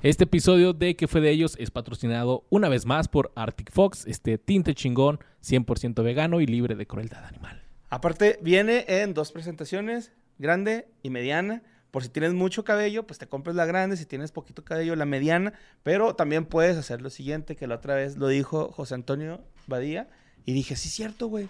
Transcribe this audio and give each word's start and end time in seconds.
Este 0.00 0.24
episodio 0.24 0.74
de 0.74 0.94
¿Qué 0.94 1.08
fue 1.08 1.20
de 1.20 1.30
ellos? 1.30 1.56
es 1.58 1.72
patrocinado 1.72 2.44
una 2.50 2.68
vez 2.68 2.86
más 2.86 3.08
por 3.08 3.32
Arctic 3.34 3.72
Fox, 3.72 4.06
este 4.06 4.38
tinte 4.38 4.72
chingón, 4.72 5.18
100% 5.42 6.04
vegano 6.04 6.40
y 6.40 6.46
libre 6.46 6.76
de 6.76 6.86
crueldad 6.86 7.24
animal. 7.24 7.64
Aparte, 7.90 8.38
viene 8.40 8.84
en 8.86 9.12
dos 9.12 9.32
presentaciones, 9.32 10.12
grande 10.38 10.86
y 11.02 11.10
mediana. 11.10 11.64
Por 11.90 12.04
si 12.04 12.10
tienes 12.10 12.32
mucho 12.32 12.62
cabello, 12.62 13.08
pues 13.08 13.18
te 13.18 13.26
compras 13.26 13.56
la 13.56 13.66
grande. 13.66 13.96
Si 13.96 14.06
tienes 14.06 14.30
poquito 14.30 14.62
cabello, 14.62 14.94
la 14.94 15.04
mediana. 15.04 15.54
Pero 15.82 16.14
también 16.14 16.46
puedes 16.46 16.76
hacer 16.76 17.02
lo 17.02 17.10
siguiente, 17.10 17.56
que 17.56 17.66
la 17.66 17.74
otra 17.74 17.96
vez 17.96 18.16
lo 18.18 18.28
dijo 18.28 18.70
José 18.70 18.94
Antonio 18.94 19.40
Badía. 19.66 20.08
Y 20.44 20.52
dije, 20.52 20.76
sí, 20.76 20.90
cierto, 20.90 21.26
güey. 21.26 21.48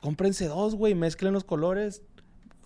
Cómprense 0.00 0.46
dos, 0.46 0.76
güey. 0.76 0.94
Mezclen 0.94 1.32
los 1.32 1.42
colores. 1.42 2.02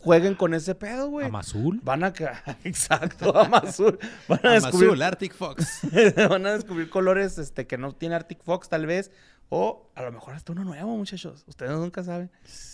Jueguen 0.02 0.34
con 0.34 0.52
ese 0.52 0.74
pedo, 0.74 1.08
güey. 1.08 1.26
Amazul. 1.26 1.80
Van 1.84 2.02
a... 2.02 2.12
Exacto, 2.64 3.36
Amazul. 3.38 3.98
Van 4.29 4.40
a 4.44 4.52
descubrir... 4.54 4.88
Amazul, 4.88 5.02
Arctic 5.02 5.34
Fox. 5.34 5.80
Van 6.29 6.44
a 6.46 6.52
descubrir 6.52 6.90
colores 6.90 7.38
este, 7.38 7.66
que 7.66 7.79
no 7.79 7.93
tiene 7.93 8.16
Arctic 8.16 8.43
Fox, 8.43 8.68
tal 8.68 8.86
vez. 8.86 9.12
O 9.48 9.90
a 9.94 10.02
lo 10.02 10.10
mejor 10.10 10.34
hasta 10.34 10.52
uno 10.52 10.64
nuevo, 10.64 10.96
muchachos. 10.96 11.44
Ustedes 11.46 11.72
nunca 11.72 12.02
saben. 12.02 12.30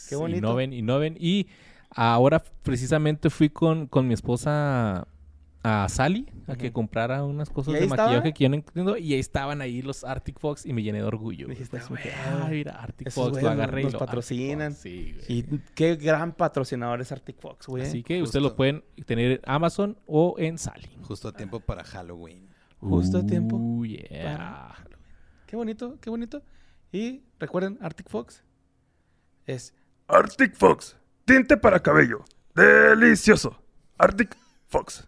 Qué 0.08 0.16
bonito. 0.16 0.38
Innoven, 0.38 0.72
innoven. 0.72 1.16
Y 1.18 1.48
ahora 1.90 2.42
precisamente 2.62 3.30
fui 3.30 3.50
con, 3.50 3.86
con 3.88 4.06
mi 4.06 4.14
esposa 4.14 5.06
a 5.64 5.88
Sally 5.88 6.30
a 6.46 6.54
que 6.56 6.72
comprara 6.72 7.24
unas 7.24 7.50
cosas 7.50 7.74
¿Y 7.74 7.78
de 7.78 7.84
estaba? 7.84 8.04
maquillaje 8.08 8.32
que 8.32 8.44
yo 8.44 8.48
no 8.48 8.54
entiendo. 8.56 8.96
Y 8.96 9.12
ahí 9.14 9.18
estaban 9.20 9.60
ahí 9.60 9.82
los 9.82 10.04
Arctic 10.04 10.38
Fox 10.38 10.64
y 10.64 10.72
me 10.72 10.82
llené 10.82 10.98
de 10.98 11.04
orgullo. 11.04 11.46
güey. 11.46 11.56
Dijiste, 11.58 11.78
dije, 11.90 12.12
"Ah, 12.14 12.42
"Ah, 12.44 12.48
mira, 12.48 12.72
Arctic 12.80 13.08
esos 13.08 13.14
Fox, 13.24 13.30
güeyes 13.32 13.44
lo 13.44 13.50
nos- 13.50 13.58
agarré 13.58 13.80
y 13.80 13.84
nos 13.84 13.92
lo- 13.94 13.98
Arctic 13.98 14.06
patrocinan". 14.08 14.72
Fox, 14.72 14.82
Sí, 14.82 15.14
güey. 15.14 15.38
Y 15.38 15.42
qué 15.74 15.96
gran 15.96 16.32
patrocinador 16.32 17.00
es 17.00 17.10
Arctic 17.12 17.40
Fox, 17.40 17.66
güey. 17.66 17.82
Así 17.82 18.02
que 18.02 18.22
ustedes 18.22 18.42
lo 18.42 18.54
pueden 18.56 18.84
tener 19.04 19.32
en 19.32 19.40
Amazon 19.46 19.98
o 20.06 20.36
en 20.38 20.58
Sally. 20.58 20.88
Justo 21.02 21.28
a 21.28 21.32
tiempo 21.32 21.60
para 21.60 21.82
Halloween. 21.84 22.48
Justo 22.80 23.18
a 23.18 23.26
tiempo. 23.26 23.56
Uh, 23.56 23.84
yeah. 23.84 24.74
Qué 25.46 25.56
bonito, 25.56 25.98
qué 26.00 26.08
bonito. 26.10 26.42
Y 26.92 27.24
recuerden, 27.40 27.78
Arctic 27.82 28.08
Fox 28.08 28.42
es 29.46 29.74
Arctic 30.06 30.54
Fox, 30.54 30.96
tinte 31.24 31.56
para 31.56 31.80
cabello. 31.80 32.24
Delicioso. 32.54 33.60
Arctic 33.98 34.36
Fox. 34.68 35.06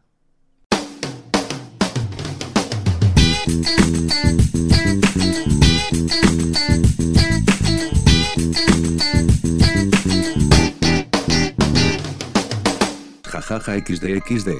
Jajaja 13.24 13.78
XD 13.80 14.50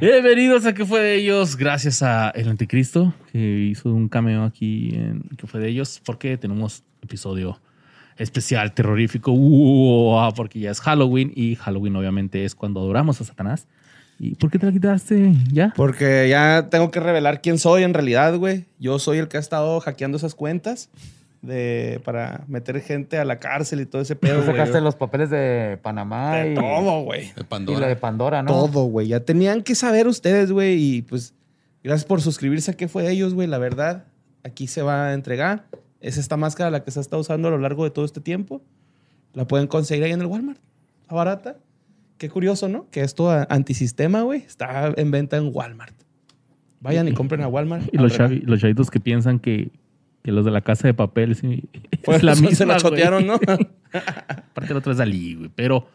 Bienvenidos 0.00 0.66
a 0.66 0.74
¿Qué 0.74 0.84
fue 0.84 1.00
de 1.00 1.14
ellos? 1.14 1.56
Gracias 1.56 2.02
a 2.02 2.28
El 2.30 2.50
Anticristo, 2.50 3.14
que 3.32 3.38
hizo 3.38 3.88
un 3.88 4.10
cameo 4.10 4.44
aquí 4.44 4.90
en 4.94 5.22
¿Qué 5.38 5.46
fue 5.46 5.60
de 5.60 5.68
ellos? 5.68 6.02
Porque 6.04 6.36
tenemos 6.36 6.84
episodio 7.00 7.58
especial, 8.18 8.74
terrorífico, 8.74 9.32
¡Uah! 9.32 10.32
porque 10.34 10.60
ya 10.60 10.70
es 10.70 10.80
Halloween 10.80 11.32
y 11.34 11.54
Halloween 11.54 11.96
obviamente 11.96 12.44
es 12.44 12.54
cuando 12.54 12.80
adoramos 12.80 13.20
a 13.22 13.24
Satanás. 13.24 13.66
¿Y 14.24 14.34
por 14.36 14.50
qué 14.50 14.58
te 14.58 14.64
la 14.66 14.72
quitaste 14.72 15.34
ya? 15.52 15.72
Porque 15.76 16.28
ya 16.30 16.68
tengo 16.70 16.90
que 16.90 16.98
revelar 17.00 17.42
quién 17.42 17.58
soy 17.58 17.82
en 17.82 17.92
realidad, 17.92 18.36
güey. 18.38 18.64
Yo 18.78 18.98
soy 18.98 19.18
el 19.18 19.28
que 19.28 19.36
ha 19.36 19.40
estado 19.40 19.78
hackeando 19.80 20.16
esas 20.16 20.34
cuentas 20.34 20.88
de, 21.42 22.00
para 22.04 22.44
meter 22.48 22.80
gente 22.80 23.18
a 23.18 23.24
la 23.26 23.38
cárcel 23.38 23.80
y 23.82 23.86
todo 23.86 24.00
ese 24.00 24.16
pedo, 24.16 24.38
Tú 24.40 24.44
güey. 24.46 24.56
sacaste 24.56 24.80
los 24.80 24.96
papeles 24.96 25.28
de 25.28 25.78
Panamá 25.82 26.36
De 26.36 26.52
y, 26.52 26.54
todo, 26.54 27.02
güey. 27.02 27.20
De 27.20 27.26
y 27.36 27.40
lo 27.40 27.48
Pandora. 27.48 27.86
de 27.86 27.96
Pandora, 27.96 28.42
¿no? 28.42 28.50
Todo, 28.50 28.84
güey. 28.84 29.08
Ya 29.08 29.20
tenían 29.20 29.62
que 29.62 29.74
saber 29.74 30.06
ustedes, 30.08 30.50
güey. 30.52 30.82
Y 30.82 31.02
pues, 31.02 31.34
gracias 31.82 32.06
por 32.06 32.22
suscribirse 32.22 32.70
a 32.70 32.74
qué 32.74 32.88
fue 32.88 33.02
de 33.02 33.12
ellos, 33.12 33.34
güey. 33.34 33.46
La 33.46 33.58
verdad, 33.58 34.04
aquí 34.42 34.66
se 34.68 34.80
va 34.80 35.08
a 35.08 35.12
entregar. 35.12 35.66
Es 36.00 36.16
esta 36.16 36.38
máscara 36.38 36.70
la 36.70 36.82
que 36.82 36.90
se 36.90 36.98
ha 36.98 37.02
estado 37.02 37.20
usando 37.20 37.48
a 37.48 37.50
lo 37.50 37.58
largo 37.58 37.84
de 37.84 37.90
todo 37.90 38.06
este 38.06 38.22
tiempo. 38.22 38.62
La 39.34 39.46
pueden 39.46 39.66
conseguir 39.66 40.04
ahí 40.04 40.12
en 40.12 40.20
el 40.22 40.26
Walmart. 40.26 40.60
Está 41.02 41.14
barata. 41.14 41.56
Qué 42.24 42.30
curioso, 42.30 42.70
¿no? 42.70 42.88
Que 42.90 43.02
esto 43.02 43.30
antisistema, 43.50 44.22
güey, 44.22 44.40
está 44.44 44.94
en 44.96 45.10
venta 45.10 45.36
en 45.36 45.50
Walmart. 45.52 45.94
Vayan 46.80 47.06
y 47.06 47.12
compren 47.12 47.42
a 47.42 47.48
Walmart. 47.48 47.86
Y 47.92 47.98
los, 47.98 48.18
Ábrela. 48.18 48.40
chavi- 48.40 48.46
los 48.46 48.60
chavitos 48.60 48.90
que 48.90 48.98
piensan 48.98 49.38
que, 49.38 49.70
que 50.22 50.32
los 50.32 50.46
de 50.46 50.50
la 50.50 50.62
casa 50.62 50.88
de 50.88 50.94
papel 50.94 51.36
sí, 51.36 51.68
Pues, 52.02 52.16
es 52.16 52.22
la 52.22 52.34
se 52.34 52.40
misma. 52.40 52.64
la 52.64 52.72
güey. 52.74 52.82
chotearon, 52.82 53.26
¿no? 53.26 53.34
Aparte 53.92 54.72
la 54.72 54.78
otra 54.78 54.92
es 54.92 54.96
Dalí, 54.96 55.34
güey. 55.34 55.50
Pero 55.54 55.86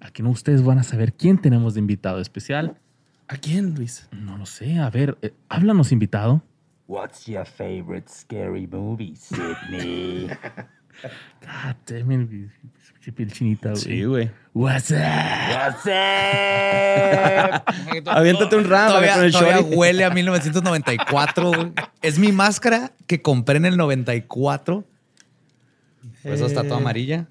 aquí 0.00 0.24
no 0.24 0.30
ustedes 0.30 0.64
van 0.64 0.78
a 0.80 0.82
saber 0.82 1.12
quién 1.12 1.38
tenemos 1.38 1.74
de 1.74 1.78
invitado 1.80 2.20
especial. 2.20 2.76
¿A 3.28 3.36
quién, 3.36 3.76
Luis? 3.76 4.08
No 4.10 4.36
lo 4.36 4.46
sé. 4.46 4.80
A 4.80 4.90
ver, 4.90 5.16
eh, 5.22 5.32
háblanos, 5.48 5.92
invitado. 5.92 6.42
What's 6.88 7.26
your 7.26 7.46
favorite 7.46 8.08
scary 8.08 8.66
movie, 8.66 9.14
Sidney? 9.14 10.26
God 11.42 11.76
damn 11.86 12.10
it, 12.10 12.50
pinche 13.08 13.12
piel 13.12 13.32
chinita, 13.32 13.72
güey. 13.72 14.04
güey. 14.04 14.30
What's 14.54 14.90
up? 14.90 14.96
What's 14.96 15.86
up? 15.86 17.62
Aviéntate 18.08 18.56
un 18.56 18.64
rap 18.64 18.88
Todavía, 18.88 19.14
con 19.14 19.24
el 19.24 19.32
todavía 19.32 19.60
huele 19.60 20.04
a 20.04 20.10
1994. 20.10 21.46
güey. 21.52 21.72
Es 22.02 22.18
mi 22.18 22.32
máscara 22.32 22.92
que 23.06 23.22
compré 23.22 23.56
en 23.56 23.66
el 23.66 23.76
94. 23.76 24.84
Por 26.22 26.32
eso 26.32 26.46
está 26.46 26.62
toda 26.64 26.76
Eh. 26.76 26.80
amarilla. 26.80 27.28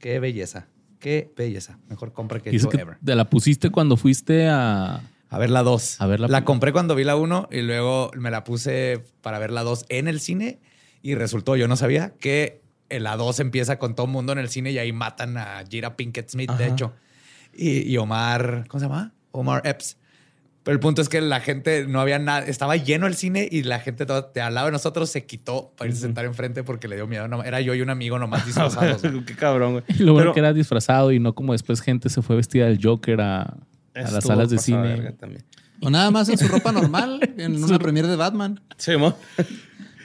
Qué 0.00 0.18
belleza. 0.20 0.66
Qué 0.98 1.30
belleza. 1.36 1.78
Mejor 1.88 2.12
compra 2.12 2.40
que 2.40 2.56
yo 2.56 2.68
que 2.68 2.80
ever. 2.80 2.96
te 3.04 3.14
la 3.14 3.28
pusiste 3.28 3.70
cuando 3.70 3.96
fuiste 3.96 4.48
a... 4.48 5.00
A 5.32 5.38
ver 5.38 5.50
la 5.50 5.62
2. 5.62 6.00
A 6.00 6.06
ver 6.06 6.20
la- 6.20 6.28
la 6.28 6.44
compré 6.44 6.72
cuando 6.72 6.94
vi 6.94 7.04
la 7.04 7.16
1 7.16 7.48
y 7.52 7.60
luego 7.62 8.10
me 8.16 8.30
la 8.30 8.42
puse 8.44 9.02
para 9.22 9.38
ver 9.38 9.50
la 9.52 9.62
2 9.62 9.86
en 9.88 10.08
el 10.08 10.20
cine 10.20 10.58
y 11.02 11.14
resultó, 11.14 11.56
yo 11.56 11.68
no 11.68 11.76
sabía, 11.76 12.12
que 12.18 12.60
la 12.98 13.16
2 13.16 13.38
empieza 13.40 13.78
con 13.78 13.94
todo 13.94 14.06
el 14.06 14.12
mundo 14.12 14.32
en 14.32 14.38
el 14.38 14.48
cine 14.48 14.72
y 14.72 14.78
ahí 14.78 14.92
matan 14.92 15.36
a 15.36 15.62
Jira 15.70 15.94
Pinkett 15.96 16.28
Smith, 16.30 16.50
de 16.50 16.66
hecho. 16.66 16.92
Y, 17.54 17.82
y 17.82 17.96
Omar, 17.98 18.64
¿cómo 18.66 18.80
se 18.80 18.86
llama? 18.86 19.12
Omar 19.30 19.62
Epps. 19.64 19.96
Pero 20.62 20.74
el 20.74 20.80
punto 20.80 21.00
es 21.00 21.08
que 21.08 21.20
la 21.22 21.40
gente 21.40 21.86
no 21.86 22.00
había 22.02 22.18
nada, 22.18 22.40
estaba 22.46 22.76
lleno 22.76 23.06
el 23.06 23.14
cine 23.14 23.48
y 23.50 23.62
la 23.62 23.80
gente 23.80 24.04
toda- 24.04 24.30
de 24.34 24.40
al 24.42 24.54
lado 24.54 24.66
de 24.66 24.72
nosotros 24.72 25.08
se 25.08 25.24
quitó 25.24 25.72
para 25.76 25.88
irse 25.88 26.00
a 26.00 26.02
sentar 26.08 26.26
enfrente 26.26 26.62
porque 26.64 26.86
le 26.86 26.96
dio 26.96 27.06
miedo. 27.06 27.28
No, 27.28 27.42
era 27.42 27.60
yo 27.62 27.74
y 27.74 27.80
un 27.80 27.88
amigo 27.88 28.18
nomás 28.18 28.44
disfrazados. 28.44 29.00
Qué 29.26 29.34
cabrón, 29.36 29.72
güey. 29.72 29.84
Y 29.88 30.02
lo 30.02 30.12
bueno 30.12 30.32
que 30.34 30.40
era 30.40 30.52
disfrazado 30.52 31.12
y 31.12 31.18
no 31.18 31.34
como 31.34 31.52
después 31.52 31.80
gente 31.80 32.10
se 32.10 32.20
fue 32.20 32.36
vestida 32.36 32.66
del 32.66 32.78
Joker 32.82 33.20
a, 33.22 33.42
a 33.42 33.56
las 33.94 34.22
salas 34.24 34.50
de 34.50 34.58
cine. 34.58 34.82
verga. 35.00 35.14
O 35.80 35.88
nada 35.88 36.10
más 36.10 36.28
en 36.28 36.36
su 36.36 36.46
ropa 36.46 36.72
normal, 36.72 37.20
en 37.38 37.64
una 37.64 37.78
premiere 37.78 38.06
de 38.08 38.16
Batman. 38.16 38.60
Sí, 38.76 38.98
mo. 38.98 39.16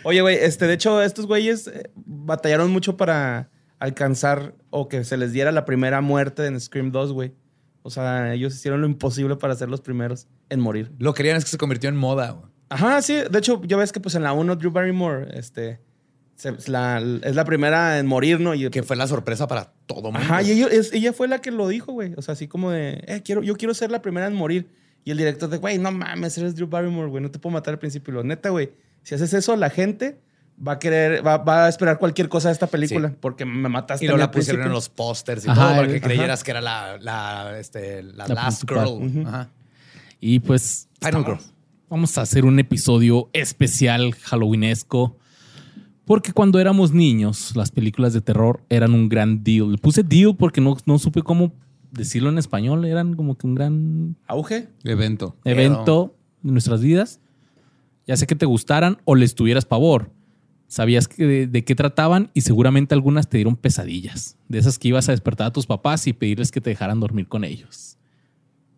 Oye, 0.06 0.22
güey, 0.22 0.38
este, 0.40 0.68
de 0.68 0.74
hecho, 0.76 1.02
estos 1.02 1.26
güeyes 1.28 1.68
eh, 1.68 1.92
batallaron 1.96 2.72
mucho 2.72 2.96
para 2.96 3.50
alcanzar 3.80 4.54
o 4.70 4.88
que 4.88 5.04
se 5.04 5.18
les 5.18 5.32
diera 5.34 5.52
la 5.52 5.66
primera 5.66 6.02
muerte 6.02 6.46
en 6.46 6.60
Scream 6.60 6.92
2, 6.92 7.12
güey. 7.14 7.34
O 7.82 7.90
sea, 7.90 8.34
ellos 8.34 8.56
hicieron 8.56 8.82
lo 8.82 8.88
imposible 8.88 9.36
para 9.36 9.54
ser 9.56 9.70
los 9.70 9.82
primeros 9.82 10.28
en 10.50 10.60
morir. 10.60 10.92
Lo 10.98 11.14
querían 11.14 11.38
es 11.38 11.44
que 11.46 11.52
se 11.52 11.58
convirtió 11.58 11.90
en 11.90 11.96
moda. 11.96 12.32
güey. 12.32 12.52
Ajá, 12.70 13.02
sí. 13.02 13.16
De 13.30 13.38
hecho, 13.40 13.62
ya 13.64 13.78
ves 13.78 13.92
que 13.92 14.00
pues 14.00 14.16
en 14.16 14.24
la 14.24 14.34
1 14.34 14.56
Drew 14.56 14.72
Barrymore, 14.72 15.28
este, 15.38 15.80
se- 16.36 16.54
la- 16.70 17.00
es 17.24 17.36
la 17.36 17.46
primera 17.46 18.00
en 18.00 18.08
morir, 18.08 18.40
¿no? 18.40 18.56
Y, 18.56 18.70
Que 18.72 18.82
fue 18.82 18.96
la 18.96 19.08
sorpresa 19.08 19.48
para 19.48 19.74
todo 19.86 20.04
mundo. 20.12 20.20
Ajá, 20.20 20.42
y 20.42 20.62
es- 20.64 20.94
ella 20.94 21.14
fue 21.14 21.28
la 21.28 21.42
que 21.42 21.52
lo 21.52 21.68
dijo, 21.68 21.92
güey. 21.94 22.14
O 22.18 22.22
sea, 22.24 22.34
así 22.34 22.48
como 22.48 22.72
de, 22.72 23.04
eh, 23.08 23.22
quiero, 23.24 23.44
yo 23.44 23.56
quiero 23.56 23.74
ser 23.76 23.92
la 23.92 24.02
primera 24.02 24.26
en 24.28 24.34
morir. 24.34 24.68
Y 25.04 25.12
el 25.12 25.18
director 25.18 25.48
de, 25.50 25.58
güey, 25.58 25.78
no 25.78 25.92
mames, 25.92 26.36
eres 26.40 26.56
Drew 26.56 26.68
Barrymore, 26.68 27.10
güey, 27.10 27.22
no 27.22 27.30
te 27.30 27.38
puedo 27.38 27.54
matar 27.54 27.76
al 27.76 27.80
principio. 27.80 28.12
Y 28.12 28.16
lo, 28.16 28.24
neta, 28.24 28.50
güey, 28.50 28.72
si 29.06 29.16
haces 29.16 29.34
eso, 29.34 29.56
la 29.56 29.70
gente 29.70 30.20
va 30.66 30.74
a 30.74 30.80
querer, 30.80 31.26
va, 31.26 31.38
va 31.38 31.66
a 31.66 31.70
esperar 31.70 31.98
cualquier 32.00 32.28
cosa 32.30 32.48
de 32.50 32.54
esta 32.54 32.68
película, 32.68 33.10
Sí. 33.10 33.16
porque 33.20 33.46
me 33.46 33.70
mataste. 33.70 34.06
Y 34.06 34.08
luego 34.08 34.20
la 34.20 34.32
pusieron 34.32 34.66
en 34.66 34.72
los 34.72 34.90
pósters 34.90 35.46
y 35.46 35.50
Ajá, 35.50 35.62
todo 35.62 35.76
para 35.76 35.88
que 35.88 35.96
el- 35.96 36.02
creyeras 36.02 36.44
que 36.44 36.52
era 36.52 36.62
la, 36.62 36.98
la, 37.00 37.58
este, 37.60 38.04
la, 38.04 38.28
La 38.28 38.36
last 38.36 38.64
principal. 38.66 39.10
girl. 39.10 39.28
Ajá. 39.28 39.50
Y 40.20 40.40
pues 40.40 40.88
Final 41.02 41.24
Girl. 41.26 41.38
vamos 41.90 42.18
a 42.18 42.22
hacer 42.22 42.46
un 42.46 42.58
episodio 42.60 43.30
especial 43.34 44.14
halloweenesco. 44.16 45.18
Porque 46.06 46.32
cuando 46.34 46.60
éramos 46.60 46.92
niños, 46.94 47.56
las 47.56 47.72
películas 47.72 48.14
de 48.14 48.22
terror 48.22 48.62
eran 48.70 48.94
un 48.94 49.10
gran 49.10 49.44
deal. 49.44 49.72
Le 49.72 49.78
puse 49.80 50.04
deal 50.04 50.36
porque 50.38 50.62
no, 50.62 50.78
no 50.86 51.00
supe 51.00 51.22
cómo 51.24 51.52
decirlo 51.92 52.30
en 52.30 52.38
español. 52.38 52.86
Eran 52.86 53.16
como 53.16 53.36
que 53.38 53.48
un 53.48 53.56
gran 53.56 54.16
Auge. 54.28 54.70
Evento. 54.84 55.36
evento 55.44 56.16
en 56.44 56.52
nuestras 56.54 56.82
vidas. 56.82 57.20
Ya 58.08 58.16
sea 58.18 58.28
que 58.28 58.36
te 58.36 58.46
gustaran 58.46 58.98
o 59.06 59.16
les 59.16 59.36
tuvieras 59.36 59.66
pavor. 59.66 60.12
Sabías 60.68 61.08
que 61.08 61.26
de, 61.26 61.48
de 61.48 61.64
qué 61.64 61.76
trataban 61.76 62.32
y 62.34 62.42
seguramente 62.42 62.94
algunas 62.96 63.30
te 63.30 63.38
dieron 63.38 63.56
pesadillas. 63.56 64.38
De 64.48 64.58
esas 64.60 64.80
que 64.80 64.88
ibas 64.90 65.08
a 65.10 65.12
despertar 65.12 65.48
a 65.48 65.54
tus 65.54 65.66
papás 65.68 66.06
y 66.08 66.14
pedirles 66.14 66.52
que 66.52 66.62
te 66.62 66.70
dejaran 66.72 67.00
dormir 67.00 67.28
con 67.28 67.44
ellos. 67.44 67.98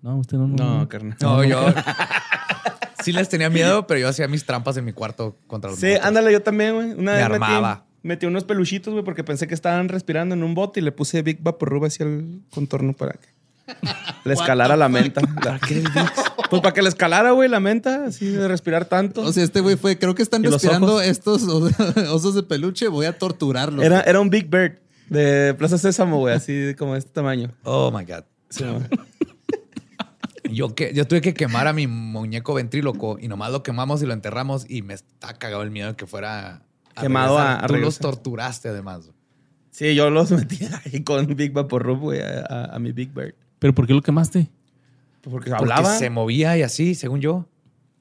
No, 0.01 0.17
usted 0.17 0.37
no. 0.37 0.47
No, 0.47 0.87
carnal. 0.89 1.17
No, 1.21 1.43
yo 1.43 1.65
sí 3.03 3.11
les 3.11 3.29
tenía 3.29 3.49
miedo, 3.49 3.87
pero 3.87 3.99
yo 3.99 4.09
hacía 4.09 4.27
mis 4.27 4.45
trampas 4.45 4.77
en 4.77 4.85
mi 4.85 4.93
cuarto 4.93 5.37
contra 5.47 5.69
los 5.71 5.79
Sí, 5.79 5.93
ándale, 6.01 6.31
yo 6.31 6.41
también, 6.41 6.75
güey. 6.75 6.91
Una 6.91 7.13
Me 7.13 7.17
vez 7.17 7.29
metí, 7.29 7.43
armaba. 7.43 7.85
metí 8.03 8.25
unos 8.25 8.43
peluchitos, 8.43 8.93
güey, 8.93 9.03
porque 9.03 9.23
pensé 9.23 9.47
que 9.47 9.53
estaban 9.53 9.89
respirando 9.89 10.35
en 10.35 10.43
un 10.43 10.53
bote 10.53 10.79
y 10.79 10.83
le 10.83 10.91
puse 10.91 11.21
Big 11.21 11.41
Vaporrub 11.41 11.85
hacia 11.85 12.05
el 12.05 12.41
contorno 12.51 12.93
para 12.93 13.13
que 13.13 13.27
Le 14.23 14.33
escalara 14.33 14.75
la 14.75 14.89
menta. 14.89 15.21
Pues 16.49 16.61
para 16.61 16.73
que 16.73 16.81
le 16.81 16.87
escalara, 16.87 17.31
güey, 17.31 17.49
la 17.49 17.59
menta, 17.59 18.05
así 18.05 18.25
de 18.27 18.47
respirar 18.47 18.85
tanto. 18.85 19.21
O 19.21 19.33
sea, 19.33 19.43
este 19.43 19.59
güey 19.59 19.75
fue, 19.75 19.99
creo 19.99 20.15
que 20.15 20.23
están 20.23 20.41
¿Y 20.41 20.45
los 20.45 20.53
respirando 20.53 21.01
estos 21.01 21.43
os- 21.43 21.73
osos 22.09 22.35
de 22.35 22.43
peluche, 22.43 22.87
voy 22.87 23.05
a 23.05 23.17
torturarlos. 23.17 23.83
era, 23.83 23.99
era 24.01 24.21
un 24.21 24.29
Big 24.29 24.47
Bird 24.49 24.77
de 25.09 25.53
Plaza 25.55 25.77
Sésamo, 25.77 26.19
güey, 26.19 26.33
así 26.33 26.73
como 26.77 26.93
de 26.93 26.99
este 26.99 27.11
tamaño. 27.11 27.51
Oh 27.63 27.91
my 27.91 28.05
God. 28.05 28.23
Sí. 28.49 28.63
Yo, 30.49 30.73
que, 30.75 30.93
yo 30.93 31.05
tuve 31.05 31.19
que 31.19 31.33
quemar 31.33 31.67
a 31.67 31.73
mi 31.73 31.87
muñeco 31.87 32.53
ventríloco 32.53 33.17
y 33.19 33.27
nomás 33.27 33.51
lo 33.51 33.63
quemamos 33.63 34.01
y 34.01 34.05
lo 34.05 34.13
enterramos 34.13 34.65
y 34.69 34.81
me 34.81 34.93
está 34.93 35.33
cagado 35.33 35.61
el 35.61 35.71
miedo 35.71 35.89
de 35.89 35.95
que 35.97 36.07
fuera 36.07 36.61
Quemado 36.99 37.35
regresar. 37.37 37.61
a- 37.61 37.65
a 37.65 37.67
Tú 37.67 37.75
los 37.75 37.99
torturaste 37.99 38.69
además. 38.69 39.09
Sí, 39.71 39.93
yo 39.93 40.09
los 40.09 40.31
metí 40.31 40.59
ahí 40.85 41.03
con 41.03 41.27
Big 41.35 41.51
Vaporub, 41.51 41.99
güey, 41.99 42.21
a, 42.21 42.45
a- 42.49 42.75
a 42.75 42.79
mi 42.79 42.93
Big 42.93 43.13
Bird. 43.13 43.35
¿Pero 43.59 43.73
por 43.73 43.87
qué 43.87 43.93
lo 43.93 44.01
quemaste? 44.01 44.49
Porque 45.21 45.49
Porque 45.49 45.53
hablaba. 45.53 45.97
se 45.97 46.09
movía 46.09 46.57
y 46.57 46.61
así, 46.63 46.95
según 46.95 47.19
yo. 47.21 47.33
O 47.35 47.45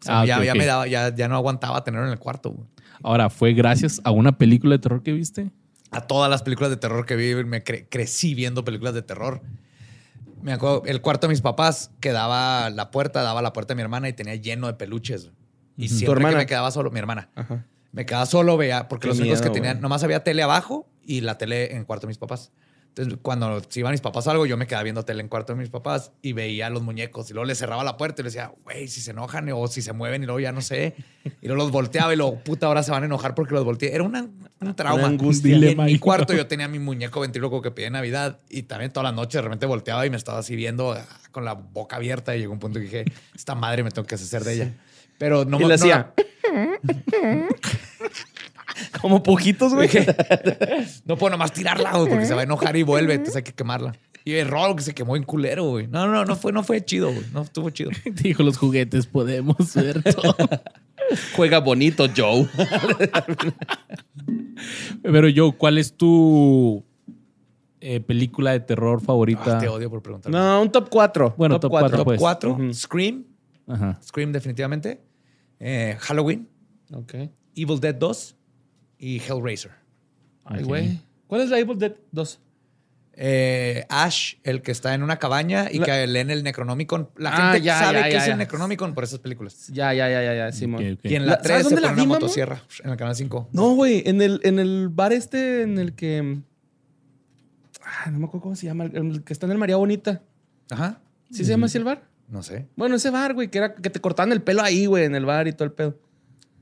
sea, 0.01 0.21
Ah, 0.21 0.27
ya, 0.27 0.39
me 0.55 0.67
daba, 0.67 0.87
ya, 0.87 1.15
ya 1.15 1.29
no 1.29 1.35
aguantaba 1.37 1.83
tenerlo 1.83 2.07
en 2.07 2.13
el 2.13 2.19
cuarto. 2.19 2.51
güey. 2.51 2.67
Ahora, 3.03 3.31
¿fue 3.31 3.53
gracias 3.53 4.01
a 4.05 4.11
una 4.11 4.39
película 4.39 4.75
de 4.77 4.79
terror 4.79 5.03
que 5.03 5.13
viste? 5.13 5.51
A 5.91 6.01
todas 6.03 6.31
las 6.31 6.43
películas 6.43 6.71
de 6.71 6.77
terror 6.77 7.07
que 7.07 7.17
vi, 7.17 7.35
me 7.45 7.65
cre- 7.65 7.87
crecí 7.91 8.35
viendo 8.35 8.65
películas 8.65 8.95
de 8.95 9.03
terror. 9.03 9.41
Me 10.43 10.53
acuerdo, 10.53 10.83
el 10.87 11.01
cuarto 11.01 11.27
de 11.27 11.33
mis 11.33 11.41
papás 11.41 11.91
quedaba 12.01 12.71
la 12.71 12.91
puerta, 12.91 13.23
daba 13.23 13.43
la 13.43 13.53
puerta 13.53 13.73
de 13.73 13.77
mi 13.77 13.83
hermana 13.83 14.09
y 14.09 14.13
tenía 14.13 14.35
lleno 14.37 14.67
de 14.67 14.75
peluches. 14.75 15.31
Y 15.77 15.89
¿Tu 15.89 15.95
siempre 15.95 16.21
hermana? 16.21 16.39
me 16.39 16.47
quedaba 16.47 16.71
solo, 16.71 16.91
mi 16.91 16.99
hermana. 16.99 17.31
Ajá. 17.35 17.65
Me 17.93 18.05
quedaba 18.07 18.27
solo, 18.27 18.57
veía, 18.57 18.89
porque 18.89 19.05
Qué 19.05 19.09
los 19.09 19.19
únicos 19.21 19.41
que 19.41 19.51
tenían, 19.51 19.81
nomás 19.81 20.03
había 20.05 20.23
tele 20.23 20.43
abajo 20.43 20.87
y 21.05 21.23
la 21.23 21.39
tele 21.39 21.73
en 21.73 21.79
el 21.79 21.87
cuarto 21.87 22.07
de 22.07 22.11
mis 22.11 22.19
papás. 22.19 22.53
Entonces, 22.99 23.19
cuando 23.21 23.61
se 23.69 23.81
iban 23.81 23.93
mis 23.93 24.01
papás 24.01 24.27
a 24.27 24.31
algo, 24.31 24.47
yo 24.47 24.57
me 24.57 24.67
quedaba 24.67 24.83
viendo 24.83 25.05
tele 25.05 25.21
en 25.21 25.29
cuarto 25.29 25.53
de 25.53 25.59
mis 25.59 25.69
papás 25.69 26.13
y 26.23 26.33
veía 26.33 26.71
los 26.71 26.81
muñecos. 26.83 27.29
Y 27.29 27.35
luego 27.35 27.45
les 27.45 27.59
cerraba 27.59 27.85
la 27.85 27.99
puerta 27.99 28.23
y 28.23 28.25
les 28.25 28.33
decía, 28.33 28.53
güey, 28.65 28.89
si 28.89 29.03
se 29.03 29.11
enojan 29.11 29.47
o 29.53 29.67
si 29.69 29.83
se 29.83 29.93
mueven 29.93 30.23
y 30.23 30.25
luego 30.27 30.41
ya 30.41 30.51
no 30.51 30.63
sé. 30.63 30.95
Y 31.43 31.47
luego 31.47 31.63
los 31.63 31.71
volteaba 31.73 32.15
y 32.15 32.17
luego, 32.17 32.39
puta, 32.43 32.69
ahora 32.69 32.83
se 32.83 32.91
van 32.93 33.03
a 33.03 33.07
enojar 33.07 33.35
porque 33.35 33.53
los 33.53 33.65
volteé. 33.65 33.95
Era 33.95 34.03
una, 34.03 34.23
un 34.61 34.75
trauma. 34.75 34.95
Una 34.95 35.07
angustia. 35.09 35.55
Y 35.59 35.67
en 35.73 35.85
mi 35.85 35.99
cuarto 35.99 36.33
yo 36.33 36.47
tenía 36.47 36.69
mi 36.69 36.79
muñeco 36.79 37.21
ventríloco 37.21 37.61
que 37.61 37.71
pedía 37.71 37.89
en 37.89 37.93
Navidad 37.93 38.41
y 38.49 38.63
también 38.63 38.91
todas 38.95 39.05
las 39.11 39.15
noches 39.15 39.35
de 39.35 39.43
repente 39.43 39.67
volteaba 39.67 40.07
y 40.07 40.11
me 40.11 40.17
estaba 40.17 40.39
así 40.39 40.57
viendo 40.57 40.93
ah, 40.93 41.05
con 41.33 41.45
la 41.45 41.53
boca 41.53 41.97
abierta 41.97 42.35
y 42.35 42.39
llegó 42.39 42.55
un 42.55 42.61
punto 42.61 42.79
que 42.79 42.85
dije, 42.87 43.05
esta 43.35 43.55
madre 43.55 43.83
me 43.83 43.91
tengo 43.91 44.07
que 44.09 44.15
hacer 44.15 44.43
de 44.43 44.55
ella. 44.55 44.73
Pero 45.19 45.45
no 45.45 45.59
y 45.59 45.65
me- 45.65 45.69
no 45.69 45.75
hacía. 45.75 46.15
como 49.01 49.23
pujitos, 49.23 49.75
güey. 49.75 49.89
No 51.05 51.17
puedo 51.17 51.31
nomás 51.31 51.53
tirarla, 51.53 51.93
güey, 51.93 52.09
porque 52.09 52.27
se 52.27 52.35
va 52.35 52.41
a 52.41 52.45
enojar 52.45 52.77
y 52.77 52.83
vuelve, 52.83 53.15
entonces 53.15 53.37
hay 53.37 53.43
que 53.43 53.53
quemarla. 53.53 53.95
Y 54.25 54.35
el 54.35 54.49
rol 54.49 54.75
que 54.75 54.83
se 54.83 54.93
quemó 54.93 55.17
en 55.17 55.23
culero, 55.23 55.71
güey. 55.71 55.87
No, 55.87 56.09
no, 56.09 56.25
no 56.25 56.35
fue, 56.35 56.53
no 56.53 56.65
fue 56.65 56.85
chido, 56.85 57.13
güey. 57.13 57.25
No 57.33 57.43
estuvo 57.43 57.71
chido. 57.71 57.91
Dijo 58.05 58.43
los 58.43 58.57
juguetes, 58.57 59.07
podemos 59.07 59.73
ver 59.75 60.03
todo. 60.03 60.35
Juega 61.37 61.61
bonito, 61.61 62.07
Joe. 62.15 62.49
Pero 65.03 65.29
yo, 65.29 65.53
¿cuál 65.53 65.79
es 65.79 65.97
tu 65.97 66.85
eh, 67.81 68.01
película 68.01 68.51
de 68.53 68.61
terror 68.61 69.01
favorita? 69.01 69.59
Ah, 69.59 69.61
te 69.61 69.69
odio 69.69 69.89
por 69.91 70.03
preguntar. 70.03 70.33
No, 70.33 70.61
un 70.61 70.73
top 70.73 70.89
4. 70.91 71.35
Bueno, 71.37 71.61
top 71.61 71.71
cuatro, 71.71 71.99
Top 71.99 72.05
pues. 72.07 72.19
4, 72.21 72.51
Ujú. 72.53 72.75
Scream. 72.75 73.25
Ajá. 73.69 73.99
Scream 74.03 74.33
definitivamente. 74.33 75.01
Eh, 75.61 75.97
Halloween. 76.01 76.49
Ok. 76.93 77.15
Evil 77.55 77.81
Dead 77.81 77.95
2 77.95 78.37
y 78.99 79.19
Hellraiser. 79.21 79.73
Ay, 80.45 80.61
Ok. 80.63 80.67
güey. 80.69 81.01
¿Cuál 81.27 81.41
es 81.43 81.51
la 81.51 81.59
Evil 81.59 81.79
Dead 81.79 81.95
2? 82.13 82.41
Eh, 83.19 83.87
Ash, 83.89 84.35
el 84.45 84.61
que 84.61 84.71
está 84.73 84.93
en 84.93 85.03
una 85.03 85.19
cabaña 85.19 85.71
y 85.73 85.79
La- 85.79 85.87
que 85.87 86.07
leen 86.07 86.29
el 86.31 86.43
Necronomicon. 86.45 87.09
La 87.17 87.31
Ah, 87.31 87.53
gente 87.53 87.63
ya, 87.65 87.79
sabe 87.79 87.99
ya, 88.01 88.05
que 88.05 88.13
ya, 88.13 88.19
es 88.19 88.27
ya. 88.27 88.33
el 88.33 88.39
Necronomicon 88.39 88.93
por 88.95 89.05
esas 89.05 89.21
películas. 89.21 89.69
Ya, 89.69 89.95
ya, 89.95 90.09
ya, 90.11 90.23
ya, 90.23 90.35
ya, 90.35 90.53
Simón. 90.53 90.99
Y 91.03 91.15
en 91.15 91.25
La- 91.27 91.33
la 91.37 91.43
¿sabes 91.43 91.63
3 91.63 91.69
se 91.69 91.75
pone 91.77 91.87
una 91.87 91.95
vi, 91.95 92.01
mamá? 92.03 92.15
motosierra 92.17 92.63
en 92.85 92.91
el 92.91 92.97
canal 92.99 93.17
5. 93.17 93.49
No, 93.53 93.75
güey, 93.75 94.03
en 94.05 94.21
el, 94.21 94.41
en 94.45 94.59
el 94.59 94.89
bar 94.91 95.13
este 95.15 95.63
en 95.63 95.79
el 95.79 95.95
que. 95.95 96.41
Ah, 97.83 98.11
no 98.11 98.19
me 98.19 98.27
acuerdo 98.27 98.43
cómo 98.43 98.57
se 98.57 98.67
llama, 98.67 98.85
el, 98.85 98.97
el 98.97 99.25
que 99.25 99.33
está 99.33 99.47
en 99.47 99.53
el 99.53 99.59
María 99.59 99.77
Bonita. 99.77 100.21
Ajá. 100.71 101.01
¿Sí 101.31 101.45
se 101.45 101.51
llama 101.53 101.67
así 101.67 101.79
el 101.79 101.85
bar? 101.85 102.03
No 102.29 102.43
sé. 102.43 102.67
Bueno, 102.77 102.97
ese 102.97 103.11
bar, 103.11 103.33
güey, 103.35 103.49
que 103.49 103.59
era 103.59 103.75
que 103.75 103.89
te 103.89 104.01
cortaban 104.01 104.33
el 104.33 104.43
pelo 104.43 104.63
ahí, 104.63 104.87
güey, 104.87 105.05
en 105.05 105.15
el 105.15 105.25
bar 105.25 105.49
y 105.49 105.53
todo 105.53 105.65
el 105.65 105.73
pedo. 105.73 105.99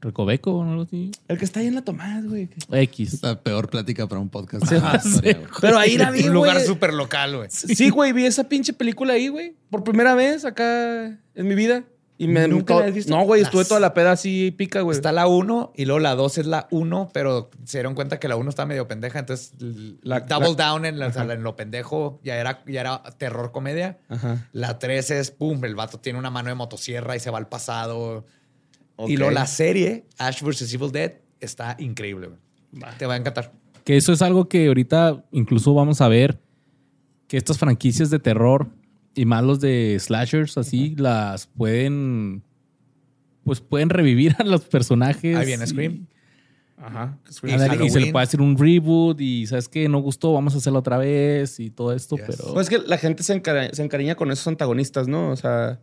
¿Recoveco 0.05 0.53
o 0.53 0.63
algo 0.63 0.83
así? 0.83 1.11
El 1.29 1.39
que 1.39 1.45
está 1.45 1.61
ahí 1.61 1.67
en 1.67 1.75
la 1.75 1.83
Tomás, 1.83 2.27
güey. 2.27 2.49
X. 2.71 3.23
La 3.23 3.41
peor 3.41 3.69
plática 3.71 4.07
para 4.07 4.21
un 4.21 4.29
podcast. 4.29 4.67
Sí, 4.69 4.77
Ah, 4.83 5.01
sí. 5.01 5.21
Pero 5.61 5.79
ahí 5.79 5.97
la 5.99 6.11
vi, 6.13 6.25
Un 6.29 6.35
lugar 6.35 6.61
súper 6.61 6.93
local, 6.95 7.37
güey. 7.37 7.49
Sí, 7.51 7.91
güey, 7.91 8.13
vi 8.13 8.27
esa 8.27 8.45
pinche 8.45 8.73
película 8.73 9.15
ahí, 9.15 9.29
güey. 9.29 9.55
Por 9.71 9.83
primera 9.83 10.15
vez 10.15 10.45
acá 10.45 11.07
en 11.35 11.49
mi 11.49 11.55
vida. 11.55 11.85
Y 12.17 12.29
me 12.29 12.47
¿Nunca 12.47 12.77
la 12.77 12.85
has 12.87 12.95
visto? 12.95 13.13
No, 13.13 13.25
güey, 13.25 13.43
estuve 13.43 13.63
Las- 13.63 13.69
toda 13.69 13.81
la 13.81 13.93
peda 13.93 14.13
así 14.13 14.53
pica, 14.53 14.83
güey. 14.83 14.95
Está 14.97 15.11
la 15.11 15.27
1 15.27 15.73
y 15.75 15.85
luego 15.85 15.99
la 15.99 16.15
2 16.15 16.39
es 16.39 16.47
la 16.47 16.69
1, 16.71 17.11
pero 17.13 17.51
se 17.65 17.79
dieron 17.79 17.95
cuenta 17.97 18.21
que 18.21 18.29
la 18.29 18.37
1 18.37 18.49
está 18.51 18.67
medio 18.67 18.87
pendeja, 18.87 19.19
entonces 19.19 19.53
La- 20.03 20.21
double 20.21 20.51
la- 20.57 20.65
down 20.65 20.85
en, 20.85 21.01
la- 21.01 21.09
o 21.09 21.13
sea, 21.13 21.25
en 21.25 21.43
lo 21.43 21.57
pendejo 21.57 22.21
ya 22.23 22.37
era, 22.37 22.63
ya 22.69 22.83
era 22.83 23.03
terror 23.19 23.51
comedia. 23.51 23.99
Ajá. 24.09 24.47
La 24.53 24.79
3 24.79 25.11
es, 25.11 25.33
pum, 25.33 25.65
el 25.65 25.75
vato 25.75 25.99
tiene 25.99 26.19
una 26.21 26.31
mano 26.31 26.51
de 26.51 26.55
motosierra 26.55 27.17
y 27.17 27.21
se 27.21 27.31
va 27.31 27.39
al 27.39 27.49
pasado. 27.49 28.25
Y 29.09 29.17
luego 29.17 29.33
la 29.33 29.47
serie, 29.47 30.07
Ash 30.19 30.43
vs. 30.43 30.73
Evil 30.75 30.93
Dead, 30.93 31.13
está 31.41 31.77
increíble. 31.79 32.29
güey. 32.29 32.93
Te 32.99 33.07
va 33.07 33.15
a 33.15 33.17
encantar. 33.17 33.53
Que 33.85 33.97
eso 33.97 34.13
es 34.13 34.23
algo 34.23 34.49
que 34.49 34.67
ahorita 34.69 35.25
incluso 35.33 35.75
vamos 35.75 36.01
a 36.01 36.09
ver 36.09 36.41
que 37.29 37.37
estas 37.37 37.59
franquicias 37.59 38.11
de 38.11 38.19
terror 38.19 38.69
y 39.15 39.25
más 39.27 39.45
los 39.45 39.61
de 39.61 39.97
slashers 40.01 40.57
así 40.59 40.95
las 40.97 41.47
pueden 41.47 42.43
pues 43.45 43.61
pueden 43.61 43.91
revivir 43.91 44.35
a 44.39 44.45
los 44.45 44.63
personajes. 44.65 45.37
Ahí 45.37 45.47
viene 45.47 45.65
y- 45.65 45.67
Scream. 45.67 46.07
Ajá. 46.77 47.19
Y 47.45 47.51
ándale, 47.53 47.87
y 47.87 47.91
se 47.91 48.01
le 48.01 48.11
puede 48.13 48.25
hacer 48.25 48.41
un 48.41 48.59
reboot 48.59 49.21
y 49.21 49.47
sabes 49.47 49.69
que 49.69 49.89
no 49.89 50.01
gustó, 50.01 50.33
vamos 50.33 50.55
a 50.55 50.59
hacerlo 50.59 50.81
otra 50.81 50.99
vez 50.99 51.61
y 51.61 51.71
todo 51.71 51.93
esto, 51.93 52.17
Yes. 52.17 52.25
pero 52.27 52.53
Pues 52.55 52.69
es 52.69 52.71
que 52.79 52.87
la 52.87 52.99
gente 52.99 53.23
se 53.23 53.33
encariña 53.35 54.17
con 54.17 54.31
esos 54.33 54.47
antagonistas, 54.49 55.07
¿no? 55.07 55.31
O 55.31 55.37
sea, 55.37 55.81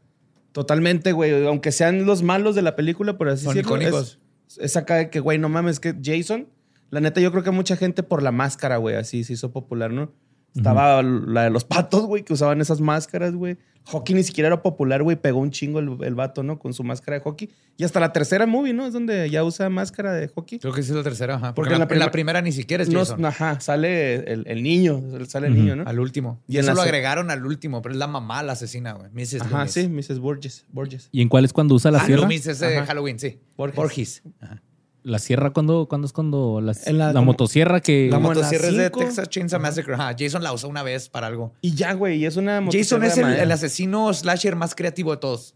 totalmente, 0.51 1.11
güey. 1.11 1.45
Aunque 1.45 1.71
sean 1.71 2.05
los 2.05 2.23
malos 2.23 2.55
de 2.55 2.61
la 2.61 2.75
película, 2.75 3.17
por 3.17 3.29
así 3.29 3.45
Son 3.45 3.55
decirlo. 3.55 3.99
Es, 3.99 4.19
es 4.59 4.77
acá 4.77 4.95
de 4.95 5.09
que, 5.09 5.19
güey, 5.19 5.37
no 5.37 5.49
mames, 5.49 5.79
que 5.79 5.95
Jason, 6.01 6.47
la 6.89 6.99
neta, 6.99 7.21
yo 7.21 7.31
creo 7.31 7.43
que 7.43 7.51
mucha 7.51 7.75
gente 7.77 8.03
por 8.03 8.21
la 8.21 8.31
máscara, 8.31 8.77
güey, 8.77 8.95
así 8.95 9.23
se 9.23 9.33
hizo 9.33 9.51
popular, 9.51 9.91
¿no? 9.91 10.13
Estaba 10.55 11.01
la 11.01 11.43
de 11.43 11.49
los 11.49 11.63
patos, 11.63 12.05
güey, 12.05 12.23
que 12.23 12.33
usaban 12.33 12.59
esas 12.61 12.81
máscaras, 12.81 13.33
güey. 13.33 13.57
Hockey 13.85 14.13
ni 14.13 14.21
siquiera 14.23 14.45
era 14.47 14.61
popular, 14.61 15.01
güey. 15.01 15.15
Pegó 15.15 15.39
un 15.39 15.49
chingo 15.49 15.79
el, 15.79 15.97
el 16.03 16.13
vato, 16.13 16.43
¿no? 16.43 16.59
Con 16.59 16.71
su 16.73 16.83
máscara 16.83 17.17
de 17.17 17.23
hockey. 17.23 17.49
Y 17.77 17.83
hasta 17.83 17.99
la 17.99 18.13
tercera 18.13 18.45
movie, 18.45 18.73
¿no? 18.73 18.85
Es 18.85 18.93
donde 18.93 19.27
ya 19.29 19.43
usa 19.43 19.69
máscara 19.69 20.13
de 20.13 20.27
hockey. 20.27 20.59
Creo 20.59 20.71
que 20.71 20.83
sí 20.83 20.91
es 20.91 20.95
la 20.97 21.01
tercera, 21.01 21.35
ajá. 21.35 21.55
Porque 21.55 21.69
Porque, 21.69 21.73
en 21.73 21.79
la, 21.79 21.85
la 21.85 21.87
primer- 21.87 22.05
la 22.05 22.11
primera 22.11 22.41
ni 22.43 22.51
siquiera 22.51 22.83
es 22.83 22.89
No, 22.89 22.99
Jason. 22.99 23.25
ajá, 23.25 23.59
sale 23.59 24.17
el, 24.31 24.43
el 24.45 24.61
niño. 24.61 25.01
Sale 25.27 25.47
el 25.47 25.55
niño, 25.55 25.75
¿no? 25.77 25.83
Al 25.87 25.99
último. 25.99 26.39
Y 26.47 26.57
eso 26.57 26.67
la 26.67 26.75
lo 26.75 26.81
agregaron 26.83 27.31
al 27.31 27.43
último, 27.43 27.81
pero 27.81 27.93
es 27.93 27.97
la 27.99 28.05
mamá 28.07 28.43
la 28.43 28.51
asesina, 28.53 28.91
güey. 28.93 29.09
Mrs. 29.13 29.41
Ajá, 29.41 29.57
Loomis. 29.65 29.71
sí, 29.71 29.87
Mrs. 29.87 30.19
Borges. 30.19 30.65
Borges. 30.71 31.09
¿y 31.11 31.21
en 31.23 31.29
cuál 31.29 31.45
es 31.45 31.51
cuando 31.53 31.73
usa 31.73 31.89
la 31.89 31.99
Ah, 32.01 32.05
sierra? 32.05 32.21
Loomis 32.21 32.45
es 32.45 32.59
de 32.59 32.77
Ajá. 32.77 32.85
Halloween, 32.85 33.17
sí. 33.17 33.39
Borges. 33.57 33.75
Borges. 33.77 34.21
Ajá. 34.41 34.61
La 35.03 35.17
sierra 35.17 35.51
cuando 35.51 35.87
cuando 35.87 36.05
es 36.05 36.13
cuando 36.13 36.61
la, 36.61 36.73
la- 36.91 37.11
la 37.13 37.21
motosierra 37.21 37.81
que 37.81 38.07
La 38.11 38.19
motosierra 38.19 38.67
es 38.67 38.77
de. 38.77 38.89
Texas 38.91 39.29
Chainsaw 39.29 39.59
Massacre. 39.59 39.95
Ajá. 39.95 40.15
Jason 40.17 40.43
la 40.43 40.53
usó 40.53 40.67
una 40.67 40.83
vez 40.83 41.09
para 41.09 41.27
algo. 41.27 41.53
Y 41.61 41.73
ya, 41.73 41.93
güey, 41.93 42.23
es 42.25 42.35
una 42.37 42.63
Jason 42.71 43.03
es 43.03 43.17
el, 43.17 43.51
asesino 43.51 44.13
slasher 44.13 44.55
más 44.55 44.75
creativo 44.75 45.11
de 45.11 45.17
todos. 45.17 45.55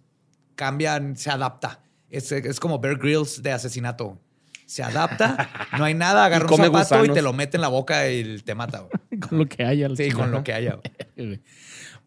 Cambian, 0.55 1.15
se 1.15 1.29
adapta. 1.29 1.81
Es, 2.09 2.31
es 2.31 2.59
como 2.59 2.79
Bear 2.79 2.97
Grylls 2.97 3.43
de 3.43 3.51
asesinato. 3.51 4.19
Se 4.65 4.81
adapta, 4.81 5.47
no 5.77 5.83
hay 5.83 5.93
nada, 5.93 6.25
agarra 6.25 6.47
un 6.49 6.57
zapato 6.57 7.05
y 7.05 7.09
te 7.09 7.21
lo 7.21 7.33
mete 7.33 7.57
en 7.57 7.61
la 7.61 7.67
boca 7.67 8.09
y 8.09 8.39
te 8.39 8.55
mata. 8.55 8.79
güey. 8.79 9.19
con 9.29 9.37
lo 9.37 9.45
que 9.45 9.63
haya. 9.63 9.89
Sí, 9.89 9.95
final. 10.05 10.17
con 10.17 10.31
lo 10.31 10.43
que 10.43 10.53
haya. 10.53 10.79
güey. 11.15 11.39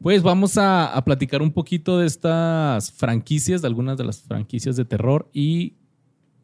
Pues 0.03 0.23
vamos 0.23 0.59
a, 0.59 0.87
a 0.93 1.05
platicar 1.05 1.41
un 1.43 1.53
poquito 1.53 1.99
de 1.99 2.07
estas 2.07 2.91
franquicias, 2.93 3.63
de 3.63 3.69
algunas 3.69 3.97
de 3.97 4.05
las 4.05 4.23
franquicias 4.23 4.75
de 4.77 4.85
terror 4.85 5.29
y 5.33 5.75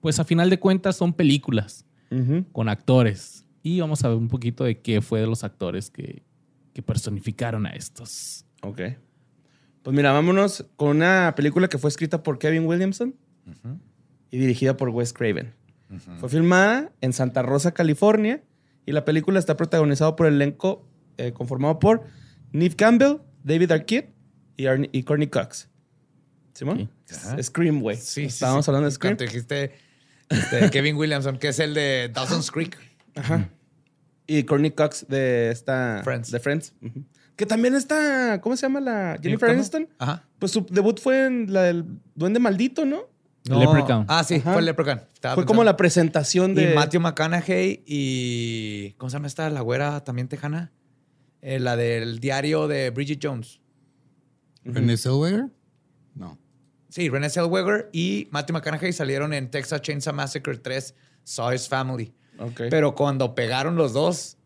pues 0.04 0.18
a 0.20 0.24
final 0.24 0.50
de 0.50 0.58
cuentas 0.60 0.96
son 0.96 1.14
películas 1.14 1.86
con 2.52 2.68
actores 2.68 3.46
y 3.62 3.80
vamos 3.80 4.04
a 4.04 4.08
ver 4.08 4.18
un 4.18 4.28
poquito 4.28 4.64
de 4.64 4.78
qué 4.82 5.00
fue 5.00 5.20
de 5.20 5.26
los 5.26 5.42
actores 5.44 5.90
que, 5.90 6.22
que 6.74 6.82
personificaron 6.82 7.64
a 7.64 7.70
estos. 7.70 8.44
Ok. 8.62 8.82
Pues 9.82 9.96
mira, 9.96 10.12
vámonos 10.12 10.66
con 10.76 10.98
una 10.98 11.32
película 11.34 11.68
que 11.68 11.78
fue 11.78 11.88
escrita 11.88 12.22
por 12.22 12.38
Kevin 12.38 12.66
Williamson 12.66 13.14
y 14.30 14.36
dirigida 14.38 14.76
por 14.76 14.90
Wes 14.90 15.14
Craven. 15.14 15.54
Fue 16.20 16.28
filmada 16.28 16.92
en 17.00 17.14
Santa 17.14 17.40
Rosa, 17.40 17.72
California, 17.72 18.42
y 18.84 18.92
la 18.92 19.06
película 19.06 19.38
está 19.38 19.56
protagonizada 19.56 20.14
por 20.16 20.26
el 20.26 20.34
elenco 20.34 20.86
eh, 21.16 21.32
conformado 21.32 21.78
por 21.78 22.02
Neve 22.52 22.76
Campbell, 22.76 23.16
David 23.42 23.72
Arquette 23.72 24.12
y, 24.58 24.64
Arnie- 24.64 24.90
y 24.92 25.02
Courtney 25.02 25.28
Cox. 25.28 25.70
¿Simón? 26.52 26.90
Ajá. 27.10 27.42
Scream, 27.42 27.80
güey. 27.80 27.96
Sí, 27.96 28.02
sí, 28.02 28.22
Estábamos 28.26 28.64
sí. 28.66 28.70
hablando 28.70 28.86
de 28.88 28.92
Scream. 28.92 29.16
Cuando 29.16 29.32
dijiste 29.32 29.72
este, 30.28 30.70
Kevin 30.70 30.96
Williamson, 30.96 31.38
que 31.38 31.48
es 31.48 31.58
el 31.58 31.74
de 31.74 32.10
Dawson's 32.12 32.50
Creek. 32.50 32.76
Ajá. 33.14 33.48
Y 34.26 34.44
Courtney 34.44 34.70
Cox 34.70 35.06
de 35.08 35.50
esta... 35.50 36.00
Friends. 36.02 36.30
De 36.30 36.40
Friends. 36.40 36.74
Que 37.36 37.46
también 37.46 37.74
está, 37.74 38.40
¿cómo 38.40 38.56
se 38.56 38.62
llama 38.62 38.80
la 38.80 39.18
Jennifer. 39.20 39.50
Aniston? 39.50 39.88
Ajá. 39.98 40.24
Pues 40.38 40.52
su 40.52 40.64
debut 40.70 40.98
fue 41.00 41.26
en 41.26 41.52
la 41.52 41.62
del 41.62 41.84
Duende 42.14 42.40
Maldito, 42.40 42.84
¿no? 42.84 43.02
El 43.46 43.58
Leprechaun. 43.58 44.06
Ah, 44.08 44.24
sí, 44.24 44.36
Ajá. 44.36 44.52
fue 44.52 44.60
el 44.60 44.66
Leprechaun. 44.66 45.00
Estaba 45.12 45.34
Fue 45.34 45.42
pensando. 45.42 45.46
como 45.46 45.64
la 45.64 45.76
presentación 45.76 46.54
de... 46.54 46.72
Y 46.72 46.74
Matthew 46.74 47.00
McConaughey 47.02 47.82
y. 47.86 48.94
¿Cómo 48.96 49.10
se 49.10 49.16
llama 49.16 49.26
esta? 49.26 49.50
La 49.50 49.60
güera 49.60 50.02
también 50.02 50.28
tejana. 50.28 50.72
Eh, 51.42 51.58
la 51.58 51.76
del 51.76 52.20
diario 52.20 52.68
de 52.68 52.88
Bridget 52.88 53.18
Jones. 53.22 53.60
René 54.64 54.96
Zellweger? 54.96 55.40
No. 55.40 55.50
Sí, 56.94 57.08
Renée 57.08 57.28
Zellweger 57.28 57.88
y 57.92 58.28
Matthew 58.30 58.52
McConaughey 58.54 58.92
salieron 58.92 59.32
en 59.32 59.50
Texas 59.50 59.82
Chainsaw 59.82 60.14
Massacre 60.14 60.56
3, 60.58 60.94
Saw's 61.24 61.68
Family. 61.68 62.12
Ok. 62.38 62.62
Pero 62.70 62.94
cuando 62.94 63.34
pegaron 63.34 63.74
los 63.74 63.92
dos, 63.92 64.36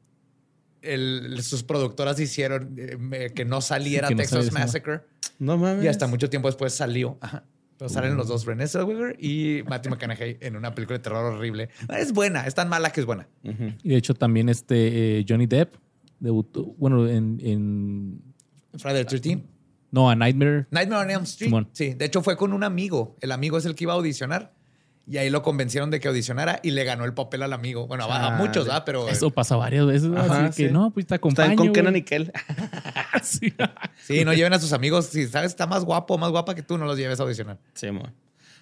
el- 0.81 1.43
sus 1.43 1.63
productoras 1.63 2.19
hicieron 2.19 2.75
eh, 2.79 3.33
que 3.35 3.45
no 3.45 3.61
saliera 3.61 4.09
Que 4.09 4.15
no 4.15 4.19
Texas. 4.23 4.51
Massacre. 4.51 5.01
no 5.39 5.59
mames. 5.59 5.85
Y 5.85 5.89
hasta 5.89 6.07
mucho 6.07 6.31
tiempo 6.31 6.49
después 6.49 6.73
salió. 6.73 7.19
Ajá. 7.21 7.45
Pero 7.77 7.91
salen 7.91 8.17
los 8.17 8.29
dos, 8.29 8.47
Renée 8.47 8.67
Zellweger 8.67 9.17
y 9.23 9.63
Matthew 9.69 9.91
McConaughey, 9.91 10.39
en 10.41 10.57
una 10.57 10.75
película 10.75 10.97
de 10.99 11.03
terror 11.05 11.35
horrible. 11.35 11.69
Es 11.95 12.13
buena, 12.15 12.47
es 12.47 12.55
tan 12.55 12.71
mala 12.71 12.91
que 12.93 13.01
es 13.01 13.07
buena. 13.07 13.29
Ujú. 13.45 13.75
Y 13.83 13.91
de 13.91 13.97
hecho 13.97 14.15
también 14.15 14.49
este 14.49 15.19
eh, 15.21 15.25
Johnny 15.29 15.47
Depp 15.47 15.75
debutó, 16.19 16.65
bueno, 16.79 17.07
en, 17.07 17.39
en- 17.43 18.23
Friday 18.79 19.05
the 19.05 19.17
13th. 19.19 19.43
No, 19.91 20.11
a 20.11 20.15
Nightmare. 20.15 20.67
Nightmare 20.71 21.03
on 21.03 21.11
Elm 21.11 21.23
Street. 21.25 21.49
Simón. 21.49 21.69
Sí, 21.73 21.95
de 21.95 22.05
hecho 22.05 22.23
fue 22.23 22.37
con 22.37 22.53
un 22.53 22.65
amigo. 22.65 23.17
El 23.21 23.33
amigo 23.33 23.57
es 23.59 23.65
el 23.65 23.75
que 23.75 23.85
iba 23.85 23.93
a 23.93 23.97
audicionar. 23.97 24.53
Y 25.11 25.17
ahí 25.17 25.31
lo 25.31 25.41
convencieron 25.41 25.91
de 25.91 26.01
que 26.01 26.09
audicionara 26.09 26.61
y 26.63 26.73
le 26.73 26.85
ganó 26.85 27.07
el 27.07 27.15
papel 27.15 27.43
al 27.43 27.55
amigo. 27.55 27.87
Bueno, 27.87 28.05
a, 28.05 28.15
a 28.15 28.21
Chale. 28.29 28.37
muchos, 28.47 28.67
¿verdad? 28.67 28.83
Pero 28.85 29.09
Eso 29.09 29.31
pasa 29.31 29.57
varias 29.57 29.87
veces, 29.87 30.11
¿no? 30.11 30.21
Ajá, 30.21 30.45
así 30.45 30.65
que 30.65 30.69
sí. 30.69 30.73
no, 30.75 30.91
pues 30.91 31.07
te 31.07 31.15
acompaño. 31.15 31.53
Están 31.53 31.57
con. 31.67 31.73
Kenan 31.73 31.97
y 31.97 32.03
Kel. 32.03 32.31
Sí. 33.23 33.53
sí, 34.05 34.25
no 34.25 34.33
lleven 34.35 34.53
a 34.53 34.59
sus 34.59 34.73
amigos. 34.75 35.07
Si 35.07 35.27
sabes 35.27 35.51
está 35.51 35.67
más 35.67 35.85
guapo 35.85 36.15
o 36.15 36.19
más 36.19 36.31
guapa 36.31 36.55
que 36.55 36.63
tú, 36.63 36.77
no 36.77 36.85
los 36.85 36.99
lleves 36.99 37.19
a 37.21 37.23
audicionar. 37.23 37.59
Sí, 37.75 37.91
mo. 37.91 38.03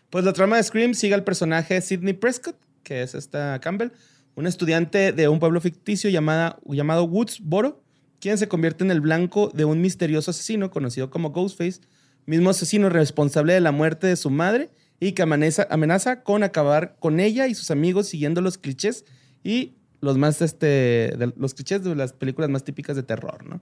Pues 0.08 0.24
la 0.24 0.32
trama 0.32 0.56
de 0.56 0.62
Scream 0.62 0.94
sigue 0.94 1.14
al 1.14 1.24
personaje 1.24 1.80
Sidney 1.80 2.14
Prescott, 2.14 2.56
que 2.84 3.02
es 3.02 3.14
esta 3.16 3.58
Campbell, 3.60 3.90
un 4.36 4.46
estudiante 4.46 5.12
de 5.12 5.28
un 5.28 5.40
pueblo 5.40 5.60
ficticio 5.60 6.08
llamada, 6.10 6.58
llamado 6.64 7.04
Woodsboro, 7.04 7.82
quien 8.26 8.38
se 8.38 8.48
convierte 8.48 8.82
en 8.82 8.90
el 8.90 9.00
blanco 9.00 9.52
de 9.54 9.64
un 9.64 9.80
misterioso 9.80 10.32
asesino 10.32 10.68
conocido 10.72 11.10
como 11.10 11.30
Ghostface, 11.30 11.80
mismo 12.24 12.50
asesino 12.50 12.88
responsable 12.88 13.52
de 13.52 13.60
la 13.60 13.70
muerte 13.70 14.08
de 14.08 14.16
su 14.16 14.30
madre 14.30 14.68
y 14.98 15.12
que 15.12 15.22
amenaza, 15.22 15.68
amenaza 15.70 16.24
con 16.24 16.42
acabar 16.42 16.96
con 16.98 17.20
ella 17.20 17.46
y 17.46 17.54
sus 17.54 17.70
amigos 17.70 18.08
siguiendo 18.08 18.40
los 18.40 18.58
clichés 18.58 19.04
y 19.44 19.74
los 20.00 20.18
más 20.18 20.42
este 20.42 20.66
de- 20.66 21.32
los 21.36 21.54
clichés 21.54 21.84
de 21.84 21.94
las 21.94 22.14
películas 22.14 22.50
más 22.50 22.64
típicas 22.64 22.96
de 22.96 23.04
terror, 23.04 23.44
¿no? 23.44 23.60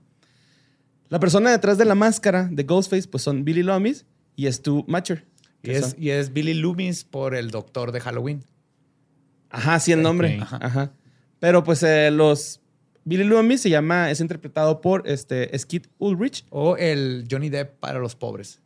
La 1.09 1.19
persona 1.19 1.51
detrás 1.51 1.77
de 1.77 1.85
la 1.85 1.93
máscara 1.93 2.49
de 2.51 2.63
Ghostface 2.63 3.07
pues 3.07 3.21
son 3.21 3.45
Billy 3.45 3.61
Loomis 3.61 4.07
y 4.35 4.51
Stu 4.51 4.83
Matcher. 4.87 5.27
Y 5.61 5.69
es, 5.69 5.95
y 5.99 6.09
es 6.09 6.33
Billy 6.33 6.55
Loomis 6.55 7.03
por 7.03 7.35
el 7.35 7.51
doctor 7.51 7.91
de 7.91 7.99
Halloween. 7.99 8.43
Ajá, 9.51 9.79
sí, 9.79 9.91
el 9.91 10.01
nombre. 10.01 10.39
Ajá. 10.41 10.91
Pero 11.39 11.63
pues 11.63 11.83
eh, 11.83 12.09
los. 12.09 12.61
Billy 13.05 13.23
Loomis 13.23 13.61
se 13.61 13.69
llama, 13.69 14.09
es 14.11 14.19
interpretado 14.19 14.81
por 14.81 15.03
este, 15.07 15.57
Skid 15.57 15.85
Ulrich. 15.99 16.43
O 16.49 16.75
el 16.75 17.27
Johnny 17.29 17.49
Depp 17.49 17.79
para 17.79 17.99
los 17.99 18.15
pobres. 18.15 18.59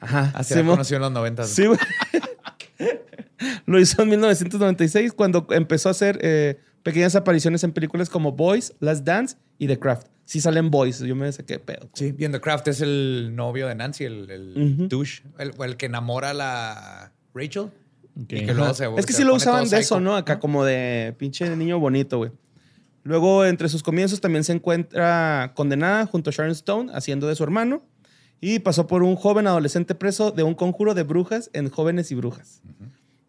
Ajá. 0.00 0.32
Así 0.34 0.60
mo- 0.62 0.72
conocido 0.72 0.96
en 0.96 1.02
los 1.02 1.12
90. 1.12 1.44
Sí, 1.44 1.66
güey. 1.66 1.78
Lo 3.66 3.78
hizo 3.80 4.02
en 4.02 4.08
1996 4.10 5.12
cuando 5.12 5.46
empezó 5.50 5.88
a 5.88 5.92
hacer 5.92 6.18
eh, 6.22 6.58
pequeñas 6.82 7.14
apariciones 7.14 7.64
en 7.64 7.72
películas 7.72 8.10
como 8.10 8.32
Boys, 8.32 8.74
Last 8.80 9.04
Dance 9.04 9.36
y 9.58 9.66
The 9.66 9.78
Craft. 9.78 10.08
Sí 10.24 10.40
salen 10.40 10.70
Boys, 10.70 10.98
yo 11.00 11.16
me 11.16 11.30
saqué 11.32 11.58
pedo. 11.58 11.88
Sí, 11.94 12.14
y 12.16 12.24
en 12.24 12.32
The 12.32 12.40
Craft 12.40 12.68
es 12.68 12.80
el 12.80 13.32
novio 13.34 13.66
de 13.66 13.74
Nancy, 13.74 14.04
el, 14.04 14.88
douche, 14.88 15.22
el, 15.38 15.52
o 15.56 15.64
el 15.64 15.76
que 15.76 15.86
enamora 15.86 16.30
a 16.30 16.34
la 16.34 17.12
Rachel. 17.34 17.70
Y 18.16 18.24
que 18.26 18.54
luego 18.54 18.74
se 18.74 18.86
Es 18.96 19.06
que 19.06 19.12
se 19.12 19.18
sí 19.18 19.24
lo 19.24 19.34
usaban 19.34 19.68
de 19.68 19.78
eso. 19.78 20.00
¿no? 20.00 20.16
Acá 20.16 20.38
como 20.38 20.64
de 20.64 21.14
pinche 21.18 21.54
niño 21.56 21.78
bonito, 21.78 22.18
güey. 22.18 22.30
Luego, 23.02 23.44
entre 23.44 23.68
sus 23.68 23.82
comienzos, 23.82 24.20
también 24.20 24.44
se 24.44 24.52
encuentra 24.52 25.52
condenada 25.54 26.06
junto 26.06 26.30
a 26.30 26.32
Sharon 26.32 26.52
Stone, 26.52 26.92
haciendo 26.94 27.26
de 27.28 27.34
su 27.34 27.42
hermano. 27.44 27.82
Y 28.40 28.60
pasó 28.60 28.86
por 28.86 29.02
un 29.02 29.16
joven 29.16 29.46
adolescente 29.46 29.94
preso 29.94 30.30
de 30.30 30.42
un 30.42 30.54
conjuro 30.54 30.94
de 30.94 31.02
brujas 31.02 31.50
en 31.52 31.68
Jóvenes 31.68 32.10
y 32.10 32.14
Brujas. 32.14 32.62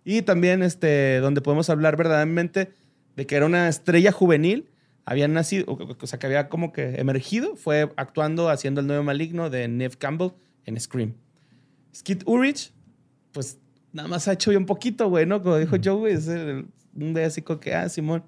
Y 0.06 0.22
también, 0.22 0.64
este, 0.64 1.20
donde 1.20 1.42
podemos 1.42 1.70
hablar 1.70 1.98
verdaderamente 1.98 2.72
de 3.16 3.26
que 3.28 3.36
era 3.36 3.46
una 3.46 3.68
estrella 3.68 4.12
juvenil, 4.12 4.70
había 5.06 5.28
nacido, 5.28 5.66
o, 5.68 6.08
sea, 6.08 6.18
que 6.18 6.28
había 6.28 6.48
como 6.48 6.72
que 6.72 6.96
emergido, 7.00 7.56
fue 7.56 7.92
actuando, 7.98 8.50
haciendo 8.50 8.82
el 8.82 8.88
nuevo 8.88 9.04
maligno 9.04 9.50
de 9.50 9.68
Neve 9.68 9.96
Campbell 9.98 10.32
en 10.66 10.80
Scream. 10.80 11.16
Skid 11.94 12.24
Ulrich, 12.26 12.72
pues 13.34 13.60
nada 13.92 14.08
más 14.08 14.28
ha 14.28 14.34
hecho 14.34 14.52
bien 14.52 14.66
poquito, 14.66 15.10
güey, 15.10 15.26
¿no? 15.26 15.42
Como 15.42 15.58
dijo 15.58 15.76
Joe, 15.84 15.96
güey, 15.96 16.14
es 16.14 16.28
el- 16.28 16.68
un 16.96 17.14
de 17.14 17.26
así 17.26 17.42
como 17.42 17.60
que, 17.60 17.74
ah, 17.74 17.90
Simón. 17.90 18.24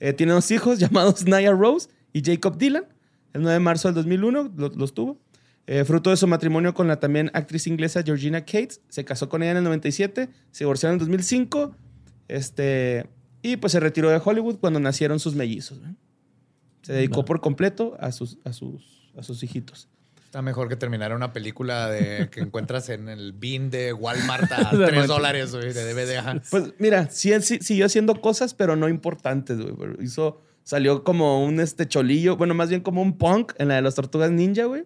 Eh, 0.00 0.12
tiene 0.12 0.32
dos 0.32 0.50
hijos 0.50 0.78
llamados 0.80 1.24
Naya 1.26 1.52
Rose 1.52 1.88
y 2.12 2.22
Jacob 2.24 2.56
Dylan. 2.58 2.84
El 3.32 3.42
9 3.42 3.54
de 3.54 3.60
marzo 3.60 3.88
del 3.88 3.94
2001 3.94 4.52
lo- 4.56 4.68
los 4.70 4.92
tuvo. 4.94 5.20
Eh, 5.66 5.84
fruto 5.84 6.10
de 6.10 6.16
su 6.16 6.26
matrimonio 6.26 6.74
con 6.74 6.88
la 6.88 6.98
también 6.98 7.30
actriz 7.32 7.66
inglesa 7.68 8.02
Georgina 8.02 8.40
Cates. 8.44 8.80
Se 8.88 9.04
casó 9.04 9.28
con 9.28 9.42
ella 9.42 9.52
en 9.52 9.58
el 9.58 9.64
97, 9.64 10.28
se 10.50 10.64
divorciaron 10.64 10.94
en 10.94 11.00
el 11.00 11.06
2005. 11.06 11.76
Este, 12.26 13.06
y 13.42 13.56
pues 13.56 13.72
se 13.72 13.80
retiró 13.80 14.10
de 14.10 14.20
Hollywood 14.24 14.56
cuando 14.58 14.80
nacieron 14.80 15.20
sus 15.20 15.34
mellizos. 15.34 15.80
Se 16.82 16.92
dedicó 16.92 17.24
por 17.24 17.40
completo 17.40 17.96
a 18.00 18.10
sus, 18.10 18.38
a 18.44 18.52
sus, 18.52 19.12
a 19.16 19.22
sus 19.22 19.42
hijitos. 19.42 19.88
Está 20.30 20.42
mejor 20.42 20.68
que 20.68 20.76
terminar 20.76 21.12
una 21.12 21.32
película 21.32 21.88
de 21.90 22.30
que 22.30 22.38
encuentras 22.40 22.88
en 22.88 23.08
el 23.08 23.32
bin 23.32 23.68
de 23.68 23.92
Walmart 23.92 24.50
a 24.52 24.56
De 24.70 24.76
3 24.76 24.80
Walmart. 24.86 25.06
dólares 25.08 25.52
güey, 25.52 25.72
de 25.72 25.92
DVD. 25.92 26.40
Pues 26.52 26.72
mira, 26.78 27.08
sí, 27.10 27.32
sí- 27.40 27.58
siguió 27.60 27.86
haciendo 27.86 28.20
cosas, 28.20 28.54
pero 28.54 28.76
no 28.76 28.88
importantes, 28.88 29.58
güey. 29.60 29.90
Hizo, 30.00 30.40
salió 30.62 31.02
como 31.02 31.44
un 31.44 31.58
este 31.58 31.88
cholillo, 31.88 32.36
bueno, 32.36 32.54
más 32.54 32.68
bien 32.68 32.80
como 32.80 33.02
un 33.02 33.18
punk 33.18 33.54
en 33.58 33.66
la 33.68 33.74
de 33.74 33.82
las 33.82 33.96
tortugas 33.96 34.30
ninja, 34.30 34.66
güey. 34.66 34.84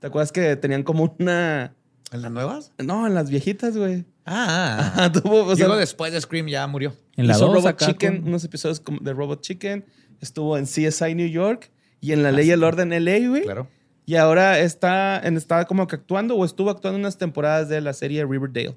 ¿Te 0.00 0.08
acuerdas 0.08 0.32
que 0.32 0.56
tenían 0.56 0.82
como 0.82 1.14
una. 1.20 1.76
¿En 2.10 2.22
las 2.22 2.32
nuevas? 2.32 2.72
No, 2.78 3.06
en 3.06 3.14
las 3.14 3.30
viejitas, 3.30 3.76
güey. 3.76 4.04
Ah, 4.26 4.90
Ajá, 4.96 5.12
tuvo, 5.12 5.44
o 5.44 5.54
sea, 5.54 5.66
Digo, 5.66 5.76
después 5.78 6.12
de 6.12 6.20
Scream 6.20 6.48
ya 6.48 6.66
murió. 6.66 6.92
En 7.16 7.28
la 7.28 7.34
hizo 7.34 7.46
2 7.46 7.54
Robot 7.54 7.76
Chicken, 7.78 8.16
con- 8.18 8.28
unos 8.30 8.42
episodios 8.42 8.80
como 8.80 8.98
de 8.98 9.12
Robot 9.12 9.42
Chicken. 9.42 9.84
Estuvo 10.20 10.58
en 10.58 10.64
CSI 10.64 11.14
New 11.14 11.28
York 11.28 11.70
y 12.00 12.10
en 12.10 12.24
La 12.24 12.32
Ley 12.32 12.48
y 12.48 12.50
el 12.50 12.64
Orden 12.64 12.90
LA, 12.90 13.28
güey. 13.28 13.42
Claro. 13.42 13.68
Y 14.04 14.16
ahora 14.16 14.58
está, 14.58 15.20
en, 15.20 15.36
está 15.36 15.64
como 15.64 15.86
que 15.86 15.96
actuando 15.96 16.36
o 16.36 16.44
estuvo 16.44 16.70
actuando 16.70 16.96
en 16.96 17.02
unas 17.04 17.18
temporadas 17.18 17.68
de 17.68 17.80
la 17.80 17.92
serie 17.92 18.24
Riverdale. 18.26 18.76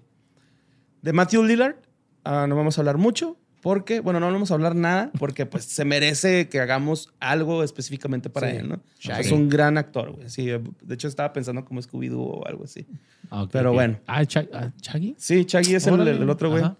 De 1.01 1.13
Matthew 1.13 1.43
Lillard, 1.43 1.75
ah, 2.23 2.45
no 2.47 2.55
vamos 2.55 2.77
a 2.77 2.81
hablar 2.81 2.97
mucho 2.97 3.37
porque, 3.61 3.99
bueno, 3.99 4.19
no 4.19 4.31
vamos 4.31 4.51
a 4.51 4.53
hablar 4.53 4.75
nada 4.75 5.11
porque 5.17 5.47
pues 5.47 5.65
se 5.65 5.85
merece 5.85 6.47
que 6.49 6.59
hagamos 6.59 7.11
algo 7.19 7.63
específicamente 7.63 8.29
para 8.29 8.51
Sí. 8.51 8.57
él, 8.57 8.69
¿no? 8.69 8.81
Es 9.17 9.31
un 9.31 9.49
gran 9.49 9.79
actor, 9.79 10.11
güey. 10.11 10.29
Sí, 10.29 10.45
de 10.47 10.93
hecho 10.93 11.07
estaba 11.07 11.33
pensando 11.33 11.65
como 11.65 11.81
Scooby-Doo 11.81 12.19
o 12.41 12.47
algo 12.47 12.65
así. 12.65 12.85
Ah, 13.31 13.47
Pero 13.51 13.71
ok. 13.71 13.75
bueno. 13.75 13.99
Ah, 14.05 14.23
Cha- 14.25 14.45
ah, 14.53 14.69
Chaggy. 14.79 15.15
Sí, 15.17 15.45
Chaggy 15.45 15.73
es 15.75 15.87
el, 15.87 16.07
el 16.07 16.29
otro, 16.29 16.51
güey. 16.51 16.63
Ajá. 16.63 16.77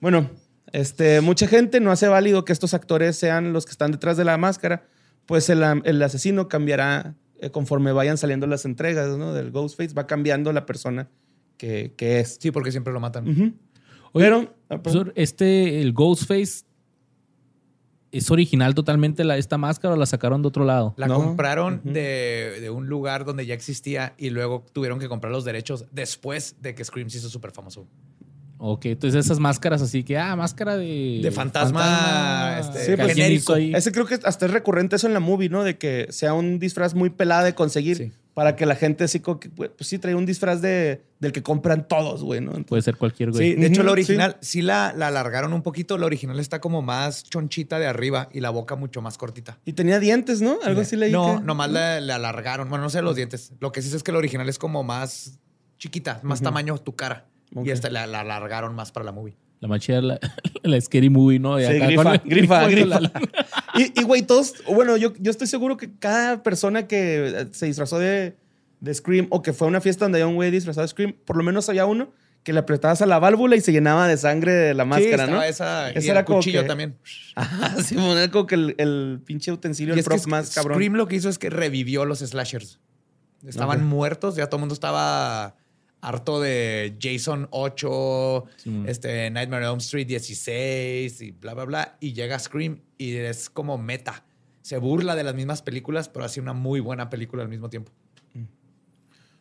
Bueno, 0.00 0.30
este, 0.72 1.20
mucha 1.20 1.46
gente 1.48 1.80
no 1.80 1.90
hace 1.90 2.08
válido 2.08 2.46
que 2.46 2.52
estos 2.54 2.72
actores 2.72 3.16
sean 3.16 3.52
los 3.52 3.66
que 3.66 3.72
están 3.72 3.92
detrás 3.92 4.16
de 4.16 4.24
la 4.24 4.38
máscara, 4.38 4.84
pues 5.26 5.50
el 5.50 6.02
asesino 6.02 6.48
cambiará 6.48 7.14
eh, 7.40 7.50
conforme 7.50 7.92
vayan 7.92 8.16
saliendo 8.18 8.46
las 8.46 8.64
entregas, 8.64 9.16
¿no? 9.16 9.32
Del 9.34 9.50
Ghostface, 9.50 9.94
va 9.94 10.06
cambiando 10.06 10.52
la 10.52 10.66
persona 10.66 11.08
que, 11.56 11.92
que 11.96 12.20
es. 12.20 12.38
Sí, 12.40 12.50
porque 12.50 12.70
siempre 12.70 12.92
lo 12.92 13.00
matan. 13.00 13.28
Ujú. 13.28 13.42
Oye, 14.12 14.24
Pero, 14.26 14.54
ah. 14.68 14.78
Profesor, 14.82 15.12
este, 15.16 15.80
el 15.80 15.92
Ghostface, 15.92 16.64
¿es 18.12 18.30
original 18.30 18.74
totalmente 18.74 19.24
la, 19.24 19.36
esta 19.36 19.58
máscara 19.58 19.94
o 19.94 19.96
la 19.96 20.06
sacaron 20.06 20.40
de 20.42 20.48
otro 20.48 20.64
lado? 20.64 20.94
La 20.96 21.06
No. 21.06 21.16
compraron 21.16 21.80
Ujú. 21.84 21.92
de, 21.92 22.58
de 22.60 22.70
un 22.70 22.88
lugar 22.88 23.24
donde 23.24 23.44
ya 23.46 23.54
existía 23.54 24.14
y 24.16 24.30
luego 24.30 24.64
tuvieron 24.72 24.98
que 24.98 25.08
comprar 25.08 25.32
los 25.32 25.44
derechos 25.44 25.84
después 25.92 26.56
de 26.62 26.74
que 26.74 26.84
Scream 26.84 27.10
se 27.10 27.18
hizo 27.18 27.28
súper 27.28 27.50
famoso. 27.52 27.86
Ok, 28.58 28.86
entonces 28.86 29.24
esas 29.26 29.38
máscaras 29.38 29.82
así 29.82 30.02
que, 30.02 30.16
ah, 30.18 30.34
máscara 30.36 30.76
de... 30.76 31.20
De 31.22 31.30
fantasma, 31.30 32.58
este, 32.60 32.84
Sí, 32.86 32.96
pues, 32.96 33.14
¿quién 33.14 33.32
hizo 33.32 33.52
genérico. 33.52 33.52
ahí? 33.54 33.74
ese 33.74 33.92
creo 33.92 34.06
que 34.06 34.18
hasta 34.24 34.46
es 34.46 34.52
recurrente 34.52 34.96
eso 34.96 35.06
en 35.06 35.12
la 35.14 35.20
movie, 35.20 35.48
¿no? 35.48 35.62
De 35.64 35.76
que 35.76 36.06
sea 36.10 36.32
un 36.34 36.58
disfraz 36.58 36.94
muy 36.94 37.10
pelada 37.10 37.44
de 37.44 37.54
conseguir 37.54 37.96
Sí. 37.96 38.12
para 38.34 38.56
que 38.56 38.64
la 38.66 38.74
gente 38.74 39.04
que, 39.06 39.20
pues 39.50 39.70
sí, 39.80 39.98
trae 39.98 40.14
un 40.14 40.24
disfraz 40.26 40.62
de, 40.62 41.02
del 41.20 41.32
que 41.32 41.42
compran 41.42 41.86
todos, 41.86 42.22
güey, 42.22 42.40
¿no? 42.40 42.52
Puede 42.64 42.80
ser 42.82 42.96
cualquier 42.96 43.30
güey. 43.30 43.52
Sí, 43.54 43.60
de 43.60 43.66
hecho 43.66 43.82
la 43.82 43.92
original 43.92 44.36
sí, 44.40 44.62
la, 44.62 44.94
la 44.96 45.08
alargaron 45.08 45.52
un 45.52 45.62
poquito. 45.62 45.98
La 45.98 46.06
original 46.06 46.40
está 46.40 46.60
como 46.60 46.80
más 46.82 47.24
chonchita 47.24 47.78
de 47.78 47.86
arriba 47.86 48.28
y 48.32 48.40
la 48.40 48.50
boca 48.50 48.74
mucho 48.74 49.02
más 49.02 49.18
cortita. 49.18 49.58
Y 49.66 49.74
tenía 49.74 50.00
dientes, 50.00 50.40
¿no? 50.40 50.58
Algo 50.64 50.80
así 50.80 50.96
leí. 50.96 51.12
No, 51.12 51.38
que- 51.40 51.44
nomás 51.44 51.70
le, 51.70 52.00
le 52.00 52.12
alargaron. 52.12 52.68
Bueno, 52.70 52.84
no 52.84 52.90
sé 52.90 53.02
los 53.02 53.16
dientes. 53.16 53.52
Lo 53.60 53.70
que 53.72 53.82
sí 53.82 53.90
sé 53.90 53.96
es 53.96 54.02
que 54.02 54.12
la 54.12 54.18
original 54.18 54.48
es 54.48 54.58
como 54.58 54.82
más 54.82 55.38
chiquita, 55.78 56.20
más 56.22 56.40
tamaño 56.40 56.78
tu 56.78 56.94
cara. 56.96 57.26
Ok. 57.54 57.66
Y 57.66 57.70
esta 57.70 57.90
la, 57.90 58.06
la 58.06 58.20
alargaron 58.20 58.74
más 58.74 58.92
para 58.92 59.04
la 59.04 59.12
movie. 59.12 59.36
La 59.60 59.68
más 59.68 59.80
chida, 59.80 60.00
la, 60.02 60.18
la 60.62 60.80
Scary 60.80 61.08
Movie, 61.10 61.38
¿no? 61.38 61.58
Y 61.60 61.64
Sí, 61.66 61.72
grifa, 61.78 62.02
con 62.02 62.12
el- 62.12 62.20
grifa, 62.24 62.60
con 62.62 62.70
grifa. 62.70 63.00
la- 63.00 63.12
Y, 63.76 64.00
y, 64.00 64.04
güey, 64.04 64.22
todos, 64.22 64.54
bueno, 64.68 64.96
yo, 64.96 65.12
yo 65.18 65.30
estoy 65.30 65.46
seguro 65.46 65.76
que 65.76 65.90
cada 65.98 66.42
persona 66.42 66.86
que 66.86 67.26
eh, 67.28 67.46
se 67.52 67.66
disfrazó 67.66 67.98
de, 67.98 68.36
de 68.80 68.94
Scream 68.94 69.26
o 69.30 69.42
que 69.42 69.52
fue 69.52 69.66
a 69.66 69.70
una 69.70 69.80
fiesta 69.80 70.04
donde 70.04 70.18
había 70.18 70.28
un 70.28 70.34
güey 70.34 70.50
disfrazado 70.50 70.82
de 70.82 70.88
Scream, 70.88 71.14
por 71.24 71.36
lo 71.36 71.42
menos 71.42 71.68
había 71.68 71.86
uno 71.86 72.10
que 72.42 72.52
le 72.52 72.60
apretabas 72.60 73.02
a 73.02 73.06
la 73.06 73.18
válvula 73.18 73.56
y 73.56 73.60
se 73.60 73.72
llenaba 73.72 74.06
de 74.06 74.16
sangre 74.16 74.52
de 74.52 74.72
la 74.74 74.84
máscara, 74.84 75.26
sí, 75.26 75.32
¿no? 75.32 75.42
esa. 75.42 75.90
Ese 75.90 76.06
y 76.06 76.10
era 76.10 76.20
el 76.20 76.26
como 76.26 76.38
cuchillo 76.38 76.62
que- 76.62 76.68
también. 76.68 76.96
Ajá, 77.34 77.82
sí, 77.82 77.94
bueno, 77.96 78.18
era 78.18 78.30
como 78.30 78.46
que 78.46 78.54
el, 78.54 78.74
el 78.78 79.20
pinche 79.24 79.50
utensilio, 79.50 79.94
Y 79.94 79.98
el 79.98 80.00
es 80.00 80.08
que 80.08 80.14
prop 80.16 80.26
más 80.28 80.54
cabrón. 80.54 80.76
Scream 80.76 80.94
lo 80.94 81.08
que 81.08 81.16
hizo 81.16 81.28
es 81.28 81.38
que 81.38 81.50
revivió 81.50 82.04
los 82.04 82.18
slashers. 82.20 82.78
Estaban 83.46 83.84
muertos, 83.84 84.36
ya 84.36 84.46
todo 84.46 84.58
el 84.58 84.60
mundo 84.60 84.74
estaba 84.74 85.56
harto 86.06 86.40
de 86.40 86.96
Jason 87.00 87.48
8, 87.50 88.44
Sí, 88.56 88.82
este, 88.86 89.30
Nightmare 89.30 89.66
on 89.66 89.72
Elm 89.72 89.78
Street 89.78 90.06
16 90.06 91.20
y 91.20 91.30
bla, 91.32 91.54
bla, 91.54 91.64
bla. 91.64 91.96
Y 92.00 92.12
llega 92.12 92.38
Scream 92.38 92.80
y 92.96 93.14
es 93.16 93.50
como 93.50 93.76
meta. 93.78 94.24
Se 94.62 94.78
burla 94.78 95.14
de 95.16 95.24
las 95.24 95.34
mismas 95.34 95.62
películas, 95.62 96.08
pero 96.08 96.24
hace 96.24 96.40
una 96.40 96.52
muy 96.52 96.80
buena 96.80 97.10
película 97.10 97.42
al 97.42 97.48
mismo 97.48 97.68
tiempo. 97.70 97.92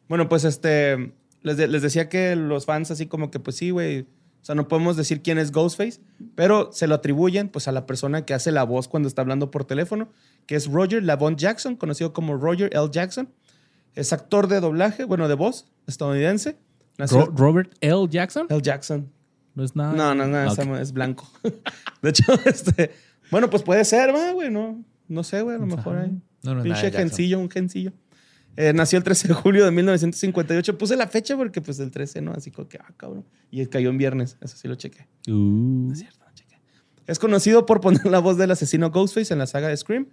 Bueno, 0.07 0.29
pues 0.29 0.43
este, 0.43 1.13
les, 1.41 1.57
de- 1.57 1.67
les 1.67 1.81
decía 1.81 2.09
que 2.09 2.35
los 2.35 2.65
fans 2.65 2.91
así 2.91 3.07
como 3.07 3.31
que, 3.31 3.39
pues 3.39 3.55
sí, 3.57 3.71
güey, 3.71 4.01
o 4.01 4.45
sea, 4.45 4.53
no 4.55 4.67
podemos 4.67 4.95
decir 4.97 5.21
quién 5.23 5.39
es 5.39 5.51
Ghostface, 5.51 5.99
pero 6.35 6.71
se 6.71 6.85
lo 6.87 6.93
atribuyen 6.95 7.49
pues 7.49 7.67
a 7.67 7.71
la 7.71 7.87
persona 7.87 8.25
que 8.25 8.35
hace 8.35 8.51
la 8.51 8.63
voz 8.63 8.87
cuando 8.87 9.07
está 9.07 9.21
hablando 9.23 9.49
por 9.49 9.65
teléfono, 9.65 10.11
que 10.45 10.55
es 10.55 10.67
Roger 10.67 11.03
Lavon 11.03 11.35
Jackson, 11.37 11.75
conocido 11.75 12.13
como 12.13 12.37
Roger 12.37 12.69
L. 12.73 12.87
Jackson. 12.91 13.29
Es 13.95 14.13
actor 14.13 14.47
de 14.47 14.59
doblaje, 14.59 15.05
bueno, 15.05 15.27
de 15.27 15.33
voz, 15.33 15.71
estadounidense. 15.87 16.57
Nació- 16.97 17.25
Robert 17.35 17.73
L. 17.81 18.07
Jackson. 18.09 18.47
L. 18.49 18.61
Jackson. 18.61 19.11
No 19.53 19.63
es 19.63 19.75
nada. 19.75 19.93
No, 19.93 20.13
no, 20.15 20.27
no, 20.27 20.37
Ah, 20.37 20.47
esa 20.51 20.63
ok. 20.63 20.67
ma- 20.69 20.81
es 20.81 20.91
blanco. 20.91 21.29
de 22.01 22.09
hecho, 22.09 22.23
este, 22.45 22.91
bueno, 23.31 23.49
pues 23.49 23.63
puede 23.63 23.83
ser, 23.85 24.13
¿va, 24.13 24.31
güey, 24.31 24.49
no, 24.51 24.83
no 25.07 25.23
sé, 25.23 25.41
güey, 25.41 25.55
a 25.55 25.59
lo 25.59 25.65
mejor 25.65 25.97
hay. 25.97 26.11
No, 26.43 26.55
no 26.55 26.63
Pinche 26.63 26.91
gencillo, 26.91 27.39
un 27.39 27.49
gencillo. 27.49 27.91
Eh, 28.57 28.71
nació 28.73 28.97
el 28.97 29.03
13 29.03 29.27
de 29.29 29.33
julio 29.33 29.65
de 29.65 29.71
1958. 29.71 30.77
Puse 30.77 30.95
la 30.95 31.07
fecha 31.07 31.35
porque, 31.35 31.59
pues, 31.61 31.79
el 31.79 31.91
13, 31.91 32.21
¿no? 32.21 32.31
Así 32.31 32.51
como 32.51 32.69
que, 32.69 32.77
ah, 32.77 32.93
cabrón. 32.95 33.25
Y 33.51 33.65
cayó 33.65 33.89
en 33.89 33.97
viernes. 33.97 34.37
Eso 34.41 34.55
sí 34.55 34.67
lo 34.69 34.75
chequé. 34.75 35.07
Uh, 35.27 35.91
Es 35.91 35.99
cierto, 35.99 36.19
lo 36.25 36.33
chequé. 36.33 36.61
Es 37.07 37.19
conocido 37.19 37.65
por 37.65 37.81
poner 37.81 38.05
la 38.05 38.19
voz 38.19 38.37
del 38.37 38.51
asesino 38.51 38.91
Ghostface 38.91 39.33
en 39.33 39.39
la 39.39 39.47
saga 39.47 39.67
de 39.67 39.75
Scream. 39.75 40.07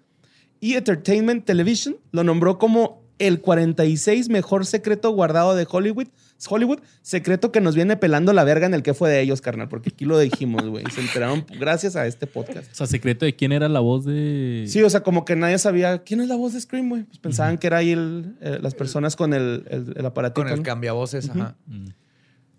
Y 0.58 0.74
Entertainment 0.74 1.44
Television 1.44 1.96
lo 2.10 2.24
nombró 2.24 2.58
como 2.58 3.01
el 3.26 3.40
46 3.40 4.28
mejor 4.28 4.66
secreto 4.66 5.10
guardado 5.10 5.54
de 5.54 5.66
Hollywood. 5.70 6.08
Hollywood, 6.48 6.80
secreto 7.02 7.52
que 7.52 7.60
nos 7.60 7.76
viene 7.76 7.96
pelando 7.96 8.32
la 8.32 8.42
verga 8.42 8.66
en 8.66 8.74
el 8.74 8.82
que 8.82 8.94
fue 8.94 9.08
de 9.08 9.20
ellos, 9.20 9.40
carnal, 9.40 9.68
porque 9.68 9.90
aquí 9.90 10.04
lo 10.04 10.18
dijimos, 10.18 10.66
güey. 10.66 10.84
Se 10.92 11.00
enteraron 11.00 11.46
gracias 11.60 11.94
a 11.94 12.06
este 12.08 12.26
podcast. 12.26 12.70
o 12.72 12.74
sea, 12.74 12.86
secreto 12.88 13.24
de 13.24 13.36
quién 13.36 13.52
era 13.52 13.68
la 13.68 13.78
voz 13.78 14.04
de. 14.04 14.64
Sí, 14.66 14.82
o 14.82 14.90
sea, 14.90 15.02
como 15.04 15.24
que 15.24 15.36
nadie 15.36 15.58
sabía 15.58 16.02
quién 16.02 16.20
es 16.20 16.26
la 16.28 16.34
voz 16.34 16.52
de 16.52 16.60
Scream, 16.60 16.88
güey. 16.88 17.04
Pues 17.04 17.18
pensaban 17.18 17.58
que 17.58 17.68
era 17.68 17.76
ahí 17.78 17.92
el- 17.92 18.34
eh, 18.40 18.58
las 18.60 18.74
personas 18.74 19.14
con 19.14 19.34
el, 19.34 19.64
el, 19.70 19.94
el 19.96 20.04
aparatito. 20.06 20.42
Con 20.42 20.50
el 20.50 20.56
¿no? 20.58 20.62
cambiavoces, 20.64 21.30
ajá. 21.30 21.56
Mm. 21.66 21.90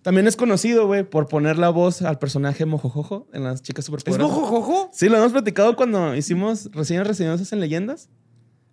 También 0.01 0.27
es 0.27 0.35
conocido, 0.35 0.85
güey, 0.87 1.03
por 1.03 1.27
poner 1.27 1.57
la 1.57 1.69
voz 1.69 2.01
al 2.01 2.19
personaje 2.19 2.65
Mojojojo 2.65 3.27
en 3.33 3.43
las 3.43 3.61
chicas 3.61 3.83
¿Es 3.83 3.85
superpoderosas. 3.87 4.31
mojojojo? 4.37 4.89
Sí, 4.93 5.07
lo 5.09 5.17
hemos 5.17 5.31
platicado 5.31 5.75
cuando 5.77 6.13
hicimos 6.15 6.69
reseñas 6.73 7.07
reseñosas 7.07 7.51
en 7.53 7.59
leyendas. 7.61 8.09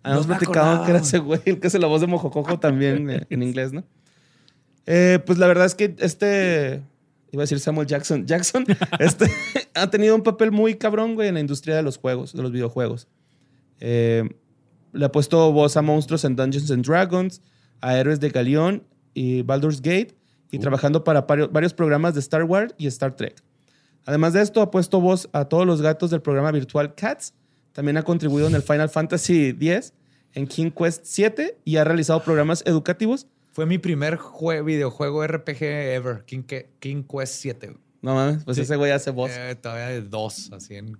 Habíamos 0.03 0.27
No 0.27 0.37
platicado 0.37 0.83
que 0.83 0.91
era 0.91 0.99
ese 0.99 1.19
güey, 1.19 1.41
el 1.45 1.59
que 1.59 1.67
hace 1.67 1.79
la 1.79 1.87
voz 1.87 2.01
de 2.01 2.07
Mojojojo 2.07 2.59
también 2.59 3.09
en 3.29 3.43
inglés, 3.43 3.71
¿no? 3.73 3.83
Eh, 4.85 5.19
pues 5.25 5.37
la 5.37 5.47
verdad 5.47 5.65
es 5.65 5.75
que 5.75 5.95
este, 5.99 6.81
iba 7.31 7.41
a 7.41 7.43
decir 7.43 7.59
Samuel 7.59 7.87
Jackson, 7.87 8.25
Jackson, 8.27 8.65
este, 8.99 9.31
ha 9.73 9.89
tenido 9.89 10.15
un 10.15 10.23
papel 10.23 10.51
muy 10.51 10.75
cabrón, 10.75 11.15
güey, 11.15 11.27
en 11.27 11.35
la 11.35 11.39
industria 11.39 11.75
de 11.75 11.83
los 11.83 11.97
juegos, 11.97 12.33
de 12.33 12.41
los 12.41 12.51
videojuegos. 12.51 13.07
Eh, 13.79 14.27
le 14.93 15.05
ha 15.05 15.11
puesto 15.11 15.51
voz 15.51 15.77
a 15.77 15.81
monstruos 15.81 16.25
en 16.25 16.35
Dungeons 16.35 16.71
and 16.71 16.85
Dragons, 16.85 17.41
a 17.79 17.97
héroes 17.97 18.19
de 18.19 18.29
Galeón 18.29 18.83
y 19.13 19.43
Baldur's 19.43 19.81
Gate, 19.81 20.15
y 20.51 20.59
trabajando 20.59 21.03
para 21.03 21.21
varios 21.21 21.73
programas 21.73 22.13
de 22.13 22.19
Star 22.19 22.43
Wars 22.43 22.73
y 22.77 22.87
Star 22.87 23.15
Trek. 23.15 23.41
Además 24.05 24.33
de 24.33 24.41
esto, 24.41 24.61
ha 24.61 24.69
puesto 24.69 24.99
voz 24.99 25.29
a 25.31 25.45
todos 25.45 25.65
los 25.65 25.81
gatos 25.81 26.11
del 26.11 26.21
programa 26.21 26.51
virtual 26.51 26.93
Cats. 26.95 27.33
También 27.73 27.97
ha 27.97 28.03
contribuido 28.03 28.47
en 28.47 28.55
el 28.55 28.61
Final 28.63 28.89
Fantasy 28.89 29.49
X, 29.59 29.93
en 30.33 30.47
King 30.47 30.71
Quest 30.71 31.01
7 31.05 31.57
y 31.63 31.77
ha 31.77 31.83
realizado 31.83 32.23
programas 32.23 32.63
educativos. 32.65 33.27
Fue 33.53 33.65
mi 33.65 33.77
primer 33.77 34.17
jue- 34.17 34.63
videojuego 34.63 35.25
RPG 35.25 35.63
ever, 35.63 36.23
King, 36.25 36.43
King 36.79 37.03
Quest 37.03 37.33
7. 37.35 37.67
güey. 37.67 37.79
No 38.01 38.15
mames, 38.15 38.43
pues 38.43 38.55
Sí. 38.57 38.63
ese 38.63 38.75
güey 38.77 38.91
hace 38.91 39.11
voz. 39.11 39.29
Eh, 39.33 39.55
todavía 39.55 39.87
de 39.87 40.01
dos, 40.01 40.51
así 40.53 40.75
en... 40.75 40.97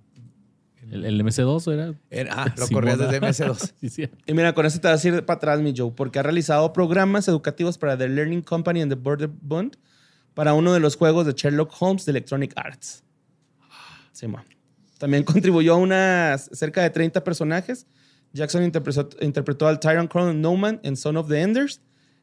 ¿El, 0.90 1.04
el 1.04 1.20
MC2 1.24 1.72
era? 1.72 1.94
en- 2.10 2.28
ah, 2.30 2.52
lo 2.58 2.68
corrías 2.72 2.98
desde 2.98 3.20
MS2. 3.20 3.72
sí, 3.80 3.88
sí. 3.88 4.08
Y 4.26 4.34
mira, 4.34 4.52
con 4.54 4.66
eso 4.66 4.80
te 4.80 4.88
vas 4.88 5.04
a 5.04 5.08
ir 5.08 5.24
para 5.24 5.36
atrás, 5.38 5.60
mi 5.60 5.72
Joe, 5.76 5.92
porque 5.96 6.18
ha 6.18 6.22
realizado 6.22 6.72
programas 6.72 7.26
educativos 7.28 7.78
para 7.78 7.96
The 7.96 8.08
Learning 8.08 8.42
Company 8.42 8.82
and 8.82 8.92
the 8.92 8.98
Border 9.00 9.28
Bund 9.28 9.76
para 10.34 10.54
uno 10.54 10.72
de 10.72 10.80
los 10.80 10.96
juegos 10.96 11.26
de 11.26 11.32
Sherlock 11.32 11.72
Holmes 11.80 12.04
de 12.04 12.10
Electronic 12.10 12.52
Arts. 12.56 13.04
Sí, 14.12 14.26
ma. 14.26 14.44
También 15.02 15.24
contribuyó 15.24 15.74
a 15.74 15.78
unas 15.78 16.48
cerca 16.52 16.80
de 16.80 16.90
30 16.90 17.24
personajes. 17.24 17.88
Jackson 18.32 18.62
interpretó, 18.62 19.08
interpretó 19.20 19.66
al 19.66 19.80
Tyrant 19.80 20.08
Crown 20.08 20.40
Noman 20.40 20.78
en 20.84 20.96
Son 20.96 21.16
of 21.16 21.28
the 21.28 21.40
Enders, 21.40 21.80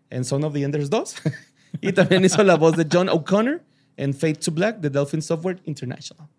en 0.10 0.24
Son 0.24 0.46
of 0.46 0.54
the 0.54 0.63
Enders 0.63 0.89
2. 0.89 1.15
y 1.82 1.92
también 1.92 2.24
hizo 2.24 2.42
la 2.42 2.56
voz 2.56 2.78
de 2.78 2.88
John 2.89 3.10
O'Connor 3.10 3.62
en 3.98 4.13
Fate 4.13 4.36
to 4.36 4.54
Black 4.54 4.80
de 4.80 4.89
Delphin 4.89 5.22
Software 5.22 5.62
International. 5.65 6.30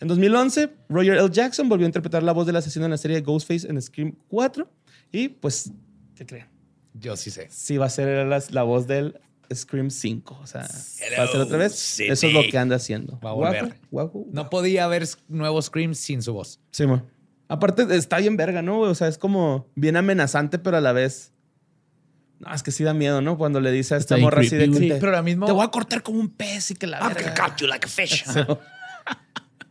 En 0.00 0.08
2011, 0.08 0.70
Roger 0.88 1.16
L. 1.16 1.30
Jackson 1.30 1.68
volvió 1.68 1.86
a 1.86 1.90
interpretar 1.90 2.24
la 2.24 2.32
voz 2.32 2.44
del 2.44 2.56
asesino 2.56 2.86
en 2.86 2.90
la 2.90 2.98
serie 2.98 3.20
Ghostface 3.20 3.68
en 3.68 3.80
Scream 3.80 4.16
4. 4.26 4.68
Y 5.12 5.28
pues, 5.28 5.70
¿qué 6.16 6.26
creen? 6.26 6.46
Yo 6.94 7.16
sí 7.16 7.30
sé. 7.30 7.46
Sí 7.48 7.76
va 7.76 7.86
a 7.86 7.90
ser 7.90 8.26
la, 8.26 8.42
la 8.50 8.62
voz 8.64 8.88
del 8.88 9.20
Scream 9.54 9.90
5. 9.90 10.38
O 10.42 10.46
sea, 10.46 10.62
va 11.18 11.24
a 11.24 11.26
ser 11.26 11.40
otra 11.40 11.58
vez. 11.58 12.00
Eso 12.00 12.26
es 12.26 12.32
lo 12.32 12.42
que 12.50 12.58
anda 12.58 12.76
haciendo. 12.76 13.18
Va 13.24 13.30
a 13.30 13.32
volver. 13.32 13.64
Guapo, 13.90 14.18
guapo, 14.20 14.26
No 14.32 14.50
podía 14.50 14.84
haber 14.84 15.06
nuevo 15.28 15.60
Scream 15.62 15.94
sin 15.94 16.22
su 16.22 16.32
voz. 16.34 16.60
Sí, 16.70 16.86
mo. 16.86 17.02
Aparte, 17.48 17.86
está 17.96 18.18
bien 18.18 18.36
verga, 18.36 18.60
¿no? 18.62 18.80
O 18.80 18.94
sea, 18.94 19.08
es 19.08 19.16
como 19.18 19.68
bien 19.74 19.96
amenazante, 19.96 20.58
pero 20.58 20.76
a 20.76 20.80
la 20.80 20.92
vez. 20.92 21.32
No, 22.40 22.54
es 22.54 22.62
que 22.62 22.70
sí 22.70 22.84
da 22.84 22.94
miedo, 22.94 23.20
¿no? 23.20 23.36
Cuando 23.38 23.60
le 23.60 23.72
dice 23.72 23.94
a 23.94 23.96
esta 23.96 24.14
Está 24.14 24.24
morra 24.24 24.42
así 24.42 24.54
de 24.56 24.66
que 24.66 24.72
te, 24.72 24.78
Sí, 24.78 24.88
pero 25.00 25.06
ahora 25.08 25.22
mismo- 25.22 25.46
te 25.46 25.52
voy 25.52 25.64
a 25.64 25.68
cortar 25.68 26.02
como 26.02 26.20
un 26.20 26.28
pez 26.28 26.70
y 26.70 26.74
que 26.74 26.86
la 26.86 26.98
I'm 27.00 27.14
verga. 27.14 27.34
cut 27.34 27.56
you 27.60 27.66
like 27.66 27.86
a 27.86 27.88
fish. 27.88 28.24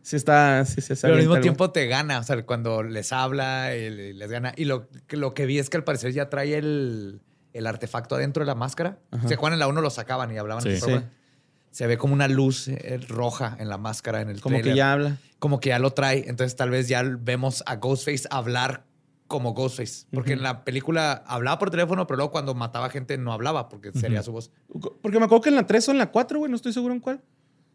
Sí, 0.08 0.12
sí 0.12 0.16
está, 0.16 0.64
sí, 0.64 0.80
sí, 0.80 0.94
está 0.94 1.06
Pero 1.06 1.14
al 1.18 1.20
mismo 1.20 1.38
tiempo 1.40 1.70
te 1.70 1.86
gana, 1.86 2.18
o 2.18 2.22
sea, 2.22 2.42
cuando 2.46 2.82
les 2.82 3.12
habla 3.12 3.76
y 3.76 3.90
le- 3.90 4.14
les 4.14 4.30
gana. 4.30 4.54
Y 4.56 4.64
lo 4.64 4.88
que 5.34 5.44
vi 5.46 5.58
es 5.58 5.68
que 5.68 5.76
al 5.76 5.84
parecer 5.84 6.12
ya 6.12 6.30
trae 6.30 6.56
el, 6.56 7.20
el 7.58 7.66
artefacto 7.66 8.14
adentro 8.14 8.42
de 8.42 8.46
la 8.46 8.54
máscara. 8.54 8.98
Se 9.26 9.34
acuerdan, 9.34 9.54
en 9.54 9.60
la 9.60 9.68
uno 9.68 9.80
lo 9.80 9.90
sacaban 9.90 10.32
y 10.32 10.38
hablaban. 10.38 10.62
Sí. 10.62 10.80
Sí. 10.80 11.00
Se 11.70 11.86
ve 11.86 11.98
como 11.98 12.14
una 12.14 12.28
luz 12.28 12.68
eh, 12.68 12.98
roja 13.08 13.56
en 13.58 13.68
la 13.68 13.76
máscara 13.76 14.20
en 14.20 14.30
el 14.30 14.40
Como 14.40 14.60
que 14.62 14.74
ya 14.74 14.92
habla. 14.92 15.18
Como 15.38 15.60
que 15.60 15.68
ya 15.70 15.78
lo 15.78 15.90
trae. 15.90 16.24
Entonces 16.28 16.56
tal 16.56 16.70
vez 16.70 16.88
ya 16.88 17.02
vemos 17.02 17.62
a 17.66 17.76
Ghostface 17.76 18.26
hablar 18.30 18.84
como 19.26 19.52
Ghostface. 19.52 20.06
Porque 20.12 20.32
en 20.32 20.42
la 20.42 20.64
película 20.64 21.24
hablaba 21.26 21.58
por 21.58 21.70
teléfono, 21.70 22.06
pero 22.06 22.16
luego 22.16 22.32
cuando 22.32 22.54
mataba 22.54 22.88
gente 22.88 23.18
no 23.18 23.32
hablaba 23.32 23.68
porque 23.68 23.92
sería 23.92 24.22
su 24.22 24.32
voz. 24.32 24.50
Porque 25.02 25.18
me 25.18 25.26
acuerdo 25.26 25.42
que 25.42 25.48
en 25.50 25.56
la 25.56 25.66
3 25.66 25.88
o 25.88 25.92
en 25.92 25.98
la 25.98 26.10
4, 26.10 26.38
güey, 26.38 26.50
no 26.50 26.56
estoy 26.56 26.72
seguro 26.72 26.94
en 26.94 27.00
cuál. 27.00 27.20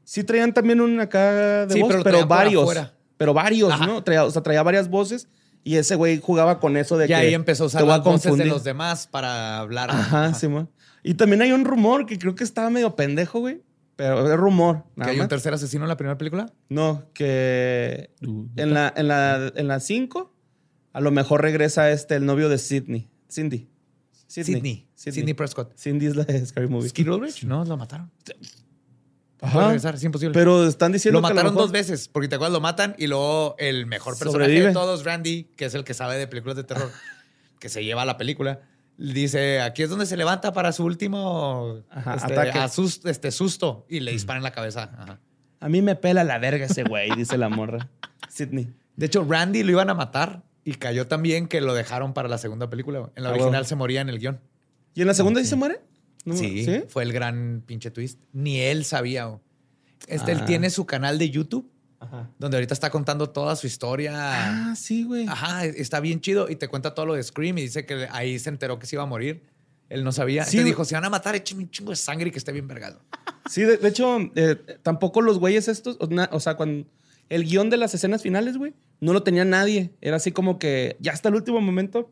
Sí 0.04 0.24
traían 0.24 0.54
también 0.54 0.82
una 0.82 1.04
acá 1.04 1.66
de 1.66 1.74
Sí, 1.74 1.82
voz, 1.82 1.92
pero 1.92 2.04
pero, 2.04 2.26
varios. 2.26 2.82
Pero 3.18 3.34
varios, 3.34 3.72
Ajá. 3.72 3.86
¿no? 3.86 4.04
Traía, 4.04 4.26
o 4.26 4.32
sea, 4.32 4.42
traía 4.42 4.64
varias 4.64 4.90
voces 4.90 5.28
y 5.64 5.76
ese 5.76 5.96
güey 5.96 6.20
jugaba 6.20 6.60
con 6.60 6.78
eso 6.78 6.98
de 6.98 7.06
Y 7.06 7.08
que 7.08 7.16
ahí 7.16 7.34
empezó 7.34 7.64
a 7.64 7.68
usar 7.68 7.84
las 7.84 8.04
voces 8.04 8.38
de 8.38 8.46
los 8.46 8.64
demás 8.64 9.08
para 9.08 9.60
hablar. 9.60 9.92
Ajá, 9.92 10.34
sí, 10.34 10.48
mo. 10.48 10.70
Y 11.04 11.16
también 11.16 11.42
hay 11.42 11.52
un 11.52 11.66
rumor 11.66 12.06
que 12.06 12.18
creo 12.18 12.36
que 12.36 12.44
estaba 12.44 12.70
medio 12.70 12.96
pendejo, 12.96 13.40
güey. 13.40 13.62
Pero 13.96 14.32
es 14.32 14.38
rumor. 14.38 14.86
¿Que 14.96 15.12
hay 15.12 15.20
un 15.20 15.28
tercer 15.28 15.54
asesino 15.54 15.84
en 15.84 15.90
la 15.90 15.98
primera 15.98 16.18
película? 16.18 16.52
No, 16.70 17.06
que 17.14 18.10
en 18.22 18.74
la, 18.74 18.92
en 18.96 19.08
la, 19.08 19.52
en 19.56 19.68
la 19.68 19.80
5 19.80 20.34
a 20.94 21.02
lo 21.02 21.12
mejor 21.12 21.42
regresa 21.42 21.92
este, 21.92 22.16
el 22.16 22.26
novio 22.26 22.50
de 22.50 22.58
Sidney. 22.58 23.10
Cindy. 23.30 23.70
Sidney. 24.28 24.88
Sidney 24.96 25.34
Prescott. 25.34 25.76
Cindy 25.78 26.08
es 26.08 26.16
la 26.16 26.24
de 26.24 26.44
Scary 26.46 26.68
Movie. 26.68 26.90
¿Skid 26.90 27.08
Ulrich? 27.08 27.44
No, 27.44 27.64
lo 27.66 27.78
mataron. 27.78 28.12
Ajá. 29.44 29.54
puede 29.54 29.66
regresar, 29.68 29.96
es 29.96 30.04
imposible. 30.04 30.34
Pero 30.34 30.68
están 30.68 30.92
diciendo 30.92 31.20
lo 31.20 31.28
que 31.28 31.32
a 31.32 31.36
mataron 31.36 31.54
mejor- 31.54 31.64
dos 31.68 31.72
veces, 31.72 32.08
porque 32.08 32.28
te 32.28 32.36
acuerdas, 32.36 32.54
lo 32.54 32.62
matan 32.62 32.96
y 32.98 33.08
luego 33.08 33.56
el 33.60 33.86
mejor 33.86 34.18
personaje 34.18 34.46
Sobrevive. 34.46 34.68
de 34.68 34.74
todos, 34.74 35.04
Randy, 35.04 35.44
que 35.56 35.66
es 35.66 35.74
el 35.76 35.84
que 35.84 35.94
sabe 35.94 36.18
de 36.18 36.28
películas 36.28 36.56
de 36.56 36.64
terror, 36.64 36.90
que 37.60 37.70
se 37.70 37.84
lleva 37.84 38.06
la 38.06 38.18
película, 38.18 38.62
dice, 38.98 39.62
aquí 39.62 39.84
es 39.84 39.90
donde 39.90 40.06
se 40.06 40.18
levanta 40.18 40.54
para 40.54 40.72
su 40.72 40.84
último 40.86 41.82
Ajá, 41.90 42.16
este, 42.16 42.34
ataque. 42.34 42.60
asus- 42.60 43.02
este, 43.10 43.32
susto 43.32 43.86
y 43.90 44.00
le 44.00 44.12
disparan 44.12 44.40
en 44.40 44.44
la 44.44 44.52
cabeza. 44.52 44.92
Ajá. 44.98 45.20
A 45.60 45.70
mí 45.70 45.82
me 45.82 45.96
pela 45.96 46.24
la 46.24 46.40
verga 46.40 46.66
ese 46.66 46.84
güey, 46.84 47.10
dice 47.16 47.38
la 47.38 47.50
morra. 47.50 47.90
Sidney. 48.30 48.74
De 48.96 49.06
hecho, 49.08 49.26
Randy 49.28 49.64
lo 49.64 49.72
iban 49.72 49.90
a 49.90 49.94
matar 49.94 50.44
y 50.66 50.76
cayó 50.76 51.08
también 51.08 51.48
que 51.48 51.62
lo 51.62 51.74
dejaron 51.74 52.14
para 52.14 52.28
la 52.30 52.38
segunda 52.38 52.70
película. 52.70 53.10
En 53.16 53.24
la 53.24 53.30
Ah, 53.30 53.32
original 53.34 53.52
bueno. 53.52 53.66
se 53.66 53.76
moría 53.76 54.02
en 54.02 54.10
el 54.10 54.20
guion. 54.20 54.40
¿Y 54.94 55.02
en 55.02 55.08
la 55.08 55.14
segunda 55.14 55.42
sí 55.42 55.48
se 55.48 55.56
muere? 55.56 55.82
No, 56.26 56.36
Sí, 56.36 56.66
fue 56.88 57.04
el 57.04 57.12
gran 57.14 57.64
pinche 57.66 57.92
twist. 57.92 58.20
Ni 58.32 58.60
él 58.60 58.86
sabía. 58.86 59.40
Este, 60.08 60.32
él 60.32 60.40
Ah. 60.42 60.46
tiene 60.46 60.70
su 60.70 60.86
canal 60.86 61.18
de 61.20 61.30
YouTube, 61.30 61.70
Ajá. 62.00 62.30
donde 62.40 62.58
ahorita 62.58 62.74
está 62.74 62.90
contando 62.90 63.30
toda 63.30 63.56
su 63.56 63.68
historia. 63.68 64.12
Ah, 64.16 64.76
sí, 64.76 65.04
güey. 65.04 65.28
Ajá, 65.28 65.66
está 65.66 66.00
bien 66.00 66.22
chido 66.22 66.50
y 66.50 66.56
te 66.56 66.68
cuenta 66.68 66.94
todo 66.94 67.06
lo 67.06 67.14
de 67.16 67.24
Scream 67.24 67.58
y 67.58 67.62
dice 67.64 67.86
que 67.86 68.08
ahí 68.12 68.40
se 68.40 68.50
enteró 68.50 68.80
que 68.80 68.86
se 68.86 68.96
iba 68.96 69.04
a 69.04 69.08
morir. 69.08 69.44
Él 69.90 70.04
no 70.04 70.12
sabía. 70.12 70.44
Sí, 70.46 70.64
dijo, 70.64 70.86
si 70.86 70.96
van 70.96 71.06
a 71.06 71.10
matar, 71.10 71.36
echen 71.36 71.58
un 71.60 71.70
chingo 71.70 71.92
de 71.92 71.96
sangre 71.98 72.30
y 72.30 72.32
que 72.32 72.38
esté 72.40 72.52
bien 72.52 72.68
vergado. 72.68 73.02
Sí, 73.50 73.62
de, 73.64 73.78
de 73.78 73.88
hecho, 73.90 74.18
eh, 74.36 74.56
tampoco 74.82 75.22
los 75.22 75.38
güeyes 75.40 75.68
estos, 75.68 75.98
o, 76.00 76.08
na- 76.08 76.30
o 76.32 76.40
sea, 76.40 76.56
cuando 76.56 76.88
el 77.30 77.44
guion 77.46 77.70
de 77.70 77.78
las 77.78 77.94
escenas 77.94 78.22
finales, 78.22 78.58
güey, 78.58 78.74
no 79.02 79.14
lo 79.14 79.24
tenía 79.24 79.46
nadie. 79.46 79.92
Era 80.02 80.16
así 80.16 80.32
como 80.32 80.58
que 80.58 80.96
ya 81.00 81.12
hasta 81.12 81.30
el 81.30 81.36
último 81.36 81.60
momento 81.62 82.12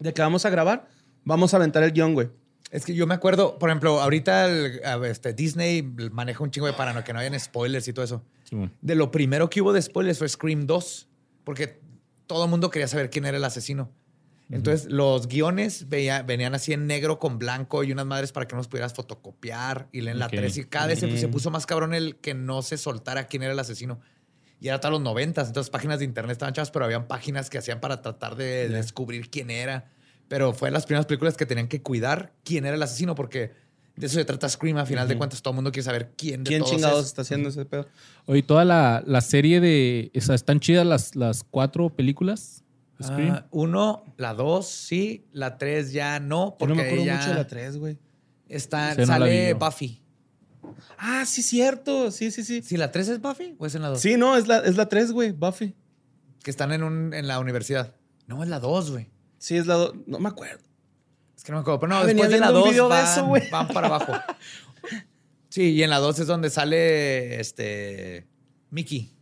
de 0.00 0.12
que 0.12 0.22
vamos 0.22 0.44
a 0.46 0.50
grabar, 0.50 0.88
vamos 1.24 1.52
a 1.54 1.58
aventar 1.58 1.82
el 1.84 1.92
guion, 1.92 2.14
güey. 2.14 2.30
Es 2.72 2.84
que 2.86 2.94
yo 2.94 3.06
me 3.06 3.14
acuerdo, 3.14 3.58
por 3.58 3.68
ejemplo, 3.68 4.00
ahorita 4.00 4.46
el- 4.46 4.80
este, 5.04 5.34
Disney 5.34 5.82
maneja 6.10 6.42
un 6.42 6.50
chingo 6.50 6.66
de 6.66 6.72
paranoia, 6.72 7.04
que 7.04 7.12
no 7.12 7.18
hayan 7.20 7.38
spoilers 7.38 7.86
y 7.86 7.92
todo 7.92 8.04
eso. 8.04 8.24
De 8.80 8.94
lo 8.94 9.10
primero 9.10 9.48
que 9.48 9.60
hubo 9.62 9.72
de 9.72 9.80
spoilers 9.80 10.18
fue 10.18 10.28
Scream 10.28 10.66
2, 10.66 11.06
porque 11.44 11.80
todo 12.26 12.44
el 12.44 12.50
mundo 12.50 12.70
quería 12.70 12.88
saber 12.88 13.10
quién 13.10 13.24
era 13.26 13.36
el 13.36 13.44
asesino. 13.44 13.90
Entonces, 14.50 14.90
los 14.90 15.28
guiones 15.28 15.88
veía- 15.88 16.22
venían 16.22 16.54
así 16.54 16.72
en 16.74 16.86
negro 16.86 17.18
con 17.18 17.38
blanco 17.38 17.84
y 17.84 17.92
unas 17.92 18.04
madres 18.04 18.32
para 18.32 18.46
que 18.48 18.54
no 18.54 18.58
los 18.58 18.68
pudieras 18.68 18.92
fotocopiar. 18.92 19.88
Y 19.92 20.06
en 20.06 20.18
la 20.18 20.26
Ok. 20.26 20.32
3 20.32 20.56
y 20.58 20.64
cada 20.64 20.88
vez 20.88 20.98
se, 20.98 21.16
se 21.18 21.28
puso 21.28 21.50
más 21.50 21.64
cabrón 21.64 21.94
el 21.94 22.16
que 22.16 22.34
no 22.34 22.60
se 22.62 22.76
soltara 22.76 23.26
quién 23.26 23.42
era 23.42 23.52
el 23.52 23.58
asesino. 23.58 24.00
Y 24.60 24.66
era 24.68 24.74
hasta 24.76 24.90
los 24.90 25.00
90, 25.00 25.40
entonces 25.42 25.70
páginas 25.70 25.98
de 26.00 26.04
internet 26.04 26.32
estaban 26.32 26.52
chavas, 26.54 26.70
pero 26.70 26.84
habían 26.84 27.06
páginas 27.08 27.48
que 27.50 27.58
hacían 27.58 27.80
para 27.80 28.00
tratar 28.02 28.36
de 28.36 28.68
descubrir 28.68 29.28
quién 29.30 29.50
era. 29.50 29.90
Pero 30.28 30.52
fue 30.52 30.68
de 30.68 30.72
las 30.72 30.86
primeras 30.86 31.06
películas 31.06 31.36
que 31.36 31.46
tenían 31.46 31.68
que 31.68 31.82
cuidar 31.82 32.32
quién 32.44 32.64
era 32.64 32.74
el 32.76 32.82
asesino, 32.82 33.14
porque 33.14 33.52
de 33.96 34.06
eso 34.06 34.14
se 34.16 34.24
trata 34.24 34.48
Scream. 34.48 34.78
A 34.78 34.86
final 34.86 35.06
de 35.06 35.16
cuentas, 35.18 35.42
todo 35.42 35.52
el 35.52 35.56
mundo 35.56 35.70
quiere 35.72 35.84
saber 35.84 36.12
quién 36.16 36.44
de 36.44 36.48
¿Quién 36.48 36.60
todos 36.60 36.72
chingados 36.72 37.00
es. 37.00 37.06
está 37.06 37.22
haciendo 37.22 37.50
ese 37.50 37.64
pedo? 37.66 37.86
Oye, 38.26 38.42
toda 38.42 38.64
la, 38.64 39.02
la 39.06 39.20
serie 39.20 39.60
de. 39.60 40.10
O 40.16 40.20
sea, 40.20 40.34
están 40.34 40.60
chidas 40.60 40.86
las, 40.86 41.14
las 41.16 41.44
cuatro 41.44 41.90
películas. 41.90 42.64
de 42.98 43.04
Scream. 43.04 43.30
Ah, 43.34 43.46
uno, 43.50 44.04
la 44.16 44.32
dos, 44.32 44.68
sí. 44.68 45.26
La 45.32 45.58
tres 45.58 45.92
ya 45.92 46.18
no, 46.20 46.52
Yo 46.52 46.56
porque 46.58 46.74
no 46.74 46.76
me 46.76 46.82
acuerdo 46.86 47.04
ya 47.04 47.16
mucho 47.16 47.28
de 47.28 47.34
la 47.34 47.46
3, 47.46 47.76
güey. 47.76 47.98
está, 48.48 48.94
sale 49.04 49.50
yo. 49.50 49.58
Buffy. 49.58 50.00
Ah, 50.96 51.24
sí, 51.26 51.42
cierto. 51.42 52.10
Sí, 52.10 52.30
sí, 52.30 52.44
sí. 52.44 52.62
¿Sí, 52.62 52.76
la 52.76 52.90
tres 52.92 53.08
es 53.08 53.20
Buffy 53.20 53.56
o 53.58 53.66
es 53.66 53.74
en 53.74 53.82
la 53.82 53.88
dos? 53.88 54.00
Sí, 54.00 54.16
no, 54.16 54.36
es 54.36 54.46
la, 54.46 54.58
es 54.60 54.76
la 54.76 54.88
3, 54.88 55.12
güey, 55.12 55.32
Buffy. 55.32 55.74
Que 56.42 56.50
están 56.50 56.72
en, 56.72 56.82
un, 56.82 57.12
en 57.12 57.26
la 57.26 57.40
universidad. 57.40 57.94
No, 58.26 58.42
es 58.42 58.48
la 58.48 58.58
dos, 58.60 58.90
güey. 58.90 59.10
Sí, 59.42 59.56
es 59.56 59.66
la... 59.66 59.74
do- 59.74 59.94
No 60.06 60.20
me 60.20 60.28
acuerdo. 60.28 60.62
Es 61.36 61.42
que 61.42 61.50
no 61.50 61.58
me 61.58 61.62
acuerdo. 61.62 61.80
Pero 61.80 61.90
no, 61.90 61.96
Ah, 61.96 62.04
venía 62.04 62.22
después 62.26 62.30
de 62.30 62.38
la 62.38 62.46
viendo 62.52 62.58
un 62.60 62.64
dos 62.64 62.70
video 62.72 62.84
de 62.88 62.94
van, 62.94 63.04
eso, 63.12 63.26
güey. 63.26 63.50
van 63.50 63.66
para 63.68 63.86
abajo. 63.88 64.12
Sí, 65.48 65.72
y 65.72 65.82
en 65.82 65.90
la 65.90 65.98
dos 65.98 66.18
es 66.18 66.26
donde 66.26 66.48
sale 66.48 67.38
este 67.38 68.26
Mickey, 68.70 69.12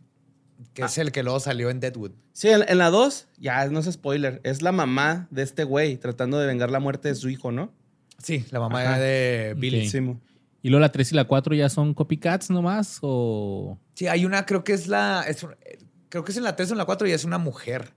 que 0.73 0.83
es 0.83 0.97
el 0.97 1.11
que 1.11 1.23
luego 1.23 1.41
salió 1.41 1.69
en 1.69 1.81
Deadwood. 1.81 2.11
Sí, 2.31 2.47
en, 2.47 2.63
en 2.69 2.77
la 2.77 2.89
2, 2.89 3.27
ya 3.37 3.65
no 3.67 3.79
es 3.79 3.91
spoiler, 3.91 4.39
es 4.45 4.61
la 4.61 4.71
mamá 4.71 5.27
de 5.29 5.41
este 5.41 5.65
güey 5.65 5.97
tratando 5.97 6.39
de 6.39 6.47
vengar 6.47 6.71
la 6.71 6.79
muerte 6.79 7.09
de 7.09 7.15
su 7.15 7.27
hijo, 7.27 7.51
¿no? 7.51 7.73
Sí, 8.23 8.45
la 8.51 8.61
mamá 8.61 8.81
Ajá. 8.81 8.99
de 8.99 9.55
Billy. 9.57 9.83
Ok. 9.85 9.91
Sí, 9.91 9.99
mo. 9.99 10.21
¿Y 10.61 10.69
luego 10.69 10.79
la 10.79 10.91
3 10.93 11.11
y 11.11 11.15
la 11.15 11.25
4 11.25 11.53
ya 11.53 11.67
son 11.67 11.93
copycats 11.93 12.49
nomás? 12.49 12.99
¿O.? 13.01 13.77
Sí, 13.95 14.07
hay 14.07 14.23
una, 14.23 14.45
creo 14.45 14.63
que 14.63 14.71
es 14.71 14.87
la. 14.87 15.25
es 15.27 15.43
un- 15.43 15.55
creo 16.07 16.23
que 16.23 16.31
es 16.31 16.37
en 16.37 16.43
la 16.43 16.55
3 16.55 16.69
o 16.69 16.73
en 16.75 16.77
la 16.77 16.85
4 16.85 17.09
y 17.09 17.11
es 17.11 17.25
una 17.25 17.39
mujer. 17.39 17.91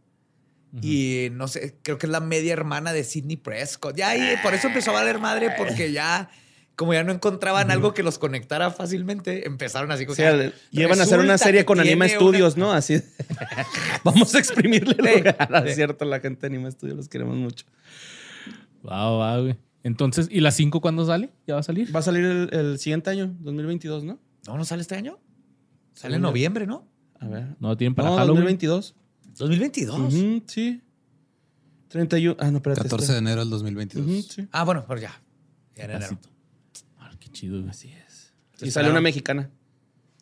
Y 0.83 1.29
no 1.33 1.47
sé, 1.47 1.77
creo 1.83 1.99
que 1.99 2.07
es 2.07 2.11
la 2.13 2.21
media 2.21 2.53
hermana 2.53 2.93
de 2.93 3.05
Sidney 3.05 3.37
Prescott. 3.37 3.97
Ya 3.97 4.09
ahí, 4.11 4.35
por 4.43 4.55
eso 4.55 4.67
empezó 4.69 4.91
a 4.91 4.95
valer 4.95 5.21
madre, 5.21 5.51
porque 5.57 5.93
ya, 5.93 6.29
como 6.75 6.93
ya 6.93 7.05
no 7.05 7.13
encontraban 7.13 7.71
algo 7.71 7.95
que 7.95 8.03
los 8.03 8.19
conectara 8.19 8.71
fácilmente, 8.73 9.47
empezaron 9.47 9.93
así 9.93 10.05
como 10.05 10.17
Sí, 10.17 10.23
que, 10.23 10.29
al- 10.29 10.55
y 10.73 10.81
iban 10.83 10.99
a 10.99 11.05
hacer 11.05 11.21
una 11.21 11.39
serie 11.39 11.65
con 11.65 11.79
Anima 11.79 12.09
Studios, 12.09 12.57
una- 12.57 12.67
¿no? 12.67 12.73
Así. 12.73 13.01
Vamos 14.05 14.35
a 14.35 14.39
exprimirle 14.41 14.97
el 14.99 15.05
Sí, 15.09 15.19
lugar. 15.19 15.37
Ah, 15.39 15.63
sí. 15.63 15.69
Es 15.71 15.75
cierto, 15.77 16.05
la 16.07 16.19
gente 16.19 16.41
de 16.41 16.47
Anima 16.57 16.71
Studios 16.73 16.97
los 16.97 17.09
queremos 17.09 17.37
mucho. 17.37 17.67
Va, 18.89 19.11
va, 19.11 19.39
güey. 19.41 19.57
Entonces, 19.85 20.29
¿y 20.31 20.41
la 20.41 20.51
5 20.51 20.81
cuándo 20.81 21.05
sale? 21.07 21.31
¿Ya 21.47 21.55
va 21.55 21.61
a 21.61 21.63
salir? 21.63 21.95
Va 21.95 22.01
a 22.01 22.03
salir 22.03 22.25
el, 22.25 22.49
el 22.53 22.79
siguiente 22.79 23.11
año, 23.11 23.35
2022, 23.41 24.03
¿no? 24.05 24.19
No, 24.47 24.57
no 24.57 24.65
sale 24.65 24.83
este 24.83 24.95
año. 24.97 25.19
Sale 25.93 26.17
en 26.17 26.23
noviembre, 26.23 26.67
¿no? 26.67 26.89
A 27.21 27.29
ver. 27.29 27.47
No, 27.61 27.77
tienen 27.77 27.95
para 27.95 28.09
no, 28.09 28.17
Halloween. 28.17 28.43
2022. 28.45 28.97
2022. 29.39 30.15
Ujú, 30.15 30.43
sí. 30.47 30.81
31. 31.89 32.37
Ah, 32.41 32.51
no, 32.51 32.59
espérate. 32.59 32.83
14 32.83 33.13
de 33.13 33.19
enero 33.19 33.41
del 33.41 33.51
2022. 33.51 34.07
Ujú, 34.07 34.23
sí. 34.23 34.49
Ah, 34.53 34.65
bueno, 34.65 34.85
pero 34.89 35.01
ya. 35.01 35.21
Ya 35.77 35.85
en 35.85 35.91
enero. 35.93 36.19
Ah, 36.99 37.11
qué 37.19 37.29
chido, 37.29 37.59
güey. 37.59 37.71
Así 37.71 37.93
es. 38.07 38.33
Y 38.63 38.71
sale 38.71 38.91
una 38.91 39.01
mexicana. 39.01 39.51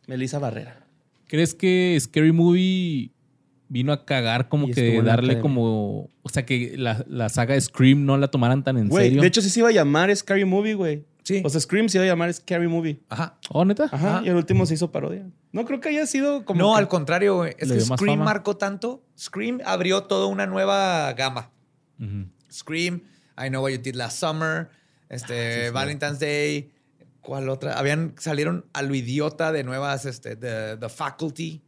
Melissa 0.07 0.39
Barrera. 0.39 0.87
¿Crees 1.29 1.55
que 1.55 1.97
Scary 2.01 2.33
Movie 2.33 3.13
vino 3.69 3.93
a 3.93 4.05
cagar 4.05 4.49
como 4.51 4.69
Y 4.69 4.73
que 4.73 5.01
darle 5.03 5.41
como... 5.41 6.11
O 6.23 6.29
sea, 6.29 6.45
que 6.45 6.77
la, 6.77 7.05
la 7.09 7.29
saga 7.31 7.59
Scream 7.59 8.05
no 8.05 8.19
la 8.19 8.29
tomaran 8.29 8.63
tan 8.65 8.77
en 8.77 8.89
Güey, 8.89 9.07
serio? 9.07 9.23
de 9.23 9.29
hecho 9.29 9.41
sí 9.41 9.49
se 9.49 9.61
iba 9.61 9.71
a 9.71 9.73
llamar 9.73 10.15
Scary 10.15 10.45
Movie, 10.45 10.75
güey. 10.75 11.07
Sí. 11.25 11.43
O 11.45 11.49
sea, 11.51 11.61
Scream 11.61 11.89
se 11.89 11.99
iba 11.99 12.05
a 12.05 12.09
llamar 12.09 12.33
Scary 12.35 12.67
Movie. 12.69 13.01
Ajá. 13.09 13.39
¿Oh, 13.51 13.65
neta? 13.65 13.85
Ajá, 13.85 14.17
Ajá. 14.19 14.23
y 14.25 14.29
el 14.29 14.35
último 14.37 14.67
se 14.67 14.75
hizo 14.75 14.91
parodia. 14.91 15.25
No 15.53 15.65
creo 15.65 15.81
que 15.81 15.89
haya 15.91 16.07
sido 16.07 16.45
como. 16.45 16.59
no, 16.61 16.73
que- 16.75 16.79
al 16.81 16.89
contrario. 16.89 17.45
Es 17.45 17.69
Le 17.69 17.75
que 17.77 17.81
Scream 17.83 18.19
fama. 18.19 18.25
marcó 18.25 18.57
tanto. 18.57 19.05
Scream 19.19 19.61
abrió 19.65 20.03
toda 20.05 20.27
una 20.27 20.47
nueva 20.47 21.13
gama. 21.13 21.51
Scream, 22.51 23.03
I 23.39 23.49
Know 23.49 23.63
What 23.63 23.71
You 23.71 23.79
Did 23.79 23.95
Last 23.95 24.19
Summer, 24.19 24.69
este, 25.09 25.71
Valentine's 25.71 26.19
Day, 26.19 26.71
¿cuál 27.21 27.49
otra? 27.49 27.79
Habían, 27.79 28.15
salieron 28.19 28.67
a 28.73 28.83
lo 28.83 28.95
idiota 28.95 29.53
de 29.53 29.63
nuevas, 29.65 30.05
este, 30.07 30.37
The, 30.37 30.77
The 30.79 30.89
Faculty, 30.89 31.63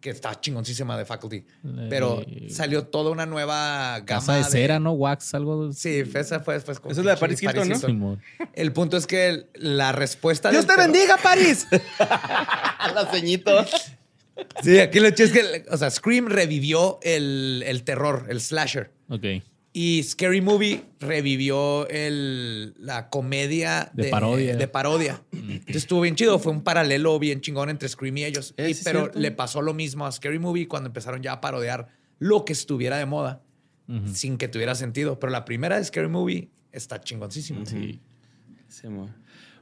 que 0.00 0.10
está 0.10 0.40
chingoncísima 0.40 0.96
de 0.96 1.04
Faculty, 1.04 1.36
Eh, 1.36 1.86
pero 1.90 2.24
salió 2.48 2.86
toda 2.86 3.10
una 3.10 3.26
nueva 3.26 3.98
gama. 4.00 4.04
Casa 4.06 4.34
de 4.36 4.44
cera, 4.44 4.78
¿no? 4.80 4.92
Wax, 4.92 5.34
algo... 5.34 5.72
Sí, 5.72 6.02
esa 6.14 6.40
fue 6.40 6.54
después. 6.54 6.80
con 6.80 6.90
Esa 6.90 7.00
es 7.00 7.04
la 7.06 7.14
de 7.14 7.20
Paris 7.20 7.42
Hilton. 7.42 8.20
El 8.54 8.72
punto 8.72 8.96
es 8.96 9.06
que 9.06 9.28
el- 9.28 9.46
la 9.54 9.92
respuesta... 9.92 10.50
¡Dios 10.50 10.66
del 10.66 10.76
te 10.76 10.82
bendiga, 10.82 11.16
París! 11.22 11.66
La 12.94 13.06
ceñito. 13.10 13.52
Sí, 14.62 14.78
aquí 14.78 15.00
lo 15.00 15.10
chido 15.10 15.26
es 15.28 15.32
que, 15.32 15.66
o 15.70 15.76
sea, 15.76 15.90
Scream 15.90 16.26
revivió 16.28 16.98
el, 17.02 17.62
el 17.66 17.82
terror, 17.84 18.26
el 18.30 18.40
slasher. 18.40 18.90
Ok. 19.10 19.24
Y 19.72 20.02
Scary 20.02 20.40
Movie 20.40 20.82
revivió 20.98 21.88
el, 21.88 22.74
la 22.78 23.08
comedia 23.08 23.90
De 23.94 24.08
parodia. 24.08 24.56
De 24.56 24.66
parodia. 24.66 25.22
Entonces 25.32 25.76
estuvo 25.76 26.00
bien 26.00 26.16
chido. 26.16 26.38
Fue 26.40 26.50
un 26.52 26.62
paralelo 26.62 27.18
bien 27.20 27.40
chingón 27.40 27.70
entre 27.70 27.88
Scream 27.88 28.16
y 28.18 28.24
ellos. 28.24 28.52
Eh, 28.56 28.70
Y- 28.70 28.74
pero 28.84 29.00
cierto. 29.02 29.18
le 29.20 29.30
pasó 29.30 29.62
lo 29.62 29.72
mismo 29.72 30.06
a 30.06 30.12
Scary 30.12 30.40
Movie 30.40 30.66
cuando 30.66 30.88
empezaron 30.88 31.22
ya 31.22 31.32
a 31.34 31.40
parodiar 31.40 31.86
lo 32.18 32.44
que 32.44 32.52
estuviera 32.52 32.98
de 32.98 33.06
moda 33.06 33.42
sin 34.12 34.38
que 34.38 34.46
tuviera 34.48 34.74
sentido. 34.76 35.18
Pero 35.20 35.30
la 35.32 35.44
primera 35.44 35.76
de 35.76 35.84
Scary 35.84 36.08
Movie 36.08 36.48
está 36.72 37.00
chingoncísima. 37.00 37.64
Sí. 37.66 38.00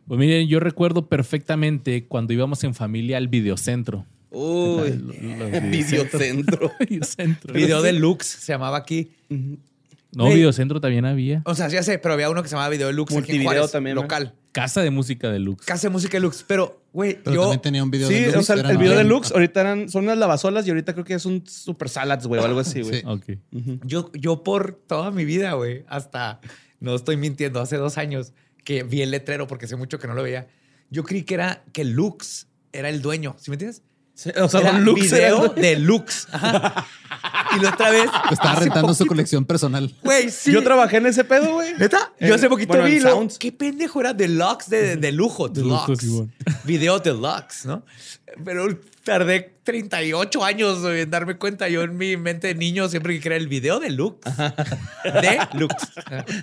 Pues 0.07 0.18
miren, 0.18 0.49
yo 0.49 0.61
recuerdo 0.61 1.07
perfectamente 1.09 2.07
cuando 2.07 2.33
íbamos 2.33 2.62
en 2.64 2.75
familia 2.75 3.16
al 3.18 3.29
videocentro. 3.29 4.07
Uy, 4.31 4.90
videocentro. 5.71 6.73
videocentro. 6.88 7.55
Video 7.55 7.81
Deluxe 7.83 8.27
se 8.27 8.53
llamaba 8.53 8.79
aquí. 8.79 9.11
No, 10.12 10.25
Güey. 10.25 10.37
videocentro 10.37 10.81
también 10.81 11.05
había. 11.05 11.42
O 11.44 11.55
sea, 11.55 11.68
ya 11.68 11.83
sé, 11.83 11.99
pero 11.99 12.14
había 12.14 12.31
uno 12.31 12.42
que 12.42 12.49
se 12.49 12.55
llamaba 12.55 12.71
Video 12.71 12.87
Deluxe. 12.87 13.11
aquí 13.12 13.16
en 13.18 13.21
Multivideo 13.25 13.51
Juárez, 13.53 13.73
también, 13.73 13.97
¿no? 13.97 14.03
Local. 14.03 14.35
Casa 14.53 14.81
de 14.81 14.90
música 14.90 15.31
deluxe. 15.31 15.66
Casa 15.66 15.88
de 15.88 15.90
música 15.92 16.16
deluxe. 16.16 16.44
Pero, 16.49 16.83
güey, 16.94 17.18
Pero 17.23 17.35
yo. 17.35 17.40
también 17.42 17.61
tenía 17.61 17.85
un 17.85 17.90
video 17.90 18.09
Sí, 18.09 18.14
de 18.14 18.37
o 18.37 18.42
sea, 18.42 18.57
el 18.57 18.62
video 18.62 18.79
nuevo. 18.94 18.97
deluxe 18.97 19.33
ahorita 19.33 19.61
eran, 19.61 19.88
son 19.90 20.05
unas 20.05 20.16
lavasolas 20.16 20.66
y 20.66 20.71
ahorita 20.71 20.94
creo 20.94 21.05
que 21.05 21.12
es 21.14 21.27
un 21.27 21.44
super 21.47 21.88
salads, 21.90 22.27
güey, 22.27 22.40
o 22.40 22.44
algo 22.44 22.59
así, 22.61 22.81
güey. 22.81 23.01
Sí. 23.01 23.07
Ok. 23.07 23.25
Yo, 23.85 24.11
yo 24.14 24.42
por 24.42 24.73
toda 24.87 25.11
mi 25.11 25.25
vida, 25.27 25.53
güey, 25.53 25.85
hasta, 25.88 26.40
no 26.81 26.94
estoy 26.94 27.18
mintiendo, 27.18 27.61
hace 27.61 27.77
dos 27.77 27.99
años 27.99 28.33
que 28.64 28.83
vi 28.85 29.03
el 29.03 29.11
letrero 29.11 29.47
porque 29.47 29.66
hace 29.66 29.77
mucho 29.77 29.99
que 29.99 30.09
no 30.09 30.14
lo 30.14 30.23
veía. 30.23 30.49
Yo 30.90 31.05
creí 31.05 31.23
que 31.25 31.35
era 31.35 31.62
que 31.73 31.85
Lux 31.85 32.49
era 32.73 32.88
el 32.88 33.03
dueño, 33.03 33.37
¿sí 33.38 33.51
me 33.51 33.57
entiendes? 33.57 33.83
O 34.41 34.49
sea, 34.49 34.61
era 34.61 34.73
Don 34.73 34.85
Lux 34.85 35.13
era 35.13 35.29
video 35.35 35.55
el- 35.55 35.63
de 35.63 35.77
Lux. 35.77 36.27
Ajá. 36.33 36.87
Y 37.57 37.61
la 37.63 37.71
otra 37.71 37.91
vez. 37.91 38.05
Estaba 38.31 38.57
rentando 38.57 38.93
su 38.93 39.07
colección 39.07 39.45
personal. 39.45 39.93
Güey, 40.03 40.31
sí. 40.31 40.53
Yo 40.53 40.63
trabajé 40.63 40.99
en 40.99 41.07
ese 41.07 41.25
pedo, 41.25 41.55
güey. 41.55 41.73
¿Neta? 41.79 42.13
Yo 42.21 42.35
hace 42.35 42.49
poquito 42.49 42.69
bueno, 42.75 42.85
vi. 42.85 43.01
lo- 43.01 43.11
Sounds. 43.11 43.39
¿Qué 43.39 43.51
pendejo 43.53 44.01
era 44.01 44.13
Deluxe 44.13 44.69
de, 44.69 44.97
de 44.97 45.13
lujo? 45.13 45.49
De 45.49 45.63
lujo, 45.63 45.87
Deluxe. 45.97 46.29
Video 46.65 46.99
Deluxe, 46.99 47.65
¿no? 47.65 47.83
Pero 48.45 48.69
tardé 49.05 49.55
38 49.64 50.45
años 50.45 50.85
en 50.85 51.11
darme 51.11 51.37
cuenta. 51.37 51.69
Yo 51.69 51.83
en 51.83 51.97
mi 51.97 52.17
mente 52.17 52.49
de 52.49 52.55
niño 52.55 52.88
siempre 52.88 53.14
que 53.14 53.21
quería 53.21 53.38
el 53.38 53.49
video 53.49 53.81
Deluxe. 53.81 54.21
De 55.05 55.38
Lux. 55.59 55.75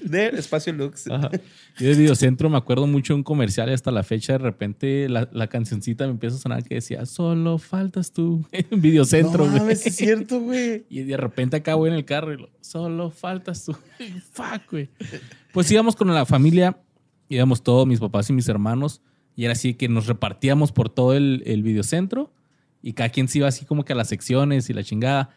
De 0.04 0.28
Espacio 0.28 0.74
Lux. 0.74 1.08
Ajá. 1.10 1.30
Yo 1.78 1.90
de 1.90 1.96
videocentro 1.96 2.50
me 2.50 2.58
acuerdo 2.58 2.88
mucho 2.88 3.14
de 3.14 3.18
un 3.18 3.24
comercial 3.24 3.70
y 3.70 3.74
hasta 3.74 3.92
la 3.92 4.04
fecha 4.04 4.34
de 4.34 4.40
repente 4.40 5.10
la, 5.10 5.30
la 5.32 5.48
cancioncita 5.48 6.06
me 6.06 6.12
empieza 6.12 6.38
a 6.38 6.40
sonar 6.40 6.64
que 6.64 6.76
decía 6.76 7.06
solo 7.06 7.58
faltas 7.58 8.12
tú 8.12 8.46
en 8.52 8.82
videocentro. 8.82 9.46
no 9.46 9.52
güey. 9.52 9.62
mames, 9.62 9.86
es 9.86 9.96
cierto, 9.96 10.40
güey. 10.40 10.86
Y 10.90 11.04
de 11.04 11.18
repente 11.18 11.58
acá 11.58 11.76
voy 11.76 11.90
en 11.90 11.96
el 11.96 12.06
carro 12.06 12.34
y 12.34 12.38
lo, 12.38 12.50
solo 12.62 13.10
faltas 13.12 13.66
tú. 13.66 13.76
Fuck, 14.34 14.72
güey. 14.72 14.90
Pues 15.54 15.70
íbamos 15.72 15.96
con 15.96 16.14
la 16.14 16.26
familia, 16.26 16.78
íbamos 17.30 17.64
todos, 17.64 17.88
mis 17.88 18.00
papás 18.00 18.30
y 18.30 18.34
mis 18.34 18.48
hermanos. 18.48 19.02
Y 19.36 19.44
era 19.44 19.54
así 19.54 19.74
que 19.74 19.90
nos 19.90 20.08
repartíamos 20.08 20.72
por 20.72 20.90
todo 20.90 21.14
el, 21.14 21.44
el 21.46 21.62
videocentro 21.64 22.34
y 22.82 22.94
cada 22.94 23.10
quien 23.10 23.28
se 23.28 23.40
iba 23.40 23.48
así 23.48 23.66
como 23.66 23.84
que 23.84 23.94
a 23.94 23.96
las 23.96 24.08
secciones 24.10 24.70
y 24.70 24.74
la 24.74 24.84
chingada. 24.84 25.30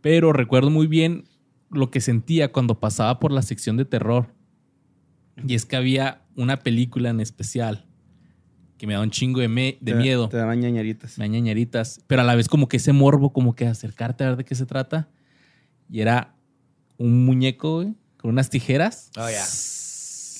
Pero 0.00 0.32
recuerdo 0.32 0.70
muy 0.70 0.86
bien 0.86 1.24
lo 1.70 1.90
que 1.90 2.00
sentía 2.00 2.50
cuando 2.52 2.80
pasaba 2.80 3.20
por 3.20 3.30
la 3.32 3.42
sección 3.42 3.76
de 3.76 3.84
terror. 3.84 4.34
Y 5.46 5.54
es 5.54 5.64
que 5.64 5.76
había 5.76 6.22
una 6.36 6.58
película 6.60 7.10
en 7.10 7.20
especial 7.20 7.86
que 8.76 8.86
me 8.88 8.94
da 8.94 9.00
un 9.00 9.10
chingo 9.10 9.40
de, 9.40 9.46
me- 9.48 9.78
de 9.80 9.92
Te- 9.92 9.94
miedo. 9.94 10.28
Te 10.28 10.36
daban 10.38 10.58
ñañaritas. 10.60 11.16
Me 11.18 11.24
da 11.26 11.28
ñañaritas, 11.28 12.00
pero 12.08 12.22
a 12.22 12.24
la 12.24 12.34
vez 12.34 12.48
como 12.48 12.68
que 12.68 12.78
ese 12.78 12.92
morbo, 12.92 13.32
como 13.32 13.54
que 13.54 13.66
acercarte 13.66 14.24
a 14.24 14.28
ver 14.28 14.36
de 14.38 14.44
qué 14.44 14.54
se 14.56 14.66
trata. 14.66 15.08
Y 15.88 16.00
era 16.00 16.34
un 16.98 17.24
muñeco, 17.24 17.76
güey, 17.76 17.94
con 18.16 18.30
unas 18.32 18.50
tijeras. 18.50 19.10
Oh, 19.16 19.30
ya. 19.30 19.44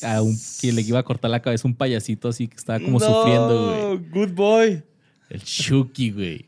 A 0.02 0.22
un, 0.22 0.36
que 0.60 0.72
le 0.72 0.82
iba 0.82 0.98
a 0.98 1.02
cortar 1.02 1.30
la 1.30 1.40
cabeza 1.40 1.66
un 1.68 1.74
payasito 1.74 2.28
así 2.28 2.48
que 2.48 2.56
estaba 2.56 2.78
como 2.80 2.98
No, 2.98 3.06
sufriendo, 3.06 3.98
güey. 3.98 4.10
Good 4.26 4.34
boy. 4.34 4.82
El 5.30 5.42
Chucky, 5.42 6.10
güey. 6.10 6.46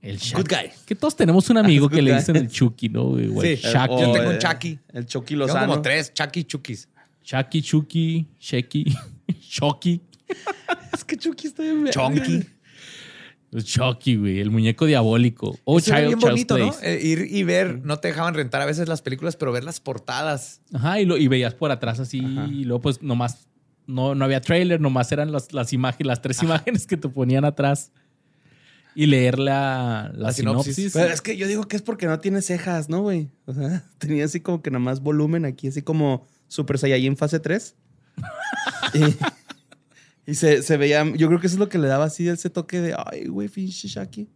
El 0.00 0.18
Chucky. 0.18 0.42
Good 0.42 0.48
guy. 0.50 0.70
Que 0.84 0.94
todos 0.96 1.14
tenemos 1.16 1.48
un 1.50 1.58
amigo 1.58 1.88
que 1.90 2.02
le 2.02 2.14
dicen 2.14 2.36
el 2.36 2.48
Chucky, 2.48 2.88
¿no? 2.88 3.04
güey? 3.04 3.52
El 3.52 3.56
Sí. 3.58 3.68
Shaki. 3.68 3.92
Yo 4.00 4.12
tengo 4.12 4.28
un 4.30 4.34
eh, 4.34 4.38
Chucky. 4.38 4.78
El 4.92 5.06
Chucky 5.06 5.26
Tengo 5.34 5.46
Lozano. 5.46 5.66
como 5.68 5.82
tres 5.82 6.12
Chucky 6.12 6.44
Chukis. 6.44 6.88
Chucky, 7.22 7.62
Chucky, 7.62 8.26
Sheki, 8.40 8.84
Shocky. 9.40 10.00
Es 10.92 11.04
que 11.04 11.16
Chucky 11.16 11.46
está 11.46 11.62
bien. 11.62 11.88
Chonky. 11.90 12.44
Chucky, 13.60 14.16
güey. 14.16 14.40
El 14.40 14.50
muñeco 14.50 14.86
diabólico. 14.86 15.58
O 15.64 15.78
Eso 15.78 15.90
era 15.90 15.98
Child, 16.00 16.08
bien 16.08 16.18
Child's 16.18 16.30
bonito, 16.30 16.58
¿no? 16.58 16.70
Place. 16.72 16.94
Eh, 16.94 17.06
ir 17.06 17.26
y 17.30 17.42
ver, 17.44 17.84
no 17.84 17.98
te 17.98 18.08
dejaban 18.08 18.34
rentar 18.34 18.62
a 18.62 18.66
veces 18.66 18.88
las 18.88 19.02
películas, 19.02 19.36
pero 19.36 19.52
ver 19.52 19.64
las 19.64 19.80
portadas. 19.80 20.60
Ajá, 20.72 21.00
y, 21.00 21.04
lo, 21.04 21.16
y 21.18 21.28
veías 21.28 21.54
por 21.54 21.70
atrás 21.70 22.00
así, 22.00 22.20
Ajá. 22.24 22.46
y 22.46 22.64
luego 22.64 22.80
pues 22.80 23.02
nomás, 23.02 23.46
no, 23.86 24.14
no 24.14 24.24
había 24.24 24.40
trailer, 24.40 24.80
nomás 24.80 25.12
eran 25.12 25.32
las, 25.32 25.52
las 25.52 25.72
imágenes, 25.72 26.06
las 26.06 26.22
tres 26.22 26.42
imágenes 26.42 26.86
que 26.86 26.96
te 26.96 27.08
ponían 27.08 27.44
atrás. 27.44 27.92
Y 28.94 29.06
leer 29.06 29.38
la, 29.38 30.10
la, 30.14 30.26
La 30.26 30.32
sinopsis. 30.34 30.76
sinopsis. 30.76 30.92
Pero 30.92 31.14
es 31.14 31.22
que 31.22 31.38
yo 31.38 31.46
digo 31.46 31.64
que 31.64 31.76
es 31.76 31.82
porque 31.82 32.06
no 32.06 32.20
tiene 32.20 32.42
cejas, 32.42 32.90
¿no, 32.90 33.00
güey? 33.00 33.30
O 33.46 33.54
sea, 33.54 33.84
tenía 33.98 34.24
así 34.24 34.40
como 34.40 34.60
que 34.62 34.70
nada 34.70 34.84
más 34.84 35.00
volumen 35.00 35.46
aquí, 35.46 35.68
así 35.68 35.80
como 35.80 36.26
Super 36.46 36.78
Saiyajin 36.78 37.16
fase 37.16 37.40
3. 37.40 37.74
y 38.94 39.00
y 40.26 40.34
se, 40.34 40.62
se 40.62 40.76
veía, 40.76 41.04
yo 41.16 41.28
creo 41.28 41.40
que 41.40 41.46
eso 41.46 41.56
es 41.56 41.60
lo 41.60 41.68
que 41.68 41.78
le 41.78 41.88
daba 41.88 42.04
así 42.04 42.28
ese 42.28 42.50
toque 42.50 42.80
de, 42.80 42.94
ay, 42.96 43.26
güey, 43.26 43.48
pinche 43.48 43.88
Shaki. 43.88 44.28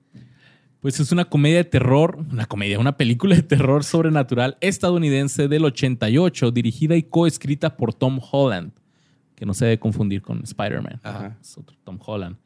Pues 0.80 1.00
es 1.00 1.10
una 1.10 1.24
comedia 1.24 1.58
de 1.58 1.64
terror, 1.64 2.18
una 2.30 2.46
comedia, 2.46 2.78
una 2.78 2.96
película 2.96 3.34
de 3.34 3.42
terror 3.42 3.82
sobrenatural 3.82 4.56
estadounidense 4.60 5.48
del 5.48 5.64
88, 5.64 6.50
dirigida 6.50 6.96
y 6.96 7.02
coescrita 7.02 7.76
por 7.76 7.94
Tom 7.94 8.20
Holland, 8.30 8.72
que 9.34 9.46
no 9.46 9.54
se 9.54 9.64
debe 9.64 9.78
confundir 9.78 10.22
con 10.22 10.42
Spider-Man. 10.42 11.00
Ajá. 11.02 11.38
Es 11.40 11.56
otro 11.58 11.76
Tom 11.82 11.98
Holland. 12.04 12.36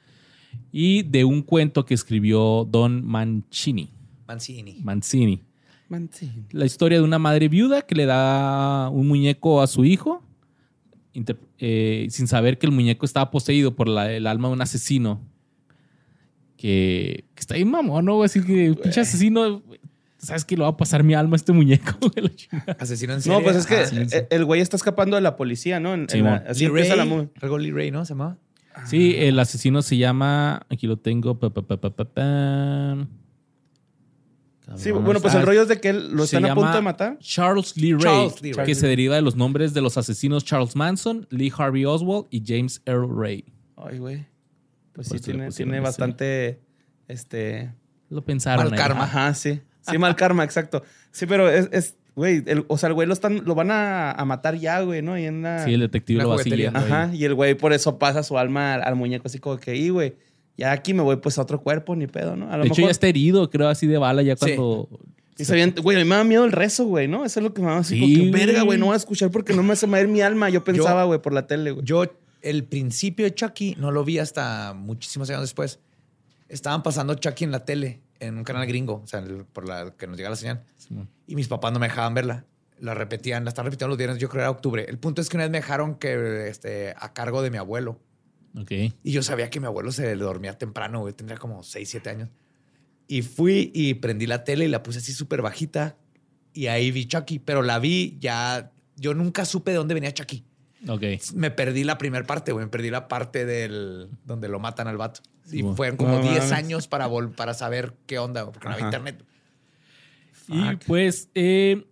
Y 0.72 1.02
de 1.02 1.24
un 1.24 1.42
cuento 1.42 1.84
que 1.84 1.94
escribió 1.94 2.66
Don 2.68 3.04
Mancini. 3.04 3.90
Mancini. 4.26 4.80
Mancini. 4.82 5.42
Man, 5.88 6.08
sí. 6.12 6.30
la 6.52 6.66
historia 6.66 6.98
de 6.98 7.04
una 7.04 7.18
madre 7.18 7.48
viuda 7.48 7.82
que 7.82 7.96
le 7.96 8.06
da 8.06 8.88
un 8.90 9.08
muñeco 9.08 9.60
a 9.60 9.66
su 9.66 9.84
hijo, 9.84 10.22
eh, 11.58 12.06
sin 12.10 12.26
saber 12.28 12.58
que 12.58 12.66
el 12.66 12.72
muñeco 12.72 13.04
estaba 13.04 13.30
poseído 13.30 13.74
por 13.74 13.88
la- 13.88 14.12
el 14.12 14.26
alma 14.26 14.48
de 14.48 14.54
un 14.54 14.62
asesino. 14.62 15.20
Que, 16.56 17.24
que 17.34 17.40
está 17.40 17.54
ahí 17.54 17.64
mamón, 17.64 18.04
¿no? 18.04 18.22
Así 18.22 18.42
que, 18.42 18.74
pinche 18.82 19.00
asesino, 19.00 19.62
¿sabes 20.18 20.44
que 20.44 20.56
le 20.56 20.62
va 20.62 20.68
a 20.68 20.76
pasar 20.76 21.02
mi 21.02 21.14
alma 21.14 21.34
a 21.34 21.36
este 21.36 21.52
muñeco? 21.52 21.92
güey? 22.00 22.36
Asesino 22.78 23.14
en 23.14 23.22
serie. 23.22 23.38
No, 23.38 23.42
pues 23.44 23.56
es 23.56 23.66
que 23.66 23.86
sí, 23.86 23.96
sí. 24.06 24.16
eh, 24.16 24.26
el 24.30 24.44
güey 24.44 24.60
está 24.60 24.76
escapando 24.76 25.16
de 25.16 25.22
la 25.22 25.36
policía, 25.36 25.80
¿no? 25.80 25.94
En- 25.94 26.00
en 26.02 26.08
Simón. 26.10 26.32
la- 26.44 26.50
así 26.50 26.60
Lee 26.60 26.66
empieza 26.66 26.96
la 26.96 27.06
movie. 27.06 27.28
Algo 27.40 27.58
Lee 27.58 27.70
Ray, 27.70 27.90
¿no? 27.90 28.04
Se 28.04 28.12
llamaba. 28.12 28.36
Sí, 28.86 29.14
el 29.16 29.38
asesino 29.38 29.82
se 29.82 29.96
llama, 29.96 30.66
aquí 30.70 30.86
lo 30.86 30.96
tengo. 30.98 31.38
pa, 31.38 31.50
pa, 31.50 31.62
pa, 31.62 31.76
Sí, 34.76 34.90
bueno, 34.92 35.20
pues 35.20 35.34
ah, 35.34 35.40
el 35.40 35.46
rollo 35.46 35.62
es 35.62 35.68
de 35.68 35.80
que 35.80 35.88
él 35.88 36.12
lo 36.12 36.26
se 36.26 36.36
están 36.36 36.50
a 36.50 36.54
punto 36.54 36.72
de 36.72 36.82
matar. 36.82 37.18
Charles 37.18 37.76
Lee 37.76 37.92
Ray, 37.92 38.02
Charles 38.02 38.42
Lee 38.42 38.52
Ray. 38.52 38.66
que 38.66 38.74
se 38.74 38.86
deriva 38.86 39.16
de 39.16 39.22
los 39.22 39.36
nombres 39.36 39.74
de 39.74 39.80
los 39.80 39.98
asesinos 39.98 40.44
Charles 40.44 40.76
Manson, 40.76 41.26
Lee 41.30 41.52
Harvey 41.56 41.84
Oswald 41.84 42.26
y 42.30 42.42
James 42.46 42.80
Earl 42.86 43.08
Ray. 43.14 43.44
Ay, 43.76 43.98
güey. 43.98 44.26
Pues 44.92 45.08
Por 45.08 45.18
sí, 45.18 45.24
tiene, 45.24 45.50
tiene 45.50 45.80
bastante, 45.80 46.60
este... 47.08 47.72
Lo 48.08 48.22
pensaron. 48.22 48.64
Mal 48.64 48.72
ahí. 48.72 48.78
karma. 48.78 49.04
Ajá, 49.04 49.34
sí. 49.34 49.60
Sí, 49.82 49.98
mal 49.98 50.16
karma, 50.16 50.44
exacto. 50.44 50.82
Sí, 51.10 51.26
pero 51.26 51.48
es, 51.48 51.68
es 51.72 51.96
güey, 52.14 52.44
o 52.68 52.76
sea, 52.76 52.88
el 52.88 52.94
güey 52.94 53.06
lo, 53.06 53.14
están, 53.14 53.44
lo 53.44 53.54
van 53.54 53.70
a, 53.70 54.12
a 54.12 54.24
matar 54.24 54.56
ya, 54.56 54.80
güey, 54.80 55.00
¿no? 55.00 55.18
Y 55.18 55.24
en 55.24 55.42
la... 55.42 55.64
Sí, 55.64 55.74
el 55.74 55.80
detective 55.80 56.22
lo 56.22 56.30
va 56.30 56.38
siguiendo. 56.38 56.78
Ajá, 56.78 57.10
y 57.14 57.24
el 57.24 57.34
güey 57.34 57.54
por 57.54 57.72
eso 57.72 57.98
pasa 57.98 58.22
su 58.22 58.36
alma 58.38 58.74
al, 58.74 58.82
al 58.82 58.96
muñeco 58.96 59.26
así 59.26 59.38
como 59.38 59.58
que, 59.58 59.76
y 59.76 59.88
güey, 59.88 60.14
ya 60.60 60.72
aquí 60.72 60.94
me 60.94 61.02
voy 61.02 61.16
pues 61.16 61.36
a 61.38 61.42
otro 61.42 61.60
cuerpo, 61.60 61.96
ni 61.96 62.06
pedo, 62.06 62.36
¿no? 62.36 62.50
A 62.52 62.56
lo 62.56 62.62
De 62.62 62.68
hecho, 62.68 62.76
mejor... 62.76 62.88
ya 62.88 62.90
está 62.92 63.08
herido, 63.08 63.50
creo, 63.50 63.68
así 63.68 63.86
de 63.88 63.98
bala, 63.98 64.22
ya 64.22 64.36
Sí. 64.36 64.54
cuando. 64.54 64.88
Y 65.38 65.44
se 65.46 65.52
avienta- 65.54 65.80
güey, 65.80 65.96
a 65.96 66.00
mí 66.04 66.08
me 66.08 66.16
da 66.16 66.22
miedo 66.24 66.44
el 66.44 66.52
rezo, 66.52 66.84
güey, 66.84 67.08
¿no? 67.08 67.24
Eso 67.24 67.40
es 67.40 67.44
lo 67.44 67.54
que 67.54 67.62
me 67.62 67.68
da 67.68 67.78
así 67.78 67.94
Sí, 67.98 68.00
como 68.20 68.32
que, 68.32 68.44
verga, 68.46 68.62
güey. 68.62 68.78
no 68.78 68.86
voy 68.86 68.92
a 68.94 68.96
escuchar 68.98 69.30
porque 69.30 69.54
no 69.54 69.62
me 69.62 69.72
hace 69.72 69.86
mover 69.86 70.06
mi 70.06 70.20
alma. 70.20 70.50
Yo 70.50 70.62
pensaba, 70.62 71.04
güey, 71.04 71.20
por 71.22 71.32
la 71.32 71.46
tele, 71.46 71.70
güey. 71.70 71.84
Yo, 71.84 72.04
el 72.42 72.64
principio 72.64 73.24
de 73.24 73.34
Chucky, 73.34 73.74
no 73.78 73.90
lo 73.90 74.04
vi 74.04 74.18
hasta 74.18 74.74
muchísimos 74.76 75.30
años 75.30 75.40
después. 75.40 75.80
Estaban 76.48 76.82
pasando 76.82 77.14
Chucky 77.14 77.44
en 77.44 77.52
la 77.52 77.64
tele, 77.64 78.00
en 78.18 78.36
un 78.36 78.44
canal 78.44 78.66
gringo, 78.66 79.00
o 79.02 79.06
sea, 79.06 79.20
el- 79.20 79.44
por 79.46 79.66
la 79.66 79.92
que 79.96 80.06
nos 80.06 80.16
llega 80.18 80.28
la 80.30 80.36
señal. 80.36 80.62
Y 81.26 81.36
mis 81.36 81.48
papás 81.48 81.72
no 81.72 81.78
me 81.78 81.86
dejaban 81.88 82.12
verla. 82.12 82.44
La 82.78 82.92
repetían, 82.94 83.44
la 83.44 83.48
estaban 83.50 83.66
repitiendo 83.66 83.88
los 83.90 83.98
viernes, 83.98 84.18
yo 84.18 84.28
creo 84.28 84.40
que 84.40 84.42
era 84.42 84.50
octubre. 84.50 84.84
El 84.88 84.98
punto 84.98 85.20
es 85.22 85.28
que 85.30 85.36
una 85.36 85.44
vez 85.44 85.50
me 85.52 85.58
dejaron 85.58 85.94
que, 85.94 86.48
este, 86.48 86.94
a 86.98 87.12
cargo 87.14 87.40
de 87.42 87.50
mi 87.50 87.56
abuelo. 87.58 87.98
Ok. 88.56 88.70
Y 89.04 89.12
yo 89.12 89.22
sabía 89.22 89.48
que 89.50 89.60
mi 89.60 89.66
abuelo 89.66 89.92
se 89.92 90.14
dormía 90.16 90.58
temprano, 90.58 91.00
güey. 91.00 91.14
Tendría 91.14 91.38
como 91.38 91.62
6, 91.62 91.88
7 91.88 92.10
años. 92.10 92.28
Y 93.06 93.22
fui 93.22 93.70
y 93.74 93.94
prendí 93.94 94.26
la 94.26 94.44
tele 94.44 94.64
y 94.64 94.68
la 94.68 94.82
puse 94.82 94.98
así 94.98 95.12
súper 95.12 95.42
bajita. 95.42 95.96
Y 96.52 96.66
ahí 96.66 96.90
vi 96.90 97.06
Chucky, 97.06 97.38
pero 97.38 97.62
la 97.62 97.78
vi 97.78 98.16
ya. 98.20 98.72
Yo 98.96 99.14
nunca 99.14 99.44
supe 99.44 99.70
de 99.72 99.76
dónde 99.78 99.94
venía 99.94 100.12
Chucky. 100.12 100.44
Ok. 100.88 101.02
Me 101.34 101.50
perdí 101.50 101.84
la 101.84 101.98
primera 101.98 102.26
parte, 102.26 102.52
güey. 102.52 102.64
Me 102.64 102.70
perdí 102.70 102.90
la 102.90 103.06
parte 103.08 103.44
del 103.44 104.08
donde 104.24 104.48
lo 104.48 104.58
matan 104.60 104.88
al 104.88 104.96
vato. 104.96 105.20
Y 105.52 105.62
fueron 105.74 105.96
como 105.96 106.12
No 106.16 106.22
10 106.22 106.34
mames. 106.34 106.52
años 106.52 106.86
para, 106.88 107.08
vol- 107.08 107.34
para 107.34 107.54
saber 107.54 107.94
qué 108.06 108.18
onda, 108.20 108.50
porque 108.50 108.68
no 108.68 108.74
había 108.74 108.86
Ajá. 108.86 108.96
internet. 108.96 109.24
Y 110.48 110.76
pues 110.86 111.28
eh, 111.34 111.84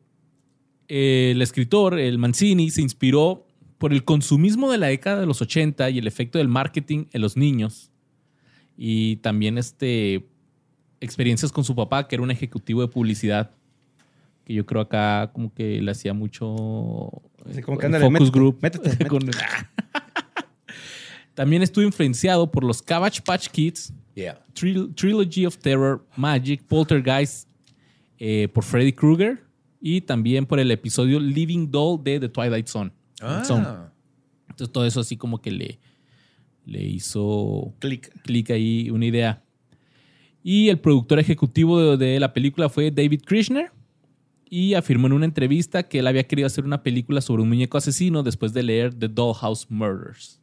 eh, 0.88 1.30
el 1.32 1.42
escritor, 1.42 1.98
el 1.98 2.18
Mancini, 2.18 2.70
se 2.70 2.82
inspiró 2.82 3.46
por 3.78 3.92
el 3.92 4.04
consumismo 4.04 4.70
de 4.70 4.78
la 4.78 4.88
década 4.88 5.20
de 5.20 5.26
los 5.26 5.40
80 5.40 5.88
y 5.90 5.98
el 5.98 6.06
efecto 6.06 6.38
del 6.38 6.48
marketing 6.48 7.06
en 7.12 7.20
los 7.20 7.36
niños. 7.36 7.90
Y 8.76 9.16
también 9.16 9.56
este, 9.58 10.26
experiencias 11.00 11.52
con 11.52 11.64
su 11.64 11.74
papá, 11.74 12.06
que 12.08 12.16
era 12.16 12.22
un 12.22 12.30
ejecutivo 12.30 12.80
de 12.82 12.88
publicidad. 12.88 13.52
Que 14.44 14.54
yo 14.54 14.64
creo 14.66 14.80
acá 14.82 15.30
como 15.32 15.52
que 15.52 15.80
le 15.82 15.90
hacía 15.90 16.14
mucho 16.14 17.08
Así 17.48 17.60
como 17.62 17.76
que 17.78 17.86
ándale, 17.86 18.04
focus 18.04 18.20
métete, 18.20 18.38
group. 18.38 18.58
métete, 18.62 18.88
métete. 18.90 19.06
Con- 19.06 19.30
También 21.34 21.62
estuvo 21.62 21.84
influenciado 21.84 22.50
por 22.50 22.64
los 22.64 22.82
Cabbage 22.82 23.22
Patch 23.22 23.48
Kids, 23.48 23.92
Yeah. 24.16 24.40
Tril- 24.52 24.92
Trilogy 24.96 25.46
of 25.46 25.58
Terror, 25.58 26.04
Magic, 26.16 26.64
Poltergeist, 26.64 27.48
eh, 28.18 28.48
por 28.52 28.64
Freddy 28.64 28.92
Krueger 28.92 29.44
y 29.80 30.00
también 30.00 30.44
por 30.44 30.58
el 30.58 30.72
episodio 30.72 31.20
Living 31.20 31.70
Doll 31.70 32.02
de 32.02 32.18
The 32.18 32.28
Twilight 32.28 32.66
Zone. 32.66 32.90
Ah. 33.20 33.90
Entonces 34.48 34.72
todo 34.72 34.86
eso 34.86 35.00
así 35.00 35.16
como 35.16 35.40
que 35.40 35.50
le, 35.50 35.78
le 36.64 36.82
hizo 36.82 37.74
Click. 37.78 38.10
clic 38.22 38.50
ahí 38.50 38.90
una 38.90 39.06
idea. 39.06 39.42
Y 40.42 40.68
el 40.68 40.78
productor 40.78 41.18
ejecutivo 41.18 41.96
de, 41.96 41.96
de 42.12 42.20
la 42.20 42.32
película 42.32 42.68
fue 42.68 42.90
David 42.90 43.22
Krishner 43.24 43.70
y 44.48 44.74
afirmó 44.74 45.06
en 45.08 45.12
una 45.12 45.24
entrevista 45.26 45.82
que 45.82 45.98
él 45.98 46.06
había 46.06 46.26
querido 46.26 46.46
hacer 46.46 46.64
una 46.64 46.82
película 46.82 47.20
sobre 47.20 47.42
un 47.42 47.48
muñeco 47.48 47.76
asesino 47.76 48.22
después 48.22 48.52
de 48.54 48.62
leer 48.62 48.94
The 48.94 49.08
Dollhouse 49.08 49.70
Murders. 49.70 50.40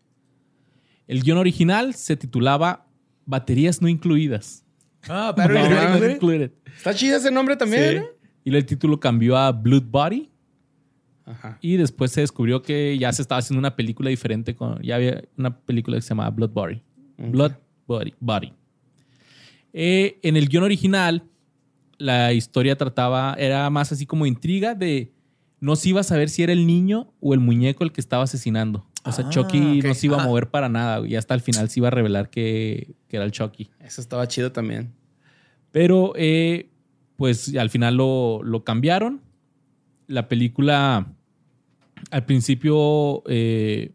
El 1.08 1.24
guion 1.24 1.38
original 1.38 1.94
se 1.94 2.16
titulaba 2.16 2.88
Baterías 3.26 3.82
no 3.82 3.88
incluidas. 3.88 4.64
Ah, 5.08 5.34
No, 6.00 6.10
Included. 6.10 6.52
Está 6.78 6.94
chido 6.94 7.18
ese 7.18 7.32
nombre 7.32 7.56
también, 7.56 7.90
Sí. 7.92 7.96
¿no? 8.00 8.06
Y 8.44 8.56
el 8.56 8.66
título 8.66 9.00
cambió 9.00 9.38
a 9.38 9.52
Blood 9.52 9.84
Body. 9.90 10.30
Ajá. 11.26 11.58
Y 11.62 11.78
después 11.78 12.12
se 12.12 12.22
descubrió 12.22 12.62
que 12.62 12.98
ya 12.98 13.12
se 13.12 13.22
estaba 13.22 13.40
haciendo 13.40 13.60
una 13.60 13.76
película 13.76 14.10
diferente. 14.10 14.56
Con, 14.56 14.82
ya 14.82 14.96
había 14.96 15.24
una 15.38 15.58
película 15.58 15.98
que 15.98 16.02
se 16.02 16.10
llamaba 16.10 16.30
Blood 16.30 16.52
Body. 16.52 16.82
Blood 17.18 17.54
Body. 17.88 18.14
Body. 18.20 18.54
Eh, 19.74 20.20
en 20.22 20.38
el 20.38 20.48
guion 20.48 20.64
original, 20.64 21.24
la 21.98 22.34
historia 22.34 22.78
trataba, 22.78 23.36
era 23.38 23.70
más 23.70 23.92
así 23.92 24.06
como 24.06 24.26
intriga 24.26 24.76
de 24.76 25.12
no 25.60 25.76
se 25.76 25.90
iba 25.90 26.02
a 26.02 26.04
saber 26.04 26.30
si 26.30 26.44
era 26.44 26.54
el 26.54 26.68
niño 26.68 27.14
o 27.20 27.34
el 27.34 27.40
muñeco 27.40 27.84
el 27.84 27.92
que 27.92 28.02
estaba 28.02 28.24
asesinando. 28.24 28.86
O 29.04 29.12
sea, 29.12 29.26
Ah, 29.26 29.30
Chucky 29.30 29.82
no 29.82 29.94
se 29.94 30.08
iba 30.08 30.22
a 30.22 30.26
mover 30.26 30.50
para 30.50 30.70
nada. 30.70 31.06
Y 31.08 31.16
hasta 31.16 31.34
el 31.34 31.42
final 31.42 31.70
se 31.70 31.80
iba 31.80 31.88
a 31.88 31.92
revelar 31.92 32.30
que, 32.30 32.96
que 33.08 33.18
era 33.18 33.26
el 33.26 33.32
Chucky. 33.32 33.70
Eso 33.80 34.02
estaba 34.02 34.28
chido 34.28 34.52
también. 34.52 34.94
Pero, 35.72 36.14
eh, 36.16 36.70
pues 37.16 37.56
al 37.56 37.70
final 37.70 37.96
lo, 37.96 38.42
lo 38.44 38.64
cambiaron. 38.64 39.22
La 40.08 40.28
película, 40.28 41.15
al 42.12 42.26
principio, 42.26 43.24
eh, 43.28 43.92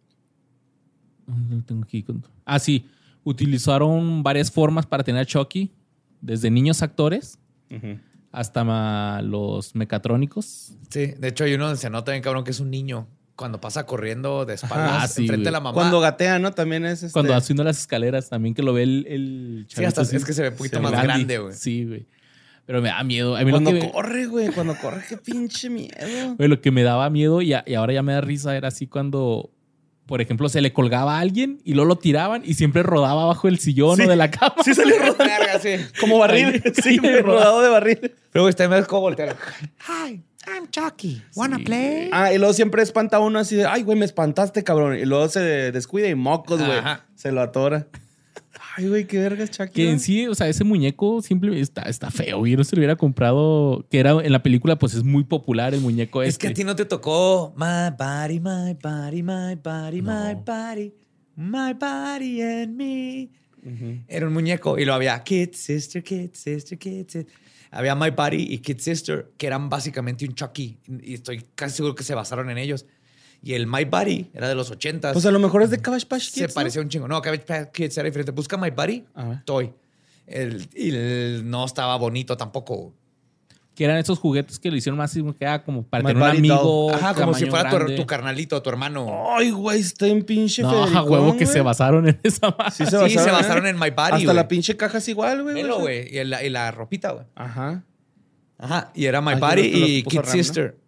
tengo 1.66 1.82
aquí 1.84 2.02
con- 2.02 2.24
Ah, 2.44 2.58
sí. 2.58 2.86
Utilizaron 3.24 4.22
varias 4.22 4.50
formas 4.50 4.86
para 4.86 5.04
tener 5.04 5.22
a 5.22 5.26
Chucky. 5.26 5.72
Desde 6.20 6.50
niños 6.50 6.82
actores 6.82 7.38
hasta 8.32 9.22
los 9.22 9.74
mecatrónicos. 9.74 10.72
Sí, 10.90 11.06
de 11.18 11.28
hecho 11.28 11.44
hay 11.44 11.54
uno 11.54 11.64
donde 11.66 11.80
se 11.80 11.88
nota 11.90 12.12
bien 12.12 12.22
cabrón 12.22 12.44
que 12.44 12.50
es 12.50 12.60
un 12.60 12.70
niño. 12.70 13.06
Cuando 13.36 13.58
pasa 13.58 13.86
corriendo 13.86 14.44
de 14.44 14.54
espaldas 14.54 14.90
Ajá, 14.96 15.08
sí, 15.08 15.22
enfrente 15.22 15.44
de 15.44 15.50
güey. 15.50 15.52
la 15.52 15.60
mamá. 15.60 15.72
Cuando 15.74 15.98
gatea, 16.00 16.38
¿no? 16.38 16.52
También 16.52 16.84
es 16.84 17.02
este... 17.04 17.12
Cuando 17.14 17.34
haciendo 17.34 17.64
las 17.64 17.78
escaleras 17.78 18.28
también 18.28 18.54
que 18.54 18.62
lo 18.62 18.74
ve 18.74 18.82
el, 18.82 19.06
el 19.08 19.66
Sí, 19.68 19.82
hasta 19.82 20.02
es 20.02 20.24
que 20.26 20.34
se 20.34 20.42
ve 20.42 20.48
un 20.50 20.56
poquito 20.56 20.76
Sí, 20.76 20.82
más 20.82 20.92
grande, 21.02 21.38
güey. 21.38 21.54
Sí, 21.54 21.84
güey. 21.86 22.06
Pero 22.66 22.80
me 22.82 22.88
da 22.88 23.02
miedo. 23.02 23.36
A 23.36 23.40
mí 23.40 23.46
lo 23.46 23.52
Cuando 23.52 23.72
que, 23.72 23.80
me- 23.80 23.90
corre, 23.92 24.26
güey. 24.26 24.48
Cuando 24.52 24.76
corre, 24.76 25.02
qué 25.08 25.16
pinche 25.16 25.68
miedo. 25.70 26.34
güey, 26.36 26.48
lo 26.48 26.60
que 26.60 26.70
me 26.70 26.82
daba 26.82 27.10
miedo 27.10 27.42
y, 27.42 27.52
a- 27.52 27.64
y 27.66 27.74
ahora 27.74 27.92
ya 27.94 28.02
me 28.02 28.12
da 28.12 28.20
risa 28.20 28.56
era 28.56 28.68
así 28.68 28.86
cuando, 28.86 29.50
por 30.06 30.20
ejemplo, 30.20 30.48
se 30.48 30.60
le 30.60 30.72
colgaba 30.72 31.16
a 31.16 31.20
alguien 31.20 31.60
y 31.64 31.74
luego 31.74 31.88
lo 31.88 31.96
tiraban 31.98 32.42
y 32.44 32.54
siempre 32.54 32.82
rodaba 32.84 33.24
bajo 33.26 33.48
el 33.48 33.58
sillón 33.58 33.96
Sí. 33.96 34.02
o 34.04 34.08
de 34.08 34.16
la 34.16 34.30
cama. 34.30 34.54
Sí 34.64 34.74
salió 34.74 34.96
rodando. 34.98 35.24
Sí. 35.60 35.70
Como 36.00 36.18
barril. 36.18 36.62
Ahí, 36.64 36.72
Sí, 36.82 36.98
rodado 36.98 37.60
de 37.62 37.68
barril. 37.70 37.98
Pero 38.32 38.42
güey, 38.44 38.50
está 38.50 38.68
más 38.68 38.86
como 38.86 39.02
voltear. 39.02 39.36
Hi, 39.88 40.22
I'm 40.46 40.70
Chucky. 40.70 41.20
Wanna 41.34 41.58
Sí. 41.58 41.64
play? 41.64 42.08
Ah, 42.12 42.32
y 42.32 42.38
luego 42.38 42.52
siempre 42.54 42.82
espanta 42.82 43.16
a 43.16 43.20
uno 43.20 43.38
así 43.40 43.56
de, 43.56 43.66
ay, 43.66 43.82
güey, 43.82 43.98
me 43.98 44.04
espantaste, 44.04 44.62
cabrón. 44.64 44.96
Y 44.96 45.04
luego 45.06 45.28
se 45.28 45.40
descuida 45.72 46.08
y 46.08 46.14
mocos, 46.14 46.60
güey. 46.64 46.78
Ajá. 46.78 47.04
Se 47.16 47.32
lo 47.32 47.40
atora. 47.42 47.88
Ay, 48.80 48.88
güey, 48.88 49.06
qué 49.06 49.18
vergas. 49.18 49.50
Que 49.72 49.84
¿no? 49.84 49.90
en 49.90 50.00
sí, 50.00 50.26
o 50.26 50.34
sea, 50.34 50.48
ese 50.48 50.64
muñeco 50.64 51.20
simplemente 51.20 51.62
está, 51.62 51.82
está 51.82 52.10
feo. 52.10 52.46
Yo 52.46 52.56
no 52.56 52.64
se 52.64 52.74
lo 52.74 52.80
hubiera 52.80 52.96
comprado. 52.96 53.86
Que 53.90 53.98
era 53.98 54.12
en 54.12 54.32
la 54.32 54.42
película, 54.42 54.78
pues 54.78 54.94
es 54.94 55.04
muy 55.04 55.24
popular 55.24 55.74
el 55.74 55.80
muñeco 55.80 56.22
Es 56.22 56.30
este. 56.30 56.46
que 56.46 56.52
a 56.52 56.54
ti 56.54 56.64
no 56.64 56.74
te 56.74 56.84
tocó 56.84 57.52
My 57.56 57.90
body, 57.98 58.40
my 58.40 58.74
body, 58.82 59.22
my 59.22 59.54
body, 59.62 60.02
my 60.02 60.34
body, 60.34 60.94
my 61.36 61.74
body 61.74 62.42
and 62.42 62.76
me. 62.76 63.30
Era 64.08 64.26
un 64.26 64.32
muñeco 64.32 64.78
y 64.78 64.86
lo 64.86 64.94
había 64.94 65.22
Kid 65.22 65.50
Sister, 65.52 66.02
Kid 66.02 66.30
Sister, 66.32 66.78
Kid 66.78 67.06
Sister. 67.08 67.26
Había 67.72 67.94
My 67.94 68.10
Body 68.10 68.46
y 68.50 68.58
Kid 68.58 68.78
Sister, 68.78 69.30
que 69.36 69.46
eran 69.46 69.68
básicamente 69.68 70.26
un 70.26 70.34
Chucky. 70.34 70.78
Y 71.02 71.14
estoy 71.14 71.44
casi 71.54 71.76
seguro 71.76 71.94
que 71.94 72.02
se 72.02 72.14
basaron 72.14 72.50
en 72.50 72.58
ellos. 72.58 72.86
Y 73.42 73.55
el 73.55 73.66
My 73.66 73.85
Body 73.85 74.31
era 74.35 74.48
de 74.48 74.55
los 74.55 74.70
80 74.70 75.12
Pues 75.14 75.24
a 75.24 75.31
lo 75.31 75.38
mejor 75.38 75.62
es 75.62 75.70
de 75.70 75.79
Cabbage 75.81 76.07
Patch 76.07 76.24
Kids, 76.26 76.35
se 76.35 76.48
¿no? 76.48 76.55
parecía 76.55 76.83
un 76.83 76.88
chingo. 76.88 77.09
No, 77.09 77.22
Cabbage 77.22 77.44
Patch 77.46 77.70
Kids 77.72 77.96
era 77.96 78.07
diferente. 78.07 78.33
Busca 78.33 78.57
My 78.59 78.70
ver. 78.70 79.05
Toy. 79.44 79.72
El, 80.26 80.68
y 80.74 80.90
el- 80.90 81.42
no 81.50 81.64
estaba 81.64 81.96
bonito 81.96 82.37
tampoco. 82.37 82.94
Que 83.74 83.85
eran 83.85 83.96
esos 83.96 84.18
juguetes 84.18 84.59
que 84.59 84.70
lo 84.70 84.76
hicieron 84.76 84.98
más 84.98 85.16
que 85.38 85.46
ah, 85.46 85.62
como 85.64 85.85
para 85.85 86.03
My 86.03 86.09
tener 86.12 86.22
un 86.22 86.29
amigo. 86.37 86.92
Ajá, 86.92 87.14
como 87.14 87.33
si 87.33 87.46
fuera 87.46 87.70
tu, 87.96 88.05
carnalito, 88.05 88.61
tu 88.61 88.68
hermano. 88.68 89.24
Ay, 89.35 89.50
güey, 89.53 89.81
está 89.81 90.07
en 90.07 90.22
pinche 90.22 90.61
No, 90.62 90.85
a 90.85 91.03
huevo 91.03 91.35
que 91.37 91.46
se 91.46 91.62
basaron 91.62 92.07
en 92.07 92.20
esa 92.22 92.50
madre. 92.50 92.72
Sí, 92.72 92.85
se 92.85 92.90
Sí, 92.90 92.96
basaron, 92.96 93.11
se 93.24 93.29
¿eh? 93.29 93.33
basaron 93.33 93.66
en 93.66 93.79
My 93.79 93.88
Body, 93.90 94.12
Hasta 94.20 94.35
la 94.35 94.48
pinche 94.48 94.76
caja 94.76 94.98
es 94.98 95.09
igual, 95.09 95.42
güey. 95.44 95.62
Güey. 95.66 96.14
Y, 96.18 96.24
la- 96.24 96.44
y 96.44 96.50
la 96.50 96.70
ropita, 96.72 97.12
güey. 97.12 97.24
Ajá. 97.35 97.85
Ajá. 98.59 98.92
Y 98.94 99.07
era 99.07 99.22
My 99.22 99.33
Ay, 99.33 99.40
creo 99.40 99.72
que 99.72 99.87
y 99.87 100.03
Kid. 100.03 100.20
Sister. 100.24 100.76
Ah, 100.76 100.79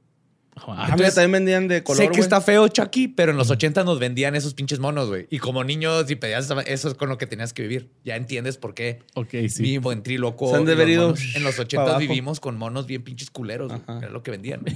Mira, 0.97 1.11
también 1.11 1.33
vendían 1.33 1.67
de 1.67 1.83
color, 1.83 2.03
sé 2.05 2.09
que 2.11 2.21
está 2.21 2.41
feo 2.41 2.69
Chucky, 2.69 3.09
pero 3.09 3.33
en 3.33 3.39
los 3.39 3.51
80 3.51 3.85
nos 3.85 3.99
vendían 3.99 4.35
esos 4.35 4.53
pinches 4.55 4.79
monos, 4.81 5.09
güey. 5.09 5.27
Y 5.31 5.39
como 5.39 5.65
niños, 5.65 6.05
si 6.07 6.15
pedías 6.17 6.53
eso 6.67 6.89
es 6.89 6.95
con 6.95 7.09
lo 7.09 7.17
que 7.17 7.27
tenías 7.27 7.53
que 7.53 7.63
vivir. 7.63 7.91
Ya 8.05 8.17
entiendes 8.17 8.59
por 8.59 8.75
qué 8.75 9.01
ok, 9.15 9.35
sí. 9.49 9.63
mi 9.63 9.79
buen 9.79 10.03
triloco. 10.03 10.51
Se 10.51 10.57
han 10.57 10.65
de 10.67 10.73
y 10.73 10.75
los 10.75 10.83
haber 10.83 10.89
ido 10.93 11.07
monos- 11.09 11.37
En 11.37 11.43
los 11.43 11.57
pa' 11.57 11.63
80 11.63 11.83
abajo. 11.83 11.99
vivimos 12.01 12.39
con 12.39 12.59
monos 12.59 12.87
bien 12.87 13.03
pinches 13.03 13.31
culeros. 13.31 13.73
Era 13.89 14.11
lo 14.11 14.23
que 14.23 14.31
vendían. 14.31 14.63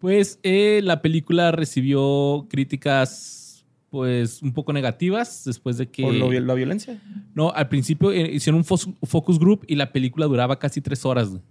Pues 0.00 0.38
eh, 0.44 0.80
la 0.84 1.02
película 1.02 1.50
recibió 1.50 2.46
críticas 2.48 3.64
pues 3.90 4.42
un 4.42 4.52
poco 4.52 4.72
negativas 4.72 5.42
después 5.44 5.78
de 5.78 5.88
que... 5.88 6.02
Por 6.02 6.14
lo 6.14 6.30
la 6.30 6.54
violencia. 6.54 7.02
No, 7.34 7.50
al 7.50 7.68
principio 7.68 8.12
eh, 8.12 8.30
hicieron 8.32 8.58
un 8.60 8.64
focus 9.08 9.38
group 9.40 9.64
y 9.66 9.74
la 9.74 9.90
película 9.92 10.26
duraba 10.26 10.58
casi 10.58 10.80
tres 10.80 11.04
horas. 11.04 11.30
güey. 11.30 11.42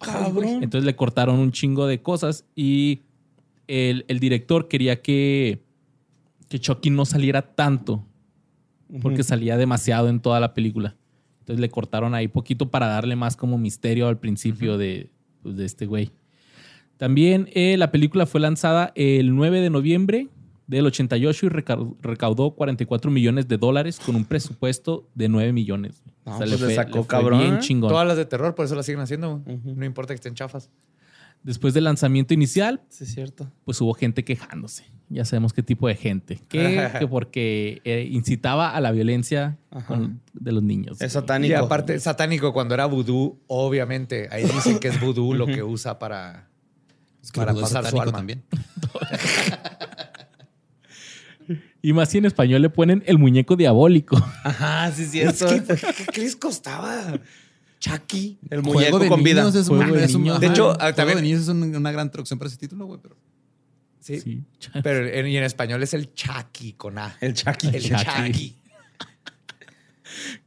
Cabrón. 0.00 0.62
Entonces 0.62 0.84
le 0.84 0.96
cortaron 0.96 1.38
un 1.38 1.52
chingo 1.52 1.86
de 1.86 2.00
cosas 2.02 2.44
y 2.54 3.02
el, 3.66 4.04
el 4.08 4.18
director 4.20 4.68
quería 4.68 5.00
que, 5.02 5.62
que 6.48 6.58
Chucky 6.58 6.90
no 6.90 7.04
saliera 7.04 7.42
tanto 7.54 8.04
porque 9.02 9.22
salía 9.24 9.56
demasiado 9.56 10.08
en 10.08 10.20
toda 10.20 10.38
la 10.40 10.54
película. 10.54 10.96
Entonces 11.40 11.60
le 11.60 11.68
cortaron 11.68 12.14
ahí 12.14 12.28
poquito 12.28 12.70
para 12.70 12.86
darle 12.86 13.16
más 13.16 13.36
como 13.36 13.58
misterio 13.58 14.06
al 14.08 14.18
principio 14.18 14.78
de, 14.78 15.10
pues, 15.42 15.56
de 15.56 15.64
este 15.64 15.86
güey. 15.86 16.10
También 16.96 17.48
eh, 17.52 17.76
la 17.76 17.90
película 17.90 18.26
fue 18.26 18.40
lanzada 18.40 18.92
el 18.94 19.34
9 19.34 19.60
de 19.60 19.70
noviembre 19.70 20.28
del 20.66 20.86
88 20.86 21.46
y 21.46 21.48
reca- 21.48 21.78
recaudó 22.00 22.52
44 22.52 23.10
millones 23.10 23.46
de 23.48 23.58
dólares 23.58 24.00
con 24.04 24.16
un 24.16 24.24
presupuesto 24.24 25.08
de 25.14 25.28
9 25.28 25.52
millones. 25.52 26.02
No, 26.26 26.36
pues 26.38 26.60
le 26.60 26.74
sacó 26.74 27.06
cabrón, 27.06 27.38
bien 27.40 27.54
¿eh? 27.54 27.58
chingón. 27.60 27.88
Todas 27.88 28.06
las 28.06 28.16
de 28.16 28.24
terror, 28.26 28.54
por 28.54 28.64
eso 28.66 28.74
las 28.74 28.84
siguen 28.84 29.00
haciendo. 29.00 29.42
No 29.46 29.84
importa 29.86 30.12
que 30.12 30.16
estén 30.16 30.34
chafas. 30.34 30.68
Después 31.42 31.72
del 31.74 31.84
lanzamiento 31.84 32.34
inicial, 32.34 32.82
Sí, 32.88 33.04
es 33.04 33.14
cierto. 33.14 33.48
pues 33.64 33.80
hubo 33.80 33.94
gente 33.94 34.24
quejándose. 34.24 34.84
Ya 35.08 35.24
sabemos 35.24 35.52
qué 35.52 35.62
tipo 35.62 35.86
de 35.86 35.94
gente. 35.94 36.40
Que, 36.48 36.90
que 36.98 37.06
porque 37.06 37.80
eh, 37.84 38.08
incitaba 38.10 38.70
a 38.74 38.80
la 38.80 38.90
violencia 38.90 39.56
con- 39.86 40.20
de 40.32 40.50
los 40.50 40.64
niños. 40.64 41.00
Es 41.00 41.12
satánico. 41.12 41.52
Y 41.52 41.54
aparte, 41.54 42.00
satánico, 42.00 42.52
cuando 42.52 42.74
era 42.74 42.86
vudú, 42.86 43.38
obviamente, 43.46 44.28
ahí 44.32 44.42
dicen 44.42 44.80
que 44.80 44.88
es 44.88 45.00
vudú 45.00 45.34
lo 45.34 45.46
que 45.46 45.62
usa 45.62 46.00
para, 46.00 46.48
Es 47.22 47.30
que 47.30 47.38
para 47.38 47.54
pasar 47.54 47.86
su 47.88 48.00
alma. 48.00 48.16
también. 48.18 48.42
Y 51.86 51.92
más 51.92 52.08
si 52.10 52.18
en 52.18 52.24
español 52.24 52.62
le 52.62 52.68
ponen 52.70 53.04
el 53.06 53.16
muñeco 53.16 53.54
diabólico. 53.54 54.16
Ajá, 54.44 54.90
sí, 54.90 55.20
es 55.20 55.40
Es 55.40 55.44
que, 55.44 55.92
¿qué, 55.94 56.06
qué 56.12 56.20
les 56.20 56.34
costaba? 56.34 57.20
Chucky. 57.78 58.38
El 58.50 58.62
Juego 58.62 58.72
muñeco 58.74 58.98
de 58.98 59.08
con 59.08 59.22
vida. 59.22 59.42
niños 59.42 59.54
es 59.54 59.68
un- 59.68 59.76
Juego 59.76 59.94
de 59.94 60.04
es 60.04 60.14
un- 60.16 60.24
De 60.24 60.46
hecho, 60.48 60.64
Juego 60.64 60.78
ah, 60.80 60.92
también- 60.92 61.18
de 61.18 61.22
niños 61.22 61.42
es 61.42 61.48
un- 61.48 61.76
una 61.76 61.92
gran 61.92 62.10
traducción 62.10 62.40
para 62.40 62.48
ese 62.48 62.56
título, 62.56 62.86
güey. 62.86 62.98
Pero 63.00 63.16
Sí. 64.00 64.18
Sí. 64.20 64.42
Pero 64.82 65.06
en, 65.06 65.28
y 65.28 65.36
en 65.36 65.44
español 65.44 65.80
es 65.84 65.94
el 65.94 66.12
Chucky 66.12 66.72
con 66.72 66.98
A. 66.98 67.16
El 67.20 67.34
Chucky. 67.34 67.68
El 67.68 67.82
Chucky. 67.82 68.04
Chucky. 68.04 68.56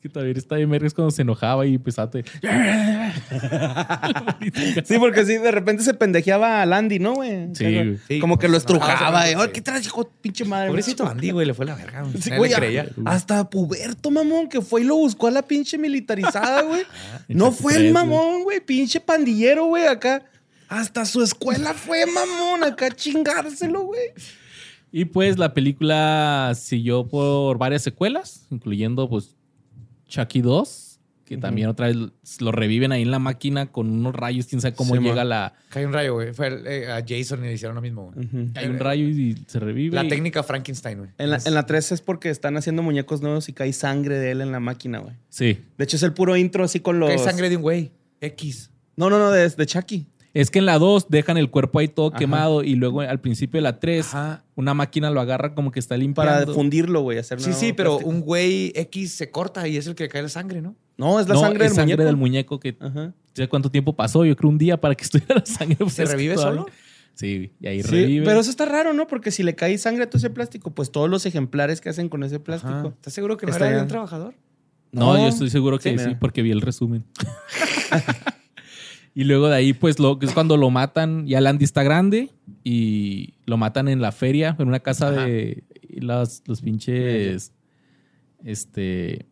Que 0.01 0.10
también 0.10 0.38
está 0.38 0.55
de 0.55 0.65
mergas 0.67 0.93
cuando 0.93 1.12
se 1.12 1.21
enojaba 1.21 1.65
y 1.65 1.75
empezaba 1.75 2.10
a... 2.13 3.13
Sí, 4.86 4.97
porque 4.99 5.25
sí, 5.25 5.38
de 5.38 5.51
repente 5.51 5.84
se 5.84 5.93
pendejeaba 5.93 6.62
a 6.62 6.65
Landy, 6.65 6.99
¿no, 6.99 7.15
güey? 7.15 7.47
Sí, 7.53 7.63
Como- 7.65 7.75
güey. 7.84 7.97
Sí, 8.08 8.19
Como 8.19 8.39
que 8.39 8.47
lo 8.47 8.51
no, 8.53 8.58
estrujaba. 8.58 9.23
no, 9.25 9.32
y, 9.32 9.36
no, 9.36 9.41
"Ay, 9.41 9.47
sí. 9.47 9.53
¿Qué 9.53 9.62
traes, 9.62 9.86
hijo? 9.86 10.10
Pinche 10.21 10.45
madre. 10.45 10.67
Pobrecito 10.69 11.08
Andy, 11.08 11.32
güey, 11.32 11.45
le 11.47 11.53
fue 11.53 11.65
la 11.65 11.75
verga. 11.75 12.01
güey. 12.03 12.21
Sí, 12.21 12.29
güey, 12.36 12.51
creía. 12.53 12.89
hasta 13.05 13.49
Puberto, 13.49 14.12
mamón, 14.12 14.47
que 14.49 14.62
fue 14.62 14.82
y 14.82 14.84
lo 14.86 14.95
buscó 14.95 15.27
a 15.27 15.32
la 15.32 15.41
pinche 15.41 15.77
militarizada, 15.77 16.62
güey. 16.63 16.84
no 17.27 17.47
Échate 17.47 17.62
fue 17.62 17.73
el 17.75 17.82
güey. 17.82 17.93
mamón, 17.93 18.43
güey, 18.43 18.60
pinche 18.62 18.99
pandillero, 18.99 19.65
güey, 19.65 19.88
acá. 19.88 20.23
Hasta 20.67 21.05
su 21.05 21.23
escuela 21.23 21.73
fue 21.73 22.05
mamón, 22.05 22.63
acá 22.63 22.88
a 22.88 22.91
chingárselo, 22.91 23.82
güey. 23.86 24.01
Y 24.91 25.05
pues 25.05 25.38
la 25.38 25.53
película 25.53 26.53
siguió 26.55 27.08
por 27.08 27.58
varias 27.58 27.82
secuelas, 27.84 28.45
incluyendo 28.51 29.08
pues 29.10 29.36
Chucky 30.10 30.41
2, 30.41 31.00
que 31.24 31.38
también 31.38 31.67
otra 31.69 31.88
vez 31.88 31.95
lo 32.41 32.52
reviven 32.52 32.91
ahí 32.91 33.04
en 33.04 33.12
la 33.12 33.19
máquina 33.19 33.67
con 33.72 33.88
unos 33.89 34.15
rayos, 34.15 34.48
quién 34.48 34.60
sabe 34.62 34.74
cómo 34.76 34.95
Sí, 34.95 35.02
llega 35.02 35.17
man. 35.17 35.30
la... 35.30 35.54
Cae 35.69 35.86
un 35.86 35.93
rayo, 35.93 36.15
güey. 36.15 36.34
Fue 36.34 36.48
el- 36.48 36.65
eh, 36.67 36.91
a 36.91 37.04
Jason 37.08 37.39
y 37.45 37.48
le 37.48 37.54
hicieron 37.54 37.76
lo 37.76 37.82
mismo, 37.82 38.12
güey. 38.12 38.28
Hay 38.56 38.65
un 38.67 38.80
rayo 38.80 39.08
y 39.08 39.38
se 39.48 39.60
revive. 39.60 39.95
La 39.95 40.04
y- 40.04 40.10
técnica 40.10 40.41
Frankenstein, 40.41 40.98
güey. 40.98 41.10
En 41.19 41.30
la, 41.30 41.39
en 41.45 41.54
la 41.54 41.65
3 41.67 41.91
es 41.91 42.02
porque 42.02 42.32
están 42.32 42.58
haciendo 42.58 42.82
muñecos 42.82 43.22
nuevos 43.22 43.48
y 43.48 43.54
cae 43.54 43.72
sangre 43.74 44.17
de 44.17 44.32
él 44.32 44.41
en 44.41 44.52
la 44.52 44.60
máquina, 44.60 44.98
güey. 45.00 45.13
Sí. 45.30 45.60
De 45.78 45.84
hecho, 45.84 45.98
es 45.98 46.04
el 46.04 46.13
puro 46.13 46.36
intro 46.36 46.63
así 46.63 46.80
con 46.80 47.00
los. 47.00 47.10
Cae 47.10 47.19
sangre 47.19 47.48
de 47.50 47.58
un 47.58 47.62
güey. 47.62 47.91
X. 48.22 48.72
No, 48.95 49.10
no, 49.12 49.19
no, 49.19 49.30
de, 49.32 49.48
de 49.48 49.65
Chucky. 49.67 50.08
Es 50.34 50.52
que 50.52 50.60
en 50.60 50.65
la 50.68 50.78
2 50.78 51.08
dejan 51.10 51.38
el 51.38 51.50
cuerpo 51.50 51.80
ahí 51.80 51.88
todo 51.88 52.10
Ajá. 52.10 52.18
quemado 52.20 52.63
y 52.63 52.76
luego 52.76 53.02
al 53.02 53.20
principio 53.20 53.58
de 53.58 53.63
la 53.63 53.80
3 53.80 54.06
Ajá. 54.13 54.44
una 54.56 54.74
máquina 54.76 55.10
lo 55.10 55.20
agarra 55.22 55.56
como 55.56 55.72
que 55.72 55.80
está 55.80 55.94
Para 55.96 56.02
limpiando. 56.04 56.54
fundirlo, 56.54 57.02
güey. 57.02 57.18
Hacer 57.18 57.42
Sí, 57.42 57.54
sí, 57.54 57.74
pero 57.74 57.98
un 57.98 58.22
güey 58.22 58.72
X 58.76 59.14
se 59.14 59.32
corta 59.32 59.68
y 59.68 59.78
es 59.78 59.88
el 59.88 59.95
que 59.95 60.03
le 60.03 60.10
cae 60.10 60.22
la 60.22 60.30
sangre, 60.30 60.62
¿no? 60.62 60.76
No, 60.97 61.20
es 61.20 61.28
la 61.28 61.34
no, 61.34 61.39
sangre 61.41 61.66
es 61.66 61.72
del 61.72 61.76
sangre 61.78 61.95
muñeco. 61.95 62.06
del 62.06 62.18
muñeco 62.18 62.60
que 62.60 62.78
Ajá. 62.80 63.14
¿sabes 63.34 63.49
cuánto 63.49 63.72
tiempo 63.72 63.95
pasó? 63.95 64.24
Yo 64.26 64.36
creo 64.36 64.49
un 64.49 64.58
día 64.58 64.80
para 64.80 64.93
que 64.95 65.03
estuviera 65.06 65.36
la 65.36 65.45
sangre. 65.45 65.78
¿Se 65.80 65.89
fresca 65.89 66.12
revive 66.16 66.36
todavía. 66.36 66.62
solo? 66.62 66.72
Sí, 67.16 67.51
y 67.60 67.68
ahí 67.68 67.82
Sí, 67.84 67.89
revive. 67.89 68.26
pero 68.26 68.39
eso 68.39 68.49
está 68.51 68.66
raro, 68.66 68.93
¿no? 68.93 69.08
Porque 69.08 69.32
si 69.32 69.41
le 69.43 69.56
cae 69.56 69.78
sangre 69.80 70.03
a 70.03 70.10
todo 70.10 70.20
ese 70.20 70.30
plástico, 70.30 70.72
pues 70.72 70.91
todos 70.91 71.10
los 71.10 71.26
ejemplares 71.26 71.82
que 71.82 71.89
hacen 71.89 72.08
con 72.08 72.24
ese 72.24 72.39
plástico. 72.39 72.74
Ajá. 72.74 72.88
¿Estás 72.89 73.14
seguro 73.14 73.36
que 73.36 73.45
no 73.47 73.51
Está 73.51 73.68
era 73.68 73.78
de 73.78 73.82
un 73.82 73.88
trabajador? 73.89 74.36
No, 74.91 75.14
No. 75.14 75.20
yo 75.20 75.28
estoy 75.28 75.49
seguro 75.49 75.80
que 75.80 75.97
Sí, 75.97 76.03
sí, 76.06 76.16
porque 76.20 76.41
vi 76.43 76.51
el 76.51 76.62
resumen. 76.62 77.03
y 79.20 79.24
luego 79.26 79.49
de 79.49 79.55
ahí, 79.55 79.74
pues, 79.74 79.99
lo, 79.99 80.17
es 80.22 80.34
cuando 80.34 80.55
lo 80.57 80.70
matan. 80.70 81.28
Ya 81.28 81.41
Landy 81.41 81.65
está 81.65 81.84
grande 81.84 82.30
y 82.63 83.34
lo 83.45 83.57
matan 83.57 83.88
en 83.89 83.99
la 84.01 84.11
feria, 84.11 84.55
en 84.59 84.67
una 84.67 84.80
casa 84.80 85.09
Ajá. 85.09 85.26
de 85.26 85.63
los, 85.89 86.41
los 86.47 86.61
pinches. 86.61 87.51
Este. 88.45 89.26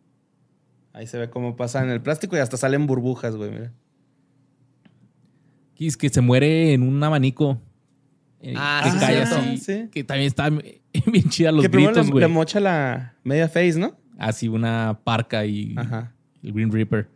Ahí 0.93 1.07
se 1.07 1.17
ve 1.17 1.29
cómo 1.29 1.55
pasa 1.55 1.83
en 1.83 1.89
el 1.89 2.01
plástico 2.01 2.35
y 2.35 2.39
hasta 2.39 2.57
salen 2.57 2.87
burbujas, 2.87 3.35
güey, 3.35 3.51
mira. 3.51 3.71
es 5.79 5.95
que 5.95 6.09
se 6.09 6.21
muere 6.21 6.73
en 6.73 6.81
un 6.83 7.01
abanico. 7.03 7.61
eh, 8.41 8.53
Ah, 8.57 8.81
que 8.83 8.91
sí, 8.91 8.97
cae 8.99 9.15
cierto. 9.25 9.35
así. 9.35 9.57
Sí. 9.57 9.89
Que 9.91 10.03
también 10.03 10.27
está 10.27 10.49
bien 11.05 11.29
chida 11.29 11.51
los 11.51 11.61
que 11.63 11.69
primero 11.69 11.91
gritos, 11.91 12.07
le, 12.07 12.11
güey. 12.11 12.21
le 12.23 12.27
mocha 12.27 12.59
la 12.59 13.15
media 13.23 13.47
face, 13.47 13.79
¿no? 13.79 13.95
Así 14.17 14.47
una 14.47 14.99
parca 15.03 15.45
y 15.45 15.75
Ajá. 15.77 16.13
el 16.43 16.51
Green 16.53 16.71
Reaper. 16.71 17.07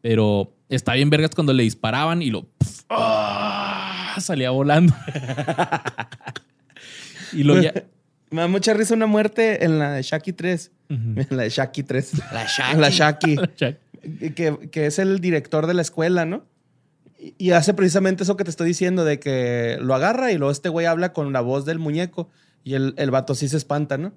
Pero 0.00 0.56
está 0.70 0.94
bien 0.94 1.10
vergas 1.10 1.32
cuando 1.34 1.52
le 1.52 1.62
disparaban 1.62 2.22
y 2.22 2.30
lo 2.30 2.44
pf, 2.44 2.84
¡ah! 2.88 4.16
salía 4.18 4.50
volando. 4.50 4.94
y 7.32 7.42
lo 7.42 7.60
ya. 7.60 7.74
Me 8.30 8.42
da 8.42 8.48
mucha 8.48 8.74
risa 8.74 8.94
una 8.94 9.06
muerte 9.06 9.64
en 9.64 9.80
la 9.80 9.92
de 9.92 10.02
Shaki 10.02 10.32
3. 10.32 10.70
Ujú. 10.88 10.96
En 10.96 11.26
la 11.36 11.42
de 11.42 11.50
Shaki 11.50 11.82
3. 11.82 12.12
La 12.32 12.46
Shaki. 12.46 12.78
La 12.78 12.90
Shaki. 12.90 13.36
Que, 14.34 14.70
que 14.70 14.86
es 14.86 15.00
el 15.00 15.20
director 15.20 15.66
de 15.66 15.74
la 15.74 15.82
escuela, 15.82 16.24
¿no? 16.24 16.44
Y, 17.18 17.34
y 17.38 17.50
hace 17.50 17.74
precisamente 17.74 18.22
eso 18.22 18.36
que 18.36 18.44
te 18.44 18.50
estoy 18.50 18.68
diciendo, 18.68 19.04
de 19.04 19.18
que 19.18 19.78
lo 19.80 19.94
agarra 19.94 20.30
y 20.30 20.38
luego 20.38 20.52
este 20.52 20.68
güey 20.68 20.86
habla 20.86 21.12
con 21.12 21.32
la 21.32 21.40
voz 21.40 21.64
del 21.64 21.80
muñeco 21.80 22.30
y 22.62 22.74
el, 22.74 22.94
el 22.96 23.10
vato 23.10 23.34
sí 23.34 23.48
se 23.48 23.56
espanta, 23.56 23.98
¿no? 23.98 24.12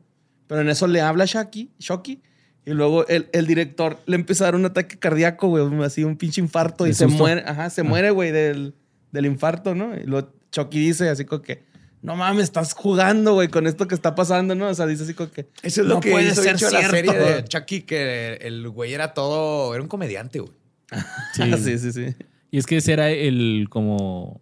Pero 0.48 0.62
en 0.62 0.70
eso 0.70 0.88
le 0.88 1.02
habla 1.02 1.26
Shaki, 1.26 1.72
Shoki, 1.80 2.22
y 2.66 2.72
luego 2.72 3.06
el, 3.08 3.28
el 3.34 3.46
director 3.48 4.00
le 4.06 4.16
empieza 4.16 4.46
a 4.46 4.48
dar 4.48 4.56
un 4.56 4.66
ataque 4.66 4.98
cardíaco, 4.98 5.48
güey, 5.50 5.84
así 5.84 6.04
un 6.04 6.18
pinche 6.18 6.40
infarto 6.42 6.86
y 6.86 6.90
¿De 6.90 6.96
se 6.96 7.06
susto? 7.06 7.20
muere, 7.24 7.44
ajá, 7.46 7.70
se 7.70 7.84
muere, 7.84 8.12
güey, 8.12 8.32
del, 8.32 8.74
del 9.12 9.26
infarto, 9.26 9.76
¿no? 9.76 9.96
Y 9.98 10.04
luego 10.06 10.32
Shoki 10.52 10.80
dice 10.80 11.10
así 11.10 11.26
como 11.26 11.42
que, 11.42 11.64
no 12.02 12.16
mames, 12.16 12.44
estás 12.46 12.74
jugando, 12.74 13.34
güey, 13.34 13.48
con 13.48 13.66
esto 13.68 13.88
que 13.88 13.96
está 13.96 14.14
pasando, 14.16 14.56
¿no? 14.56 14.68
O 14.68 14.74
sea, 14.74 14.86
dice 14.86 15.04
así 15.04 15.14
como 15.14 15.32
que, 15.32 15.48
Eso 15.62 15.82
es 15.82 15.88
lo 15.88 15.96
no 15.96 16.00
que 16.02 16.12
puede 16.12 16.26
hizo 16.32 16.42
ser 16.42 16.56
hecho 16.56 16.70
la 16.70 16.80
cierto. 16.80 16.96
serie 16.96 17.14
de 17.14 17.44
Chucky, 17.50 17.82
que 17.82 18.34
el 18.42 18.68
güey 18.70 18.94
era 18.94 19.14
todo, 19.14 19.74
era 19.74 19.82
un 19.82 19.90
comediante, 19.90 20.40
güey. 20.40 20.54
Sí. 21.34 21.52
sí, 21.58 21.78
sí, 21.80 21.92
sí. 21.92 22.16
Y 22.52 22.60
es 22.60 22.66
que 22.68 22.78
ese 22.78 22.94
era 22.94 23.10
el 23.10 23.68
como. 23.70 24.42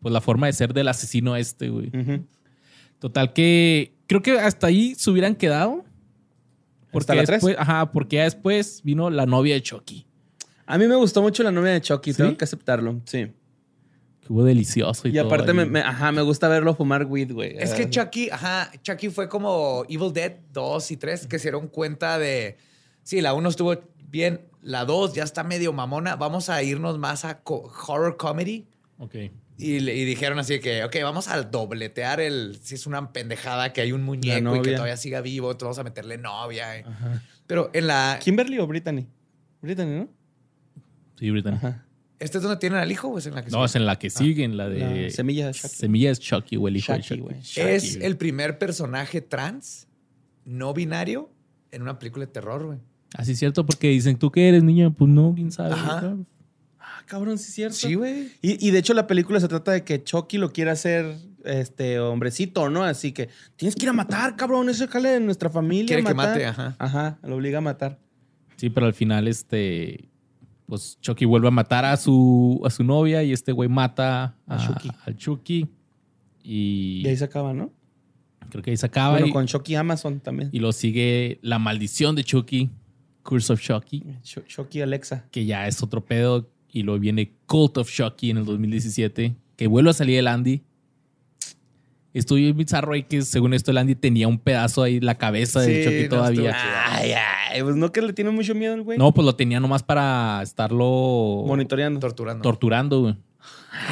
Pues 0.00 0.12
la 0.12 0.20
forma 0.20 0.46
de 0.48 0.52
ser 0.52 0.74
del 0.74 0.88
asesino 0.88 1.34
este, 1.36 1.70
güey. 1.70 1.90
Total 2.98 3.32
que 3.32 3.94
creo 4.06 4.20
que 4.20 4.38
hasta 4.38 4.66
ahí 4.66 4.94
se 4.96 5.10
hubieran 5.10 5.34
quedado. 5.34 5.84
Porque 6.92 7.14
la 7.14 7.24
tres? 7.24 7.36
después, 7.42 7.56
ajá, 7.58 7.90
porque 7.90 8.16
ya 8.16 8.24
después 8.24 8.80
vino 8.84 9.10
la 9.10 9.26
novia 9.26 9.54
de 9.54 9.62
Chucky. 9.62 10.06
A 10.66 10.78
mí 10.78 10.86
me 10.86 10.94
gustó 10.96 11.22
mucho 11.22 11.42
la 11.42 11.50
novia 11.50 11.72
de 11.72 11.80
Chucky, 11.80 12.12
¿Sí? 12.12 12.18
tengo 12.22 12.36
que 12.36 12.44
aceptarlo, 12.44 13.00
sí. 13.04 13.32
Que 14.20 14.32
hubo 14.32 14.44
delicioso. 14.44 15.08
Y, 15.08 15.12
Y 15.12 15.18
aparte 15.18 15.46
todo 15.46 15.54
me, 15.56 15.62
ahí. 15.62 15.68
me- 15.70 15.80
ajá, 15.80 16.12
me 16.12 16.22
gusta 16.22 16.48
verlo 16.48 16.74
fumar 16.74 17.04
weed, 17.06 17.32
güey. 17.32 17.56
Es 17.58 17.72
que 17.74 17.90
Chucky, 17.90 18.30
ajá, 18.30 18.70
Chucky 18.82 19.08
fue 19.10 19.28
como 19.28 19.84
Evil 19.88 20.12
Dead 20.12 20.36
2 20.52 20.90
y 20.92 20.96
3 20.96 21.26
que 21.26 21.38
se 21.38 21.44
dieron 21.48 21.66
cuenta 21.68 22.18
de, 22.18 22.56
sí, 23.02 23.20
la 23.20 23.34
1 23.34 23.48
estuvo 23.48 23.74
bien, 24.08 24.42
la 24.60 24.84
2 24.84 25.14
ya 25.14 25.24
está 25.24 25.42
medio 25.42 25.72
mamona, 25.72 26.14
vamos 26.16 26.48
a 26.50 26.62
irnos 26.62 26.98
más 26.98 27.24
a 27.24 27.40
co- 27.42 27.72
horror 27.88 28.16
comedy. 28.16 28.66
Ok. 28.98 29.16
Y, 29.58 29.80
le- 29.80 29.94
y 29.94 30.04
dijeron 30.04 30.38
así 30.38 30.58
que, 30.60 30.82
ok, 30.84 30.96
vamos 31.02 31.28
a 31.28 31.40
dobletear 31.42 32.20
el, 32.20 32.58
si 32.62 32.74
es 32.74 32.86
una 32.86 33.12
pendejada 33.12 33.72
que 33.72 33.80
hay 33.80 33.92
un 33.92 34.02
muñeco 34.02 34.56
y 34.56 34.62
que 34.62 34.72
todavía 34.72 34.96
siga 34.96 35.20
vivo, 35.20 35.50
entonces 35.52 35.64
vamos 35.76 35.78
a 35.78 35.84
meterle 35.84 36.18
novia. 36.18 36.78
eh. 36.78 36.84
Pero 37.46 37.70
en 37.74 37.86
la, 37.86 38.18
¿Kimberly 38.22 38.58
o 38.58 38.66
Brittany? 38.66 39.06
Brittany, 39.60 39.90
¿no? 40.00 40.08
Sí, 41.18 41.30
Brittany. 41.30 41.56
Ajá. 41.56 41.84
¿este 42.18 42.38
es 42.38 42.42
donde 42.44 42.56
tienen 42.58 42.78
al 42.78 42.90
hijo 42.92 43.08
o 43.08 43.18
es 43.18 43.26
en 43.26 43.34
la 43.34 43.44
que 43.44 43.50
No, 43.50 43.58
sigue? 43.58 43.64
es 43.66 43.74
en 43.76 43.86
la 43.86 43.98
que 43.98 44.08
sigue, 44.10 44.44
en 44.44 44.56
la 44.56 44.68
de. 44.68 45.02
La 45.04 45.10
semilla 45.10 45.46
de 45.48 45.52
Chucky. 45.54 45.74
Semilla 45.74 46.10
es 46.12 46.20
Chucky, 46.20 46.54
güey, 46.56 46.72
el 46.72 46.76
hijo 46.78 46.92
de 46.92 47.00
Chucky, 47.00 47.08
Chucky. 47.20 47.20
güey. 47.20 47.40
Es 47.74 47.96
el 47.96 48.16
primer 48.16 48.58
personaje 48.58 49.20
trans 49.20 49.88
no 50.44 50.72
binario 50.72 51.30
en 51.72 51.82
una 51.82 51.98
película 51.98 52.24
de 52.26 52.30
terror, 52.32 52.64
güey. 52.64 52.78
Así 53.14 53.32
es 53.32 53.38
cierto, 53.40 53.66
porque 53.66 53.88
dicen, 53.88 54.16
¿tú 54.18 54.30
qué 54.30 54.48
eres, 54.48 54.62
niña? 54.62 54.90
Pues 54.90 55.10
no, 55.10 55.32
quién 55.34 55.50
sabe. 55.52 55.74
Ajá. 55.74 56.16
Cabrón, 57.12 57.36
sí 57.36 57.48
es 57.48 57.54
cierto. 57.54 57.76
Sí, 57.76 57.94
güey. 57.94 58.30
Y, 58.40 58.66
y 58.66 58.70
de 58.70 58.78
hecho 58.78 58.94
la 58.94 59.06
película 59.06 59.38
se 59.38 59.46
trata 59.46 59.70
de 59.72 59.84
que 59.84 60.02
Chucky 60.02 60.38
lo 60.38 60.50
quiere 60.50 60.70
hacer 60.70 61.14
este 61.44 62.00
hombrecito, 62.00 62.70
¿no? 62.70 62.84
Así 62.84 63.12
que 63.12 63.28
tienes 63.56 63.74
que 63.76 63.82
ir 63.82 63.90
a 63.90 63.92
matar, 63.92 64.34
cabrón, 64.36 64.70
eso 64.70 64.88
jale 64.88 65.10
de 65.10 65.20
nuestra 65.20 65.50
familia. 65.50 65.86
Quiere 65.88 66.04
que 66.04 66.14
matar". 66.14 66.30
mate, 66.36 66.46
ajá. 66.46 66.76
Ajá, 66.78 67.18
lo 67.22 67.36
obliga 67.36 67.58
a 67.58 67.60
matar. 67.60 67.98
Sí, 68.56 68.70
pero 68.70 68.86
al 68.86 68.94
final, 68.94 69.28
este. 69.28 70.08
Pues 70.64 70.96
Chucky 71.02 71.26
vuelve 71.26 71.48
a 71.48 71.50
matar 71.50 71.84
a 71.84 71.94
su, 71.98 72.62
a 72.64 72.70
su 72.70 72.82
novia 72.82 73.22
y 73.22 73.32
este 73.32 73.52
güey 73.52 73.68
mata 73.68 74.34
a, 74.46 74.54
A 74.54 74.66
Chucky. 74.66 74.90
al 75.04 75.16
Chucky. 75.18 75.68
Y, 76.42 77.02
Y 77.04 77.08
ahí 77.08 77.16
se 77.18 77.24
acaba, 77.24 77.52
¿no? 77.52 77.72
creo 78.48 78.62
que 78.62 78.70
ahí 78.70 78.76
se 78.78 78.86
acaba. 78.86 79.12
bueno, 79.12 79.26
y, 79.26 79.32
con 79.32 79.46
Chucky 79.46 79.74
Amazon 79.74 80.20
también. 80.20 80.48
y 80.52 80.60
lo 80.60 80.72
sigue 80.72 81.38
la 81.42 81.58
maldición 81.58 82.14
de 82.16 82.24
Chucky, 82.24 82.70
Curse 83.22 83.52
of 83.52 83.60
Chucky, 83.60 84.02
Ch- 84.22 84.44
Chucky 84.46 84.80
Alexa. 84.80 85.24
que 85.30 85.44
ya 85.44 85.66
es 85.68 85.82
otro 85.82 86.04
pedo. 86.04 86.48
Y 86.72 86.82
luego 86.82 86.98
viene 86.98 87.32
Cult 87.46 87.76
of 87.78 87.90
Chucky 87.90 88.30
en 88.30 88.38
el 88.38 88.44
2017, 88.46 89.36
que 89.56 89.66
vuelve 89.66 89.90
a 89.90 89.92
salir 89.92 90.18
el 90.18 90.26
Andy. 90.26 90.62
Estoy 92.14 92.42
bien 92.42 92.56
bizarro 92.56 92.92
ahí 92.92 93.04
que 93.04 93.22
según 93.22 93.54
esto 93.54 93.70
el 93.70 93.78
Andy 93.78 93.94
tenía 93.94 94.28
un 94.28 94.38
pedazo 94.38 94.82
ahí, 94.82 95.00
la 95.00 95.16
cabeza 95.16 95.60
de 95.60 95.82
Sí, 95.82 95.84
Chucky 95.84 96.02
no, 96.04 96.08
todavía. 96.08 96.50
estuvo. 96.50 96.72
Ay, 96.86 97.12
ay, 97.12 97.62
pues 97.62 97.76
no 97.76 97.90
que 97.90 98.02
le 98.02 98.12
tiene 98.12 98.30
mucho 98.30 98.54
miedo 98.54 98.74
el 98.74 98.82
güey. 98.82 98.98
No, 98.98 99.12
pues 99.14 99.24
lo 99.24 99.34
tenía 99.34 99.60
nomás 99.60 99.82
para 99.82 100.40
estarlo 100.42 101.44
Monitoreando. 101.46 102.00
Torturando. 102.00 102.42
torturando, 102.42 103.00
güey. 103.00 103.16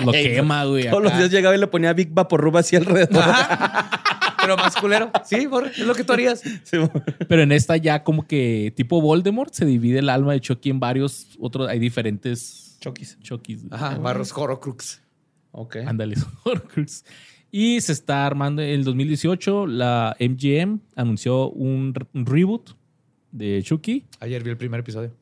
Lo 0.05 0.13
Ay, 0.13 0.25
quema, 0.35 0.65
güey. 0.67 0.91
Todos 0.91 1.03
los 1.03 1.17
días 1.17 1.31
llegaba 1.31 1.57
y 1.57 1.59
le 1.59 1.67
ponía 1.67 1.95
Big 1.95 2.11
Vaporrub 2.13 2.59
así 2.59 2.77
alrededor. 2.77 3.25
Pero 4.43 4.57
más 4.59 4.77
culero. 4.77 5.11
Sí, 5.25 5.47
por- 5.49 5.67
es 5.69 5.79
lo 5.79 5.95
que 5.95 6.05
tú 6.05 6.13
harías. 6.13 6.41
Sí, 6.41 6.77
Pero 7.29 7.43
en 7.43 7.53
esta 7.53 7.79
ya 7.79 8.05
como 8.05 8.27
que 8.27 8.73
tipo 8.77 9.01
Voldemort 9.01 9.53
se 9.55 9.65
divide 9.65 10.01
el 10.01 10.11
alma 10.11 10.33
de 10.33 10.41
Chucky 10.41 10.69
en 10.69 10.79
varios 10.81 11.27
otros. 11.41 11.69
Hay 11.69 11.79
diferentes 11.79 12.70
Chuckys. 12.81 13.19
Chuckys. 13.21 13.65
Ajá, 13.71 13.99
Barros 13.99 14.33
Horrocrux. 14.37 15.03
Ok. 15.53 15.77
Ándale, 15.87 16.17
son 16.17 16.31
Horcrux. 16.45 17.05
Y 17.51 17.81
se 17.81 17.93
está 17.93 18.27
armando 18.27 18.63
en 18.63 18.69
el 18.71 18.85
2018. 18.85 19.67
La 19.67 20.17
MGM 20.21 20.79
anunció 20.95 21.51
un, 21.51 21.95
re- 21.95 22.07
un 22.15 22.27
reboot 22.27 22.71
de 23.33 23.63
Chucky. 23.63 24.07
Ayer 24.21 24.43
vi 24.43 24.51
el 24.51 24.57
primer 24.57 24.81
episodio. 24.81 25.13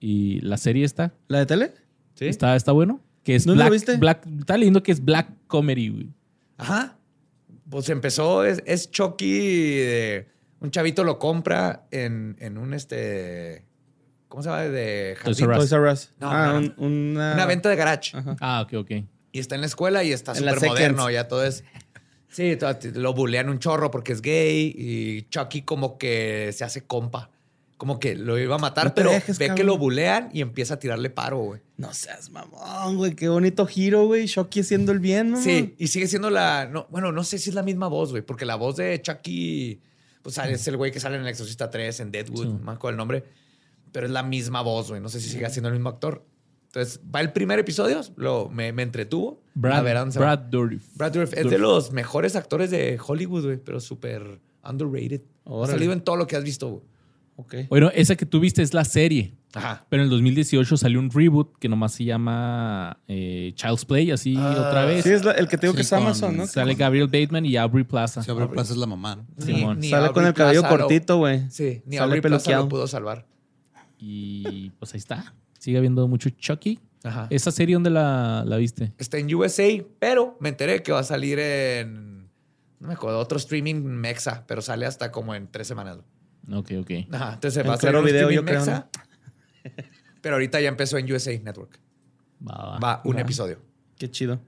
Y 0.00 0.40
la 0.40 0.56
serie 0.56 0.84
está. 0.84 1.12
¿La 1.28 1.38
de 1.40 1.46
tele? 1.46 1.72
¿Sí? 2.14 2.26
Está, 2.26 2.56
está 2.56 2.72
bueno. 2.72 3.00
Que 3.22 3.34
es 3.36 3.44
¿Dónde 3.44 3.64
lo 3.64 3.70
viste? 3.70 3.96
Black- 3.96 4.26
está 4.40 4.56
lindo 4.56 4.82
que 4.82 4.92
es 4.92 5.04
Black 5.04 5.30
Comedy, 5.46 5.88
güey. 5.88 6.08
Ajá. 6.56 6.98
Pues 7.70 7.88
empezó, 7.90 8.44
es, 8.44 8.62
es 8.66 8.90
Chucky 8.90 9.30
de... 9.76 10.28
Un 10.60 10.70
chavito 10.72 11.04
lo 11.04 11.18
compra 11.18 11.86
en, 11.92 12.34
en 12.40 12.58
un 12.58 12.74
este... 12.74 13.64
¿Cómo 14.28 14.42
se 14.42 14.48
llama? 14.50 14.62
De 14.62 15.16
Toys. 15.24 15.40
R 15.40 15.50
Us. 15.52 15.58
Toys 15.58 15.72
R 15.72 15.90
Us. 15.92 16.10
No, 16.20 16.30
ah, 16.30 16.46
no, 16.52 16.58
un- 16.58 16.74
una... 16.78 17.34
Una 17.34 17.46
venta 17.46 17.68
de 17.68 17.76
garage. 17.76 18.16
Ajá. 18.16 18.36
Ah, 18.40 18.62
ok, 18.62 18.74
ok. 18.74 18.90
Y 19.32 19.38
está 19.40 19.54
en 19.54 19.62
la 19.62 19.66
escuela 19.66 20.04
y 20.04 20.12
está 20.12 20.34
súper 20.34 20.60
moderno. 20.62 21.10
Ya 21.10 21.28
todo 21.28 21.44
es... 21.44 21.64
Sí, 22.28 22.56
todo- 22.56 22.76
lo 22.94 23.14
bulean 23.14 23.48
un 23.48 23.58
chorro 23.58 23.90
porque 23.90 24.12
es 24.12 24.20
gay 24.20 24.74
y 24.76 25.22
Chucky 25.30 25.62
como 25.62 25.96
que 25.98 26.50
se 26.54 26.64
hace 26.64 26.82
compa. 26.86 27.30
Como 27.78 28.00
que 28.00 28.16
lo 28.16 28.36
iba 28.38 28.56
a 28.56 28.58
matar, 28.58 28.86
No 28.86 28.94
pero 28.94 29.10
dejes, 29.12 29.38
ve 29.38 29.54
que 29.54 29.62
lo 29.62 29.78
bulean 29.78 30.30
y 30.32 30.40
empieza 30.40 30.74
a 30.74 30.78
tirarle 30.80 31.10
paro, 31.10 31.38
güey. 31.38 31.60
No 31.76 31.94
seas 31.94 32.28
mamón, 32.28 32.96
güey. 32.96 33.14
Qué 33.14 33.28
bonito 33.28 33.66
giro, 33.66 34.06
güey. 34.06 34.26
Chucky 34.26 34.60
haciendo 34.60 34.90
el 34.90 34.98
bien, 34.98 35.30
¿no? 35.30 35.40
Sí, 35.40 35.76
y 35.78 35.86
sigue 35.86 36.08
siendo 36.08 36.28
la. 36.28 36.66
No, 36.66 36.88
bueno, 36.90 37.12
no 37.12 37.22
sé 37.22 37.38
si 37.38 37.50
es 37.50 37.54
la 37.54 37.62
misma 37.62 37.86
voz, 37.86 38.10
güey, 38.10 38.22
porque 38.22 38.44
la 38.44 38.56
voz 38.56 38.76
de 38.76 39.00
Chucky, 39.00 39.80
pues 40.22 40.36
es 40.38 40.66
el 40.66 40.76
güey 40.76 40.90
que 40.90 40.98
sale 40.98 41.14
en 41.16 41.22
El 41.22 41.28
Exorcista 41.28 41.70
3, 41.70 42.00
en 42.00 42.10
Deadwood, 42.10 42.42
Sí. 42.46 42.52
no 42.52 42.58
me 42.58 42.72
acuerdo 42.72 42.90
el 42.94 42.96
nombre, 42.96 43.24
pero 43.92 44.06
es 44.06 44.12
la 44.12 44.22
misma 44.22 44.60
voz, 44.62 44.88
güey. 44.90 45.00
No 45.00 45.08
sé 45.08 45.20
si 45.20 45.28
sigue 45.28 45.48
siendo 45.50 45.68
el 45.68 45.74
mismo 45.74 45.88
actor. 45.88 46.24
Entonces, 46.66 47.00
va 47.14 47.20
el 47.22 47.32
primer 47.32 47.58
episodio, 47.58 48.00
lo, 48.16 48.50
me, 48.50 48.72
me 48.72 48.82
entretuvo. 48.82 49.40
Brad. 49.54 49.82
Brad 50.14 50.38
Dourif. 50.38 50.84
Brad 50.96 51.12
Dourif 51.12 51.32
es 51.34 51.48
de 51.48 51.58
los 51.58 51.92
mejores 51.92 52.36
actores 52.36 52.70
de 52.70 52.98
Hollywood, 53.04 53.44
güey, 53.44 53.56
pero 53.56 53.80
súper 53.80 54.38
underrated. 54.68 55.22
Ha 55.46 55.50
Órale. 55.50 55.72
salido 55.72 55.92
en 55.94 56.02
todo 56.02 56.16
lo 56.16 56.26
que 56.26 56.36
has 56.36 56.44
visto, 56.44 56.68
güey. 56.68 56.82
Ok. 57.36 57.54
Bueno, 57.70 57.90
esa 57.94 58.16
que 58.16 58.26
tú 58.26 58.38
viste 58.40 58.62
es 58.62 58.74
la 58.74 58.84
serie. 58.84 59.32
Ajá. 59.54 59.86
Pero 59.88 60.02
en 60.02 60.06
el 60.06 60.10
2018 60.10 60.76
salió 60.76 60.98
un 60.98 61.10
reboot 61.10 61.56
que 61.58 61.68
nomás 61.70 61.92
se 61.94 62.04
llama 62.04 62.98
eh, 63.08 63.52
Child's 63.54 63.84
Play, 63.86 64.10
así 64.10 64.36
otra 64.36 64.84
vez. 64.84 65.04
Sí, 65.04 65.10
es 65.10 65.24
la- 65.24 65.32
el 65.32 65.48
que 65.48 65.56
te 65.56 65.68
digo 65.68 65.72
Sí, 65.72 65.76
que 65.76 65.82
es 65.82 65.88
con- 65.88 66.00
Amazon, 66.00 66.36
¿no? 66.36 66.46
Sale 66.46 66.74
Gabriel 66.74 67.06
Bateman 67.06 67.46
y 67.46 67.56
Aubrey 67.56 67.84
Plaza. 67.84 68.22
Si 68.22 68.30
abre 68.30 68.46
plaza 68.48 68.72
es 68.74 68.78
la 68.78 68.86
mamá. 68.86 69.16
¿no? 69.16 69.26
Simón. 69.42 69.76
Ni- 69.76 69.86
ni 69.86 69.90
Sale 69.90 70.08
con 70.08 70.16
Aubrey 70.16 70.26
el 70.26 70.34
cabello 70.34 70.60
Plaza 70.62 70.76
cortito, 70.76 71.16
güey. 71.16 71.48
Sí, 71.50 71.80
ni 71.86 71.96
Sale 71.96 72.04
Aubrey 72.06 72.20
Plaza 72.20 72.50
lo 72.56 72.68
pudo 72.68 72.86
salvar. 72.86 73.24
Y 73.98 74.70
pues 74.78 74.94
ahí 74.94 74.98
está. 74.98 75.34
Sigue 75.58 75.78
habiendo 75.78 76.06
mucho 76.08 76.30
Chucky. 76.30 76.78
Ajá. 77.04 77.26
¿Esa 77.30 77.50
serie 77.50 77.74
dónde 77.74 77.90
la, 77.90 78.44
la 78.46 78.56
viste? 78.56 78.92
Está 78.98 79.18
en 79.18 79.32
USA, 79.34 79.68
pero 79.98 80.36
me 80.40 80.48
enteré 80.48 80.82
que 80.82 80.92
va 80.92 81.00
a 81.00 81.04
salir 81.04 81.38
en. 81.38 82.28
No 82.80 82.88
me 82.88 82.94
acuerdo, 82.94 83.18
otro 83.18 83.38
streaming 83.38 83.82
mexa, 83.82 84.44
pero 84.46 84.62
sale 84.62 84.86
hasta 84.86 85.10
como 85.10 85.34
en 85.34 85.48
tres 85.48 85.66
semanas. 85.66 85.98
Ok, 86.52 86.72
ok. 86.80 86.90
Ajá, 87.12 87.34
entonces 87.34 87.64
En 87.64 87.70
va 87.70 87.74
a 87.74 87.78
ser 87.78 87.94
un 87.94 88.04
Video, 88.04 88.30
yo 88.30 88.44
creo, 88.44 88.60
mexa. 88.60 88.88
Pero 90.20 90.36
ahorita 90.36 90.60
ya 90.60 90.68
empezó 90.68 90.96
en 90.98 91.12
USA 91.12 91.36
Network. 91.38 91.80
Va, 92.46 92.54
va. 92.54 92.78
Va 92.78 93.02
un 93.04 93.16
va. 93.16 93.20
episodio 93.20 93.60
Qué 93.98 94.10
chido. 94.10 94.40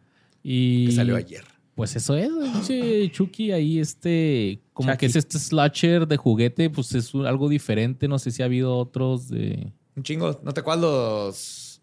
Y 0.43 0.87
que 0.87 0.93
salió 0.93 1.17
ayer. 1.17 1.45
Pues 1.81 1.97
eso 1.97 2.15
es, 2.15 2.29
pinche 2.29 3.11
Chucky 3.11 3.53
ahí 3.53 3.79
este, 3.79 4.61
como 4.75 4.91
Chucky. 4.91 4.99
que 4.99 5.07
es 5.07 5.17
este 5.17 5.39
slasher 5.39 6.07
de 6.07 6.19
juguete, 6.19 6.69
pues 6.69 6.95
es 6.95 7.15
un- 7.15 7.25
algo 7.25 7.49
diferente, 7.49 8.07
no 8.07 8.19
sé 8.19 8.33
si 8.33 8.43
ha 8.43 8.45
habido 8.45 8.77
otros 8.77 9.31
de... 9.31 9.73
Un 9.97 10.03
chingo. 10.03 10.39
¿No 10.43 10.53
te 10.53 10.61
acuerdas 10.61 10.83
los. 10.83 11.83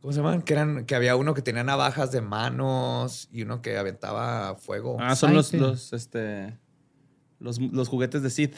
¿Cómo 0.00 0.14
se 0.14 0.20
llaman? 0.20 0.40
Que, 0.40 0.54
eran, 0.54 0.86
que 0.86 0.94
había 0.94 1.16
uno 1.16 1.34
que 1.34 1.42
tenía 1.42 1.62
navajas 1.62 2.12
de 2.12 2.22
manos 2.22 3.28
y 3.30 3.42
uno 3.42 3.60
que 3.60 3.76
aventaba 3.76 4.54
fuego. 4.54 4.96
Ah, 4.98 5.14
son 5.14 5.34
los, 5.34 5.52
los, 5.52 5.92
este... 5.92 6.56
Los, 7.40 7.60
los 7.60 7.88
juguetes 7.88 8.22
de 8.22 8.30
Sid. 8.30 8.52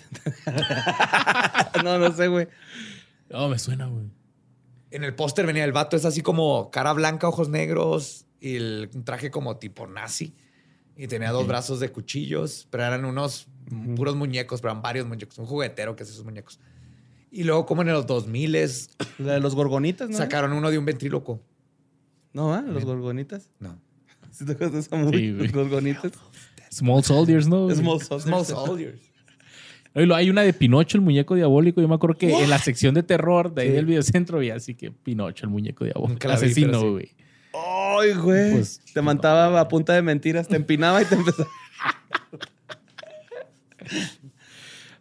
no, 1.82 1.98
no 1.98 2.12
sé, 2.12 2.28
güey. 2.28 2.46
Oh, 3.32 3.48
me 3.48 3.58
suena, 3.58 3.86
güey. 3.86 4.04
En 4.92 5.02
el 5.02 5.16
póster 5.16 5.44
venía 5.44 5.64
el 5.64 5.72
vato, 5.72 5.96
es 5.96 6.04
así 6.04 6.20
como 6.22 6.70
cara 6.70 6.92
blanca, 6.92 7.26
ojos 7.26 7.48
negros 7.48 8.26
y 8.38 8.54
el 8.54 8.90
un 8.94 9.04
traje 9.04 9.32
como 9.32 9.56
tipo 9.56 9.88
nazi. 9.88 10.36
Y 10.96 11.06
tenía 11.08 11.30
dos 11.30 11.46
brazos 11.46 11.80
de 11.80 11.90
cuchillos, 11.90 12.66
pero 12.70 12.84
eran 12.84 13.04
unos 13.04 13.46
puros 13.96 14.14
muñecos, 14.14 14.60
pero 14.60 14.72
eran 14.72 14.82
varios 14.82 15.06
muñecos. 15.06 15.38
Un 15.38 15.46
juguetero 15.46 15.96
que 15.96 16.02
hace 16.02 16.12
esos 16.12 16.24
muñecos. 16.24 16.60
Y 17.30 17.44
luego, 17.44 17.64
como 17.64 17.80
en 17.82 17.88
los 17.88 18.06
2000 18.06 18.52
La 19.18 19.32
de 19.34 19.40
los 19.40 19.54
gorgonitas, 19.54 20.10
¿no? 20.10 20.16
sacaron 20.16 20.52
uno 20.52 20.70
de 20.70 20.76
un 20.78 20.84
ventríloco. 20.84 21.40
No, 22.34 22.52
¿ah? 22.54 22.62
Los 22.62 22.84
gorgonitas. 22.84 23.48
No. 23.58 23.78
¿Sí 24.30 24.44
te 24.44 24.52
acuerdas 24.52 24.74
de 24.74 24.80
esa 24.80 24.96
movie? 24.96 25.18
Sí, 25.18 25.32
güey. 25.32 25.48
Los 25.48 25.52
gorgonitas. 25.52 26.12
Small 26.70 27.02
Soldiers, 27.04 27.48
¿no? 27.48 27.64
güey? 27.64 27.76
Small 27.76 28.00
Soldiers. 28.00 28.24
Small 28.24 28.44
Soldiers. 28.44 29.00
Hay 29.94 30.30
una 30.30 30.40
de 30.42 30.52
Pinocho, 30.54 30.96
el 30.96 31.02
muñeco 31.02 31.34
diabólico. 31.34 31.80
Yo 31.82 31.88
me 31.88 31.94
acuerdo 31.94 32.16
que 32.16 32.32
en 32.42 32.48
la 32.48 32.58
sección 32.58 32.94
de 32.94 33.02
terror 33.02 33.52
de 33.54 33.62
ahí 33.62 33.68
Sí. 33.68 33.74
del 33.74 33.84
videocentro 33.86 34.38
había 34.38 34.54
así 34.54 34.74
que 34.74 34.90
Pinocho, 34.90 35.44
el 35.44 35.50
muñeco 35.52 35.84
diabólico. 35.84 36.12
Nunca 36.12 36.28
El 36.28 36.40
vi, 36.40 36.46
asesino, 36.46 36.98
sí. 36.98 37.10
Ay, 37.54 38.14
güey. 38.14 38.52
Pues, 38.52 38.80
te 38.92 39.02
mantaba 39.02 39.60
a 39.60 39.68
punta 39.68 39.92
de 39.92 40.02
mentiras, 40.02 40.48
te 40.48 40.56
empinaba 40.56 41.02
y 41.02 41.04
te 41.04 41.14
empezaba. 41.14 41.48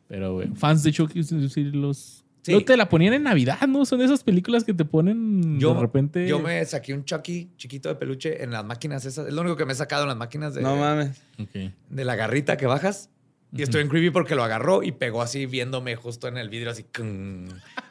Pero, 0.07 0.33
güey, 0.33 0.49
fans 0.55 0.83
de 0.83 0.91
Chucky, 0.91 1.21
los... 1.71 2.25
Sí. 2.43 2.53
Luego 2.53 2.65
te 2.65 2.75
la 2.75 2.89
ponían 2.89 3.13
en 3.13 3.21
Navidad, 3.23 3.67
¿no? 3.67 3.85
Son 3.85 4.01
esas 4.01 4.23
películas 4.23 4.63
que 4.63 4.73
te 4.73 4.83
ponen 4.83 5.59
Yo, 5.59 5.75
de 5.75 5.79
repente... 5.79 6.27
yo 6.27 6.39
me 6.39 6.65
saqué 6.65 6.91
un 6.91 7.05
Chucky 7.05 7.51
chiquito 7.55 7.87
de 7.87 7.95
peluche 7.95 8.43
en 8.43 8.49
las 8.49 8.65
máquinas 8.65 9.05
esas. 9.05 9.27
Es 9.27 9.33
lo 9.33 9.41
único 9.41 9.55
que 9.55 9.65
me 9.65 9.73
he 9.73 9.75
sacado 9.75 10.03
en 10.03 10.09
las 10.09 10.17
máquinas 10.17 10.55
de, 10.55 10.63
No 10.63 10.75
mames. 10.75 11.21
De 11.89 12.03
la 12.03 12.15
garrita 12.15 12.57
que 12.57 12.65
bajas. 12.65 13.11
Y 13.53 13.61
estoy 13.61 13.81
en 13.81 13.89
creepy 13.89 14.09
porque 14.09 14.33
lo 14.33 14.43
agarró 14.43 14.81
y 14.81 14.91
pegó 14.91 15.21
así 15.21 15.45
viéndome 15.45 15.95
justo 15.95 16.27
en 16.27 16.37
el 16.37 16.49
vidrio, 16.49 16.71
así 16.71 16.85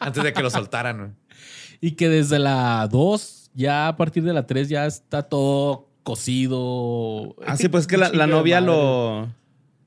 antes 0.01 0.25
de 0.25 0.33
que 0.33 0.43
lo 0.43 0.51
soltaran. 0.51 0.99
güey. 0.99 1.11
Y 1.83 1.93
que 1.93 2.11
desde 2.11 2.39
la 2.39 2.87
2, 2.91 3.40
ya 3.55 3.89
a 3.89 3.97
partir 3.97 4.23
de 4.23 4.33
la 4.33 4.47
3 4.47 4.69
ya 4.69 4.87
está 4.87 5.23
todo 5.23 5.89
cocido. 6.03 7.35
Ah, 7.47 7.57
sí, 7.57 7.69
pues 7.69 7.83
es 7.83 7.87
que 7.89 7.97
la, 7.97 8.09
la 8.11 8.27
novia 8.27 8.61
lo, 8.61 9.29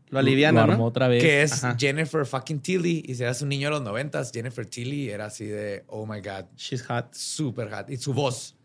lo 0.09 0.19
aliviana, 0.19 0.65
Lo 0.65 0.71
armó 0.73 0.83
¿no? 0.83 0.87
otra 0.89 1.07
vez. 1.07 1.21
Que 1.23 1.41
es 1.43 1.63
Ajá. 1.63 1.75
Jennifer 1.79 2.25
fucking 2.25 2.59
Tilly. 2.59 3.03
Y 3.07 3.15
si 3.15 3.23
eras 3.23 3.41
un 3.41 3.49
niño 3.49 3.67
de 3.67 3.71
los 3.71 3.81
noventas, 3.81 4.31
Jennifer 4.31 4.65
Tilly 4.65 5.09
era 5.09 5.25
así 5.25 5.45
de, 5.45 5.83
oh 5.87 6.05
my 6.05 6.19
God, 6.21 6.45
She's 6.55 6.85
hot. 6.87 7.13
super 7.13 7.69
hot. 7.73 7.89
Y 7.89 7.97
su 7.97 8.13
voz. 8.13 8.55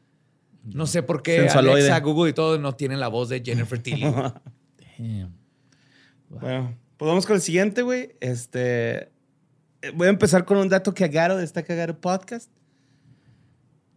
No 0.64 0.86
sé 0.86 1.02
por 1.02 1.22
qué 1.22 1.38
Sensualoide. 1.40 1.82
Alexa, 1.90 2.00
Google 2.00 2.30
y 2.30 2.34
todo 2.34 2.58
no 2.58 2.74
tienen 2.74 3.00
la 3.00 3.08
voz 3.08 3.28
de 3.30 3.40
Jennifer 3.44 3.78
Tilly. 3.80 4.02
Damn. 4.98 5.32
Bueno, 6.28 6.76
pues 6.98 7.08
vamos 7.08 7.24
con 7.26 7.36
el 7.36 7.42
siguiente, 7.42 7.80
güey. 7.82 8.10
Este. 8.20 9.10
eh, 9.80 9.90
Voy 9.94 10.08
a 10.08 10.10
empezar 10.10 10.44
con 10.44 10.58
un 10.58 10.68
dato 10.68 10.92
que 10.92 11.04
Agaro 11.04 11.36
de 11.38 11.44
esta 11.44 11.62
Cagaro 11.62 11.98
Podcast. 11.98 12.50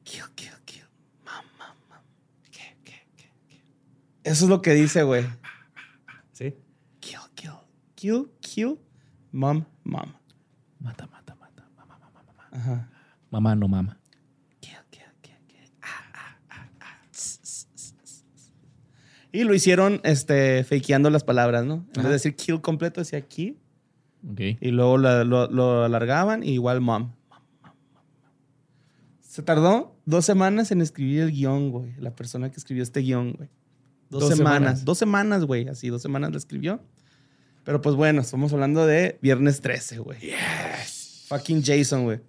Kill, 0.04 0.24
kill, 0.36 0.52
kill. 0.64 0.86
Mam, 1.26 1.44
mam, 1.58 1.76
mam. 1.90 2.02
¿Qué, 2.52 2.78
qué, 2.86 3.06
qué, 3.18 3.32
qué? 3.50 3.62
Eso 4.24 4.46
es 4.46 4.50
lo 4.50 4.62
que 4.62 4.74
dice, 4.74 5.04
güey. 5.04 5.26
¿Sí? 6.32 6.56
Kill, 7.00 7.20
kill. 7.34 7.52
Kill, 7.96 8.32
kill. 8.40 8.80
Mom, 9.32 9.66
mom. 9.84 10.14
Mata, 10.80 11.08
mata, 11.08 11.36
mata. 11.36 11.68
Mamá, 11.76 11.98
mamá, 11.98 12.24
mamá. 12.24 12.50
Ajá. 12.52 12.90
Mamá 13.32 13.56
no 13.56 13.68
mama. 13.68 14.00
Kill, 14.60 14.78
kill, 14.92 15.04
kill, 15.22 15.38
kill. 15.48 15.72
Ah, 15.82 15.88
ah, 16.14 16.38
ah, 16.50 16.70
ah. 16.82 16.98
Y 19.32 19.44
lo 19.44 19.54
hicieron 19.54 20.02
este, 20.04 20.64
fakeando 20.64 21.10
las 21.10 21.24
palabras, 21.24 21.66
¿no? 21.66 21.86
En 21.96 22.04
vez 22.04 22.04
de 22.04 22.12
decir 22.12 22.36
kill 22.36 22.62
completo, 22.62 23.02
decía 23.02 23.22
kill. 23.22 23.58
Ok. 24.30 24.40
Y 24.60 24.72
luego 24.72 24.98
lo, 24.98 25.24
lo 25.24 25.84
alargaban 25.84 26.44
y 26.44 26.52
igual 26.52 26.82
mom. 26.82 27.14
Se 29.22 29.42
tardó 29.42 29.96
dos 30.06 30.26
semanas 30.26 30.72
en 30.72 30.82
escribir 30.82 31.22
el 31.22 31.32
guion, 31.32 31.72
güey. 31.72 31.94
La 31.98 32.14
persona 32.14 32.52
que 32.52 32.58
escribió 32.58 32.84
este 32.84 33.00
guion, 33.00 33.32
güey. 33.32 33.50
Dos, 34.12 34.24
Dos 34.24 34.38
semanas. 34.38 34.60
semanas. 34.60 34.86
Dos 34.86 34.98
semanas, 34.98 35.46
güey. 35.46 35.68
Así, 35.70 35.88
dos 35.88 36.02
semanas 36.02 36.32
lo 36.32 36.38
escribió. 36.38 36.84
Pero 37.64 37.82
pues 37.82 37.96
bueno, 37.96 38.22
estamos 38.22 38.52
hablando 38.52 38.86
de 38.86 39.18
Viernes 39.22 39.62
13, 39.62 40.00
güey. 40.00 40.20
Yes. 40.20 41.26
Fucking 41.30 41.64
Jason, 41.64 42.04
güey. 42.04 42.20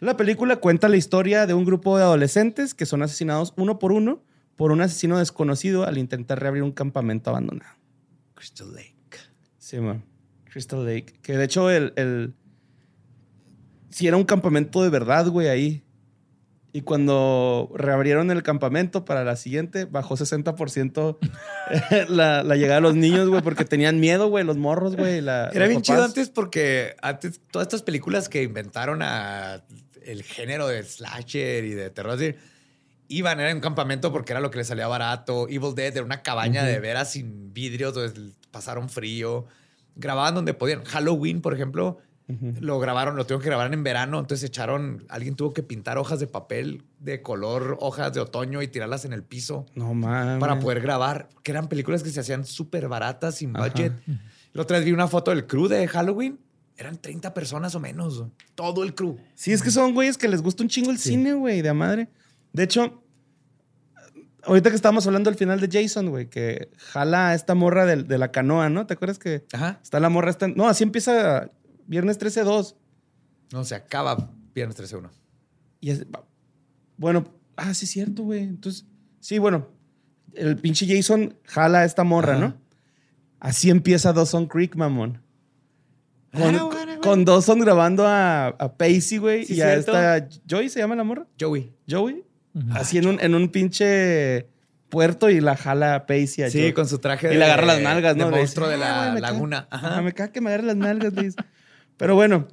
La 0.00 0.16
película 0.16 0.56
cuenta 0.56 0.88
la 0.88 0.96
historia 0.96 1.46
de 1.46 1.54
un 1.54 1.64
grupo 1.64 1.96
de 1.96 2.02
adolescentes 2.02 2.74
que 2.74 2.86
son 2.86 3.02
asesinados 3.02 3.54
uno 3.56 3.78
por 3.78 3.92
uno 3.92 4.22
por 4.56 4.72
un 4.72 4.80
asesino 4.80 5.18
desconocido 5.18 5.84
al 5.86 5.98
intentar 5.98 6.40
reabrir 6.40 6.64
un 6.64 6.72
campamento 6.72 7.30
abandonado. 7.30 7.76
Crystal 8.34 8.74
Lake. 8.74 9.18
Sí, 9.58 9.78
man. 9.78 10.04
Crystal 10.44 10.84
Lake. 10.84 11.14
Que 11.22 11.36
de 11.36 11.44
hecho, 11.44 11.70
el. 11.70 11.92
el 11.94 12.34
sí, 13.90 14.08
era 14.08 14.16
un 14.16 14.24
campamento 14.24 14.82
de 14.82 14.90
verdad, 14.90 15.28
güey, 15.28 15.46
ahí. 15.46 15.84
Y 16.72 16.82
cuando 16.82 17.72
reabrieron 17.74 18.30
el 18.30 18.42
campamento 18.42 19.04
para 19.06 19.24
la 19.24 19.36
siguiente, 19.36 19.86
bajó 19.86 20.16
60% 20.16 21.16
la, 22.08 22.42
la 22.42 22.56
llegada 22.56 22.76
de 22.76 22.80
los 22.82 22.94
niños, 22.94 23.28
güey, 23.28 23.42
porque 23.42 23.64
tenían 23.64 24.00
miedo, 24.00 24.28
güey, 24.28 24.44
los 24.44 24.56
morros, 24.58 24.96
güey. 24.96 25.20
la- 25.20 25.48
Era 25.52 25.66
bien 25.66 25.82
chido 25.82 26.04
antes 26.04 26.28
porque 26.30 26.94
antes 27.02 27.40
todas 27.50 27.66
estas 27.68 27.82
películas 27.82 28.28
que 28.28 28.42
inventaron 28.42 29.00
a 29.02 29.64
el 30.04 30.22
género 30.22 30.68
de 30.68 30.82
slasher 30.82 31.64
y 31.64 31.70
de 31.74 31.90
terror 31.90 32.12
así, 32.12 32.34
iban 33.08 33.40
era 33.40 33.54
un 33.54 33.60
campamento 33.60 34.12
porque 34.12 34.32
era 34.32 34.40
lo 34.40 34.50
que 34.50 34.58
les 34.58 34.66
salía 34.66 34.86
barato. 34.88 35.48
Evil 35.48 35.74
Dead 35.74 35.94
era 35.96 36.04
una 36.04 36.22
cabaña 36.22 36.64
de 36.64 36.78
veras 36.80 37.12
sin 37.12 37.52
vidrios 37.54 37.94
donde 37.94 38.32
pasaron 38.50 38.88
frío. 38.88 39.46
Grababan 39.96 40.34
donde 40.34 40.54
podían. 40.54 40.84
Halloween, 40.84 41.40
por 41.40 41.54
ejemplo, 41.54 41.98
lo 42.60 42.78
grabaron, 42.78 43.16
lo 43.16 43.24
tuvieron 43.24 43.40
que 43.42 43.48
grabar 43.48 43.72
en 43.72 43.82
verano, 43.82 44.18
entonces 44.18 44.46
echaron, 44.48 45.04
alguien 45.08 45.34
tuvo 45.34 45.54
que 45.54 45.62
pintar 45.62 45.96
hojas 45.96 46.20
de 46.20 46.26
papel 46.26 46.84
de 46.98 47.22
color, 47.22 47.78
hojas 47.80 48.12
de 48.12 48.20
otoño 48.20 48.60
y 48.60 48.68
tirarlas 48.68 49.06
en 49.06 49.14
el 49.14 49.22
piso 49.22 49.64
No 49.74 49.94
mames. 49.94 50.38
para 50.38 50.58
poder 50.60 50.80
grabar, 50.82 51.30
que 51.42 51.52
eran 51.52 51.68
películas 51.68 52.02
que 52.02 52.10
se 52.10 52.20
hacían 52.20 52.44
súper 52.44 52.86
baratas, 52.88 53.36
sin 53.36 53.56
Ajá. 53.56 53.66
budget. 53.68 53.92
La 54.52 54.62
otra 54.62 54.76
vez 54.76 54.84
vi 54.84 54.92
una 54.92 55.08
foto 55.08 55.30
del 55.30 55.46
crew 55.46 55.68
de 55.68 55.88
Halloween. 55.88 56.38
Eran 56.76 56.96
30 56.98 57.32
personas 57.34 57.74
o 57.74 57.80
menos. 57.80 58.24
Todo 58.54 58.84
el 58.84 58.94
crew. 58.94 59.16
Sí, 59.34 59.52
es 59.52 59.62
que 59.62 59.70
son 59.70 59.94
güeyes 59.94 60.16
que 60.18 60.28
les 60.28 60.42
gusta 60.42 60.62
un 60.62 60.68
chingo 60.68 60.90
el 60.90 60.98
cine, 60.98 61.32
güey, 61.32 61.60
de 61.62 61.72
madre. 61.72 62.08
De 62.52 62.62
hecho, 62.62 63.02
ahorita 64.44 64.70
que 64.70 64.76
estábamos 64.76 65.06
hablando 65.06 65.30
del 65.30 65.38
final 65.38 65.60
de 65.60 65.68
Jason, 65.70 66.08
güey, 66.10 66.28
que 66.30 66.70
jala 66.76 67.30
a 67.30 67.34
esta 67.34 67.54
morra 67.54 67.84
del- 67.84 68.06
de, 68.06 68.18
la 68.18 68.30
canoa, 68.30 68.68
¿no? 68.70 68.86
¿Te 68.86 68.94
acuerdas 68.94 69.18
que 69.18 69.44
Ajá. 69.52 69.80
está 69.82 69.98
la 70.00 70.08
morra? 70.08 70.30
Está... 70.30 70.46
No, 70.48 70.68
así 70.68 70.84
empieza 70.84 71.50
Viernes 71.88 72.18
13-2. 72.20 72.76
No, 73.52 73.64
se 73.64 73.74
acaba 73.74 74.30
viernes 74.54 74.76
13-1. 74.78 75.10
Y 75.80 75.90
es- 75.90 76.06
bueno, 76.96 77.24
ah, 77.56 77.74
sí 77.74 77.84
es 77.86 77.90
cierto, 77.90 78.22
güey. 78.22 78.42
Entonces, 78.44 78.86
sí, 79.20 79.38
bueno, 79.38 79.66
el 80.34 80.56
pinche 80.56 80.86
Jason 80.86 81.34
jala 81.44 81.80
a 81.80 81.84
esta 81.84 82.04
morra, 82.04 82.34
Ajá. 82.34 82.40
¿no? 82.48 82.56
Así 83.40 83.70
empieza 83.70 84.12
Dawson 84.12 84.46
Creek, 84.46 84.76
mamón. 84.76 85.22
Con, 86.32 86.42
Ah, 86.42 86.44
bueno, 86.44 86.66
bueno. 86.70 87.00
con 87.00 87.24
Dawson 87.24 87.58
grabando 87.60 88.06
a, 88.06 88.48
a 88.48 88.76
Pacey, 88.76 89.18
güey, 89.18 89.44
Sí, 89.46 89.54
y 89.54 89.60
a 89.62 89.74
esta 89.74 90.28
Joy, 90.46 90.68
¿se 90.68 90.80
llama 90.80 90.94
la 90.94 91.04
morra? 91.04 91.26
Joey. 91.40 91.72
Joey. 91.88 92.22
Así 92.72 92.98
en 92.98 93.06
un, 93.06 93.20
en 93.20 93.34
un 93.34 93.48
pinche 93.50 94.48
puerto 94.88 95.30
y 95.30 95.40
la 95.40 95.56
jala 95.56 95.94
a 95.94 96.06
Pacey. 96.06 96.44
a 96.44 96.50
Sí, 96.50 96.58
Joey. 96.58 96.72
con 96.72 96.88
su 96.88 96.98
traje 96.98 97.28
Y 97.28 97.30
de... 97.30 97.36
le 97.38 97.44
agarra 97.44 97.66
las 97.66 97.80
nalgas, 97.80 98.16
¿no? 98.16 98.30
De 98.30 98.36
monstruo 98.38 98.68
de 98.68 98.74
"Ah, 98.74 98.78
la 98.78 98.98
güey, 98.98 99.14
me 99.14 99.20
caga- 99.20 99.32
laguna. 99.32 99.68
Ajá, 99.70 99.86
Ajá. 99.92 100.02
me 100.02 100.12
caga 100.12 100.32
que 100.32 100.40
me 100.40 100.48
agarre 100.50 100.64
las 100.66 100.76
nalgas, 100.76 101.14
dice. 101.14 101.36
Pero 101.98 102.14
bueno, 102.14 102.48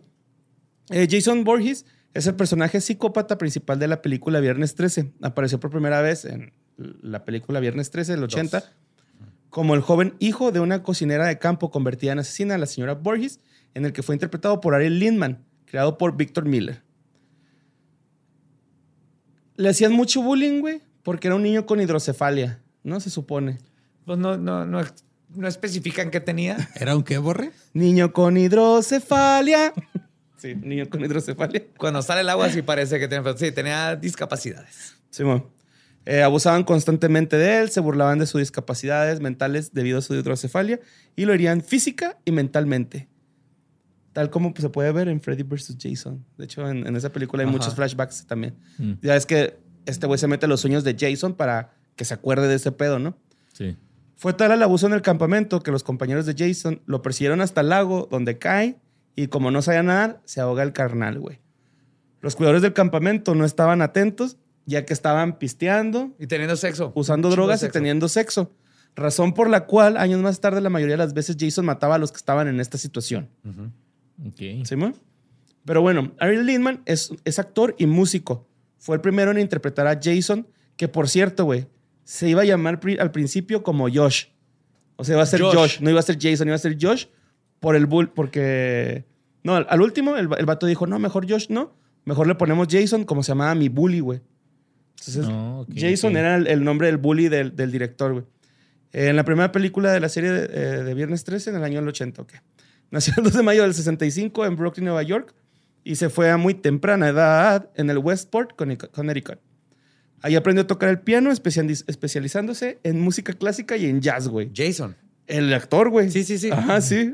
eh, 0.89 1.07
Jason 1.09 1.45
Voorhees 1.45 1.85
es 2.13 2.27
el 2.27 2.35
personaje 2.35 2.81
psicópata 2.81 3.37
principal 3.37 3.79
de 3.79 3.87
la 3.87 4.01
película 4.01 4.41
Viernes 4.41 4.75
13. 4.75 5.13
Apareció 5.21 5.59
por 5.61 5.71
primera 5.71 6.01
vez 6.01 6.25
en 6.25 6.51
la 6.77 7.23
película 7.23 7.61
Viernes 7.61 7.89
13 7.91 8.11
del 8.11 8.23
80 8.23 8.63
como 9.55 9.73
el 9.73 9.79
joven 9.79 10.15
hijo 10.19 10.51
de 10.51 10.59
una 10.59 10.83
cocinera 10.83 11.27
de 11.27 11.39
campo 11.39 11.71
convertida 11.71 12.11
en 12.11 12.19
asesina, 12.19 12.57
la 12.57 12.65
señora 12.65 12.95
Voorhees, 12.95 13.39
en 13.73 13.85
el 13.85 13.93
que 13.93 14.03
fue 14.03 14.13
interpretado 14.13 14.59
por 14.59 14.75
Ariel 14.75 14.99
Lindman, 14.99 15.45
creado 15.63 15.97
por 15.97 16.17
Victor 16.17 16.43
Miller. 16.43 16.83
Le 19.55 19.69
hacían 19.69 19.93
mucho 19.93 20.21
bullying, 20.21 20.59
güey, 20.59 20.81
porque 21.03 21.27
era 21.27 21.37
un 21.37 21.43
niño 21.43 21.65
con 21.65 21.79
hidrocefalia, 21.79 22.61
¿no? 22.83 22.99
Se 22.99 23.09
supone. 23.09 23.59
Pues 24.03 24.19
no, 24.19 24.35
no, 24.37 24.65
no, 24.65 24.81
no 25.35 25.47
especifican 25.47 26.11
qué 26.11 26.19
tenía. 26.19 26.69
¿Era 26.75 26.95
un 26.95 27.03
qué, 27.03 27.17
Borre? 27.17 27.51
Niño 27.73 28.13
con 28.13 28.37
hidrocefalia. 28.37 29.73
Sí, 30.37 30.53
niño 30.53 30.87
con 30.89 31.03
hidrocefalia. 31.03 31.63
Cuando 31.77 32.01
sale 32.03 32.21
el 32.21 32.29
agua 32.29 32.49
sí 32.49 32.61
parece 32.61 32.99
que 32.99 33.07
tenía... 33.07 33.37
Sí, 33.37 33.51
tenía 33.51 33.95
discapacidades. 33.95 34.95
Simón. 35.09 35.47
Eh, 36.05 36.21
abusaban 36.21 36.63
constantemente 36.65 37.37
de 37.37 37.61
él, 37.61 37.71
se 37.71 37.79
burlaban 37.79 38.19
de 38.19 38.27
sus 38.27 38.41
discapacidades 38.41 39.21
mentales 39.21 39.73
debido 39.73 39.97
a 39.97 40.01
su 40.01 40.13
hidrocefalia 40.13 40.81
y 41.15 41.25
lo 41.25 41.33
herían 41.33 41.61
física 41.61 42.19
y 42.25 42.31
mentalmente. 42.31 43.07
Tal 44.13 44.29
como 44.29 44.53
se 44.55 44.69
puede 44.69 44.91
ver 44.91 45.07
en 45.07 45.19
Freddy 45.19 45.43
vs. 45.43 45.77
Jason. 45.79 46.23
De 46.37 46.45
hecho, 46.45 46.69
en, 46.69 46.85
en 46.85 46.95
esa 46.95 47.11
película 47.11 47.41
hay 47.41 47.49
Ajá. 47.49 47.57
muchos 47.57 47.73
flashbacks 47.73 48.27
también. 48.27 48.55
Mm. 48.77 48.93
Ya 49.01 49.15
es 49.15 49.25
que 49.25 49.57
este 49.85 50.05
güey 50.05 50.19
se 50.19 50.27
mete 50.27 50.45
a 50.45 50.49
los 50.49 50.61
sueños 50.61 50.83
de 50.83 50.95
Jason 50.99 51.33
para 51.33 51.73
que 51.95 52.05
se 52.05 52.13
acuerde 52.13 52.47
de 52.47 52.55
ese 52.55 52.71
pedo, 52.71 52.99
¿no? 52.99 53.17
Sí. 53.53 53.77
Fue 54.15 54.33
tal 54.33 54.51
el 54.51 54.63
abuso 54.63 54.87
en 54.87 54.93
el 54.93 55.01
campamento 55.01 55.61
que 55.61 55.71
los 55.71 55.83
compañeros 55.83 56.25
de 56.25 56.35
Jason 56.37 56.81
lo 56.85 57.01
persiguieron 57.01 57.41
hasta 57.41 57.61
el 57.61 57.69
lago, 57.69 58.07
donde 58.09 58.37
cae, 58.37 58.77
y 59.15 59.27
como 59.27 59.51
no 59.51 59.61
sabía 59.61 59.83
nadar, 59.83 60.21
se 60.25 60.41
ahoga 60.41 60.63
el 60.63 60.73
carnal, 60.73 61.19
güey. 61.19 61.39
Los 62.21 62.35
cuidadores 62.35 62.61
del 62.61 62.73
campamento 62.73 63.35
no 63.35 63.45
estaban 63.45 63.81
atentos, 63.81 64.37
ya 64.65 64.85
que 64.85 64.93
estaban 64.93 65.37
pisteando, 65.37 66.11
Y 66.17 66.27
teniendo 66.27 66.55
sexo. 66.55 66.91
usando 66.95 67.29
drogas 67.29 67.61
y 67.63 67.69
teniendo 67.69 68.07
sexo. 68.09 68.51
Razón 68.95 69.33
por 69.33 69.49
la 69.49 69.65
cual, 69.65 69.97
años 69.97 70.21
más 70.21 70.39
tarde, 70.39 70.61
la 70.61 70.69
mayoría 70.69 70.93
de 70.93 71.03
las 71.03 71.13
veces 71.13 71.35
Jason 71.39 71.65
mataba 71.65 71.95
a 71.95 71.97
los 71.97 72.11
que 72.11 72.17
estaban 72.17 72.47
en 72.47 72.59
esta 72.59 72.77
situación. 72.77 73.29
Ok. 74.25 74.65
¿Sí, 74.65 74.75
mo? 74.75 74.93
Pero 75.65 75.81
bueno, 75.81 76.13
Ariel 76.19 76.45
Lindman 76.45 76.81
es, 76.85 77.11
es 77.25 77.37
actor 77.37 77.75
y 77.77 77.85
músico. 77.85 78.47
Fue 78.77 78.95
el 78.95 79.01
primero 79.01 79.31
en 79.31 79.39
interpretar 79.39 79.87
a 79.87 79.99
Jason, 80.01 80.47
que 80.77 80.87
por 80.87 81.09
cierto, 81.09 81.43
güey, 81.45 81.67
se 82.05 82.29
iba 82.29 82.43
a 82.43 82.45
llamar 82.45 82.79
pri- 82.79 82.97
al 82.97 83.11
principio 83.11 83.61
como 83.63 83.89
Josh. 83.93 84.27
O 84.95 85.03
sea, 85.03 85.15
iba 85.15 85.23
a 85.23 85.25
ser 85.25 85.41
Josh. 85.41 85.53
Josh. 85.55 85.79
no 85.81 85.89
iba 85.89 85.99
a 85.99 86.03
ser 86.03 86.17
Jason, 86.17 86.47
iba 86.47 86.55
a 86.55 86.59
ser 86.59 86.77
Josh 86.79 87.07
por 87.59 87.75
el 87.75 87.85
bull, 87.85 88.11
porque... 88.13 89.03
No, 89.43 89.55
al, 89.55 89.67
al 89.69 89.81
último 89.81 90.15
el, 90.15 90.29
el 90.37 90.45
vato 90.45 90.65
dijo, 90.65 90.87
no, 90.87 90.97
mejor 90.99 91.29
Josh 91.29 91.47
no, 91.49 91.75
mejor 92.05 92.27
le 92.27 92.35
ponemos 92.35 92.67
Jason 92.71 93.03
como 93.03 93.21
se 93.23 93.31
llamaba 93.33 93.53
mi 93.55 93.67
bully, 93.67 93.99
güey. 93.99 94.21
Entonces, 94.99 95.27
No, 95.27 95.65
Jason 95.75 96.15
era 96.15 96.37
el, 96.37 96.47
el 96.47 96.63
nombre 96.63 96.87
del 96.87 96.97
bully 96.97 97.27
del, 97.27 97.55
del 97.55 97.71
director, 97.71 98.13
güey. 98.13 98.25
Eh, 98.93 99.09
En 99.09 99.15
la 99.17 99.25
primera 99.25 99.51
película 99.51 99.91
de 99.91 99.99
la 99.99 100.07
serie 100.09 100.31
de, 100.31 100.45
eh, 100.45 100.83
de 100.83 100.93
Viernes 100.93 101.23
13, 101.25 101.49
en 101.49 101.55
el 101.57 101.63
año 101.63 101.79
del 101.79 101.89
80, 101.89 102.21
ok. 102.21 102.33
Nació 102.91 103.13
el 103.17 103.23
2 103.25 103.33
de 103.33 103.43
mayo 103.43 103.63
del 103.63 103.73
65 103.73 104.45
en 104.45 104.55
Brooklyn, 104.55 104.85
Nueva 104.85 105.03
York, 105.03 105.35
y 105.83 105.95
se 105.97 106.09
fue 106.09 106.31
a 106.31 106.37
muy 106.37 106.53
temprana 106.53 107.09
edad 107.09 107.69
en 107.75 107.89
el 107.89 107.97
Westport, 107.97 108.55
Connecticut. 108.55 109.39
Ahí 110.25 110.35
aprendió 110.35 110.63
a 110.63 110.67
tocar 110.67 110.89
el 110.89 110.99
piano, 111.01 111.29
especializ- 111.31 111.83
especializándose 111.85 112.79
en 112.81 112.99
música 112.99 113.33
clásica 113.33 113.77
y 113.77 113.85
en 113.85 114.01
jazz, 114.01 114.27
güey. 114.27 114.49
Jason. 114.55 114.95
El 115.27 115.53
actor, 115.53 115.89
güey. 115.91 116.09
Sí, 116.09 116.23
sí, 116.23 116.39
sí. 116.39 116.49
Ajá, 116.49 116.81
sí. 116.81 117.13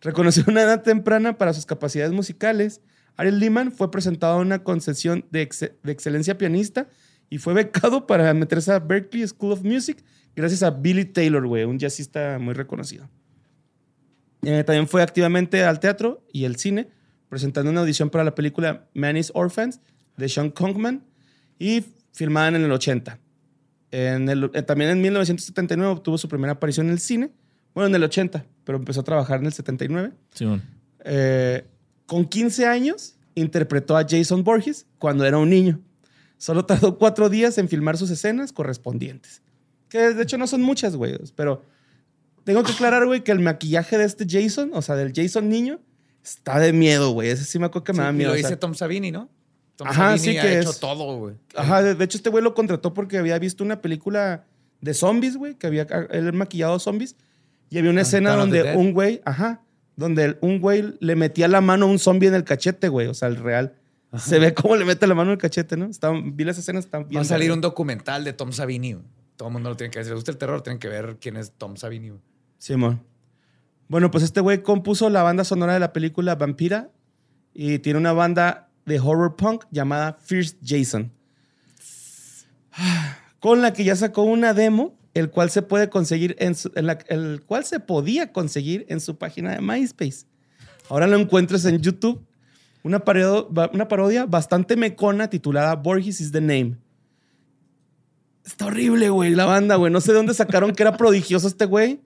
Reconoció 0.00 0.42
una 0.48 0.62
edad 0.62 0.82
temprana 0.82 1.36
para 1.36 1.52
sus 1.52 1.66
capacidades 1.66 2.12
musicales. 2.14 2.80
Ariel 3.16 3.38
Lehman 3.38 3.70
fue 3.70 3.90
presentado 3.90 4.38
a 4.38 4.40
una 4.40 4.64
concesión 4.64 5.26
de, 5.30 5.42
ex- 5.42 5.60
de 5.82 5.92
excelencia 5.92 6.38
pianista 6.38 6.88
y 7.28 7.36
fue 7.36 7.52
becado 7.52 8.06
para 8.06 8.32
meterse 8.32 8.72
a 8.72 8.78
Berklee 8.78 9.28
School 9.28 9.52
of 9.52 9.62
Music 9.62 10.02
gracias 10.34 10.62
a 10.62 10.70
Billy 10.70 11.04
Taylor, 11.04 11.46
güey, 11.46 11.64
un 11.64 11.78
jazzista 11.78 12.38
muy 12.40 12.54
reconocido. 12.54 13.10
Eh, 14.40 14.64
también 14.64 14.88
fue 14.88 15.02
activamente 15.02 15.62
al 15.64 15.78
teatro 15.80 16.24
y 16.32 16.44
el 16.46 16.56
cine, 16.56 16.88
presentando 17.28 17.70
una 17.70 17.80
audición 17.82 18.08
para 18.08 18.24
la 18.24 18.34
película 18.34 18.88
Manny's 18.94 19.30
Orphans 19.34 19.80
de 20.16 20.28
Sean 20.30 20.50
Kongman 20.50 21.04
y 21.58 21.84
filmada 22.12 22.48
en 22.48 22.56
el 22.56 22.70
80. 22.72 23.18
En 23.90 24.28
el- 24.28 24.50
eh, 24.54 24.62
también 24.62 24.90
en 24.90 25.00
1979 25.02 25.92
obtuvo 25.92 26.16
su 26.18 26.28
primera 26.28 26.52
aparición 26.54 26.86
en 26.86 26.92
el 26.92 26.98
cine. 27.00 27.30
Bueno, 27.74 27.88
en 27.88 27.94
el 27.94 28.04
80, 28.04 28.44
pero 28.64 28.78
empezó 28.78 29.00
a 29.00 29.04
trabajar 29.04 29.40
en 29.40 29.46
el 29.46 29.52
79. 29.52 30.12
Simón. 30.34 30.62
Eh, 31.04 31.64
con 32.06 32.24
15 32.26 32.66
años 32.66 33.16
interpretó 33.34 33.96
a 33.96 34.06
Jason 34.08 34.44
Borges 34.44 34.86
cuando 34.98 35.24
era 35.24 35.38
un 35.38 35.48
niño. 35.50 35.80
Solo 36.38 36.64
tardó 36.66 36.98
cuatro 36.98 37.28
días 37.28 37.56
en 37.58 37.68
filmar 37.68 37.96
sus 37.96 38.10
escenas 38.10 38.52
correspondientes. 38.52 39.40
Que 39.88 40.12
de 40.14 40.22
hecho 40.22 40.36
no 40.38 40.46
son 40.46 40.62
muchas, 40.62 40.96
güey. 40.96 41.18
Pero 41.36 41.62
tengo 42.44 42.62
que 42.62 42.72
aclarar, 42.72 43.06
güey, 43.06 43.22
que 43.24 43.32
el 43.32 43.38
maquillaje 43.40 43.96
de 43.98 44.04
este 44.04 44.26
Jason, 44.28 44.70
o 44.74 44.82
sea, 44.82 44.96
del 44.96 45.12
Jason 45.14 45.48
niño, 45.48 45.80
está 46.24 46.58
de 46.58 46.72
miedo, 46.72 47.10
güey. 47.12 47.28
Ese 47.30 47.44
sí 47.44 47.58
me 47.58 47.66
acuerdo 47.66 47.84
que 47.84 47.92
me 47.92 47.98
Sí, 47.98 48.02
da 48.02 48.10
y 48.10 48.14
miedo. 48.16 48.30
lo 48.30 48.34
o 48.34 48.38
sea, 48.38 48.48
dice 48.48 48.56
Tom 48.56 48.74
Savini, 48.74 49.10
¿no? 49.12 49.28
Tom 49.76 49.88
Ajá, 49.88 50.16
Savini 50.16 50.18
sí 50.18 50.38
ha 50.38 50.42
que 50.42 50.58
hecho 50.60 50.70
es- 50.70 50.80
todo, 50.80 51.16
güey. 51.18 51.34
Ajá, 51.56 51.82
de, 51.82 51.94
de 51.94 52.04
hecho 52.04 52.18
este 52.18 52.30
güey 52.30 52.42
lo 52.44 52.54
contrató 52.54 52.92
porque 52.94 53.18
había 53.18 53.38
visto 53.38 53.64
una 53.64 53.80
película 53.80 54.44
de 54.80 54.94
zombies, 54.94 55.36
güey, 55.36 55.54
que 55.54 55.66
había 55.66 55.82
él 56.10 56.32
maquillado 56.32 56.78
zombies. 56.78 57.16
Y 57.70 57.78
había 57.78 57.90
una 57.90 58.02
escena 58.02 58.34
of 58.36 58.50
the 58.50 58.58
donde 58.58 58.76
un 58.76 58.92
güey, 58.92 59.22
ajá, 59.24 59.62
donde 59.96 60.36
un 60.42 60.60
güey 60.60 60.94
le 61.00 61.16
metía 61.16 61.48
la 61.48 61.60
mano 61.60 61.86
a 61.86 61.88
un 61.88 61.98
zombie 61.98 62.28
en 62.28 62.34
el 62.34 62.44
cachete, 62.44 62.88
güey, 62.88 63.06
o 63.06 63.14
sea, 63.14 63.28
el 63.28 63.36
real. 63.36 63.74
Se 64.18 64.38
ve 64.38 64.52
cómo 64.52 64.76
le 64.76 64.84
mete 64.84 65.06
la 65.06 65.14
mano 65.14 65.30
en 65.30 65.36
el 65.36 65.38
cachete, 65.38 65.76
¿no? 65.78 65.86
Estaban, 65.86 66.36
vi 66.36 66.44
las 66.44 66.58
escenas, 66.58 66.84
están 66.84 67.08
bien. 67.08 67.18
Va 67.18 67.22
a 67.22 67.24
salir 67.24 67.50
un 67.50 67.62
documental 67.62 68.24
de 68.24 68.34
Tom 68.34 68.52
Savini. 68.52 68.92
güey. 68.92 69.04
Todo 69.36 69.48
el 69.48 69.54
mundo 69.54 69.70
lo 69.70 69.76
tiene 69.76 69.90
que 69.90 70.00
ver. 70.00 70.04
Si 70.04 70.10
les 70.10 70.16
gusta 70.16 70.30
el 70.32 70.36
terror, 70.36 70.60
tienen 70.60 70.78
que 70.78 70.88
ver 70.88 71.16
quién 71.18 71.38
es 71.38 71.52
Tom 71.52 71.76
Savini. 71.78 72.10
güey. 72.10 72.20
Simón. 72.58 73.02
Bueno, 73.88 74.10
pues 74.10 74.22
este 74.22 74.40
güey 74.42 74.62
compuso 74.62 75.08
la 75.08 75.22
banda 75.22 75.44
sonora 75.44 75.72
de 75.72 75.80
la 75.80 75.92
película 75.94 76.34
Vampira 76.34 76.90
y 77.54 77.78
tiene 77.78 77.98
una 77.98 78.12
banda 78.12 78.68
de 78.86 78.98
horror 79.00 79.36
punk 79.36 79.64
llamada 79.70 80.18
Fierce 80.20 80.56
Jason. 80.64 81.12
Con 83.40 83.60
la 83.60 83.72
que 83.72 83.84
ya 83.84 83.96
sacó 83.96 84.22
una 84.22 84.54
demo, 84.54 84.96
el 85.14 85.30
cual 85.30 85.50
se 85.50 85.62
puede 85.62 85.88
conseguir 85.90 86.36
en 86.38 86.54
su- 86.54 86.70
el 86.74 87.42
cual 87.44 87.64
se 87.64 87.80
podía 87.80 88.32
conseguir 88.32 88.86
en 88.88 89.00
su 89.00 89.16
página 89.18 89.52
de 89.52 89.60
MySpace. 89.60 90.26
Ahora 90.88 91.06
lo 91.06 91.16
encuentras 91.18 91.64
en 91.64 91.78
YouTube. 91.80 92.24
Una 92.84 93.00
parodia, 93.00 93.68
una 93.72 93.88
parodia 93.88 94.26
bastante 94.26 94.76
mecona 94.76 95.28
titulada 95.30 95.74
Borges 95.76 96.20
is 96.20 96.32
the 96.32 96.40
Name. 96.40 96.76
Está 98.44 98.66
horrible, 98.66 99.08
güey, 99.10 99.34
la 99.34 99.44
banda, 99.44 99.76
güey. 99.76 99.92
No 99.92 100.00
sé 100.00 100.10
de 100.12 100.16
dónde 100.18 100.34
sacaron 100.34 100.72
que 100.72 100.82
era 100.82 100.96
prodigioso 100.96 101.46
este 101.46 101.64
güey. 101.64 102.00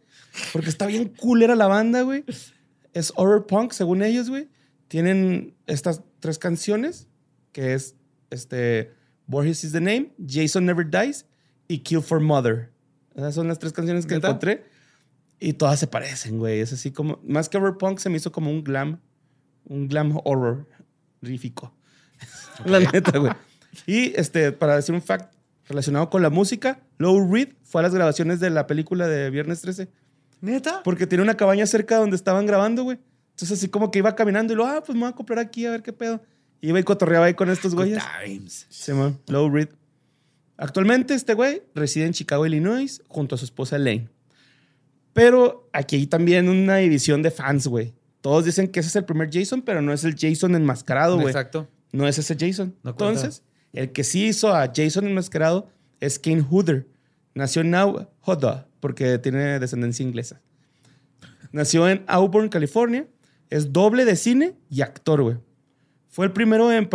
Porque 0.53 0.69
está 0.69 0.85
bien 0.87 1.09
culera 1.09 1.55
la 1.57 1.67
banda, 1.67 2.03
güey. 2.03 2.25
Es 2.93 3.13
horror 3.17 3.47
punk, 3.47 3.73
según 3.73 4.03
ellos, 4.03 4.29
güey. 4.29 4.49
Tienen 4.89 5.55
estas 5.67 6.03
tres 6.27 6.39
canciones, 6.39 7.07
que 7.53 7.75
es 7.75 7.95
este, 8.31 8.93
Borges 9.29 9.63
is 9.63 9.71
the 9.71 9.81
Name, 9.81 10.13
Jason 10.27 10.67
Never 10.67 10.85
Dies 10.85 11.25
y 11.69 11.79
Kill 11.79 12.03
for 12.03 12.21
Mother. 12.21 12.73
Esas 13.15 13.37
son 13.37 13.47
las 13.47 13.61
tres 13.61 13.73
canciones 13.73 14.07
que 14.07 14.17
¿Neta? 14.17 14.29
encontré. 14.29 14.65
Y 15.39 15.53
todas 15.53 15.79
se 15.79 15.87
parecen, 15.87 16.39
güey. 16.39 16.59
Es 16.59 16.73
así 16.73 16.91
como, 16.91 17.21
más 17.23 17.49
que 17.49 17.61
punk, 17.61 17.99
se 17.99 18.09
me 18.09 18.17
hizo 18.17 18.33
como 18.33 18.51
un 18.51 18.65
glam, 18.65 19.01
un 19.67 19.87
glam 19.87 20.19
horror 20.25 20.67
rífico. 21.23 21.73
La 22.65 22.81
neta, 22.81 23.19
güey. 23.19 23.33
Y 23.87 24.19
este, 24.19 24.51
para 24.51 24.75
decir 24.75 24.95
un 24.95 25.03
fact 25.03 25.33
relacionado 25.69 26.11
con 26.11 26.23
la 26.23 26.31
música, 26.31 26.81
Lou 26.99 27.33
Reed 27.33 27.51
fue 27.63 27.83
a 27.83 27.85
las 27.85 27.95
grabaciones 27.95 28.41
de 28.41 28.51
la 28.51 28.67
película 28.67 29.07
de 29.07 29.31
Viernes 29.31 29.61
13. 29.61 29.89
¿Neta? 30.41 30.83
Porque 30.83 31.07
tiene 31.07 31.23
una 31.23 31.37
cabaña 31.37 31.67
cerca 31.67 31.99
donde 31.99 32.17
estaban 32.17 32.47
grabando, 32.47 32.83
güey. 32.83 32.99
Entonces, 33.37 33.59
así 33.59 33.69
como 33.69 33.91
que 33.91 33.99
iba 33.99 34.15
caminando 34.15 34.55
y 34.55 34.57
lo, 34.57 34.67
ah, 34.67 34.83
pues 34.83 34.97
me 34.97 35.03
voy 35.03 35.11
a 35.11 35.15
comprar 35.15 35.39
aquí 35.39 35.67
a 35.67 35.73
ver 35.73 35.83
qué 35.83 35.93
pedo. 35.93 36.23
Y 36.63 36.71
iba 36.71 36.81
y 36.81 36.83
cotorreaba 36.85 37.27
ahí 37.27 37.35
con 37.35 37.51
estos 37.51 37.75
güeyes. 37.75 38.03
Times. 38.25 38.67
Se 38.71 38.93
llama 38.93 39.19
Low 39.27 39.51
Reed. 39.51 39.69
Actualmente, 40.57 41.13
este 41.13 41.35
güey 41.35 41.63
reside 41.75 42.07
en 42.07 42.15
Chicago, 42.15 42.47
Illinois, 42.47 43.03
junto 43.09 43.35
a 43.35 43.39
su 43.39 43.45
esposa 43.45 43.77
Elaine. 43.77 44.09
Pero 45.13 45.69
aquí 45.75 45.97
hay 45.97 46.07
también 46.07 46.49
una 46.49 46.77
división 46.77 47.21
de 47.21 47.31
fans, 47.31 47.67
güey. 47.67 47.93
Todos 48.23 48.47
dicen 48.47 48.69
que 48.69 48.81
ese 48.81 48.89
es 48.89 48.97
el 48.97 49.05
primer 49.05 49.29
Jason, 49.31 49.61
pero 49.61 49.83
no 49.83 49.93
es 49.93 50.03
el 50.05 50.17
Jason 50.19 50.55
enmascarado, 50.55 51.17
güey. 51.17 51.29
Exacto. 51.29 51.69
No 51.93 52.09
es 52.09 52.17
ese 52.19 52.37
Jason. 52.41 52.75
No. 52.83 52.93
Entonces, 52.93 53.43
el 53.75 53.93
que 53.93 54.03
sí 54.03 54.25
hizo 54.25 54.55
a 54.55 54.73
Jason 54.75 55.07
enmascarado 55.07 55.69
es 56.01 56.19
Kane 56.19 56.41
Hooder. 56.41 56.89
Nació 57.35 57.61
en 57.61 57.75
Hoda, 57.75 58.67
porque 58.81 59.19
tiene 59.19 59.59
descendencia 59.59 60.03
inglesa. 60.03 60.41
Nació 61.53 61.87
en 61.87 62.03
Auburn, 62.07 62.49
California. 62.49 63.07
Es 63.51 63.73
doble 63.73 64.05
de 64.05 64.17
cine 64.17 64.57
y 64.71 64.83
actor, 64.83 65.23
güey. 65.23 65.37
Fue 66.09 66.27
el 66.27 66.33
primero 66.33 66.73
en 66.73 66.89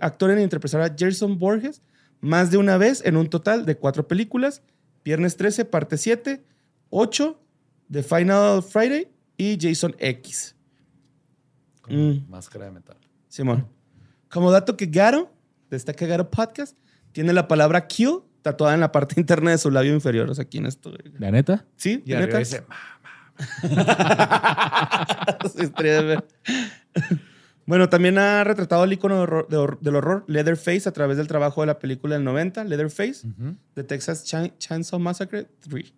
actor 0.00 0.30
en 0.30 0.40
interpretar 0.40 0.82
a 0.82 0.94
Jason 0.96 1.38
Borges 1.38 1.82
más 2.20 2.50
de 2.50 2.58
una 2.58 2.76
vez 2.76 3.02
en 3.04 3.16
un 3.16 3.28
total 3.28 3.64
de 3.64 3.76
cuatro 3.76 4.06
películas. 4.06 4.62
Viernes 5.04 5.36
13, 5.36 5.64
parte 5.64 5.96
7, 5.96 6.44
8, 6.90 7.40
The 7.90 8.02
Final 8.02 8.62
Friday 8.62 9.08
y 9.36 9.56
Jason 9.60 9.94
X. 9.98 10.56
Mm. 11.88 12.28
Máscara 12.28 12.66
de 12.66 12.72
metal. 12.72 12.96
Simón. 13.28 13.68
Como 14.28 14.50
dato 14.50 14.76
que 14.76 14.86
Garo, 14.86 15.32
de 15.70 15.76
esta 15.76 15.92
que 15.92 16.06
Garo 16.06 16.30
Podcast, 16.30 16.76
tiene 17.12 17.32
la 17.32 17.48
palabra 17.48 17.86
kill 17.86 18.20
tatuada 18.42 18.74
en 18.74 18.80
la 18.80 18.92
parte 18.92 19.14
interna 19.20 19.50
de 19.52 19.58
su 19.58 19.70
labio 19.70 19.94
inferior. 19.94 20.28
O 20.30 20.34
sea, 20.34 20.42
aquí 20.42 20.58
en 20.58 20.66
esto. 20.66 20.92
¿La 21.18 21.30
neta? 21.30 21.64
¿Sí? 21.76 22.02
Y 22.04 22.10
¿De 22.10 22.16
arriba 22.16 22.38
neta? 22.40 22.64
Bueno, 27.68 27.88
también 27.88 28.16
ha 28.16 28.44
retratado 28.44 28.84
el 28.84 28.92
icono 28.92 29.16
de 29.16 29.22
horror- 29.22 29.48
de 29.48 29.56
hor- 29.56 29.80
del 29.80 29.96
horror, 29.96 30.22
Leatherface, 30.28 30.88
a 30.88 30.92
través 30.92 31.16
del 31.16 31.26
trabajo 31.26 31.62
de 31.62 31.66
la 31.66 31.80
película 31.80 32.14
del 32.14 32.22
90, 32.22 32.62
Leatherface, 32.62 33.26
de 33.74 33.82
Texas 33.84 34.22
Chainsaw 34.24 35.00
Massacre 35.00 35.48
3. 35.68 35.92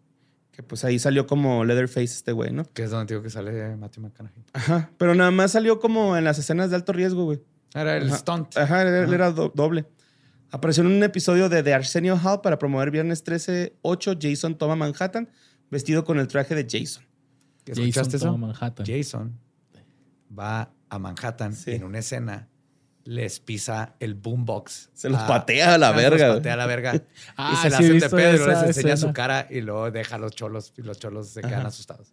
Que 0.50 0.62
pues 0.62 0.82
ahí 0.86 0.98
salió 0.98 1.26
como 1.26 1.66
Leatherface 1.66 2.04
este 2.04 2.32
güey, 2.32 2.52
¿no? 2.52 2.64
Que 2.72 2.84
es 2.84 2.90
donde 2.90 3.12
digo 3.12 3.22
que 3.22 3.28
sale 3.28 3.76
Matthew 3.76 4.02
McConaughey. 4.04 4.44
Ajá. 4.54 4.90
Pero 4.96 5.14
nada 5.14 5.30
más 5.30 5.52
salió 5.52 5.78
como 5.78 6.16
en 6.16 6.24
las 6.24 6.38
escenas 6.38 6.70
de 6.70 6.76
alto 6.76 6.94
riesgo, 6.94 7.24
güey. 7.26 7.42
Era 7.74 7.98
el 7.98 8.06
Ajá. 8.08 8.16
stunt. 8.16 8.56
Ajá, 8.56 8.80
él, 8.82 9.04
Ajá. 9.04 9.14
era 9.14 9.30
do- 9.30 9.52
doble. 9.54 9.84
Apareció 10.50 10.82
en 10.84 10.90
un 10.90 11.02
episodio 11.02 11.50
de 11.50 11.62
The 11.62 11.74
Arsenio 11.74 12.16
Hall 12.16 12.40
para 12.40 12.58
promover 12.58 12.90
Viernes 12.90 13.22
13, 13.24 13.74
8, 13.82 14.14
Jason 14.18 14.56
toma 14.56 14.74
Manhattan, 14.74 15.28
vestido 15.70 16.02
con 16.04 16.18
el 16.18 16.28
traje 16.28 16.54
de 16.54 16.66
Jason. 16.68 17.04
¿Escuchaste 17.72 18.12
Jason 18.12 18.16
eso? 18.16 18.26
toma 18.32 18.46
Manhattan. 18.48 18.86
Jason 18.86 19.38
va 20.38 20.72
a 20.88 20.98
Manhattan 20.98 21.54
Sí. 21.54 21.72
y 21.72 21.74
en 21.74 21.84
una 21.84 21.98
escena 21.98 22.48
les 23.04 23.40
pisa 23.40 23.94
el 24.00 24.14
boombox. 24.14 24.90
Se 24.92 25.08
los 25.08 25.20
patea 25.22 25.74
a 25.74 25.78
la 25.78 25.92
verga, 25.92 26.18
Se 26.18 26.26
los 26.26 26.36
patea 26.36 26.52
a 26.52 26.56
la 26.56 26.66
verga. 26.66 27.02
Ah, 27.36 27.52
y 27.54 27.56
se 27.56 27.70
la 27.70 27.76
sí 27.78 27.84
hacen 27.84 27.86
de 27.88 27.92
visto 27.94 28.16
pedo 28.16 28.34
y 28.34 28.36
luego 28.36 28.52
esa 28.52 28.60
les 28.66 28.76
enseña 28.76 28.94
escena. 28.94 29.08
su 29.08 29.14
cara 29.14 29.46
y 29.50 29.60
luego 29.62 29.90
deja 29.90 30.16
a 30.16 30.18
los 30.18 30.32
cholos 30.32 30.74
y 30.76 30.82
los 30.82 30.98
cholos 30.98 31.28
se 31.28 31.40
quedan 31.40 31.64
asustados. 31.66 32.12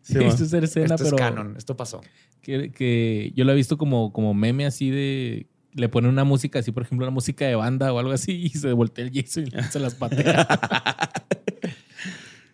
Sí, 0.00 0.16
esa 0.24 0.44
escena, 0.58 0.64
esto 0.94 0.96
pero 0.96 1.06
es 1.08 1.12
canon, 1.14 1.56
esto 1.58 1.76
pasó. 1.76 2.00
que, 2.40 2.72
que 2.72 3.32
yo 3.36 3.44
lo 3.44 3.52
he 3.52 3.54
visto 3.54 3.76
como, 3.76 4.12
como 4.14 4.32
meme 4.32 4.64
así 4.64 4.88
de... 4.90 5.46
Le 5.74 5.88
ponen 5.90 6.10
una 6.10 6.24
música 6.24 6.58
así, 6.58 6.72
por 6.72 6.82
ejemplo, 6.84 7.06
una 7.06 7.12
música 7.14 7.46
de 7.46 7.54
banda 7.54 7.92
o 7.92 7.98
algo 7.98 8.10
así 8.12 8.32
y 8.46 8.48
se 8.48 8.72
voltea 8.72 9.04
el 9.04 9.12
Jason 9.12 9.44
y 9.46 9.62
se 9.70 9.78
las 9.78 9.94
patea. 9.94 10.48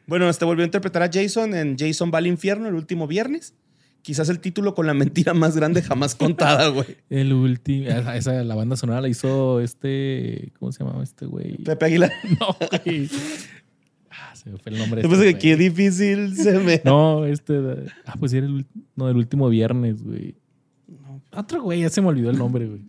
Bueno, 0.07 0.29
este 0.29 0.45
volvió 0.45 0.63
a 0.63 0.67
interpretar 0.67 1.03
a 1.03 1.11
Jason 1.13 1.55
en 1.55 1.77
Jason 1.77 2.11
va 2.15 2.19
al 2.19 2.27
infierno 2.27 2.69
el 2.69 2.75
último 2.75 3.07
viernes. 3.07 3.55
Quizás 4.03 4.29
el 4.29 4.39
título 4.39 4.75
con 4.75 4.87
la 4.87 4.95
mentira 4.95 5.35
más 5.35 5.57
grande 5.57 5.83
jamás 5.83 6.15
contada, 6.15 6.69
güey. 6.69 6.97
el 7.11 7.33
último... 7.33 7.89
Esa, 7.89 8.45
la 8.45 8.55
banda 8.55 8.77
sonora 8.77 9.01
la 9.01 9.09
hizo 9.09 9.61
este... 9.61 10.53
¿Cómo 10.61 10.71
se 10.71 10.85
llamaba 10.85 11.03
este 11.03 11.27
güey? 11.27 11.57
Pepe 11.57 11.87
Aguilar. 11.87 12.13
No, 12.41 12.57
güey. 12.85 13.11
Ah, 14.11 14.37
se 14.37 14.51
me 14.51 14.59
fue 14.59 14.73
el 14.73 14.79
nombre. 14.79 15.03
pensé 15.03 15.31
este 15.31 15.39
qué 15.39 15.57
difícil 15.57 16.37
se 16.37 16.59
me... 16.61 16.81
No, 16.85 17.25
este. 17.25 17.55
Ah, 18.05 18.15
pues 18.17 18.31
sí 18.31 18.39
era 18.39 18.47
el, 18.47 18.65
no, 18.95 19.09
el 19.09 19.17
último 19.17 19.49
viernes, 19.49 20.05
güey. 20.05 20.37
Otro 21.33 21.63
güey, 21.63 21.81
ya 21.81 21.91
se 21.91 22.01
me 22.01 22.07
olvidó 22.07 22.31
el 22.31 22.39
nombre, 22.39 22.67
güey. 22.67 22.83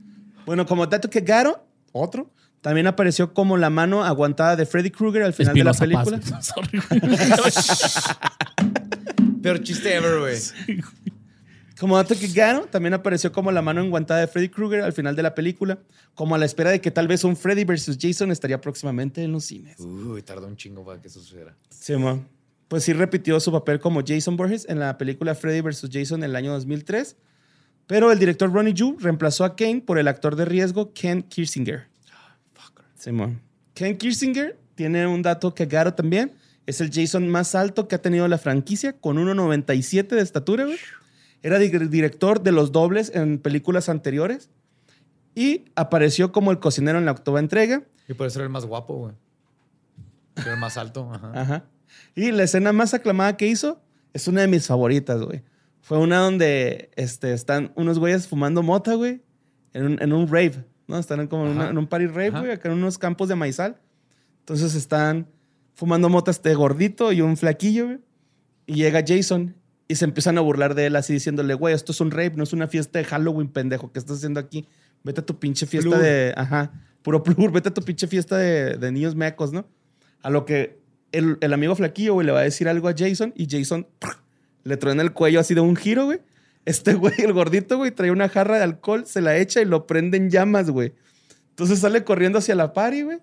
Bueno, 0.45 0.65
como 0.67 0.85
dato 0.85 1.09
que 1.09 1.21
Garo, 1.21 1.65
otro, 1.91 2.31
también 2.61 2.87
apareció 2.87 3.33
como 3.33 3.57
la 3.57 3.69
mano 3.69 4.03
aguantada 4.03 4.55
de 4.55 4.65
Freddy 4.65 4.91
Krueger 4.91 5.23
al 5.23 5.33
final 5.33 5.55
de 5.55 5.63
la 5.63 5.73
película. 5.73 6.19
Sorry. 6.41 6.81
Peor 9.41 9.61
chiste 9.61 9.95
ever, 9.95 10.19
güey. 10.19 10.37
Como 11.79 11.95
dato 11.95 12.15
que 12.17 12.27
Garo 12.27 12.65
también 12.65 12.95
apareció 12.95 13.31
como 13.31 13.51
la 13.51 13.61
mano 13.61 13.83
enguantada 13.83 14.21
de 14.21 14.27
Freddy 14.27 14.49
Krueger 14.49 14.81
al 14.81 14.93
final 14.93 15.15
de 15.15 15.21
la 15.21 15.35
película, 15.35 15.77
como 16.15 16.33
a 16.33 16.39
la 16.39 16.45
espera 16.45 16.71
de 16.71 16.81
que 16.81 16.89
tal 16.89 17.07
vez 17.07 17.23
un 17.23 17.37
Freddy 17.37 17.65
vs. 17.65 17.99
Jason 18.01 18.31
estaría 18.31 18.59
próximamente 18.59 19.23
en 19.23 19.31
los 19.31 19.45
cines. 19.45 19.79
Uy, 19.79 20.23
tardó 20.23 20.47
un 20.47 20.57
chingo 20.57 20.83
para 20.83 20.99
que 20.99 21.07
eso 21.07 21.19
sucediera. 21.19 21.55
Sí, 21.69 21.95
mo. 21.95 22.25
Pues 22.67 22.83
sí 22.83 22.93
repitió 22.93 23.39
su 23.39 23.51
papel 23.51 23.79
como 23.79 24.01
Jason 24.05 24.35
Borges 24.35 24.65
en 24.67 24.79
la 24.79 24.97
película 24.97 25.35
Freddy 25.35 25.61
vs. 25.61 25.87
Jason 25.91 26.23
en 26.23 26.31
el 26.31 26.35
año 26.35 26.51
2003, 26.53 27.15
pero 27.85 28.11
el 28.11 28.19
director 28.19 28.51
Ronnie 28.51 28.73
Yu 28.73 28.97
reemplazó 28.99 29.45
a 29.45 29.55
Kane 29.55 29.83
por 29.85 29.99
el 29.99 30.07
actor 30.07 30.35
de 30.35 30.45
riesgo 30.45 30.93
Ken 30.93 31.21
Kirsinger. 31.21 31.87
Mo. 33.11 33.35
Ken 33.73 33.97
Kirsinger 33.97 34.57
tiene 34.75 35.05
un 35.07 35.21
dato 35.21 35.53
que 35.53 35.65
Garo 35.65 35.93
también. 35.93 36.33
Es 36.65 36.81
el 36.81 36.91
Jason 36.91 37.29
más 37.29 37.55
alto 37.55 37.87
que 37.87 37.95
ha 37.95 38.01
tenido 38.01 38.27
la 38.27 38.37
franquicia, 38.37 38.93
con 38.93 39.17
1,97 39.17 40.07
de 40.09 40.21
estatura, 40.21 40.65
güey. 40.65 40.77
Era 41.41 41.59
di- 41.59 41.69
director 41.87 42.41
de 42.43 42.51
los 42.51 42.71
dobles 42.71 43.11
en 43.15 43.37
películas 43.39 43.87
anteriores 43.89 44.49
y 45.35 45.65
apareció 45.75 46.31
como 46.31 46.51
el 46.51 46.59
cocinero 46.59 46.97
en 46.97 47.05
la 47.05 47.11
octava 47.11 47.39
entrega. 47.39 47.83
Y 48.09 48.13
por 48.15 48.27
eso 48.27 48.39
era 48.39 48.45
el 48.45 48.49
más 48.51 48.65
guapo, 48.65 48.95
güey. 48.95 49.13
Era 50.35 50.53
el 50.53 50.59
más 50.59 50.77
alto. 50.77 51.09
Ajá. 51.13 51.31
Ajá. 51.41 51.65
Y 52.15 52.31
la 52.31 52.43
escena 52.43 52.73
más 52.73 52.93
aclamada 52.93 53.37
que 53.37 53.47
hizo 53.47 53.81
es 54.13 54.27
una 54.27 54.41
de 54.41 54.47
mis 54.47 54.67
favoritas, 54.67 55.21
güey. 55.21 55.43
Fue 55.81 55.99
una 55.99 56.17
donde 56.19 56.89
este, 56.95 57.33
están 57.33 57.71
unos 57.75 57.97
güeyes 57.99 58.27
fumando 58.27 58.61
mota, 58.61 58.95
güey, 58.95 59.21
en 59.73 59.85
un, 59.85 60.01
en 60.01 60.11
un 60.11 60.27
rave, 60.27 60.65
¿no? 60.87 60.97
Están 60.97 61.19
en 61.21 61.27
como 61.27 61.45
en, 61.45 61.51
una- 61.53 61.69
en 61.69 61.77
un 61.77 61.87
party 61.87 62.05
Ajá. 62.05 62.39
güey, 62.39 62.51
acá 62.51 62.69
en 62.69 62.75
unos 62.77 62.97
campos 62.97 63.27
de 63.29 63.35
maizal. 63.35 63.79
Entonces 64.39 64.75
están 64.75 65.27
fumando 65.73 66.09
mota 66.09 66.31
este 66.31 66.53
gordito 66.55 67.11
y 67.11 67.21
un 67.21 67.37
flaquillo, 67.37 67.85
güey. 67.85 67.99
Y 68.65 68.75
llega 68.75 69.03
Jason 69.05 69.55
y 69.87 69.95
se 69.95 70.05
empiezan 70.05 70.37
a 70.37 70.41
burlar 70.41 70.75
de 70.75 70.87
él 70.87 70.95
así 70.95 71.13
diciéndole, 71.13 71.53
güey, 71.53 71.73
esto 71.73 71.91
es 71.91 72.01
un 72.01 72.11
rave, 72.11 72.33
no 72.35 72.43
es 72.43 72.51
una 72.53 72.67
fiesta 72.67 72.99
de 72.99 73.05
Halloween, 73.05 73.47
pendejo. 73.47 73.91
¿Qué 73.91 73.99
estás 73.99 74.17
haciendo 74.17 74.39
aquí? 74.39 74.67
Vete 75.03 75.21
a 75.21 75.25
tu 75.25 75.39
pinche 75.39 75.65
fiesta 75.65 75.89
Plur. 75.91 76.01
de... 76.01 76.33
Ajá, 76.35 76.71
puro 77.01 77.23
plur. 77.23 77.51
Vete 77.51 77.69
a 77.69 77.73
tu 77.73 77.81
pinche 77.83 78.07
fiesta 78.07 78.37
de, 78.37 78.77
de 78.77 78.91
niños 78.91 79.15
mecos, 79.15 79.53
¿no? 79.53 79.65
A 80.21 80.29
lo 80.29 80.45
que 80.45 80.79
el, 81.13 81.37
el 81.39 81.53
amigo 81.53 81.75
flaquillo, 81.75 82.15
güey, 82.15 82.25
le 82.25 82.33
va 82.33 82.39
a 82.39 82.43
decir 82.43 82.67
algo 82.67 82.89
a 82.89 82.93
Jason 82.97 83.31
y 83.37 83.47
Jason 83.49 83.87
¡prr! 83.99 84.17
le 84.63 84.75
truena 84.75 85.01
el 85.03 85.13
cuello 85.13 85.39
así 85.39 85.53
de 85.53 85.61
un 85.61 85.75
giro, 85.77 86.05
güey. 86.05 86.19
Este 86.67 86.95
güey, 86.95 87.13
el 87.19 87.31
gordito, 87.31 87.77
güey, 87.77 87.91
trae 87.91 88.11
una 88.11 88.27
jarra 88.27 88.57
de 88.57 88.63
alcohol, 88.63 89.05
se 89.05 89.21
la 89.21 89.37
echa 89.37 89.61
y 89.61 89.65
lo 89.65 89.87
prende 89.87 90.17
en 90.17 90.29
llamas, 90.29 90.69
güey. 90.69 90.93
Entonces 91.51 91.79
sale 91.79 92.03
corriendo 92.03 92.39
hacia 92.39 92.55
la 92.55 92.73
party, 92.73 93.03
güey. 93.03 93.19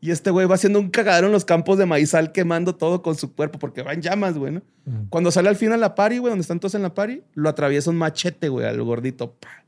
Y 0.00 0.12
este 0.12 0.30
güey 0.30 0.46
va 0.46 0.54
haciendo 0.54 0.80
un 0.80 0.88
cagadero 0.88 1.26
en 1.26 1.32
los 1.34 1.44
campos 1.44 1.76
de 1.76 1.84
maizal 1.84 2.32
quemando 2.32 2.74
todo 2.74 3.02
con 3.02 3.14
su 3.14 3.34
cuerpo 3.34 3.58
porque 3.58 3.82
va 3.82 3.92
en 3.92 4.00
llamas, 4.00 4.38
güey, 4.38 4.52
¿no? 4.52 4.62
Cuando 5.10 5.30
sale 5.30 5.50
al 5.50 5.56
fin 5.56 5.72
a 5.72 5.76
la 5.76 5.94
party, 5.94 6.18
güey, 6.18 6.30
donde 6.30 6.40
están 6.40 6.58
todos 6.58 6.74
en 6.74 6.82
la 6.82 6.94
party, 6.94 7.22
lo 7.34 7.50
atraviesa 7.50 7.90
un 7.90 7.96
machete, 7.96 8.48
güey, 8.48 8.66
al 8.66 8.82
gordito. 8.82 9.34
pa, 9.34 9.66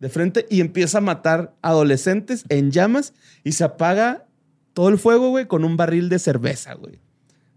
de 0.00 0.08
frente 0.08 0.44
y 0.50 0.60
empieza 0.60 0.98
a 0.98 1.02
matar 1.02 1.54
adolescentes 1.62 2.44
en 2.48 2.72
llamas 2.72 3.14
y 3.44 3.52
se 3.52 3.62
apaga 3.62 4.26
todo 4.72 4.88
el 4.88 4.98
fuego, 4.98 5.30
güey, 5.30 5.46
con 5.46 5.64
un 5.64 5.76
barril 5.76 6.08
de 6.08 6.18
cerveza, 6.18 6.74
güey. 6.74 6.98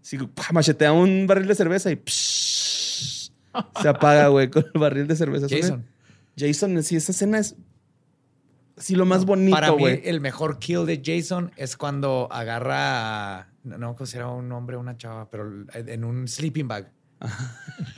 Así, 0.00 0.18
pa, 0.18 0.44
machetea 0.52 0.92
un 0.92 1.26
barril 1.26 1.48
de 1.48 1.54
cerveza 1.54 1.90
y 1.90 1.96
psh, 1.96 2.29
se 3.82 3.88
apaga, 3.88 4.28
güey, 4.28 4.48
con 4.50 4.64
el 4.74 4.80
barril 4.80 5.06
de 5.06 5.16
cerveza. 5.16 5.46
Jason. 5.48 5.86
Jason, 6.36 6.82
sí, 6.82 6.96
esa 6.96 7.12
escena 7.12 7.38
es 7.38 7.54
sí 8.76 8.94
lo 8.94 9.04
más 9.04 9.24
bonito, 9.26 9.54
Para 9.54 9.72
mí, 9.72 9.78
güey. 9.78 10.00
el 10.04 10.20
mejor 10.20 10.58
kill 10.58 10.86
de 10.86 11.02
Jason 11.04 11.50
es 11.56 11.76
cuando 11.76 12.28
agarra. 12.30 13.40
a- 13.40 13.46
No, 13.62 13.76
no 13.76 13.96
sé 13.98 14.06
si 14.06 14.16
era 14.16 14.28
un 14.28 14.50
hombre 14.52 14.76
o 14.76 14.80
una 14.80 14.96
chava, 14.96 15.28
pero 15.30 15.50
en 15.74 16.04
un 16.04 16.26
sleeping 16.26 16.66
bag. 16.68 16.90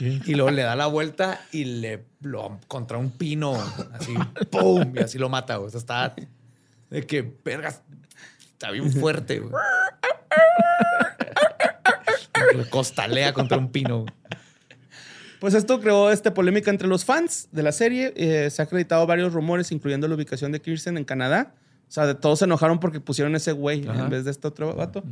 Y 0.00 0.34
luego 0.34 0.50
le 0.50 0.62
da 0.62 0.74
la 0.74 0.86
vuelta 0.86 1.40
y 1.53 1.64
le 1.64 2.05
lo 2.22 2.59
contra 2.66 2.98
un 2.98 3.12
pino, 3.12 3.55
así, 3.92 4.12
¡pum! 4.50 4.92
Y 4.96 4.98
así 4.98 5.18
lo 5.18 5.28
mata, 5.28 5.55
güey. 5.57 5.68
O 5.68 5.70
sea, 5.70 5.78
está 5.78 6.14
de 6.90 7.07
que, 7.07 7.32
vergas, 7.44 7.82
está 8.55 8.72
bien 8.72 8.90
fuerte, 8.92 9.38
güey. 9.38 9.53
Le 12.57 12.64
costalea 12.70 13.32
contra 13.32 13.59
un 13.59 13.70
pino. 13.70 14.00
güey. 14.00 14.12
Pues 15.43 15.55
esto 15.55 15.80
creó 15.80 16.12
este 16.12 16.30
polémica 16.30 16.70
entre 16.70 16.86
los 16.86 17.05
fans 17.05 17.49
de 17.51 17.64
la 17.64 17.72
serie. 17.72 18.12
Eh, 18.14 18.49
se 18.49 18.62
ha 18.62 18.64
acreditado 18.64 19.05
varios 19.09 19.32
rumores, 19.32 19.72
incluyendo 19.72 20.07
la 20.07 20.14
ubicación 20.14 20.53
de 20.53 20.61
Kirsten 20.61 20.97
en 20.97 21.03
Canadá. 21.05 21.53
O 21.88 21.90
sea, 21.93 22.07
de- 22.07 22.14
todos 22.14 22.38
se 22.38 22.45
enojaron 22.45 22.78
porque 22.78 23.01
pusieron 23.01 23.34
ese 23.34 23.51
güey 23.51 23.84
Ajá. 23.88 24.05
en 24.05 24.09
vez 24.09 24.24
de 24.24 24.30
este 24.30 24.47
otro 24.47 24.72
vato. 24.76 25.03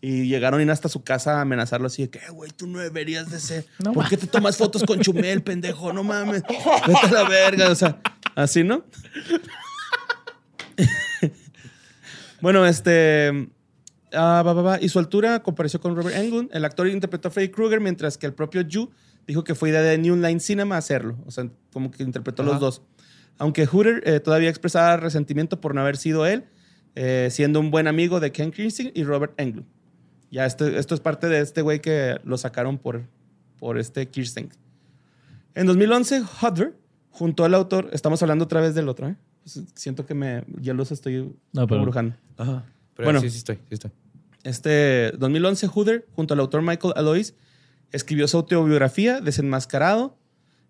Y 0.00 0.26
llegaron 0.26 0.62
ir 0.62 0.70
hasta 0.70 0.88
su 0.88 1.04
casa 1.04 1.36
a 1.36 1.42
amenazarlo 1.42 1.88
así 1.88 2.00
de 2.04 2.08
que, 2.08 2.18
"Eh, 2.20 2.30
güey, 2.32 2.50
tú 2.50 2.66
no 2.66 2.78
deberías 2.78 3.30
de 3.30 3.38
ser. 3.38 3.66
No 3.84 3.92
¿Por 3.92 4.08
qué 4.08 4.16
te 4.16 4.26
tomas 4.26 4.56
fotos 4.56 4.82
con 4.84 5.00
Chumel, 5.00 5.42
pendejo? 5.42 5.92
No 5.92 6.02
mames. 6.02 6.42
Vete 6.86 7.06
a 7.06 7.12
la 7.12 7.28
verga. 7.28 7.68
O 7.70 7.74
sea, 7.74 8.00
así, 8.36 8.64
¿no? 8.64 8.84
bueno, 12.40 12.64
este... 12.66 13.48
ah. 14.14 14.78
Y 14.80 14.88
su 14.88 14.98
altura 14.98 15.42
compareció 15.42 15.78
con 15.78 15.94
Robert 15.94 16.16
Englund. 16.16 16.48
El 16.54 16.64
actor 16.64 16.88
interpretó 16.88 17.28
a 17.28 17.30
Freddy 17.30 17.50
Krueger, 17.50 17.80
mientras 17.80 18.16
que 18.16 18.24
el 18.26 18.32
propio 18.32 18.62
Yu 18.62 18.90
dijo 19.26 19.44
que 19.44 19.54
fue 19.54 19.70
idea 19.70 19.82
de 19.82 19.98
New 19.98 20.16
Line 20.16 20.40
Cinema 20.40 20.76
hacerlo. 20.76 21.16
O 21.26 21.30
sea, 21.30 21.48
como 21.72 21.90
que 21.90 22.02
interpretó 22.02 22.42
Ajá. 22.42 22.52
los 22.52 22.60
dos. 22.60 22.82
Aunque 23.38 23.66
Hooter 23.66 24.02
eh, 24.06 24.20
todavía 24.20 24.48
expresaba 24.48 24.96
resentimiento 24.96 25.60
por 25.60 25.74
no 25.74 25.80
haber 25.80 25.96
sido 25.96 26.26
él, 26.26 26.44
eh, 26.94 27.28
siendo 27.30 27.58
un 27.60 27.70
buen 27.70 27.86
amigo 27.88 28.20
de 28.20 28.30
Ken 28.32 28.50
Kirsten 28.52 28.92
y 28.94 29.02
Robert 29.04 29.34
Englund. 29.38 29.66
Ya 30.30 30.46
este- 30.46 30.78
esto 30.78 30.94
es 30.94 31.00
parte 31.00 31.28
de 31.28 31.40
este 31.40 31.62
güey 31.62 31.80
que 31.80 32.16
lo 32.24 32.38
sacaron 32.38 32.78
por, 32.78 33.02
por 33.58 33.78
este 33.78 34.08
Kirsten. 34.08 34.50
En 35.54 35.66
2011, 35.66 36.22
Hodder, 36.40 36.74
junto 37.10 37.44
al 37.44 37.54
autor, 37.54 37.88
estamos 37.92 38.22
hablando 38.22 38.44
otra 38.44 38.60
vez 38.60 38.74
del 38.74 38.88
otro, 38.88 39.08
¿eh? 39.08 39.16
Pues, 39.42 39.60
siento 39.74 40.06
que 40.06 40.14
me, 40.14 40.44
ya 40.60 40.74
los 40.74 40.90
estoy 40.92 41.32
No, 41.52 41.66
pero- 41.66 41.76
embrujando. 41.80 42.16
Ajá. 42.36 42.64
Pero 42.94 43.06
Bueno. 43.06 43.20
sí, 43.20 43.30
sí 43.30 43.38
estoy, 43.38 43.56
sí 43.56 43.62
estoy. 43.74 43.90
Este 44.44 45.12
2011, 45.18 45.66
Hooder, 45.68 46.06
junto 46.14 46.34
al 46.34 46.40
autor 46.40 46.62
Michael 46.62 46.92
Alois, 46.96 47.34
escribió 47.92 48.26
su 48.28 48.36
autobiografía, 48.38 49.20
Desenmascarado, 49.20 50.16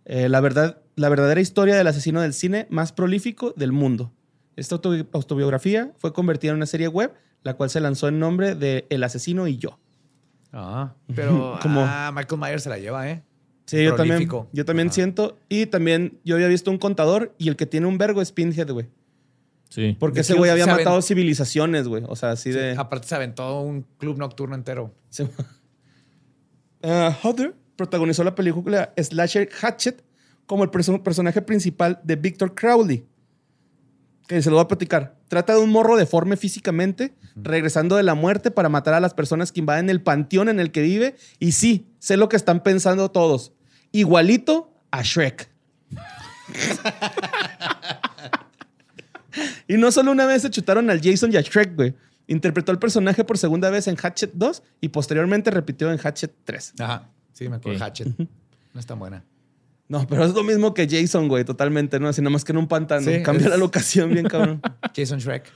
eh, 0.05 0.29
la, 0.29 0.41
verdad, 0.41 0.83
la 0.97 1.09
verdadera 1.09 1.41
historia 1.41 1.77
del 1.77 1.87
asesino 1.87 2.21
del 2.21 2.35
cine 2.35 2.67
más 2.71 2.93
prolífico 2.93 3.53
del 3.57 3.73
mundo. 3.73 4.13
Esta 4.57 4.77
autobi- 4.77 5.07
autobiografía 5.13 5.93
fue 5.99 6.13
convertida 6.13 6.51
en 6.51 6.57
una 6.59 6.67
serie 6.67 6.89
web, 6.89 7.13
la 7.43 7.55
cual 7.55 7.71
se 7.71 7.81
lanzó 7.81 8.09
en 8.09 8.19
nombre 8.19 8.55
de 8.55 8.87
El 8.91 9.03
asesino 9.03 9.47
y 9.49 9.57
yo. 9.57 9.79
Ah, 10.53 10.95
pero 11.15 11.59
Como- 11.63 11.81
ah, 11.85 12.13
Michael 12.15 12.41
Myers 12.41 12.63
se 12.63 12.69
la 12.71 12.79
lleva, 12.79 13.11
¿eh? 13.11 13.23
Sí, 13.67 13.83
yo 13.83 13.95
también, 13.95 14.29
yo 14.53 14.65
también 14.67 14.89
Ajá. 14.89 14.95
siento. 14.95 15.39
Y 15.49 15.65
también 15.67 16.19
yo 16.23 16.35
había 16.37 16.49
visto 16.49 16.71
un 16.71 16.77
contador 16.77 17.35
y 17.39 17.49
el 17.49 17.57
que 17.57 17.65
tiene 17.65 17.87
un 17.87 17.97
vergo 17.97 18.21
es 18.21 18.31
Pinhead, 18.31 18.71
güey. 18.71 18.89
Sí. 19.71 19.97
Porque 19.99 20.17
De 20.17 20.21
ese 20.21 20.35
güey 20.35 20.51
había 20.51 20.67
matado 20.67 21.01
civilizaciones, 21.01 21.89
güey. 21.89 22.05
O 22.07 22.15
sea, 22.15 22.33
así 22.33 22.53
Sí, 22.53 22.59
de... 22.59 22.73
Aparte 22.77 23.09
se 23.09 23.15
aventó 23.15 23.61
un 23.63 23.87
club 23.97 24.19
nocturno 24.19 24.55
entero. 24.55 24.95
Sí. 25.09 25.25
Uh, 26.85 27.11
Hodder 27.23 27.55
protagonizó 27.77 28.23
la 28.25 28.35
película 28.35 28.93
Slasher 28.97 29.49
Hatchet 29.61 30.05
como 30.47 30.65
el 30.65 30.71
perso- 30.71 31.03
personaje 31.03 31.41
principal 31.43 31.99
de 32.05 32.17
Victor 32.17 32.55
Crowley. 32.55 33.07
Que 34.29 34.41
se 34.43 34.51
lo 34.51 34.57
voy 34.57 34.65
a 34.65 34.69
platicar. 34.69 35.17
Trata 35.29 35.55
de 35.55 35.61
un 35.61 35.71
morro 35.71 35.97
deforme 35.97 36.37
físicamente, 36.37 37.15
regresando 37.37 37.97
de 37.97 38.03
la 38.03 38.15
muerte 38.15 38.51
para 38.51 38.69
matar 38.69 38.95
a 38.95 39.01
las 39.01 39.13
personas 39.15 39.51
que 39.53 39.61
invaden 39.61 39.91
el 39.91 40.03
panteón 40.03 40.49
en 40.49 40.61
el 40.61 40.71
que 40.71 40.83
vive. 40.83 41.17
Y 41.39 41.53
sí, 41.53 41.87
sé 41.99 42.17
lo 42.17 42.29
que 42.29 42.37
están 42.37 42.63
pensando 42.63 43.11
todos. 43.11 43.53
Igualito 43.93 44.73
a 44.91 45.03
Shrek. 45.03 45.51
Y 49.67 49.77
no 49.79 49.91
solo 49.91 50.13
una 50.13 50.27
vez 50.27 50.43
se 50.43 50.51
chutaron 50.51 50.91
al 50.91 51.01
Jason 51.03 51.33
y 51.33 51.37
a 51.37 51.41
Shrek, 51.41 51.75
güey. 51.75 51.95
Interpretó 52.27 52.73
el 52.73 52.79
personaje 52.79 53.23
por 53.25 53.37
segunda 53.39 53.69
vez 53.71 53.87
en 53.89 53.97
Hatchet 53.97 54.33
2 54.35 54.63
y 54.81 54.89
posteriormente 54.89 55.51
repitió 55.51 55.93
en 55.93 55.99
Hatchet 55.99 56.33
3. 56.45 56.75
Ajá. 56.79 57.11
Sí, 57.33 57.49
me 57.49 57.57
acuerdo. 57.57 57.79
Ok. 57.79 57.83
Hatchet. 57.85 58.09
No 58.19 58.81
es 58.81 58.87
tan 58.87 58.99
buena. 58.99 59.25
No, 59.89 60.07
pero 60.07 60.25
es 60.25 60.33
lo 60.35 60.43
mismo 60.43 60.73
que 60.73 60.89
Jason, 60.89 61.29
güey, 61.29 61.45
totalmente, 61.45 62.01
¿no? 62.01 62.09
Así 62.09 62.23
nada 62.23 62.31
más 62.31 62.45
que 62.45 62.53
en 62.53 62.59
un 62.59 62.69
pantano. 62.69 63.03
Sí, 63.11 63.23
Cambia 63.23 63.45
es- 63.47 63.51
la 63.51 63.57
locación 63.59 64.11
bien, 64.11 64.27
cabrón. 64.27 64.63
Jason 64.97 65.19
Shrek. 65.19 65.53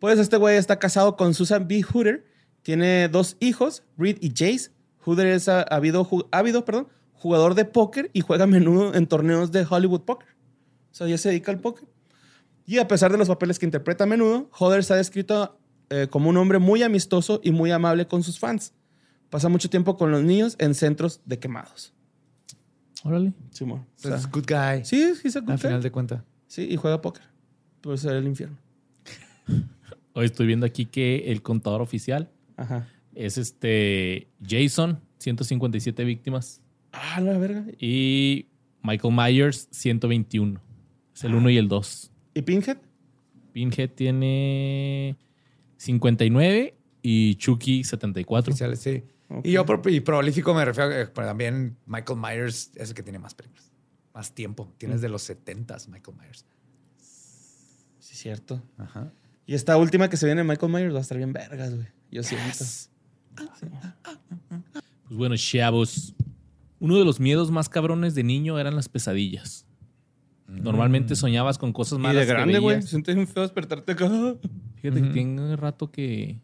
Pues 0.00 0.18
este 0.18 0.36
güey 0.36 0.56
está 0.56 0.78
casado 0.78 1.16
con 1.16 1.32
Susan 1.34 1.68
B. 1.68 1.82
Hooter. 1.82 2.26
Tiene 2.62 3.08
dos 3.08 3.36
hijos, 3.40 3.82
Reed 3.96 4.18
y 4.20 4.30
Jace. 4.30 4.70
Hooter 5.04 5.26
es 5.28 5.48
ávido, 5.48 6.08
ávido, 6.32 6.64
perdón, 6.64 6.88
jugador 7.14 7.54
de 7.54 7.64
póker 7.64 8.10
y 8.12 8.20
juega 8.20 8.44
a 8.44 8.46
menudo 8.46 8.94
en 8.94 9.06
torneos 9.06 9.50
de 9.52 9.66
Hollywood 9.68 10.02
Poker. 10.02 10.28
O 10.90 10.94
sea, 10.94 11.06
ya 11.08 11.18
se 11.18 11.28
dedica 11.30 11.50
al 11.52 11.60
póker. 11.60 11.88
Y 12.66 12.78
a 12.78 12.86
pesar 12.88 13.10
de 13.12 13.18
los 13.18 13.28
papeles 13.28 13.58
que 13.58 13.66
interpreta 13.66 14.04
a 14.04 14.06
menudo, 14.06 14.48
Hodder 14.58 14.84
se 14.84 14.92
ha 14.94 14.96
descrito 14.96 15.58
eh, 15.90 16.06
como 16.10 16.30
un 16.30 16.36
hombre 16.36 16.58
muy 16.58 16.82
amistoso 16.82 17.40
y 17.42 17.50
muy 17.50 17.70
amable 17.70 18.06
con 18.06 18.22
sus 18.22 18.38
fans. 18.38 18.72
Pasa 19.30 19.48
mucho 19.48 19.68
tiempo 19.70 19.96
con 19.96 20.10
los 20.10 20.22
niños 20.22 20.56
en 20.58 20.74
centros 20.74 21.20
de 21.24 21.38
quemados. 21.38 21.92
Órale. 23.04 23.32
Simón. 23.50 23.80
O 23.80 23.82
O 23.82 23.86
sea, 24.00 24.10
sea, 24.12 24.20
es 24.20 24.30
good 24.30 24.44
guy. 24.46 24.84
sí, 24.84 25.14
sí, 25.20 25.30
se 25.30 25.40
Al 25.40 25.58
final 25.58 25.82
de 25.82 25.90
cuentas. 25.90 26.22
Sí, 26.46 26.68
y 26.70 26.76
juega 26.76 27.00
póker. 27.00 27.22
Puede 27.80 27.98
ser 27.98 28.12
el 28.14 28.26
infierno. 28.26 28.56
Hoy 30.14 30.26
estoy 30.26 30.46
viendo 30.46 30.66
aquí 30.66 30.84
que 30.86 31.32
el 31.32 31.42
contador 31.42 31.80
oficial 31.80 32.30
Ajá. 32.56 32.86
es 33.14 33.38
este 33.38 34.28
Jason, 34.46 35.00
157 35.18 36.04
víctimas. 36.04 36.60
Ah, 36.92 37.20
la 37.20 37.36
verga. 37.38 37.64
Y 37.78 38.46
Michael 38.82 39.14
Myers, 39.14 39.68
121. 39.72 40.60
Es 41.14 41.24
el 41.24 41.34
1 41.34 41.50
y 41.50 41.56
el 41.56 41.68
2. 41.68 42.11
¿Y 42.34 42.42
Pinhead? 42.42 42.78
Pinhead 43.52 43.90
tiene 43.90 45.16
59 45.76 46.74
y 47.02 47.34
Chucky 47.36 47.84
74. 47.84 48.52
Oficiales, 48.52 48.80
sí. 48.80 49.04
Y 49.44 49.52
yo 49.52 49.64
por 49.64 49.88
y 49.90 50.00
prolífico 50.00 50.54
me 50.54 50.64
refiero 50.64 50.90
a 50.90 50.92
que 50.92 51.06
pero 51.06 51.26
también 51.26 51.76
Michael 51.86 52.18
Myers 52.18 52.70
es 52.74 52.90
el 52.90 52.94
que 52.94 53.02
tiene 53.02 53.18
más 53.18 53.34
películas. 53.34 53.70
Más 54.14 54.34
tiempo. 54.34 54.72
Tienes 54.78 55.00
de 55.00 55.08
los 55.08 55.28
70s 55.28 55.88
Michael 55.88 56.16
Myers. 56.18 56.44
Sí, 57.98 58.16
cierto. 58.16 58.62
Ajá. 58.76 59.12
Y 59.46 59.54
esta 59.54 59.76
última 59.76 60.08
que 60.08 60.16
se 60.16 60.26
viene 60.26 60.42
de 60.42 60.48
Michael 60.48 60.70
Myers 60.72 60.94
va 60.94 60.98
a 60.98 61.02
estar 61.02 61.16
bien 61.16 61.32
vergas, 61.32 61.74
güey. 61.74 61.88
Yo 62.10 62.22
siento. 62.22 62.64
Pues 63.34 65.18
bueno, 65.18 65.36
chavos. 65.36 66.14
Uno 66.78 66.98
de 66.98 67.04
los 67.04 67.20
miedos 67.20 67.50
más 67.50 67.68
cabrones 67.68 68.14
de 68.14 68.24
niño 68.24 68.58
eran 68.58 68.76
las 68.76 68.88
pesadillas. 68.88 69.66
Normalmente 70.60 71.16
soñabas 71.16 71.58
con 71.58 71.72
cosas 71.72 71.98
Y 71.98 72.02
malas. 72.02 72.16
de 72.22 72.26
que 72.26 72.32
grande, 72.32 72.58
güey. 72.58 72.82
Sientes 72.82 73.16
un 73.16 73.26
feo 73.26 73.42
despertarte 73.42 73.92
acá. 73.92 74.08
Fíjate 74.76 75.02
que 75.02 75.08
tiene 75.10 75.56
rato 75.56 75.90
que. 75.90 76.38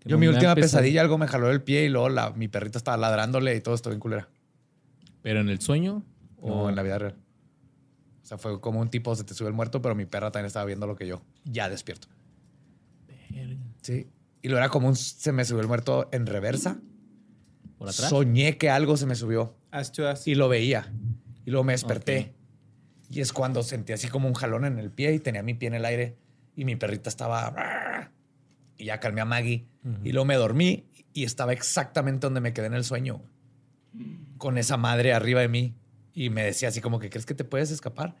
que 0.00 0.08
Yo 0.08 0.16
no 0.16 0.20
mi 0.20 0.26
me 0.26 0.34
última 0.34 0.54
pesad- 0.54 0.78
pesadilla, 0.78 1.00
algo 1.00 1.18
me 1.18 1.26
jaló 1.26 1.50
el 1.50 1.62
pie 1.62 1.84
y 1.84 1.88
luego 1.88 2.08
la, 2.08 2.30
mi 2.30 2.48
perrita 2.48 2.78
estaba 2.78 2.96
ladrándole 2.96 3.56
y 3.56 3.60
todo 3.60 3.74
esto 3.74 3.90
bien 3.90 4.00
culera. 4.00 4.28
Pero 5.22 5.40
en 5.40 5.48
el 5.48 5.60
sueño. 5.60 6.02
O 6.40 6.68
en 6.68 6.76
la 6.76 6.82
vida 6.82 6.98
real. 6.98 7.16
O 8.22 8.26
sea, 8.26 8.38
fue 8.38 8.60
como 8.60 8.80
un 8.80 8.88
tipo 8.88 9.14
se 9.16 9.24
te 9.24 9.34
sube 9.34 9.48
el 9.48 9.54
muerto, 9.54 9.80
pero 9.82 9.94
mi 9.94 10.04
perra 10.06 10.30
también 10.30 10.46
estaba 10.46 10.64
viendo 10.66 10.86
lo 10.86 10.94
que 10.96 11.06
yo. 11.06 11.22
Ya 11.44 11.68
despierto. 11.70 12.08
Sí. 13.82 14.06
Y 14.42 14.48
lo 14.48 14.56
era 14.58 14.68
como 14.68 14.88
un 14.88 14.96
se 14.96 15.32
me 15.32 15.44
subió 15.44 15.60
el 15.62 15.68
muerto 15.68 16.08
en 16.12 16.26
reversa. 16.26 16.78
por 17.78 17.88
atrás. 17.88 18.10
Soñé 18.10 18.56
que 18.58 18.70
algo 18.70 18.96
se 18.96 19.06
me 19.06 19.14
subió 19.14 19.54
As 19.70 19.90
to 19.92 20.06
as. 20.08 20.26
y 20.28 20.34
lo 20.34 20.48
veía. 20.48 20.92
Y 21.46 21.50
luego 21.50 21.64
me 21.64 21.72
desperté. 21.72 22.34
Y 23.10 23.20
es 23.20 23.32
cuando 23.32 23.62
sentí 23.62 23.92
así 23.92 24.08
como 24.08 24.28
un 24.28 24.34
jalón 24.34 24.64
en 24.64 24.78
el 24.78 24.90
pie 24.90 25.12
y 25.12 25.18
tenía 25.18 25.42
mi 25.42 25.54
pie 25.54 25.68
en 25.68 25.74
el 25.74 25.84
aire. 25.84 26.16
Y 26.56 26.64
mi 26.64 26.76
perrita 26.76 27.08
estaba. 27.08 28.10
Y 28.76 28.86
ya 28.86 29.00
calmé 29.00 29.20
a 29.20 29.24
Maggie. 29.24 29.66
Y 30.02 30.12
luego 30.12 30.24
me 30.24 30.36
dormí 30.36 30.86
y 31.12 31.24
estaba 31.24 31.52
exactamente 31.52 32.26
donde 32.26 32.40
me 32.40 32.52
quedé 32.52 32.66
en 32.66 32.74
el 32.74 32.84
sueño. 32.84 33.22
Con 34.38 34.58
esa 34.58 34.76
madre 34.76 35.12
arriba 35.12 35.40
de 35.40 35.48
mí. 35.48 35.74
Y 36.12 36.30
me 36.30 36.44
decía 36.44 36.68
así 36.68 36.80
como 36.80 36.98
que, 36.98 37.10
¿crees 37.10 37.26
que 37.26 37.34
te 37.34 37.44
puedes 37.44 37.70
escapar? 37.70 38.16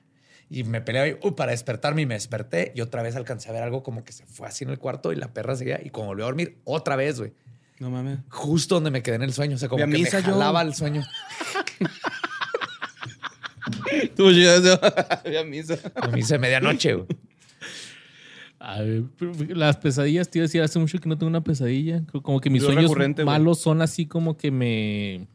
Y 0.50 0.64
me 0.64 0.80
peleaba 0.80 1.08
y, 1.08 1.18
uh, 1.22 1.34
para 1.34 1.52
despertarme 1.52 2.02
y 2.02 2.06
me 2.06 2.14
desperté. 2.14 2.72
Y 2.74 2.80
otra 2.80 3.02
vez 3.02 3.16
alcancé 3.16 3.48
a 3.48 3.52
ver 3.52 3.62
algo 3.62 3.82
como 3.82 4.04
que 4.04 4.12
se 4.12 4.26
fue 4.26 4.46
así 4.46 4.64
en 4.64 4.70
el 4.70 4.78
cuarto 4.78 5.12
y 5.12 5.16
la 5.16 5.32
perra 5.32 5.56
seguía. 5.56 5.80
Y 5.82 5.90
como 5.90 6.08
volvió 6.08 6.24
a 6.24 6.28
dormir, 6.28 6.58
otra 6.64 6.96
vez, 6.96 7.18
güey. 7.18 7.32
No 7.78 7.90
mames. 7.90 8.18
Justo 8.28 8.76
donde 8.76 8.90
me 8.90 9.02
quedé 9.02 9.16
en 9.16 9.22
el 9.22 9.32
sueño. 9.32 9.56
O 9.56 9.58
sea, 9.58 9.68
como 9.68 9.80
que 9.80 9.86
me 9.86 9.98
misa, 9.98 10.20
yo. 10.20 10.32
jalaba 10.32 10.62
el 10.62 10.74
sueño. 10.74 11.02
Tú 14.16 14.30
llegas 14.30 14.62
a 15.40 15.44
misa. 15.44 15.78
A 15.94 16.20
se 16.22 16.38
medianoche, 16.38 16.94
güey. 16.94 17.06
A 18.58 18.80
ver, 18.80 19.02
las 19.50 19.76
pesadillas, 19.76 20.30
te 20.30 20.38
iba 20.38 20.44
a 20.44 20.46
decir, 20.46 20.62
hace 20.62 20.78
mucho 20.78 20.98
que 20.98 21.08
no 21.08 21.18
tengo 21.18 21.28
una 21.28 21.44
pesadilla. 21.44 22.02
Como 22.22 22.40
que 22.40 22.48
mis 22.50 22.62
Yo 22.62 22.72
sueños 22.72 22.94
güey. 22.94 23.12
malos 23.24 23.60
son 23.60 23.82
así 23.82 24.06
como 24.06 24.36
que 24.36 24.50
me. 24.50 25.26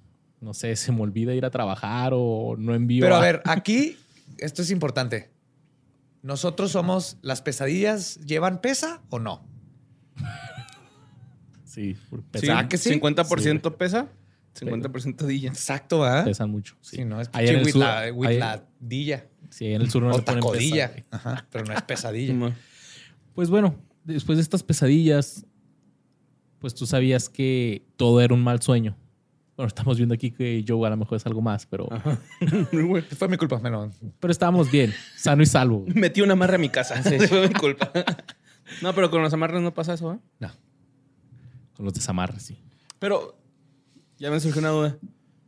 No 0.42 0.54
sé, 0.54 0.76
se 0.76 0.92
me 0.92 1.02
olvida 1.02 1.34
ir 1.36 1.46
a 1.46 1.52
trabajar 1.52 2.12
o 2.16 2.56
no 2.58 2.74
envío. 2.74 3.04
Pero 3.04 3.16
a 3.16 3.20
ver, 3.22 3.42
aquí 3.46 3.98
esto 4.38 4.62
es 4.62 4.72
importante. 4.72 5.30
Nosotros 6.24 6.72
somos, 6.72 7.18
¿las 7.22 7.42
pesadillas 7.42 8.20
llevan 8.26 8.62
pesa 8.62 9.02
o 9.10 9.20
no? 9.20 9.46
Sí, 11.66 11.96
por- 12.10 12.20
Sí, 12.22 12.26
pesan, 12.32 12.68
que 12.68 12.78
sí? 12.78 12.90
50% 13.00 13.76
pesa, 13.78 14.08
50% 14.60 15.26
dilla. 15.26 15.49
Exacto, 15.49 16.03
¿ah? 16.03 16.24
pesan 16.26 16.49
mucho. 16.49 16.76
Sí, 16.82 16.97
Sí, 16.97 17.05
no, 17.05 17.20
es 17.22 17.30
Allá 17.34 17.51
en 17.53 17.60
el 17.60 17.72
sur- 17.72 17.80
la, 17.82 17.99
allá- 18.01 18.66
dilla. 18.80 19.26
sí, 19.49 19.68
en 19.68 19.82
el 19.82 19.89
sur 19.89 20.03
no 20.03 20.12
o 20.12 20.22
tacodilla. 20.22 20.93
pesa. 20.93 21.07
Ajá, 21.12 21.47
pero 21.51 21.66
no 21.66 21.74
es 21.74 21.82
pesadilla. 21.84 22.55
Pues 23.34 23.49
bueno, 23.49 23.76
después 24.03 24.38
de 24.38 24.41
estas 24.43 24.64
pesadillas, 24.64 25.45
pues 26.60 26.76
tú 26.76 26.86
sabías 26.86 27.30
que 27.30 27.86
todo 27.95 28.20
era 28.22 28.34
un 28.34 28.43
mal 28.43 28.62
sueño. 28.62 28.97
Bueno, 29.55 29.68
estamos 29.68 29.97
viendo 29.97 30.16
aquí 30.16 30.32
que 30.32 30.64
yo 30.64 30.84
a 30.86 30.89
lo 30.89 30.95
mejor 30.97 31.18
es 31.18 31.26
algo 31.26 31.41
más, 31.41 31.66
pero, 31.66 31.88
Fue 33.18 33.28
mi 33.28 33.38
culpa, 33.38 33.60
menos. 33.60 33.95
pero 34.20 34.32
estábamos 34.32 34.72
bien, 34.72 34.93
sano 35.18 35.41
y 35.43 35.45
salvo. 35.45 35.86
Metí 35.93 36.22
una 36.22 36.34
amarre 36.34 36.55
a 36.55 36.57
mi 36.60 36.70
casa. 36.70 37.01
Fue 37.28 37.47
mi 37.49 37.53
culpa. 37.53 37.91
No, 38.82 38.93
pero 38.93 39.10
con 39.10 39.22
los 39.22 39.34
amarres 39.34 39.62
no 39.62 39.74
pasa 39.74 39.93
eso, 39.95 40.14
¿eh? 40.14 40.20
No. 40.39 40.49
Con 41.76 41.86
los 41.86 41.93
desamarres, 41.93 42.43
sí. 42.43 42.57
Pero 42.99 43.39
ya 44.20 44.32
me 44.32 44.39
surgió 44.39 44.59
una 44.59 44.70
duda. 44.70 44.97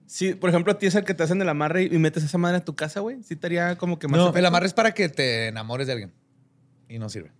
Si, 0.06 0.34
por 0.34 0.50
ejemplo, 0.50 0.74
a 0.74 0.78
ti 0.78 0.88
es 0.88 0.96
el 0.96 1.06
que 1.06 1.14
te 1.14 1.24
hacen 1.24 1.42
el 1.42 1.48
amarre 1.48 1.84
y 1.84 1.98
metes 1.98 2.24
esa 2.24 2.38
madre 2.38 2.58
a 2.58 2.66
tu 2.66 2.76
casa, 2.76 3.00
güey, 3.00 3.24
sí 3.24 3.36
te 3.36 3.48
haría 3.48 3.78
como 3.78 3.98
que 3.98 4.08
más. 4.08 4.18
No, 4.18 4.26
efecto? 4.26 4.40
el 4.40 4.46
amarre 4.46 4.66
es 4.66 4.74
para 4.74 4.94
que 4.94 5.10
te 5.10 5.48
enamores 5.48 5.88
de 5.88 5.94
alguien. 5.94 6.14
Y 6.90 7.00
no 7.00 7.08
sirve. 7.08 7.32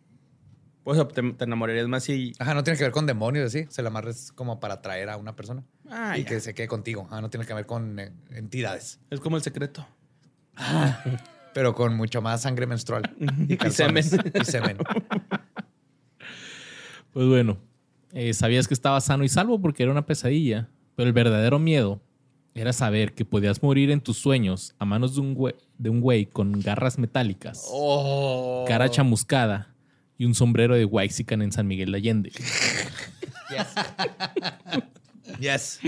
Pues 0.84 0.98
o 0.98 1.08
te, 1.08 1.22
te 1.34 1.44
enamorarías 1.44 1.88
más 1.88 2.04
si. 2.04 2.34
Ajá, 2.40 2.54
no 2.54 2.64
tiene 2.64 2.78
que 2.78 2.84
ver 2.84 2.94
con 2.94 3.06
demonios, 3.06 3.48
así. 3.48 3.66
O 3.68 3.72
sea, 3.72 3.82
el 3.82 3.88
amarre 3.88 4.12
es 4.12 4.32
como 4.32 4.60
para 4.60 4.76
atraer 4.76 5.10
a 5.10 5.18
una 5.18 5.36
persona. 5.36 5.64
Ah, 5.90 6.18
y 6.18 6.24
ya. 6.24 6.30
que 6.30 6.40
se 6.40 6.54
quede 6.54 6.68
contigo. 6.68 7.08
Ah, 7.12 7.22
no 7.22 7.30
tiene 7.30 7.46
que 7.46 7.54
ver 7.54 7.66
con 7.66 8.00
eh, 8.00 8.14
entidades. 8.32 9.00
Es 9.10 9.20
como 9.20 9.36
el 9.36 9.44
secreto. 9.44 9.86
Pero 11.54 11.76
con 11.76 11.96
mucho 11.96 12.22
más 12.22 12.42
sangre 12.42 12.66
menstrual. 12.66 13.04
Y 13.48 13.58
semen. 13.70 14.06
Y 14.34 14.46
semen. 14.46 14.78
Pues 17.12 17.28
bueno, 17.28 17.58
eh, 18.14 18.34
sabías 18.34 18.68
que 18.68 18.74
estaba 18.74 19.02
sano 19.02 19.24
y 19.24 19.30
salvo 19.30 19.62
porque 19.62 19.84
era 19.84 19.92
una 19.92 20.06
pesadilla, 20.06 20.70
pero 20.96 21.08
el 21.08 21.14
verdadero 21.14 21.60
miedo 21.60 22.02
era 22.54 22.74
saber 22.74 23.14
que 23.14 23.24
podías 23.26 23.64
morir 23.64 23.92
en 23.92 24.02
tus 24.02 24.18
sueños 24.18 24.76
a 24.78 24.86
manos 24.86 25.16
de 25.16 25.22
un 25.22 25.34
güey, 25.34 25.56
de 25.78 25.90
un 25.90 26.02
güey 26.02 26.26
con 26.26 26.60
garras 26.60 26.98
metálicas, 26.98 27.66
Oh. 27.70 28.66
cara 28.68 28.90
chamuscada 28.90 29.74
y 30.18 30.26
un 30.26 30.36
sombrero 30.36 30.76
de 30.76 30.86
Waxican 30.86 31.42
en 31.42 31.52
San 31.52 31.68
Miguel 31.68 31.92
de 31.92 31.98
Allende. 31.98 32.32
Yes. 35.40 35.80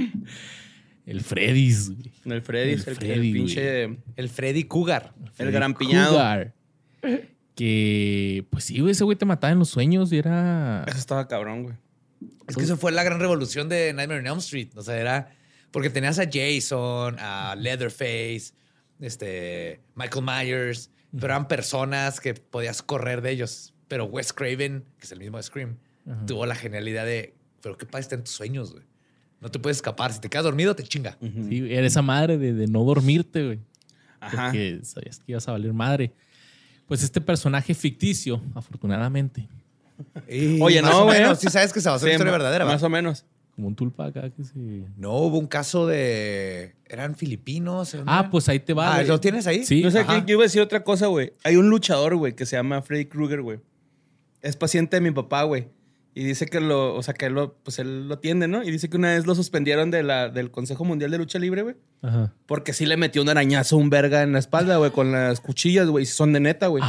El 1.06 1.22
Freddy's. 1.22 1.92
El 2.26 2.42
Freddy, 2.42 2.72
El 2.74 2.80
el, 2.80 2.88
el, 2.88 2.96
Freddy, 2.96 3.28
el 3.28 3.34
pinche. 3.34 3.84
El 4.16 4.30
Freddy 4.30 4.64
Cougar. 4.64 5.14
El 5.38 5.52
gran 5.52 5.74
piñado. 5.74 6.12
Cougar. 6.14 6.54
Que, 7.56 8.46
pues 8.50 8.64
sí, 8.64 8.80
güey, 8.80 8.92
ese 8.94 9.04
güey 9.04 9.18
te 9.18 9.26
mataba 9.26 9.52
en 9.54 9.60
los 9.60 9.70
sueños 9.70 10.12
y 10.12 10.18
era... 10.18 10.84
Eso 10.88 10.98
estaba 10.98 11.28
cabrón, 11.28 11.64
güey. 11.64 11.76
Es 12.48 12.56
que 12.56 12.64
eso 12.64 12.78
fue 12.78 12.92
la 12.92 13.04
gran 13.04 13.20
revolución 13.20 13.70
de 13.70 13.94
Nightmare 13.94 14.20
on 14.20 14.28
Elm 14.28 14.38
Street. 14.40 14.70
O 14.76 14.82
sea, 14.82 14.98
era 14.98 15.36
porque 15.72 15.90
tenías 15.90 16.20
a 16.20 16.30
Jason, 16.32 17.18
a 17.20 17.56
Leatherface, 17.56 18.54
este, 19.00 19.82
Michael 19.96 20.26
Myers, 20.26 20.92
pero 21.12 21.26
eran 21.26 21.48
personas 21.48 22.20
que 22.20 22.36
podías 22.36 22.84
correr 22.84 23.22
de 23.22 23.32
ellos. 23.32 23.74
Pero 23.88 24.06
Wes 24.06 24.34
Craven, 24.34 24.86
que 25.00 25.06
es 25.06 25.12
el 25.12 25.20
mismo 25.20 25.38
de 25.38 25.44
Scream, 25.44 25.78
tuvo 26.28 26.46
la 26.46 26.56
genialidad 26.56 27.06
de, 27.06 27.36
pero 27.62 27.78
qué 27.78 27.86
pasa 27.86 28.00
está 28.00 28.16
en 28.16 28.24
tus 28.24 28.34
sueños, 28.34 28.72
güey. 28.72 28.84
No 29.42 29.52
te 29.52 29.60
puedes 29.60 29.78
escapar. 29.78 30.14
Si 30.14 30.22
te 30.22 30.30
quedas 30.30 30.46
dormido, 30.46 30.76
te 30.76 30.84
chinga. 30.84 31.18
Sí, 31.50 31.68
era 31.70 31.86
esa 31.86 32.02
madre 32.02 32.38
de, 32.38 32.54
de 32.54 32.68
no 32.68 32.84
dormirte, 32.84 33.46
güey. 33.46 33.60
Ajá. 34.20 34.46
Porque 34.46 34.80
sabías 34.84 35.20
que 35.20 35.34
ibas 35.34 35.48
a 35.48 35.52
valer 35.52 35.74
madre. 35.74 36.14
Pues 36.88 37.04
este 37.04 37.20
personaje 37.20 37.74
ficticio, 37.74 38.42
afortunadamente, 38.56 39.50
Y 40.30 40.62
Oye, 40.62 40.82
más 40.82 40.92
no, 40.92 41.04
o 41.04 41.10
menos, 41.10 41.40
Sí 41.40 41.48
sabes 41.50 41.72
que 41.74 41.82
se 41.82 41.90
basó 41.90 42.06
en 42.06 42.12
Sí, 42.12 42.14
historia 42.16 42.32
verdadera, 42.32 42.66
Más 42.66 42.82
¿va? 42.82 42.88
o 42.88 42.90
menos. 42.90 43.26
Como 43.56 43.68
un 43.68 43.76
tulpa 43.76 44.08
acá 44.08 44.30
que 44.32 44.44
se... 44.44 44.54
No, 44.98 45.12
hubo 45.18 45.38
un 45.38 45.46
caso 45.46 45.86
de. 45.86 46.74
Eran 46.86 47.16
filipinos. 47.16 47.94
¿eran? 47.94 48.06
Ah, 48.10 48.30
pues 48.32 48.50
ahí 48.50 48.60
te 48.60 48.74
va. 48.74 48.96
Ah. 48.96 49.04
¿lo 49.04 49.20
tienes 49.20 49.46
ahí? 49.46 49.64
Sí. 49.64 49.84
No 49.84 49.92
sé, 49.92 50.00
Ajá. 50.00 50.16
qué- 50.26 50.32
yo 50.32 50.34
iba 50.34 50.42
a 50.44 50.46
decir 50.46 50.62
otra 50.62 50.84
cosa, 50.84 51.06
güey. 51.08 51.34
Hay 51.44 51.56
un 51.58 51.70
luchador, 51.70 52.16
güey, 52.16 52.34
que 52.36 52.46
se 52.48 52.56
llama 52.56 52.82
Freddy 52.82 53.06
Krueger, 53.06 53.42
güey. 53.44 53.60
Es 54.42 54.56
paciente 54.56 54.96
de 54.98 55.02
mi 55.02 55.12
papá, 55.12 55.44
güey. 55.44 55.68
Y 56.16 56.24
dice 56.24 56.46
que 56.48 56.60
lo, 56.60 56.96
o 56.96 57.02
sea, 57.04 57.14
que 57.14 57.26
él 57.28 57.34
lo, 57.34 57.54
pues 57.64 57.80
él 57.80 58.08
lo 58.08 58.16
atiende, 58.16 58.48
¿no? 58.48 58.64
Y 58.64 58.70
dice 58.72 58.90
que 58.90 58.98
una 58.98 59.10
vez 59.10 59.26
lo 59.26 59.34
suspendieron 59.36 59.90
de 59.92 60.04
la, 60.04 60.30
del 60.30 60.50
Consejo 60.52 60.84
Mundial 60.86 61.10
de 61.12 61.18
Lucha 61.20 61.40
Libre, 61.40 61.62
güey. 61.64 61.76
Ajá. 62.04 62.34
Porque 62.46 62.74
sí 62.74 62.86
le 62.86 62.98
metió 62.98 63.22
un 63.22 63.30
arañazo 63.30 63.78
un 63.78 63.90
verga 63.90 64.22
en 64.24 64.32
la 64.34 64.40
espalda, 64.40 64.78
güey, 64.78 64.92
con 64.92 65.12
las 65.12 65.40
cuchillas, 65.40 65.88
güey. 65.88 66.04
y 66.04 66.06
Son 66.08 66.34
de 66.34 66.40
neta, 66.40 66.68
güey. 66.68 66.84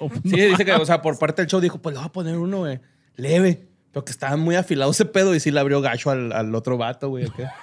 Ah, 0.00 0.08
Sí, 0.24 0.36
dice 0.40 0.64
que, 0.64 0.72
o 0.72 0.84
sea, 0.86 1.02
por 1.02 1.18
parte 1.18 1.42
del 1.42 1.50
show 1.50 1.60
dijo, 1.60 1.78
pues 1.78 1.94
le 1.94 1.98
voy 2.00 2.06
a 2.08 2.12
poner 2.12 2.36
uno, 2.36 2.58
güey, 2.58 2.80
leve. 3.16 3.66
Pero 3.92 4.04
que 4.04 4.12
estaba 4.12 4.36
muy 4.36 4.54
afilado 4.56 4.90
ese 4.90 5.06
pedo 5.06 5.34
y 5.34 5.40
sí 5.40 5.50
le 5.50 5.58
abrió 5.60 5.80
gacho 5.80 6.10
al, 6.10 6.32
al 6.32 6.54
otro 6.54 6.76
vato, 6.76 7.08
güey. 7.08 7.24
acá. 7.26 7.54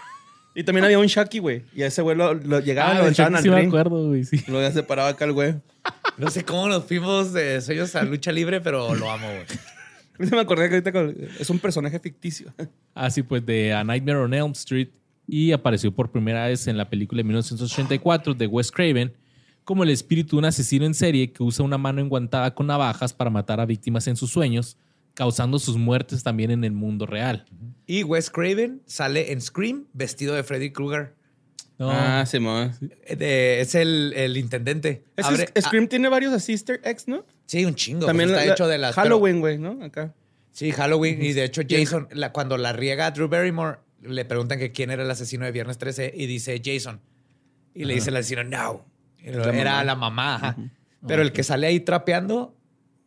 Y 0.55 0.64
también 0.64 0.86
había 0.86 0.99
un 0.99 1.05
Shaki, 1.07 1.39
güey. 1.39 1.64
Y 1.76 1.84
a 1.84 1.88
ese 1.88 2.01
güey 2.01 2.16
lo, 2.18 2.34
lo 2.34 2.59
llegaban, 2.59 2.97
Ah, 2.97 3.01
lo 3.01 3.07
echaban 3.09 3.36
al 3.36 3.43
sí 3.43 3.49
me 3.49 3.55
ring. 3.57 3.68
acuerdo, 3.68 4.07
güey, 4.07 4.24
sí. 4.24 4.43
Lo 4.47 4.57
había 4.57 4.72
separado 4.72 5.09
acá 5.09 5.26
el 5.26 5.34
güey. 5.34 5.55
No 6.18 6.30
sé 6.30 6.43
cómo 6.43 6.68
nos 6.68 6.86
fuimos 6.86 7.34
de 7.34 7.59
sueños 7.61 7.95
a 7.95 8.03
lucha 8.03 8.32
libre, 8.32 8.61
pero 8.61 8.93
lo 8.95 9.11
amo, 9.11 9.28
güey. 9.28 10.30
Me 10.32 10.39
acordé 10.39 10.70
que 10.70 10.76
ahorita 10.91 11.24
es 11.39 11.49
un 11.49 11.57
personaje 11.59 11.99
ficticio. 11.99 12.53
Ah, 12.93 13.09
sí, 13.09 13.24
pues 13.24 13.43
de 13.45 13.74
A 13.74 13.84
Nightmare 13.84 14.20
on 14.20 14.34
Elm 14.34 14.51
Street 14.51 14.89
y 15.28 15.51
apareció 15.53 15.91
por 15.91 16.11
primera 16.11 16.47
vez 16.47 16.68
en 16.68 16.78
la 16.78 16.88
película 16.89 17.18
de 17.20 17.24
1984 17.24 18.34
de 18.36 18.45
Wes 18.47 18.72
Craven 18.72 19.11
como 19.64 19.84
el 19.84 19.89
espíritu 19.89 20.36
de 20.36 20.39
un 20.39 20.45
asesino 20.45 20.86
en 20.86 20.93
serie 20.93 21.32
que 21.32 21.43
usa 21.43 21.64
una 21.66 21.78
mano 21.78 22.01
enguantada 22.01 22.53
con 22.53 22.68
navajas 22.68 23.14
para 23.14 23.30
matar 23.30 23.59
a 23.59 23.66
víctimas 23.66 24.07
en 24.07 24.16
sus 24.16 24.32
sueños, 24.32 24.78
causando 25.14 25.59
sus 25.59 25.78
muertes 25.78 26.24
también 26.24 26.51
en 26.51 26.64
el 26.64 26.72
mundo 26.72 27.05
real. 27.05 27.45
Y 27.86 28.03
Wes 28.03 28.30
Craven 28.30 28.82
sale 28.86 29.32
en 29.32 29.41
Scream 29.41 29.86
vestido 29.93 30.34
de 30.36 30.43
Freddy 30.43 30.72
Krueger. 30.72 31.14
No, 31.80 31.89
Ah, 31.91 32.24
sí. 32.26 32.38
Eh, 33.07 33.16
de- 33.16 33.61
es 33.61 33.74
el, 33.76 34.14
el 34.16 34.38
intendente. 34.38 35.03
Es 35.18 35.26
Abre- 35.26 35.51
que 35.51 35.61
Scream 35.61 35.88
tiene 35.88 36.07
varios 36.07 36.32
así 36.34 36.51
easter 36.53 36.80
eggs, 36.84 37.07
¿no? 37.07 37.26
sí, 37.45 37.66
un 37.66 37.76
chingo. 37.76 38.05
También 38.05 38.30
pues 38.30 38.38
está 38.39 38.47
la- 38.47 38.53
hecho 38.53 38.68
de 38.68 38.78
las. 38.78 38.95
Halloween, 38.95 39.39
güey, 39.39 39.57
¿no? 39.57 39.84
Acá. 39.84 40.14
Sí, 40.51 40.72
Halloween. 40.72 41.22
Y 41.24 41.34
de 41.34 41.43
hecho, 41.45 41.61
Jason, 41.68 42.07
la- 42.11 42.32
cuando 42.32 42.57
la 42.57 42.74
riega 42.74 43.07
a 43.07 43.11
Drew 43.11 43.28
Barrymore, 43.28 43.80
le 44.01 44.24
preguntan 44.26 44.59
que 44.59 44.72
quién 44.72 44.91
era 44.91 45.03
el 45.03 45.09
asesino 45.09 45.45
de 45.45 45.51
Viernes 45.51 45.78
13 45.80 46.14
y 46.16 46.26
dice 46.28 46.61
Jason. 46.64 47.01
Y 47.74 47.86
le 47.86 47.95
dice 47.95 48.11
el 48.11 48.18
asesino, 48.18 48.43
no. 48.43 48.86
La 49.24 49.49
era 49.53 49.71
mamá. 49.71 49.84
la 49.84 49.95
mamá. 49.95 50.36
ajá. 50.36 50.57
Pero 51.07 51.21
el 51.21 51.32
que 51.32 51.43
sale 51.43 51.67
ahí 51.67 51.80
trapeando 51.80 52.55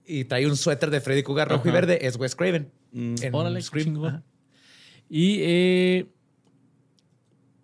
y 0.04 0.24
trae 0.24 0.46
un 0.46 0.56
suéter 0.56 0.90
de 0.90 1.00
Freddy 1.00 1.22
Krueger 1.22 1.48
rojo 1.48 1.68
y 1.68 1.72
verde 1.72 2.06
es 2.06 2.16
Wes 2.16 2.36
Craven. 2.36 2.70
Mm. 2.92 3.14
En 3.22 3.34
Órale, 3.34 3.60
Scream. 3.62 4.22
Y 5.08 5.38
eh, 5.40 6.06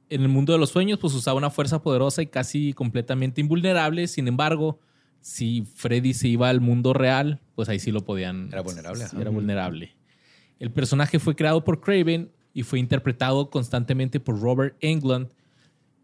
en 0.09 0.23
el 0.23 0.29
mundo 0.29 0.53
de 0.53 0.59
los 0.59 0.71
sueños, 0.71 0.99
pues 0.99 1.15
usaba 1.15 1.37
una 1.37 1.51
fuerza 1.51 1.83
poderosa 1.83 2.23
y 2.23 2.27
casi 2.27 2.73
completamente 2.73 3.41
invulnerable. 3.41 4.07
Sin 4.09 4.29
embargo, 4.29 4.81
si 5.21 5.65
Freddy 5.75 6.15
se 6.15 6.29
iba 6.29 6.49
al 6.49 6.61
mundo 6.61 6.93
real, 6.93 7.41
pues 7.55 7.69
ahí 7.69 7.79
sí 7.79 7.91
lo 7.91 8.05
podían. 8.05 8.49
Era 8.53 8.63
vulnerable, 8.63 9.07
sí. 9.07 9.17
Era 9.21 9.31
vulnerable. 9.31 9.97
El 10.59 10.71
personaje 10.71 11.19
fue 11.19 11.35
creado 11.37 11.65
por 11.65 11.81
Craven 11.81 12.31
y 12.55 12.63
fue 12.63 12.79
interpretado 12.79 13.51
constantemente 13.51 14.21
por 14.21 14.41
Robert 14.41 14.77
Englund. 14.81 15.29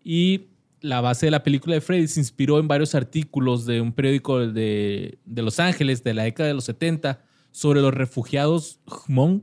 Y 0.02 0.48
la 0.80 1.00
base 1.00 1.26
de 1.26 1.30
la 1.30 1.42
película 1.42 1.74
de 1.74 1.80
Freddy 1.80 2.08
se 2.08 2.20
inspiró 2.20 2.58
en 2.58 2.68
varios 2.68 2.94
artículos 2.94 3.66
de 3.66 3.80
un 3.80 3.92
periódico 3.92 4.46
de, 4.46 5.18
de 5.24 5.42
Los 5.42 5.60
Ángeles 5.60 6.04
de 6.04 6.14
la 6.14 6.24
década 6.24 6.48
de 6.48 6.54
los 6.54 6.64
70 6.64 7.20
sobre 7.50 7.80
los 7.80 7.92
refugiados 7.92 8.80
Hmong, 8.86 9.42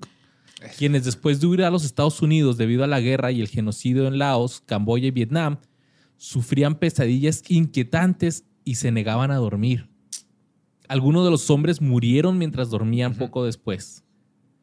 quienes 0.78 1.04
después 1.04 1.42
de 1.42 1.48
huir 1.48 1.64
a 1.64 1.70
los 1.70 1.84
Estados 1.84 2.22
Unidos 2.22 2.58
debido 2.58 2.84
a 2.84 2.88
la 2.88 3.02
guerra 3.02 3.32
y 3.32 3.42
el 3.42 3.48
genocidio 3.48 4.08
en 4.08 4.18
Laos, 4.18 4.62
Camboya 4.66 5.08
y 5.08 5.12
Vietnam, 5.12 5.58
sufrían 6.18 6.76
pesadillas 6.76 7.44
inquietantes 7.50 8.46
y 8.64 8.76
se 8.76 8.92
negaban 8.92 9.32
a 9.32 9.36
dormir. 9.36 9.90
Algunos 10.88 11.26
de 11.26 11.32
los 11.32 11.50
hombres 11.50 11.82
murieron 11.82 12.38
mientras 12.38 12.70
dormían 12.70 13.16
poco 13.16 13.44
después. 13.44 14.04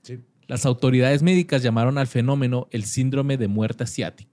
Sí. 0.03 0.21
Las 0.47 0.67
autoridades 0.67 1.23
médicas 1.23 1.63
llamaron 1.63 1.99
al 1.99 2.07
fenómeno 2.07 2.69
el 2.71 2.85
síndrome 2.85 3.37
de 3.37 3.49
muerte 3.49 3.85
asiático. 3.85 4.32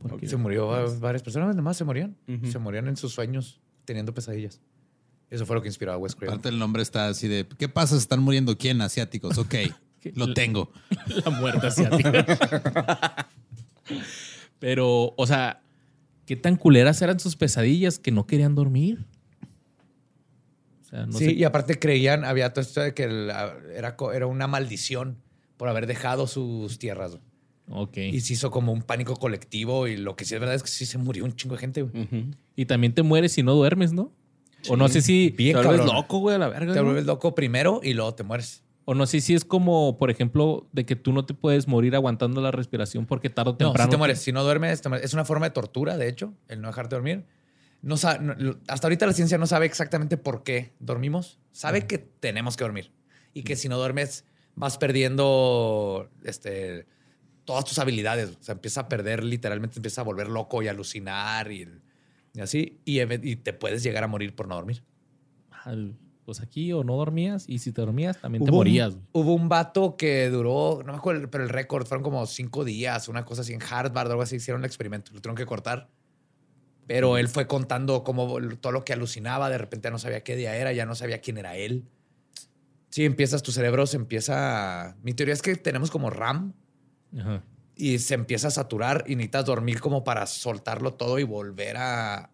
Porque- 0.00 0.28
Se 0.28 0.36
murió 0.36 0.66
va- 0.68 0.86
varias 0.98 1.22
personas, 1.22 1.54
nomás 1.56 1.76
se 1.76 1.84
morían. 1.84 2.16
Se 2.50 2.58
morían 2.58 2.86
en 2.88 2.96
sus 2.96 3.12
sueños 3.12 3.60
teniendo 3.84 4.12
pesadillas. 4.14 4.60
Eso 5.30 5.44
fue 5.46 5.56
lo 5.56 5.62
que 5.62 5.68
inspiró 5.68 5.92
a 5.92 5.96
Wes 5.98 6.14
Craven. 6.14 6.34
Aparte 6.34 6.48
el 6.50 6.58
nombre 6.58 6.82
está 6.82 7.08
así 7.08 7.26
de, 7.28 7.46
¿qué 7.58 7.68
pasa? 7.68 7.94
¿Se 7.96 8.00
están 8.00 8.20
muriendo 8.20 8.56
quién? 8.56 8.80
Asiáticos. 8.80 9.38
Ok, 9.38 9.54
lo 10.14 10.32
tengo. 10.34 10.70
la 11.24 11.30
muerte 11.30 11.66
asiática. 11.66 13.26
Pero, 14.58 15.14
o 15.16 15.26
sea, 15.26 15.62
¿qué 16.24 16.36
tan 16.36 16.56
culeras 16.56 17.00
eran 17.02 17.20
sus 17.20 17.36
pesadillas 17.36 17.98
que 17.98 18.10
no 18.12 18.26
querían 18.26 18.54
dormir? 18.54 19.06
O 20.80 20.84
sea, 20.88 21.06
no 21.06 21.12
sí, 21.12 21.26
sé. 21.26 21.32
y 21.32 21.44
aparte 21.44 21.78
creían, 21.78 22.24
había 22.24 22.52
todo 22.52 22.62
esto 22.62 22.80
de 22.80 22.94
que 22.94 23.08
la- 23.08 23.54
era, 23.74 23.96
era 24.14 24.26
una 24.26 24.46
maldición 24.46 25.18
por 25.56 25.68
haber 25.68 25.86
dejado 25.86 26.26
sus 26.26 26.78
tierras. 26.78 27.18
Ok. 27.68 27.96
Y 27.98 28.20
se 28.20 28.34
hizo 28.34 28.50
como 28.50 28.72
un 28.72 28.82
pánico 28.82 29.16
colectivo 29.16 29.86
y 29.88 29.96
lo 29.96 30.14
que 30.16 30.24
sí 30.24 30.34
es 30.34 30.40
verdad 30.40 30.54
es 30.54 30.62
que 30.62 30.68
sí 30.68 30.86
se 30.86 30.98
murió 30.98 31.24
un 31.24 31.34
chingo 31.34 31.54
de 31.56 31.60
gente. 31.60 31.82
güey. 31.82 32.04
Ujú. 32.04 32.30
Y 32.54 32.66
también 32.66 32.94
te 32.94 33.02
mueres 33.02 33.32
si 33.32 33.42
no 33.42 33.54
duermes, 33.54 33.92
¿no? 33.92 34.12
O 34.68 34.76
no 34.76 34.88
sé 34.88 35.00
si. 35.02 35.30
Bien 35.36 35.56
Te 35.60 35.64
vuelves 35.66 35.86
loco, 35.86 36.18
güey, 36.18 36.36
a 36.36 36.38
la 36.38 36.48
verga. 36.48 36.72
Te 36.72 36.78
¿no? 36.78 36.84
vuelves 36.86 37.06
loco 37.06 37.34
primero 37.34 37.80
y 37.82 37.94
luego 37.94 38.14
te 38.14 38.22
mueres. 38.22 38.62
O 38.84 38.94
no 38.94 39.06
sé 39.06 39.20
si 39.20 39.34
es 39.34 39.44
como, 39.44 39.98
por 39.98 40.10
ejemplo, 40.10 40.68
de 40.72 40.86
que 40.86 40.94
tú 40.94 41.12
no 41.12 41.24
te 41.26 41.34
puedes 41.34 41.66
morir 41.66 41.96
aguantando 41.96 42.40
la 42.40 42.52
respiración 42.52 43.04
porque 43.04 43.30
tarde 43.30 43.50
o 43.50 43.52
No, 43.54 43.58
temprano. 43.58 43.88
si 43.88 43.90
te 43.90 43.96
mueres. 43.96 44.18
Si 44.20 44.32
no 44.32 44.44
duermes, 44.44 44.80
te 44.80 44.88
mueres. 44.88 45.04
es 45.04 45.12
una 45.14 45.24
forma 45.24 45.46
de 45.46 45.50
tortura, 45.50 45.96
de 45.98 46.08
hecho, 46.08 46.34
el 46.48 46.60
no 46.60 46.68
dejarte 46.68 46.94
dormir. 46.94 47.24
No 47.82 47.96
no- 48.20 48.56
hasta 48.68 48.86
ahorita 48.86 49.06
la 49.06 49.12
ciencia 49.12 49.38
no 49.38 49.46
sabe 49.46 49.66
exactamente 49.66 50.16
por 50.16 50.44
qué 50.44 50.72
dormimos. 50.78 51.40
Sabe 51.52 51.86
que 51.88 51.98
tenemos 51.98 52.56
que 52.56 52.62
dormir 52.64 52.92
y 53.34 53.42
que 53.42 53.56
si 53.56 53.68
no 53.68 53.76
duermes 53.76 54.24
vas 54.54 54.78
perdiendo 54.78 56.08
este, 56.24 56.86
todas 57.46 57.64
tus 57.64 57.78
habilidades. 57.78 58.36
O 58.38 58.42
sea, 58.42 58.52
empieza 58.56 58.82
a 58.82 58.88
perder 58.90 59.24
literalmente, 59.24 59.78
empieza 59.78 60.02
a 60.02 60.04
volver 60.04 60.28
loco 60.28 60.62
y 60.62 60.68
alucinar 60.68 61.50
y, 61.50 61.66
y 62.34 62.40
así. 62.40 62.78
Y, 62.84 63.00
y 63.00 63.36
te 63.36 63.54
puedes 63.54 63.82
llegar 63.82 64.04
a 64.04 64.08
morir 64.08 64.34
por 64.34 64.46
no 64.46 64.56
dormir. 64.56 64.82
Al- 65.64 65.96
Pues 66.26 66.40
aquí 66.40 66.72
o 66.72 66.82
no 66.84 66.96
dormías 66.96 67.44
y 67.48 67.60
si 67.60 67.70
te 67.72 67.80
dormías 67.80 68.20
también 68.20 68.44
te 68.44 68.50
Hubo 68.50 68.58
un- 68.58 68.60
morías. 68.66 68.94
güey. 68.94 69.06
hubo 69.12 69.34
un 69.34 69.48
vato 69.48 69.96
que 69.96 70.28
duró, 70.28 70.82
no 70.84 70.92
me 70.92 70.98
acuerdo, 70.98 71.30
pero 71.30 71.44
el 71.44 71.50
récord 71.50 71.86
fueron 71.86 72.02
como 72.02 72.26
cinco 72.26 72.64
días, 72.64 73.08
una 73.08 73.24
cosa 73.24 73.42
así 73.42 73.52
en 73.54 73.62
Harvard 73.62 74.08
o 74.08 74.10
algo 74.10 74.22
así. 74.22 74.36
Hicieron 74.36 74.60
el 74.62 74.66
experimento, 74.66 75.12
lo 75.14 75.20
tuvieron 75.20 75.36
que 75.36 75.46
cortar. 75.46 75.88
Pero 76.88 77.16
él 77.18 77.28
fue 77.28 77.46
contando 77.48 78.04
como 78.04 78.38
todo 78.60 78.72
lo 78.72 78.84
que 78.84 78.92
alucinaba. 78.92 79.50
De 79.50 79.58
repente 79.58 79.86
ya 79.86 79.90
no 79.90 79.98
sabía 79.98 80.22
qué 80.22 80.36
día 80.36 80.54
era, 80.56 80.72
ya 80.72 80.84
no 80.86 80.94
sabía 80.94 81.20
quién 81.20 81.38
era 81.38 81.56
él. 81.56 81.84
Sí, 82.90 83.04
empiezas, 83.04 83.42
tu 83.42 83.50
cerebro 83.52 83.86
se 83.86 83.96
empieza. 83.96 84.96
Mi 85.02 85.12
teoría 85.12 85.34
es 85.34 85.42
que 85.42 85.56
tenemos 85.56 85.90
como 85.90 86.10
RAM 86.10 86.54
Ajá. 87.18 87.42
y 87.76 87.98
se 87.98 88.14
empieza 88.14 88.48
a 88.48 88.50
saturar 88.50 89.04
y 89.06 89.16
necesitas 89.16 89.44
dormir 89.44 89.80
como 89.80 90.02
para 90.02 90.26
soltarlo 90.26 90.94
todo 90.94 91.18
y 91.18 91.24
volver 91.24 91.76
a. 91.76 92.30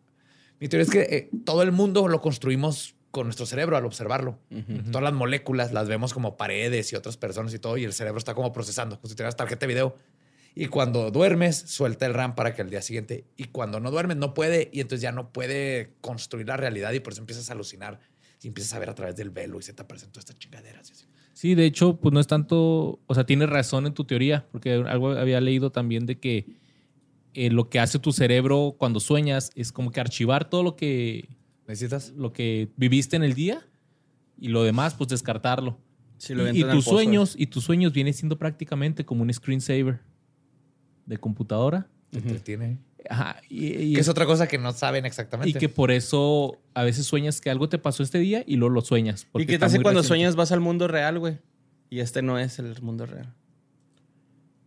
Mi 0.60 0.68
teoría 0.68 0.84
es 0.84 0.90
que 0.90 1.00
eh, 1.00 1.30
todo 1.44 1.62
el 1.62 1.72
mundo 1.72 2.06
lo 2.06 2.20
construimos 2.20 2.94
con 3.10 3.26
nuestro 3.26 3.46
cerebro 3.46 3.76
al 3.76 3.84
observarlo. 3.84 4.38
Todas 4.90 5.02
las 5.02 5.12
moléculas 5.12 5.72
las 5.72 5.86
vemos 5.88 6.14
como 6.14 6.36
paredes 6.36 6.92
y 6.92 6.96
otras 6.96 7.16
personas 7.16 7.52
y 7.52 7.58
todo, 7.58 7.76
y 7.76 7.84
el 7.84 7.92
cerebro 7.92 8.18
está 8.18 8.34
como 8.34 8.52
procesando, 8.52 8.96
como 8.96 9.08
si 9.08 9.14
tuvieras 9.14 9.36
tarjeta 9.36 9.66
de 9.66 9.72
video. 9.72 9.96
Y 10.54 10.66
cuando 10.66 11.10
duermes, 11.10 11.56
suelta 11.56 12.06
el 12.06 12.14
RAM 12.14 12.34
para 12.34 12.54
que 12.54 12.62
al 12.62 12.70
día 12.70 12.80
siguiente. 12.80 13.26
Y 13.36 13.44
cuando 13.44 13.80
no 13.80 13.90
duermes, 13.90 14.16
no 14.16 14.32
puede, 14.34 14.70
y 14.72 14.80
entonces 14.80 15.02
ya 15.02 15.12
no 15.12 15.30
puede 15.32 15.94
construir 16.00 16.46
la 16.48 16.56
realidad, 16.56 16.92
y 16.92 17.00
por 17.00 17.12
eso 17.12 17.20
empiezas 17.20 17.50
a 17.50 17.52
alucinar 17.52 18.00
y 18.42 18.48
empiezas 18.48 18.72
a 18.74 18.78
ver 18.78 18.90
a 18.90 18.94
través 18.94 19.14
del 19.14 19.30
velo 19.30 19.58
y 19.58 19.62
se 19.62 19.72
te 19.72 19.82
aparecen 19.82 20.10
todas 20.10 20.24
estas 20.24 20.38
chingaderas. 20.38 20.88
y 20.88 20.92
así. 20.92 21.06
Sí, 21.32 21.54
de 21.54 21.64
hecho, 21.64 21.96
pues 21.96 22.12
no 22.12 22.20
es 22.20 22.26
tanto, 22.26 23.00
o 23.06 23.14
sea, 23.14 23.24
tienes 23.24 23.48
razón 23.48 23.86
en 23.86 23.94
tu 23.94 24.04
teoría, 24.04 24.46
porque 24.52 24.72
algo 24.74 25.10
había 25.12 25.40
leído 25.40 25.72
también 25.72 26.06
de 26.06 26.18
que 26.18 26.46
eh, 27.34 27.50
lo 27.50 27.70
que 27.70 27.80
hace 27.80 27.98
tu 27.98 28.12
cerebro 28.12 28.74
cuando 28.78 29.00
sueñas 29.00 29.50
es 29.54 29.72
como 29.72 29.90
que 29.90 30.00
archivar 30.00 30.50
todo 30.50 30.62
lo 30.62 30.76
que, 30.76 31.28
¿Necesitas? 31.66 32.10
lo 32.10 32.32
que 32.32 32.68
viviste 32.76 33.16
en 33.16 33.22
el 33.22 33.34
día 33.34 33.66
y 34.38 34.48
lo 34.48 34.62
demás, 34.62 34.94
pues 34.94 35.08
descartarlo. 35.08 35.78
Sí, 36.18 36.34
lo 36.34 36.48
y, 36.52 36.62
tus 36.62 36.84
sueños, 36.84 37.34
y 37.36 37.46
tus 37.46 37.64
sueños 37.64 37.92
vienen 37.92 38.14
siendo 38.14 38.38
prácticamente 38.38 39.04
como 39.04 39.22
un 39.22 39.32
screensaver 39.32 40.00
de 41.06 41.18
computadora. 41.18 41.88
Te 42.10 42.18
entretiene. 42.18 42.78
Ajá, 43.10 43.36
y, 43.48 43.66
y 43.66 43.94
Que 43.94 44.00
es- 44.00 44.06
es 44.06 44.08
otra 44.08 44.26
cosa 44.26 44.46
que 44.46 44.58
no 44.58 44.72
saben 44.72 45.04
y 45.04 45.08
exactamente. 45.08 45.58
que 45.58 45.68
por 45.68 45.90
eso 45.90 46.58
a 46.74 46.82
veces 46.84 47.06
sueñas 47.06 47.40
que 47.40 47.50
algo 47.50 47.68
te 47.68 47.78
pasó 47.78 48.02
este 48.02 48.18
día 48.18 48.44
y 48.46 48.56
luego 48.56 48.74
lo 48.74 48.80
sueñas. 48.82 49.26
porque 49.30 49.44
¿Y 49.44 49.46
qué 49.46 49.58
te 49.58 49.64
hace 49.64 49.76
cuando 49.82 50.00
reciente. 50.00 50.08
sueñas 50.08 50.36
vas 50.36 50.52
al 50.52 50.60
mundo 50.60 50.88
real, 50.88 51.18
güey? 51.18 51.38
Y 51.90 52.00
este 52.00 52.22
no 52.22 52.38
es 52.38 52.58
el 52.58 52.80
mundo 52.82 53.04
real. 53.06 53.34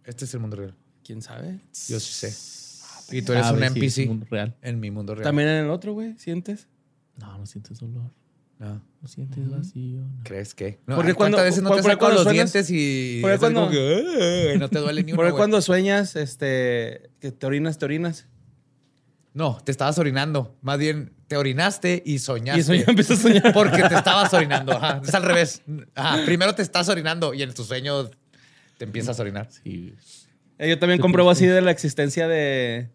Este 0.04 0.26
es 0.26 0.34
el 0.34 0.40
mundo 0.40 0.58
real. 0.58 0.76
¿Quién 1.04 1.22
sabe? 1.22 1.60
Yo 1.90 2.00
sí 2.00 2.14
sé. 2.30 3.16
Y 3.18 3.22
tú 3.22 3.32
eres 3.34 3.46
Ah, 3.46 3.54
un 3.54 3.60
sí, 3.60 3.66
NPC 3.66 4.08
mundo 4.08 4.26
real. 4.30 4.56
en 4.62 4.80
mi 4.80 4.92
mundo 4.92 5.14
real. 5.16 5.24
También 5.24 5.48
en 5.50 5.66
el 5.66 5.70
otro, 5.70 5.94
güey, 5.94 6.18
¿sientes? 6.18 6.68
No, 7.18 7.38
no 7.38 7.46
sientes 7.46 7.80
dolor. 7.80 8.12
No. 8.60 8.82
Lo 9.02 9.08
sientes 9.08 9.50
vacío. 9.52 10.02
no. 10.02 10.24
¿Crees 10.24 10.56
que? 10.56 10.80
No, 10.88 10.96
Porque 10.96 11.14
¿cuántas 11.14 11.16
cuando- 11.16 11.38
veces 11.44 11.62
no 11.64 11.70
por- 11.70 11.78
te 11.78 11.84
por 11.84 11.92
saco 11.92 12.00
cuando 12.06 12.24
los 12.24 12.34
dientes 12.34 12.70
y, 12.72 13.20
por 13.22 13.38
cuando- 13.38 13.60
como 13.62 13.72
que, 13.72 14.56
no 14.58 14.70
te 14.70 14.80
duele 14.80 15.04
ni 15.04 15.12
uno, 15.12 15.18
Porque 15.18 15.32
güey. 15.32 15.40
cuando 15.40 15.62
sueñas, 15.62 16.16
este, 16.16 17.10
que 17.20 17.32
te 17.32 17.46
orinas, 17.46 17.78
te 17.78 17.86
orinas. 17.86 18.28
No, 19.34 19.58
te 19.64 19.72
estabas 19.72 20.00
orinando. 20.00 20.56
Más 20.62 20.80
bien, 20.80 21.12
te 21.28 21.36
orinaste 21.36 22.02
y 22.06 22.20
soñaste. 22.20 22.58
Y 22.58 22.62
eso 22.62 22.74
ya 22.74 22.86
empieza 22.88 23.14
a 23.14 23.18
soñar. 23.18 23.54
Porque 23.54 23.84
te 23.84 23.96
estabas 23.96 24.34
orinando. 24.34 24.72
Ajá. 24.72 25.02
Es 25.04 25.14
al 25.14 25.24
revés. 25.24 25.62
Ajá. 25.94 26.24
Primero 26.26 26.56
te 26.56 26.62
estás 26.62 26.88
orinando 26.88 27.34
y 27.34 27.44
en 27.44 27.54
tu 27.54 27.64
sueño 27.66 28.10
te 28.78 28.86
empiezas 28.86 29.20
a 29.20 29.22
orinar. 29.24 29.50
Sí. 29.52 29.94
Eh, 30.58 30.70
Yo 30.70 30.80
también 30.80 31.02
compruebo 31.02 31.30
así 31.30 31.46
de 31.46 31.62
la 31.62 31.72
existencia 31.72 32.30
de, 32.30 32.90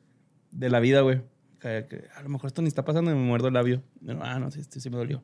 de 0.51 0.71
la 0.71 0.81
vida, 0.81 1.03
güey. 1.03 1.21
Que- 1.61 1.87
que 1.91 2.05
a 2.17 2.23
lo 2.23 2.31
mejor 2.31 2.47
esto 2.49 2.63
ni 2.63 2.69
está 2.69 2.87
pasando 2.87 3.11
y 3.11 3.15
me 3.15 3.21
muerdo 3.21 3.49
el 3.49 3.55
labio. 3.55 3.83
Pero, 4.05 4.21
ah, 4.25 4.39
no, 4.39 4.51
sí, 4.51 4.63
sí, 4.67 4.81
sí 4.81 4.89
me 4.89 4.97
dolió. 4.97 5.23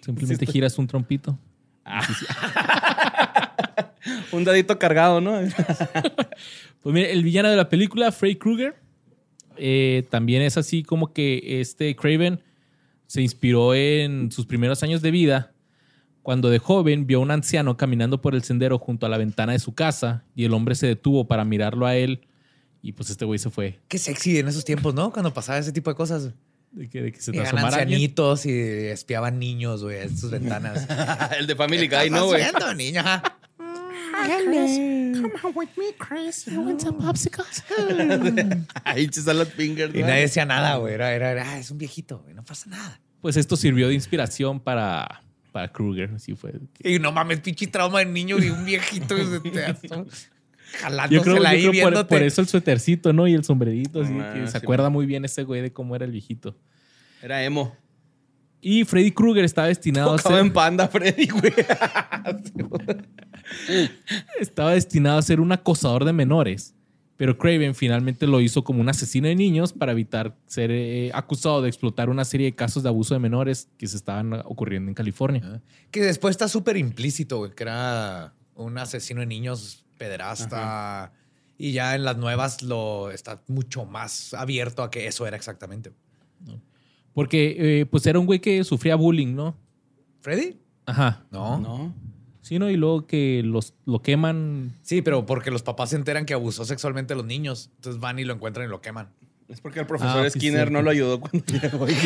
Simplemente 0.00 0.46
giras 0.46 0.78
un 0.78 0.86
trompito. 0.86 1.38
Un 4.32 4.44
dadito 4.44 4.78
cargado, 4.78 5.20
¿no? 5.20 5.40
Pues 6.82 6.94
mire, 6.94 7.12
el 7.12 7.22
villano 7.22 7.50
de 7.50 7.56
la 7.56 7.68
película, 7.68 8.10
Freddy 8.10 8.36
Krueger, 8.36 8.74
eh, 9.58 10.06
también 10.08 10.40
es 10.40 10.56
así 10.56 10.82
como 10.82 11.12
que 11.12 11.60
este 11.60 11.94
Craven 11.94 12.40
se 13.06 13.20
inspiró 13.20 13.74
en 13.74 14.32
sus 14.32 14.46
primeros 14.46 14.82
años 14.82 15.02
de 15.02 15.10
vida 15.10 15.52
cuando 16.22 16.48
de 16.48 16.58
joven 16.58 17.06
vio 17.06 17.18
a 17.18 17.20
un 17.20 17.30
anciano 17.30 17.76
caminando 17.76 18.22
por 18.22 18.34
el 18.34 18.42
sendero 18.42 18.78
junto 18.78 19.04
a 19.04 19.10
la 19.10 19.18
ventana 19.18 19.52
de 19.52 19.58
su 19.58 19.74
casa 19.74 20.24
y 20.34 20.44
el 20.44 20.54
hombre 20.54 20.74
se 20.74 20.86
detuvo 20.86 21.26
para 21.26 21.44
mirarlo 21.44 21.84
a 21.84 21.96
él 21.96 22.26
y 22.82 22.92
pues 22.92 23.10
este 23.10 23.26
güey 23.26 23.38
se 23.38 23.50
fue. 23.50 23.78
Qué 23.88 23.98
sexy 23.98 24.38
en 24.38 24.48
esos 24.48 24.64
tiempos, 24.64 24.94
¿no? 24.94 25.12
Cuando 25.12 25.34
pasaba 25.34 25.58
ese 25.58 25.72
tipo 25.72 25.90
de 25.90 25.96
cosas. 25.96 26.32
De 26.72 26.88
que, 26.88 27.02
de 27.02 27.12
que 27.12 27.20
se 27.20 27.32
te 27.32 27.40
alguien. 27.40 27.64
ancianitos 27.64 28.46
y 28.46 28.52
espiaban 28.52 29.38
niños, 29.38 29.82
güey, 29.82 30.02
en 30.02 30.16
sus 30.16 30.30
ventanas. 30.30 30.86
el 31.38 31.46
de 31.46 31.56
Family 31.56 31.88
¿Qué 31.88 31.96
Guy, 31.96 32.10
¿no, 32.10 32.26
güey? 32.26 32.42
haciendo, 32.42 32.74
niño? 32.74 33.00
Ajá. 33.00 33.22
Come 35.42 35.54
with 35.54 35.68
me, 35.76 35.94
Chris. 35.98 36.44
You 36.46 36.60
want 36.62 36.80
some 36.80 36.98
popsicles? 36.98 37.64
Ahí 38.84 39.08
fingers. 39.56 39.94
Y 39.94 40.02
nadie 40.02 40.22
decía 40.22 40.44
nada, 40.44 40.76
güey. 40.76 40.94
Era, 40.94 41.12
era, 41.14 41.30
era, 41.32 41.50
"Ah, 41.52 41.58
es 41.58 41.70
un 41.70 41.78
viejito, 41.78 42.18
güey, 42.20 42.34
no 42.34 42.44
pasa 42.44 42.68
nada. 42.70 43.00
Pues 43.20 43.36
esto 43.36 43.56
sirvió 43.56 43.88
de 43.88 43.94
inspiración 43.94 44.60
para, 44.60 45.22
para 45.52 45.68
Krueger. 45.72 46.12
Así 46.14 46.34
fue. 46.34 46.54
Y 46.82 46.98
no 46.98 47.12
mames, 47.12 47.40
pinche 47.40 47.66
trauma 47.66 48.00
de 48.00 48.06
niño 48.06 48.38
y 48.38 48.50
un 48.50 48.64
viejito 48.64 49.16
que 49.16 49.26
se 49.26 49.40
te 49.40 49.64
Yo 50.72 51.22
creo, 51.22 51.34
jalándosela 51.36 51.56
yo 51.56 51.70
ahí 51.70 51.80
creo 51.80 51.90
por, 51.92 52.06
por 52.06 52.22
eso 52.22 52.40
el 52.40 52.48
suétercito, 52.48 53.12
¿no? 53.12 53.26
Y 53.26 53.34
el 53.34 53.44
sombrerito. 53.44 54.02
Así 54.02 54.12
Ah, 54.18 54.32
que 54.34 54.46
se 54.46 54.52
sí, 54.52 54.56
acuerda 54.56 54.88
muy 54.90 55.06
bien 55.06 55.24
ese 55.24 55.42
güey 55.44 55.62
de 55.62 55.72
cómo 55.72 55.96
era 55.96 56.04
el 56.04 56.12
viejito. 56.12 56.56
Era 57.22 57.42
emo. 57.44 57.76
Y 58.62 58.84
Freddy 58.84 59.10
Krueger 59.10 59.44
estaba 59.44 59.68
destinado 59.68 60.12
a 60.12 60.16
Tocaba 60.16 60.36
ser, 60.36 60.46
en 60.46 60.52
panda, 60.52 60.88
Freddy, 60.88 61.26
güey. 61.28 61.52
estaba 64.40 64.72
destinado 64.74 65.18
a 65.18 65.22
ser 65.22 65.40
un 65.40 65.52
acosador 65.52 66.04
de 66.04 66.12
menores. 66.12 66.74
Pero 67.16 67.36
Craven 67.36 67.74
finalmente 67.74 68.26
lo 68.26 68.40
hizo 68.40 68.64
como 68.64 68.80
un 68.80 68.88
asesino 68.88 69.28
de 69.28 69.34
niños 69.34 69.74
para 69.74 69.92
evitar 69.92 70.34
ser 70.46 70.70
eh, 70.70 71.10
acusado 71.12 71.60
de 71.60 71.68
explotar 71.68 72.08
una 72.08 72.24
serie 72.24 72.46
de 72.46 72.54
casos 72.54 72.82
de 72.82 72.88
abuso 72.88 73.12
de 73.12 73.20
menores 73.20 73.68
que 73.76 73.86
se 73.88 73.98
estaban 73.98 74.32
ocurriendo 74.46 74.90
en 74.90 74.94
California. 74.94 75.60
Que 75.90 76.00
después 76.00 76.30
está 76.32 76.48
súper 76.48 76.78
implícito, 76.78 77.36
güey, 77.38 77.50
que 77.54 77.64
era 77.64 78.32
un 78.54 78.78
asesino 78.78 79.20
de 79.20 79.26
niños, 79.26 79.84
pederasta. 80.00 81.12
Y 81.58 81.72
ya 81.72 81.94
en 81.94 82.04
las 82.04 82.16
nuevas 82.16 82.62
lo 82.62 83.10
está 83.10 83.42
mucho 83.46 83.84
más 83.84 84.32
abierto 84.32 84.82
a 84.82 84.90
que 84.90 85.06
eso 85.06 85.26
era 85.26 85.36
exactamente. 85.36 85.92
Porque 87.12 87.80
eh, 87.80 87.86
pues 87.86 88.06
era 88.06 88.18
un 88.18 88.24
güey 88.24 88.40
que 88.40 88.64
sufría 88.64 88.96
bullying, 88.96 89.34
¿no? 89.34 89.54
¿Freddy? 90.22 90.58
Ajá. 90.86 91.24
No. 91.30 91.58
No. 91.58 91.94
Sí, 92.40 92.58
¿no? 92.58 92.70
Y 92.70 92.76
luego 92.76 93.06
que 93.06 93.42
los, 93.44 93.74
lo 93.84 94.00
queman. 94.00 94.72
Sí, 94.82 95.02
pero 95.02 95.26
porque 95.26 95.50
los 95.50 95.62
papás 95.62 95.90
se 95.90 95.96
enteran 95.96 96.24
que 96.24 96.32
abusó 96.32 96.64
sexualmente 96.64 97.12
a 97.12 97.16
los 97.16 97.26
niños. 97.26 97.70
Entonces 97.76 98.00
van 98.00 98.18
y 98.18 98.24
lo 98.24 98.32
encuentran 98.32 98.66
y 98.66 98.70
lo 98.70 98.80
queman. 98.80 99.10
Es 99.48 99.60
porque 99.60 99.80
el 99.80 99.86
profesor 99.86 100.24
Ah, 100.24 100.30
sí, 100.30 100.38
Skinner 100.38 100.70
no 100.70 100.80
lo 100.80 100.90
ayudó 100.90 101.20
cuando 101.20 101.44
llegó. 101.60 101.86
y. 101.88 101.94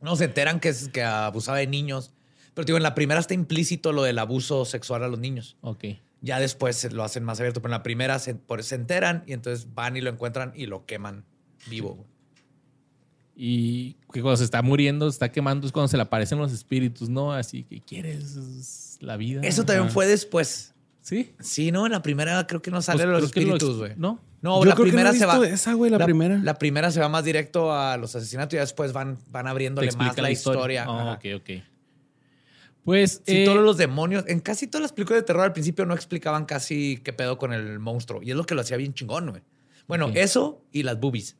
No, 0.00 0.14
se 0.14 0.26
enteran 0.26 0.60
que, 0.60 0.68
es, 0.68 0.88
que 0.88 1.02
abusaba 1.02 1.58
de 1.58 1.66
niños. 1.66 2.12
Pero 2.58 2.66
digo, 2.66 2.76
en 2.76 2.82
la 2.82 2.96
primera 2.96 3.20
está 3.20 3.34
implícito 3.34 3.92
lo 3.92 4.02
del 4.02 4.18
abuso 4.18 4.64
sexual 4.64 5.04
a 5.04 5.08
los 5.08 5.20
niños. 5.20 5.56
Ok. 5.60 5.84
Ya 6.22 6.40
después 6.40 6.74
se 6.74 6.90
lo 6.90 7.04
hacen 7.04 7.22
más 7.22 7.38
abierto, 7.38 7.62
pero 7.62 7.72
en 7.72 7.78
la 7.78 7.84
primera 7.84 8.18
se, 8.18 8.34
por- 8.34 8.64
se 8.64 8.74
enteran 8.74 9.22
y 9.28 9.32
entonces 9.32 9.68
van 9.76 9.96
y 9.96 10.00
lo 10.00 10.10
encuentran 10.10 10.52
y 10.56 10.66
lo 10.66 10.84
queman 10.84 11.24
vivo. 11.70 12.04
Y 13.36 13.92
que 14.12 14.20
cuando 14.22 14.38
se 14.38 14.42
está 14.42 14.60
muriendo, 14.62 15.08
se 15.08 15.14
está 15.14 15.30
quemando, 15.30 15.68
es 15.68 15.72
cuando 15.72 15.86
se 15.86 15.96
le 15.96 16.02
aparecen 16.02 16.36
los 16.38 16.52
espíritus, 16.52 17.08
¿no? 17.08 17.32
Así 17.32 17.62
que 17.62 17.80
quieres 17.80 18.98
la 18.98 19.16
vida. 19.16 19.40
Eso 19.44 19.64
también 19.64 19.84
Ajá. 19.84 19.94
fue 19.94 20.08
después. 20.08 20.74
Sí. 21.00 21.30
Sí, 21.38 21.70
no, 21.70 21.86
en 21.86 21.92
la 21.92 22.02
primera 22.02 22.44
creo 22.48 22.60
que 22.60 22.72
no 22.72 22.78
Pues 22.78 22.86
salen 22.86 23.12
los 23.12 23.22
espíritus, 23.22 23.78
güey. 23.78 23.92
No. 23.96 24.20
No, 24.42 24.58
Yo 24.58 24.64
la 24.64 24.74
creo 24.74 24.86
que 24.86 24.90
no 24.90 24.96
primera 24.96 25.10
he 25.10 25.14
se 25.16 25.26
va. 25.26 25.46
esa, 25.46 25.74
güey, 25.74 25.92
la 25.92 26.04
primera. 26.04 26.38
La 26.38 26.58
primera 26.58 26.90
se 26.90 26.98
va 26.98 27.08
más 27.08 27.24
directo 27.24 27.72
a 27.72 27.96
los 27.96 28.16
asesinatos 28.16 28.54
y 28.54 28.56
ya 28.56 28.62
después 28.62 28.92
van, 28.92 29.16
van 29.30 29.46
abriéndole 29.46 29.92
más 29.92 30.18
la 30.18 30.32
historia. 30.32 30.84
Ah, 30.88 31.02
Ajá. 31.02 31.12
ok, 31.12 31.24
ok. 31.40 31.50
Pues. 32.88 33.22
Sí, 33.26 33.42
eh, 33.42 33.44
todos 33.44 33.62
los 33.62 33.76
demonios, 33.76 34.24
en 34.28 34.40
casi 34.40 34.66
todas 34.66 34.80
las 34.82 34.92
películas 34.92 35.20
de 35.22 35.26
terror 35.26 35.42
al 35.44 35.52
principio 35.52 35.84
no 35.84 35.94
explicaban 35.94 36.46
casi 36.46 36.98
qué 37.04 37.12
pedo 37.12 37.36
con 37.36 37.52
el 37.52 37.78
monstruo. 37.78 38.22
Y 38.22 38.30
es 38.30 38.36
lo 38.36 38.44
que 38.44 38.54
lo 38.54 38.62
hacía 38.62 38.76
bien 38.78 38.94
chingón, 38.94 39.28
güey. 39.30 39.42
Bueno, 39.86 40.06
Ok. 40.06 40.16
eso 40.16 40.64
y 40.72 40.82
las 40.84 40.98
boobies. 40.98 41.36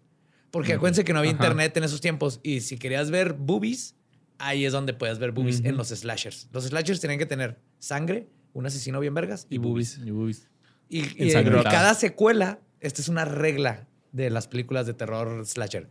Porque 0.50 0.74
acuérdense 0.74 1.04
que 1.04 1.12
no 1.12 1.18
había 1.20 1.30
Ajá. 1.32 1.44
internet 1.44 1.76
en 1.78 1.84
esos 1.84 2.00
tiempos. 2.02 2.40
Y 2.42 2.60
si 2.60 2.76
querías 2.78 3.10
ver 3.10 3.32
boobies, 3.32 3.94
ahí 4.38 4.64
es 4.66 4.72
donde 4.72 4.92
puedes 4.94 5.18
ver 5.18 5.32
boobies 5.32 5.64
en 5.64 5.76
los 5.76 5.88
slashers. 5.88 6.48
Los 6.52 6.64
slashers 6.64 7.00
tienen 7.00 7.18
que 7.18 7.26
tener 7.26 7.58
sangre, 7.78 8.28
un 8.52 8.66
asesino 8.66 9.00
bien 9.00 9.14
vergas 9.14 9.46
y, 9.50 9.54
y 9.54 9.58
boobies. 9.58 9.98
Y 10.04 10.10
boobies. 10.10 10.48
Y, 10.90 11.00
y- 11.00 11.28
y 11.30 11.32
cada 11.64 11.94
secuela, 11.94 12.60
esta 12.80 13.00
es 13.02 13.08
una 13.08 13.24
regla 13.24 13.86
de 14.12 14.30
las 14.30 14.48
películas 14.48 14.86
de 14.86 14.94
terror 14.94 15.46
slasher. 15.46 15.88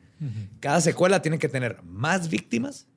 Cada 0.60 0.82
secuela 0.82 1.22
tiene 1.22 1.38
que 1.40 1.50
tener 1.50 1.82
más 1.84 2.30
víctimas 2.30 2.88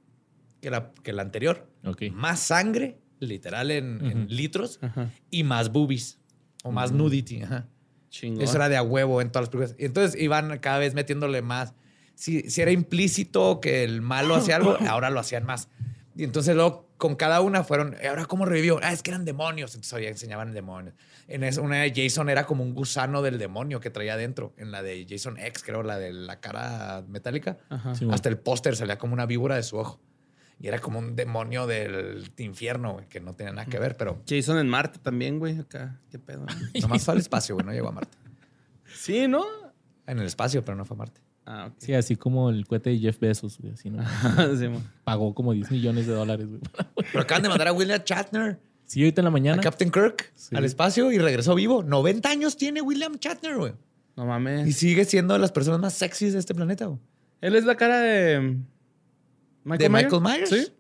que 0.61 0.70
la, 0.70 0.92
que 1.02 1.12
la 1.12 1.22
anterior, 1.22 1.66
Ok. 1.84 2.02
más 2.12 2.40
sangre, 2.40 2.98
literal 3.18 3.70
en, 3.70 4.04
en 4.04 4.18
Ujú. 4.22 4.26
litros, 4.30 4.78
Ajá. 4.82 5.11
y 5.30 5.42
más 5.44 5.70
boobies 5.72 6.18
o 6.62 6.70
más 6.72 6.92
nudity. 6.92 7.42
Ajá. 7.42 7.66
Chingón. 8.11 8.42
Eso 8.42 8.56
era 8.56 8.68
de 8.68 8.76
a 8.76 8.82
huevo 8.82 9.20
en 9.20 9.30
todas 9.30 9.44
las 9.44 9.50
películas. 9.50 9.76
Y 9.78 9.84
entonces 9.84 10.20
iban 10.20 10.58
cada 10.58 10.78
vez 10.78 10.94
metiéndole 10.94 11.42
más. 11.42 11.74
Si, 12.14 12.50
si 12.50 12.61
era 12.61 12.70
implícito 12.72 13.61
que 13.61 13.84
el 13.84 14.02
malo 14.02 14.34
hacía 14.34 14.56
algo, 14.56 14.76
ahora 14.88 15.11
lo 15.11 15.20
hacían 15.20 15.44
más. 15.46 15.68
Y 16.16 16.24
entonces 16.24 16.54
luego 16.56 16.88
con 16.98 17.14
cada 17.14 17.40
una 17.40 17.62
fueron, 17.64 17.96
¿y 18.02 18.06
ahora 18.06 18.26
cómo 18.26 18.44
revivió? 18.44 18.78
Ah, 18.82 18.92
es 18.92 19.02
que 19.02 19.11
eran 19.11 19.24
demonios. 19.24 19.74
Entonces 19.74 20.02
ya 20.02 20.08
enseñaban 20.08 20.52
demonios. 20.52 20.94
En 21.28 21.44
esa, 21.44 21.61
una 21.62 21.76
de 21.82 21.92
Jason 21.94 22.28
era 22.28 22.44
como 22.46 22.62
un 22.64 22.74
gusano 22.74 23.22
del 23.22 23.38
demonio 23.38 23.80
que 23.80 23.90
traía 23.90 24.14
adentro. 24.14 24.52
En 24.58 24.70
la 24.72 24.82
de 24.82 25.06
Jason 25.08 25.38
X, 25.38 25.62
creo, 25.64 25.82
la 25.82 25.98
de 25.98 26.12
la 26.12 26.40
cara 26.40 27.04
metálica. 27.08 27.58
Ajá. 27.70 27.94
Sí, 27.94 28.04
bueno. 28.04 28.16
Hasta 28.16 28.28
el 28.28 28.38
póster 28.38 28.76
salía 28.76 28.98
como 28.98 29.14
una 29.14 29.24
víbora 29.24 29.54
de 29.56 29.62
su 29.62 29.76
ojo. 29.78 30.00
Y 30.62 30.68
era 30.68 30.78
como 30.78 30.98
un 30.98 31.16
demonio 31.16 31.66
del 31.66 32.30
infierno, 32.36 32.92
güey, 32.92 33.06
que 33.08 33.18
no 33.20 33.32
tenía 33.34 33.52
nada 33.52 33.66
que 33.66 33.78
ver, 33.78 33.96
pero 33.96 34.22
Jason 34.28 34.58
en 34.58 34.68
Marte 34.68 34.98
también, 34.98 35.38
güey. 35.38 35.58
Acá. 35.58 35.98
¿Qué 36.11 36.18
pedo? 36.18 36.44
nomás 36.82 37.03
fue 37.04 37.14
al 37.14 37.20
espacio, 37.20 37.54
güey, 37.54 37.66
no 37.66 37.72
llegó 37.72 37.88
a 37.88 37.92
Marte. 37.92 38.16
sí, 38.95 39.26
¿no? 39.26 39.45
En 40.07 40.18
el 40.18 40.26
espacio, 40.26 40.64
pero 40.64 40.76
no 40.76 40.84
fue 40.84 40.96
a 40.96 40.99
Marte. 40.99 41.20
Ah, 41.46 41.66
ok. 41.68 41.74
Sí, 41.78 41.95
así 41.95 42.16
como 42.16 42.50
el 42.50 42.66
cohete 42.66 42.91
de 42.91 42.99
Jeff 42.99 43.18
Bezos, 43.18 43.58
güey. 43.58 43.72
Así, 43.72 43.91
¿no? 43.91 44.03
Sí. 44.58 44.68
Pagó 45.04 45.34
como 45.34 45.53
10 45.53 45.70
millones 45.70 46.07
de 46.07 46.12
dólares, 46.12 46.46
güey. 46.49 46.61
Pero 47.11 47.22
acaban 47.22 47.42
de 47.42 47.49
mandar 47.49 47.68
a 47.68 47.72
William 47.72 48.00
Shatner, 48.04 48.58
Sí, 48.84 49.00
ahorita 49.03 49.20
en 49.20 49.24
la 49.24 49.28
a 49.28 49.32
mañana. 49.32 49.62
Captain 49.62 49.91
Kirk, 49.91 50.32
Sí. 50.34 50.54
al 50.57 50.64
espacio 50.64 51.11
y 51.12 51.18
regresó 51.18 51.54
vivo. 51.54 51.82
90 51.84 52.28
años 52.28 52.57
tiene 52.57 52.82
William 52.82 53.14
Shatner, 53.20 53.57
güey. 53.57 53.72
No 54.16 54.24
Y 54.24 54.26
mames. 54.26 54.76
sigue 54.76 55.04
siendo 55.04 55.32
de 55.34 55.41
las 55.41 55.53
personas 55.53 55.80
más 55.80 55.95
sexys 55.95 56.32
de 56.32 56.41
este 56.41 56.54
planeta, 56.54 56.87
güey. 56.87 56.99
Él 57.41 57.54
es 57.57 57.64
la 57.64 57.76
cara 57.76 58.00
de. 58.00 58.58
Michael 59.64 59.78
¿De 59.78 59.88
Myers? 59.88 60.12
Michael 60.12 60.22
Myers? 60.22 60.50
Sí. 60.50 60.72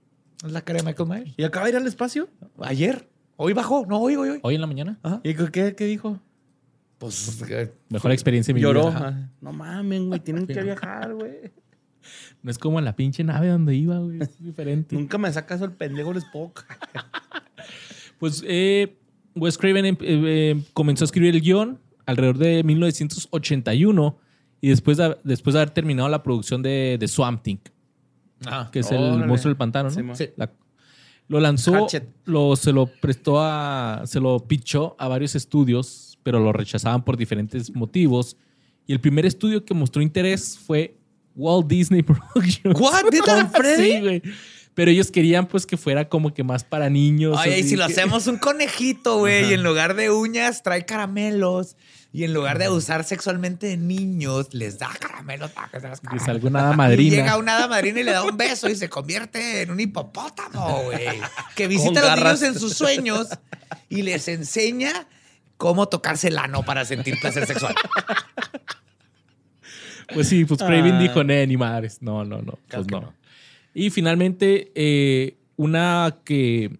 Es 0.46 0.52
la 0.52 0.62
cara 0.62 0.78
de 0.80 0.84
Michael 0.86 1.08
Myers. 1.08 1.34
¿Y 1.36 1.44
acaba 1.44 1.66
de 1.66 1.72
ir 1.72 1.76
al 1.76 1.86
espacio? 1.86 2.28
Ayer. 2.60 3.08
Hoy 3.36 3.52
bajó. 3.52 3.84
No, 3.86 3.98
hoy, 4.00 4.16
hoy, 4.16 4.28
hoy. 4.30 4.40
Hoy 4.42 4.54
en 4.54 4.60
la 4.60 4.66
mañana. 4.66 4.98
Ajá. 5.02 5.20
¿Y 5.22 5.34
qué, 5.34 5.74
qué 5.74 5.84
dijo? 5.86 6.18
Pues 6.98 7.42
eh, 7.48 7.72
Mejor 7.88 8.12
experiencia 8.12 8.52
de 8.52 8.56
mi 8.56 8.62
Lloró. 8.62 8.90
vida. 8.90 9.30
No 9.40 9.52
mames, 9.52 10.02
güey. 10.02 10.20
Tienen 10.20 10.46
que 10.46 10.62
viajar, 10.62 11.14
güey. 11.14 11.50
No 12.42 12.50
es 12.50 12.58
como 12.58 12.78
en 12.78 12.84
la 12.86 12.96
pinche 12.96 13.22
nave 13.24 13.48
donde 13.48 13.74
iba, 13.74 13.98
güey. 13.98 14.20
Es 14.22 14.38
diferente. 14.42 14.94
Nunca 14.96 15.16
me 15.18 15.32
sacas 15.32 15.60
el 15.62 15.72
pendejo 15.72 16.10
el 16.12 16.18
Spock. 16.18 16.64
Pues 18.18 18.44
eh, 18.46 18.98
Wes 19.34 19.56
Craven 19.56 19.86
em- 19.86 19.96
eh, 20.00 20.22
eh, 20.52 20.62
comenzó 20.74 21.04
a 21.04 21.06
escribir 21.06 21.34
el 21.34 21.40
guion 21.40 21.78
alrededor 22.04 22.36
de 22.36 22.62
1981 22.64 24.18
y 24.60 24.68
después 24.68 24.98
de, 24.98 25.16
después 25.24 25.54
de 25.54 25.60
haber 25.60 25.70
terminado 25.70 26.06
la 26.10 26.22
producción 26.22 26.62
de, 26.62 26.98
de 27.00 27.08
Swamp 27.08 27.42
Thing, 27.42 27.56
ah, 28.46 28.68
que 28.72 28.80
es 28.80 28.90
el 28.90 29.26
monstruo 29.26 29.50
del 29.50 29.56
pantano, 29.56 29.90
¿no? 29.90 30.14
Sí. 30.16 30.30
La- 30.36 30.50
lo 31.28 31.38
lanzó, 31.38 31.86
lo, 32.24 32.56
se 32.56 32.72
lo 32.72 32.86
prestó 32.86 33.40
a, 33.40 34.02
se 34.04 34.18
lo 34.18 34.40
pichó 34.48 34.96
a 34.98 35.06
varios 35.06 35.36
estudios, 35.36 36.18
pero 36.24 36.40
lo 36.40 36.52
rechazaban 36.52 37.04
por 37.04 37.16
diferentes 37.16 37.72
motivos. 37.74 38.36
Y 38.86 38.92
el 38.92 39.00
primer 39.00 39.24
estudio 39.26 39.64
que 39.64 39.72
mostró 39.72 40.02
interés 40.02 40.58
fue 40.58 40.96
Walt 41.36 41.68
Disney 41.68 42.02
Productions. 42.02 42.80
What? 42.80 43.04
¿Con 43.24 43.50
Freddy? 43.52 43.92
Sí, 43.92 44.00
güey. 44.00 44.22
Pero 44.74 44.90
ellos 44.90 45.10
querían 45.12 45.46
pues 45.46 45.66
que 45.66 45.76
fuera 45.76 46.08
como 46.08 46.34
que 46.34 46.42
más 46.42 46.64
para 46.64 46.90
niños. 46.90 47.38
Oye, 47.38 47.60
y 47.60 47.62
si 47.62 47.76
lo 47.76 47.86
que- 47.86 47.92
hacemos 47.92 48.26
un 48.26 48.38
conejito, 48.38 49.18
güey, 49.18 49.44
y 49.50 49.54
en 49.54 49.62
lugar 49.62 49.94
de 49.94 50.10
uñas 50.10 50.64
trae 50.64 50.84
caramelos, 50.84 51.76
y 52.12 52.24
en 52.24 52.34
lugar 52.34 52.58
de 52.58 52.64
abusar 52.66 53.04
sexualmente 53.04 53.66
de 53.68 53.76
niños, 53.76 54.52
les 54.52 54.78
da 54.78 54.90
caramelos 54.98 55.50
para 55.52 55.68
que 55.68 55.80
se 55.80 55.88
las 55.88 56.00
Que 56.00 56.06
caramelos. 56.08 56.26
salga 56.26 56.48
una 56.48 56.60
hada 56.60 56.72
Y 56.72 56.76
madrina. 56.76 57.16
llega 57.16 57.36
una 57.36 57.56
hada 57.56 57.68
madrina 57.68 58.00
y 58.00 58.04
le 58.04 58.10
da 58.12 58.24
un 58.24 58.36
beso 58.36 58.68
y 58.68 58.74
se 58.74 58.88
convierte 58.88 59.62
en 59.62 59.70
un 59.70 59.78
hipopótamo, 59.80 60.82
güey. 60.84 61.20
Que 61.54 61.68
visita 61.68 62.00
a 62.00 62.02
los 62.02 62.02
garras. 62.20 62.40
niños 62.40 62.54
en 62.56 62.60
sus 62.60 62.74
sueños 62.74 63.28
y 63.88 64.02
les 64.02 64.26
enseña 64.28 65.06
cómo 65.56 65.88
tocarse 65.88 66.28
el 66.28 66.38
ano 66.38 66.62
para 66.64 66.84
sentir 66.84 67.14
placer 67.20 67.46
sexual. 67.46 67.74
Pues 70.12 70.28
sí, 70.28 70.44
pues 70.44 70.58
Craven 70.60 70.94
Ah. 70.94 70.98
dijo, 70.98 71.22
"Nee, 71.24 71.46
ni 71.46 71.56
madres. 71.56 72.02
No, 72.02 72.24
no, 72.24 72.42
no. 72.42 72.58
Claro 72.68 72.84
Pues 72.84 72.86
no. 72.90 73.00
no. 73.02 73.14
Y 73.74 73.90
finalmente, 73.90 74.72
eh, 74.74 75.36
una 75.56 76.18
que 76.24 76.76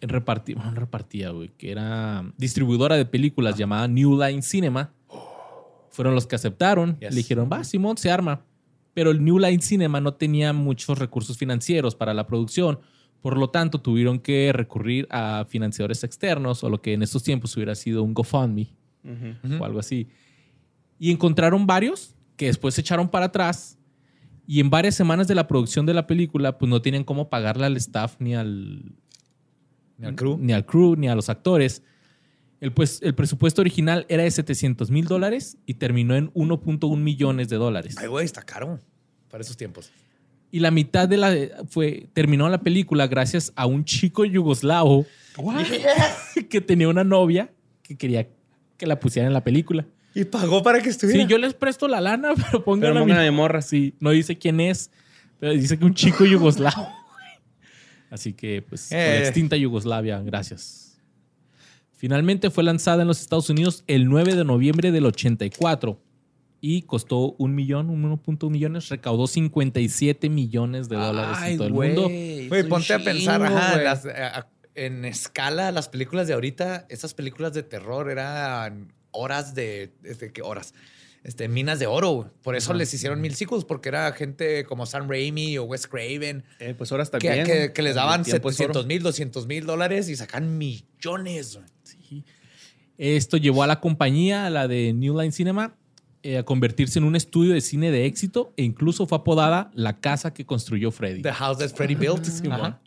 repartía, 0.00 0.56
bueno, 0.56 0.72
no 0.72 0.80
repartía, 0.80 1.30
güey, 1.30 1.50
que 1.56 1.70
era 1.70 2.24
distribuidora 2.36 2.96
de 2.96 3.06
películas 3.06 3.56
llamada 3.56 3.88
New 3.88 4.20
Line 4.20 4.42
Cinema, 4.42 4.92
fueron 5.90 6.14
los 6.14 6.26
que 6.26 6.36
aceptaron. 6.36 6.98
Yes. 7.00 7.10
Le 7.10 7.16
dijeron, 7.16 7.48
va, 7.50 7.64
Simón, 7.64 7.96
se 7.96 8.10
arma. 8.10 8.44
Pero 8.92 9.10
el 9.10 9.24
New 9.24 9.38
Line 9.38 9.62
Cinema 9.62 10.00
no 10.00 10.14
tenía 10.14 10.52
muchos 10.52 10.98
recursos 10.98 11.38
financieros 11.38 11.94
para 11.94 12.12
la 12.12 12.26
producción. 12.26 12.80
Por 13.22 13.38
lo 13.38 13.50
tanto, 13.50 13.80
tuvieron 13.80 14.18
que 14.18 14.52
recurrir 14.52 15.06
a 15.10 15.46
financiadores 15.48 16.04
externos 16.04 16.62
o 16.62 16.70
lo 16.70 16.82
que 16.82 16.92
en 16.92 17.02
estos 17.02 17.22
tiempos 17.22 17.56
hubiera 17.56 17.74
sido 17.74 18.02
un 18.02 18.14
GoFundMe 18.14 18.68
o 19.58 19.64
algo 19.64 19.78
así. 19.78 20.08
Y 20.98 21.10
encontraron 21.10 21.66
varios 21.66 22.14
que 22.36 22.46
después 22.46 22.74
se 22.74 22.82
echaron 22.82 23.08
para 23.08 23.26
atrás 23.26 23.78
y 24.46 24.60
en 24.60 24.70
varias 24.70 24.94
semanas 24.94 25.26
de 25.26 25.34
la 25.34 25.48
producción 25.48 25.86
de 25.86 25.94
la 25.94 26.06
película 26.06 26.56
pues 26.56 26.68
no 26.68 26.80
tenían 26.80 27.04
cómo 27.04 27.28
pagarle 27.28 27.66
al 27.66 27.76
staff 27.76 28.16
ni 28.20 28.34
al, 28.34 28.94
Ni 29.98 30.06
al 30.06 30.14
crew. 30.14 30.38
ni 30.38 30.52
al 30.52 30.66
crew 30.66 30.96
ni 30.96 31.08
a 31.08 31.14
los 31.14 31.28
actores. 31.28 31.82
El, 32.60 32.72
pues, 32.72 33.00
el 33.02 33.14
presupuesto 33.14 33.60
original 33.60 34.06
era 34.08 34.22
de 34.22 34.30
700 34.30 34.90
mil 34.90 35.06
dólares 35.06 35.58
y 35.66 35.74
terminó 35.74 36.14
en 36.16 36.32
1.1 36.32 36.96
millones 36.96 37.48
de 37.48 37.56
dólares. 37.56 37.96
Ay, 37.98 38.08
güey, 38.08 38.24
está 38.24 38.42
caro 38.42 38.80
para 39.30 39.42
esos 39.42 39.56
tiempos. 39.56 39.90
Y 40.50 40.60
la 40.60 40.70
mitad 40.70 41.08
de 41.08 41.16
la 41.16 41.34
fue 41.68 42.08
terminó 42.12 42.48
la 42.48 42.62
película 42.62 43.06
gracias 43.08 43.52
a 43.56 43.66
un 43.66 43.84
chico 43.84 44.24
yugoslavo 44.24 45.04
que 46.48 46.60
tenía 46.60 46.88
una 46.88 47.04
novia 47.04 47.50
que 47.82 47.96
quería 47.96 48.28
que 48.76 48.86
la 48.86 48.98
pusieran 49.00 49.28
en 49.28 49.34
la 49.34 49.44
película. 49.44 49.86
Y 50.14 50.24
pagó 50.24 50.62
para 50.62 50.80
que 50.80 50.88
estuviera. 50.88 51.22
Sí, 51.22 51.28
yo 51.28 51.36
les 51.36 51.52
presto 51.52 51.88
la 51.88 52.00
lana, 52.00 52.30
pero 52.50 52.64
pongan 52.64 52.92
Pero 52.92 52.96
a 52.96 53.00
pongan 53.00 53.18
a 53.18 53.22
mi 53.22 53.30
mi 53.30 53.36
morra. 53.36 53.60
Sí, 53.60 53.94
no 54.00 54.10
dice 54.10 54.38
quién 54.38 54.60
es, 54.60 54.90
pero 55.38 55.52
dice 55.52 55.78
que 55.78 55.84
un 55.84 55.94
chico 55.94 56.24
yugoslavo. 56.24 56.88
Así 58.10 58.32
que, 58.32 58.62
pues, 58.62 58.90
la 58.92 58.98
Eh. 59.16 59.18
extinta 59.22 59.56
Yugoslavia, 59.56 60.20
gracias. 60.20 60.98
Finalmente 61.92 62.50
fue 62.50 62.62
lanzada 62.62 63.02
en 63.02 63.08
los 63.08 63.20
Estados 63.20 63.48
Unidos 63.50 63.82
el 63.86 64.06
9 64.06 64.34
de 64.34 64.44
noviembre 64.44 64.92
del 64.92 65.06
84 65.06 65.98
y 66.60 66.82
costó 66.82 67.34
un 67.38 67.54
millón, 67.54 67.88
un 67.90 68.02
1.1 68.02 68.50
millones, 68.50 68.88
recaudó 68.90 69.26
57 69.26 70.28
millones 70.28 70.88
de 70.88 70.96
dólares 70.96 71.38
en 71.46 71.56
todo 71.58 71.66
el 71.68 71.72
mundo. 71.74 72.02
Güey, 72.02 72.68
ponte 72.68 72.92
a 72.94 72.98
pensar, 72.98 73.42
ajá, 73.42 73.78
las, 73.78 74.04
eh, 74.04 74.10
a- 74.14 74.46
en 74.74 75.06
escala, 75.06 75.72
las 75.72 75.88
películas 75.88 76.26
de 76.28 76.34
ahorita, 76.34 76.86
esas 76.90 77.14
películas 77.14 77.54
de 77.54 77.62
terror 77.62 78.10
eran 78.10 78.92
horas 79.10 79.54
de, 79.54 79.94
este, 80.04 80.32
¿qué 80.32 80.42
horas? 80.42 80.74
Este, 81.26 81.48
minas 81.48 81.80
de 81.80 81.86
oro. 81.88 82.10
güey. 82.12 82.28
Por 82.42 82.54
eso 82.54 82.72
les 82.72 82.94
hicieron 82.94 83.20
mil 83.20 83.34
sequels, 83.34 83.64
porque 83.64 83.88
era 83.88 84.12
gente 84.12 84.64
como 84.64 84.86
Sam 84.86 85.08
Raimi 85.10 85.58
o 85.58 85.64
Wes 85.64 85.88
Craven, 85.88 86.44
Eh, 86.60 86.74
pues 86.78 86.92
ahora 86.92 87.02
está 87.02 87.18
que, 87.18 87.32
bien. 87.32 87.44
que- 87.44 87.72
que 87.72 87.82
les 87.82 87.96
daban 87.96 88.20
El 88.20 88.26
tiempo 88.26 88.48
es 88.48 88.54
oro. 88.60 88.68
700 88.74 88.86
mil, 88.86 89.02
200 89.02 89.46
mil 89.48 89.66
dólares 89.66 90.08
y 90.08 90.14
sacan 90.14 90.56
millones. 90.56 91.56
güey. 91.56 91.66
Sí. 91.82 92.24
Esto 92.96 93.36
llevó 93.38 93.62
a 93.64 93.66
la 93.66 93.80
compañía, 93.80 94.46
a 94.46 94.50
la 94.50 94.68
de 94.68 94.92
New 94.92 95.18
Line 95.20 95.32
Cinema, 95.32 95.74
eh, 96.22 96.38
a 96.38 96.44
convertirse 96.44 96.98
en 97.00 97.04
un 97.04 97.16
estudio 97.16 97.52
de 97.54 97.60
cine 97.60 97.90
de 97.90 98.06
éxito 98.06 98.52
e 98.56 98.62
incluso 98.62 99.06
fue 99.06 99.18
apodada 99.18 99.70
la 99.74 99.98
casa 100.00 100.32
que 100.32 100.46
construyó 100.46 100.90
Freddy. 100.92 101.22
The 101.22 101.32
House 101.32 101.58
That 101.58 101.70
Freddy 101.74 101.94
Built. 101.96 102.24
Sí, 102.24 102.46
Ajá. 102.50 102.80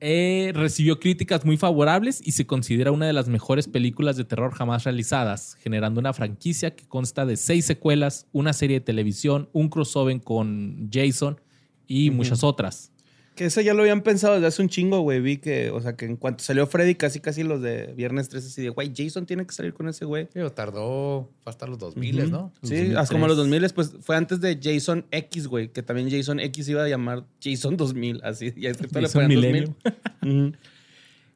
Eh, 0.00 0.52
recibió 0.54 1.00
críticas 1.00 1.44
muy 1.44 1.56
favorables 1.56 2.20
y 2.24 2.32
se 2.32 2.46
considera 2.46 2.92
una 2.92 3.06
de 3.06 3.12
las 3.12 3.28
mejores 3.28 3.66
películas 3.66 4.16
de 4.16 4.24
terror 4.24 4.52
jamás 4.52 4.84
realizadas, 4.84 5.56
generando 5.60 5.98
una 5.98 6.12
franquicia 6.12 6.76
que 6.76 6.86
consta 6.86 7.26
de 7.26 7.36
seis 7.36 7.64
secuelas, 7.64 8.28
una 8.32 8.52
serie 8.52 8.78
de 8.78 8.84
televisión, 8.84 9.48
un 9.52 9.68
crossover 9.68 10.20
con 10.20 10.88
Jason 10.92 11.40
y 11.88 12.10
muchas 12.10 12.44
otras. 12.44 12.92
Que 13.38 13.44
eso 13.44 13.60
ya 13.60 13.72
lo 13.72 13.82
habían 13.82 14.02
pensado 14.02 14.34
desde 14.34 14.48
hace 14.48 14.62
un 14.62 14.68
chingo, 14.68 14.98
güey. 15.02 15.20
Vi 15.20 15.36
que, 15.36 15.70
o 15.70 15.80
sea, 15.80 15.94
que 15.94 16.06
en 16.06 16.16
cuanto 16.16 16.42
salió 16.42 16.66
Freddy, 16.66 16.96
casi 16.96 17.20
casi 17.20 17.44
los 17.44 17.62
de 17.62 17.92
Viernes 17.96 18.28
13, 18.28 18.48
así 18.48 18.62
de, 18.62 18.70
güey, 18.70 18.92
Jason 18.92 19.26
tiene 19.26 19.46
que 19.46 19.54
salir 19.54 19.74
con 19.74 19.86
ese 19.88 20.06
güey. 20.06 20.26
Digo, 20.34 20.50
tardó 20.50 21.30
hasta 21.44 21.68
los 21.68 21.78
2000, 21.78 22.32
¿no? 22.32 22.52
Sí, 22.64 22.70
2003. 22.70 22.96
hasta 22.96 23.14
como 23.14 23.28
los 23.28 23.36
2000, 23.36 23.70
pues 23.76 23.92
fue 24.00 24.16
antes 24.16 24.40
de 24.40 24.58
Jason 24.60 25.06
X, 25.12 25.46
güey, 25.46 25.68
que 25.68 25.84
también 25.84 26.10
Jason 26.10 26.40
X 26.40 26.68
iba 26.68 26.82
a 26.82 26.88
llamar 26.88 27.26
Jason 27.40 27.76
2000, 27.76 28.22
así. 28.24 28.52
Ya 28.56 28.70
es 28.70 28.76
que 28.76 28.88
todo 28.88 29.02
le 29.02 29.06
Jason 29.06 29.22
ponían 29.22 29.40
Millennium. 29.40 29.74
2000. 30.22 30.46
Ujú. 30.48 30.56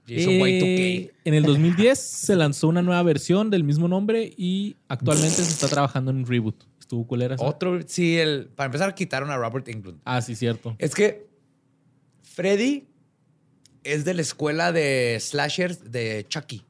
Jason 0.08 0.32
Eh, 0.32 1.08
Y2K. 1.08 1.12
En 1.24 1.34
el 1.34 1.44
2010 1.44 1.96
se 2.00 2.34
lanzó 2.34 2.66
una 2.66 2.82
nueva 2.82 3.04
versión 3.04 3.48
del 3.48 3.62
mismo 3.62 3.86
nombre 3.86 4.34
y 4.36 4.74
actualmente 4.88 5.36
se 5.36 5.42
está 5.52 5.68
trabajando 5.68 6.10
en 6.10 6.16
un 6.16 6.26
reboot. 6.26 6.64
Estuvo 6.80 7.06
culera. 7.06 7.36
Otro, 7.38 7.78
sí, 7.86 8.18
el, 8.18 8.46
para 8.56 8.66
empezar 8.66 8.92
quitaron 8.96 9.30
a 9.30 9.36
Robert 9.36 9.68
Englund. 9.68 10.00
Ah, 10.04 10.20
sí, 10.20 10.34
cierto. 10.34 10.74
Es 10.80 10.96
que 10.96 11.30
Freddy 12.34 12.86
es 13.84 14.04
de 14.04 14.14
la 14.14 14.22
escuela 14.22 14.72
de 14.72 15.18
slashers 15.20 15.90
de 15.90 16.24
Chucky. 16.28 16.64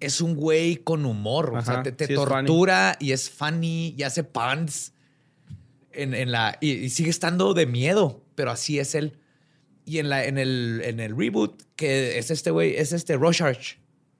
Es 0.00 0.20
un 0.20 0.34
güey 0.34 0.76
con 0.76 1.04
humor. 1.04 1.54
o 1.54 1.62
sea, 1.62 1.82
te, 1.82 1.92
te 1.92 2.06
sí 2.06 2.12
es 2.14 2.18
funny. 2.18 2.46
tortura 2.46 2.96
y 2.98 3.12
es 3.12 3.30
funny 3.30 3.94
y 3.96 4.02
hace 4.02 4.24
puns. 4.24 4.92
En, 5.92 6.14
en 6.14 6.30
la, 6.32 6.56
y, 6.60 6.70
y 6.72 6.90
sigue 6.90 7.10
estando 7.10 7.54
de 7.54 7.66
miedo, 7.66 8.22
pero 8.34 8.50
así 8.50 8.78
es 8.78 8.94
él. 8.94 9.18
Y 9.84 9.98
en, 9.98 10.08
la, 10.08 10.24
en, 10.24 10.38
el, 10.38 10.82
en 10.84 11.00
el 11.00 11.16
reboot, 11.16 11.62
que 11.74 12.18
es 12.18 12.30
este 12.30 12.50
güey, 12.50 12.76
es 12.76 12.92
este 12.92 13.16
Rorschach, 13.16 13.76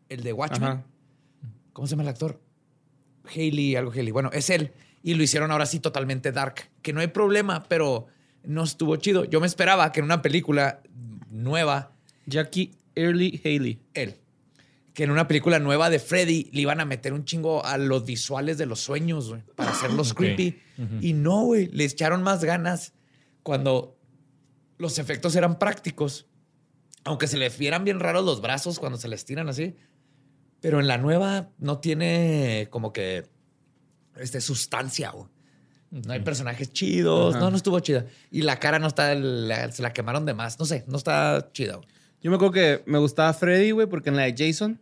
el 0.09 0.23
de 0.23 0.33
Watchmen. 0.33 0.71
Ajá. 0.71 0.85
¿Cómo 1.73 1.87
se 1.87 1.93
llama 1.93 2.03
el 2.03 2.09
actor? 2.09 2.41
Haley, 3.25 3.77
algo 3.77 3.93
Haley. 3.93 4.11
Bueno, 4.11 4.31
es 4.33 4.51
él. 4.51 4.73
Y 5.03 5.15
lo 5.15 5.23
hicieron 5.23 5.51
ahora 5.51 5.67
sí 5.67 5.79
totalmente 5.79 6.33
dark. 6.33 6.69
Que 6.83 6.93
no 6.93 7.01
hay 7.01 7.07
problema, 7.09 7.65
pero 7.69 8.07
no 8.49 8.65
estuvo 8.65 8.97
chido. 8.97 9.25
Yo 9.25 9.41
me 9.41 9.47
esperaba 9.47 9.93
que 9.93 10.01
en 10.01 10.05
una 10.05 10.23
película 10.23 10.81
nueva, 11.31 11.93
Jackie 12.27 12.73
Early 12.95 13.41
Haley. 13.45 13.79
él, 13.93 14.17
que 14.95 15.05
en 15.05 15.11
una 15.11 15.29
película 15.29 15.59
nueva 15.59 15.91
de 15.91 15.99
Freddy 15.99 16.51
le 16.53 16.63
iban 16.63 16.81
a 16.81 16.87
meter 16.87 17.13
un 17.13 17.27
chingo 17.27 17.65
a 17.65 17.77
los 17.77 18.07
visuales 18.07 18.57
de 18.57 18.65
los 18.65 18.81
sueños, 18.81 19.29
güey, 19.29 19.43
para 19.55 19.71
hacerlos 19.71 20.15
creepy. 20.15 20.61
Y 21.03 21.13
no, 21.13 21.45
güey, 21.45 21.67
le 21.69 21.85
echaron 21.85 22.23
más 22.23 22.43
ganas 22.43 22.95
cuando 23.43 23.99
los 24.79 24.99
efectos 24.99 25.37
eran 25.37 25.59
prácticos. 25.59 26.27
Aunque 27.05 27.27
se 27.27 27.37
le 27.37 27.49
vieran 27.51 27.85
bien 27.85 28.01
raros 28.01 28.25
los 28.25 28.41
brazos 28.41 28.79
cuando 28.79 28.99
se 28.99 29.09
les 29.09 29.25
tiran 29.25 29.49
así. 29.49 29.77
Pero 30.61 30.81
en 30.81 30.89
la 30.89 30.97
nueva 30.97 31.51
no 31.59 31.79
tiene 31.79 32.67
como 32.71 32.93
que 32.93 33.27
este, 34.17 34.41
sustancia, 34.41 35.11
güey. 35.11 35.29
No 35.91 36.13
hay 36.13 36.21
personajes 36.21 36.73
chidos. 36.73 37.35
Ajá. 37.35 37.45
No, 37.45 37.51
no 37.51 37.57
estuvo 37.57 37.79
chida. 37.81 38.05
Y 38.31 38.43
la 38.43 38.59
cara 38.61 38.79
no 38.79 38.87
está, 38.89 39.15
la- 39.15 39.71
se 39.73 39.83
la 39.83 39.93
quemaron 39.93 40.27
de 40.27 40.35
más. 40.35 40.59
No 40.59 40.65
sé, 40.67 40.85
no 40.87 40.97
está 40.99 41.49
chida. 41.53 41.81
Yo 42.23 42.31
me 42.31 42.37
acuerdo 42.37 42.53
que 42.53 42.83
me 42.87 42.99
gustaba 42.99 43.33
Freddy, 43.33 43.71
güey, 43.71 43.87
porque 43.87 44.11
en 44.11 44.17
la 44.17 44.25
de 44.25 44.35
Jason 44.37 44.81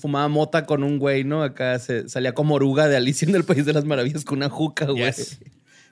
fumaba 0.00 0.28
mota 0.28 0.64
con 0.64 0.84
un 0.84 0.98
güey, 0.98 1.24
¿no? 1.24 1.42
Acá 1.42 1.78
se, 1.80 2.08
salía 2.08 2.32
como 2.34 2.54
oruga 2.54 2.86
de 2.88 2.96
Alicia 2.96 3.28
en 3.28 3.34
el 3.34 3.44
País 3.44 3.66
de 3.66 3.72
las 3.72 3.84
Maravillas 3.84 4.24
con 4.24 4.38
una 4.38 4.48
juca, 4.48 4.86
güey. 4.86 5.04
Yes. 5.06 5.40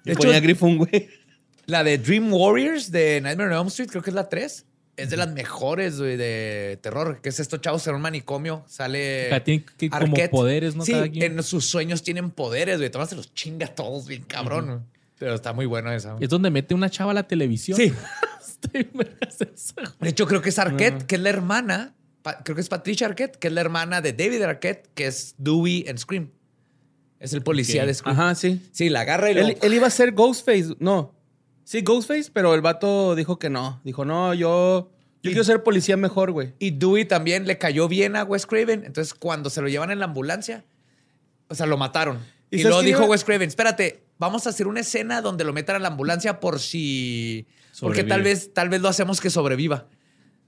Y 0.04 0.10
De 0.10 0.16
ponía 0.16 0.40
grifo 0.40 0.66
un 0.66 0.78
güey. 0.78 1.08
La 1.66 1.82
de 1.84 1.98
Dream 1.98 2.32
Warriors 2.32 2.90
de 2.90 3.20
Nightmare 3.20 3.50
on 3.54 3.60
Elm 3.60 3.66
Street, 3.68 3.88
creo 3.90 4.02
que 4.02 4.10
es 4.10 4.14
la 4.14 4.28
3. 4.28 4.64
Es 4.96 5.08
de 5.10 5.16
las 5.16 5.32
mejores 5.32 5.98
güey, 5.98 6.16
de 6.16 6.78
terror. 6.82 7.20
Que 7.22 7.30
es 7.30 7.40
estos 7.40 7.60
chavos 7.60 7.86
en 7.86 7.94
un 7.94 8.02
manicomio. 8.02 8.62
Sale. 8.68 9.28
Acá 9.28 9.42
tienen 9.44 9.64
que- 9.78 9.88
como 9.90 10.14
poderes, 10.30 10.76
¿no? 10.76 10.84
Sí, 10.84 10.92
Cada 10.92 11.08
quien. 11.08 11.38
en 11.38 11.42
sus 11.42 11.64
sueños 11.66 12.02
tienen 12.02 12.30
poderes, 12.30 12.78
güey. 12.78 12.90
Tomás 12.90 13.08
se 13.08 13.16
los 13.16 13.32
chinga 13.34 13.66
a 13.66 13.74
todos 13.74 14.06
bien 14.06 14.22
cabrón. 14.24 14.86
Pero 15.18 15.34
está 15.34 15.52
muy 15.52 15.66
bueno 15.66 15.90
esa. 15.92 16.12
güey. 16.12 16.24
Es 16.24 16.28
donde 16.30 16.50
mete 16.50 16.74
una 16.74 16.90
chava 16.90 17.12
a 17.12 17.14
la 17.14 17.22
televisión. 17.26 17.76
Sí. 17.78 17.92
De 20.00 20.08
hecho, 20.08 20.26
creo 20.26 20.40
que 20.42 20.50
es 20.50 20.58
Arquette, 20.58 21.04
que 21.06 21.16
es 21.16 21.20
la 21.20 21.30
hermana. 21.30 21.94
Creo 22.44 22.54
que 22.54 22.60
es 22.60 22.68
Patricia 22.68 23.06
Arquette, 23.06 23.36
que 23.36 23.48
es 23.48 23.52
la 23.54 23.60
hermana 23.60 24.00
de 24.00 24.12
David 24.12 24.42
Arquette, 24.42 24.88
que 24.94 25.06
es 25.06 25.34
Dewey 25.38 25.84
en 25.88 25.98
Scream. 25.98 26.30
Es 27.18 27.32
el 27.32 27.42
policía 27.42 27.84
de 27.86 27.94
Scream. 27.94 28.18
Ajá, 28.18 28.34
sí. 28.34 28.60
Sí, 28.72 28.88
la 28.88 29.00
agarra 29.00 29.30
y 29.30 29.34
lo. 29.34 29.40
Él, 29.42 29.58
él 29.60 29.74
iba 29.74 29.86
a 29.86 29.90
ser 29.90 30.12
Ghostface. 30.12 30.76
No. 30.78 31.14
Sí, 31.64 31.82
Ghostface, 31.82 32.30
pero 32.32 32.54
el 32.54 32.60
vato 32.60 33.14
dijo 33.14 33.38
que 33.38 33.50
no. 33.50 33.80
Dijo, 33.84 34.04
no, 34.04 34.34
yo, 34.34 34.90
yo 35.22 35.30
quiero 35.30 35.44
ser 35.44 35.62
policía 35.62 35.96
mejor, 35.96 36.32
güey. 36.32 36.54
Y 36.58 36.72
Dewey 36.72 37.04
también 37.04 37.46
le 37.46 37.58
cayó 37.58 37.88
bien 37.88 38.16
a 38.16 38.24
Wes 38.24 38.46
Craven. 38.46 38.84
Entonces, 38.84 39.14
cuando 39.14 39.48
se 39.50 39.60
lo 39.62 39.68
llevan 39.68 39.90
en 39.90 39.98
la 40.00 40.06
ambulancia, 40.06 40.64
o 41.48 41.54
sea, 41.54 41.66
lo 41.66 41.76
mataron. 41.76 42.18
¿Y 42.50 42.60
Y, 42.60 42.62
luego 42.64 42.82
dijo 42.82 43.00
iba- 43.00 43.08
Wes 43.10 43.24
Craven, 43.24 43.48
espérate, 43.48 44.04
vamos 44.18 44.46
a 44.46 44.50
hacer 44.50 44.66
una 44.66 44.80
escena 44.80 45.22
donde 45.22 45.44
lo 45.44 45.52
metan 45.52 45.76
a 45.76 45.78
la 45.78 45.88
ambulancia 45.88 46.40
por 46.40 46.58
si... 46.60 47.46
Porque 47.80 48.04
tal 48.04 48.22
vez, 48.22 48.52
tal 48.52 48.68
vez 48.68 48.82
lo 48.82 48.88
hacemos 48.88 49.20
que 49.20 49.30
sobreviva. 49.30 49.86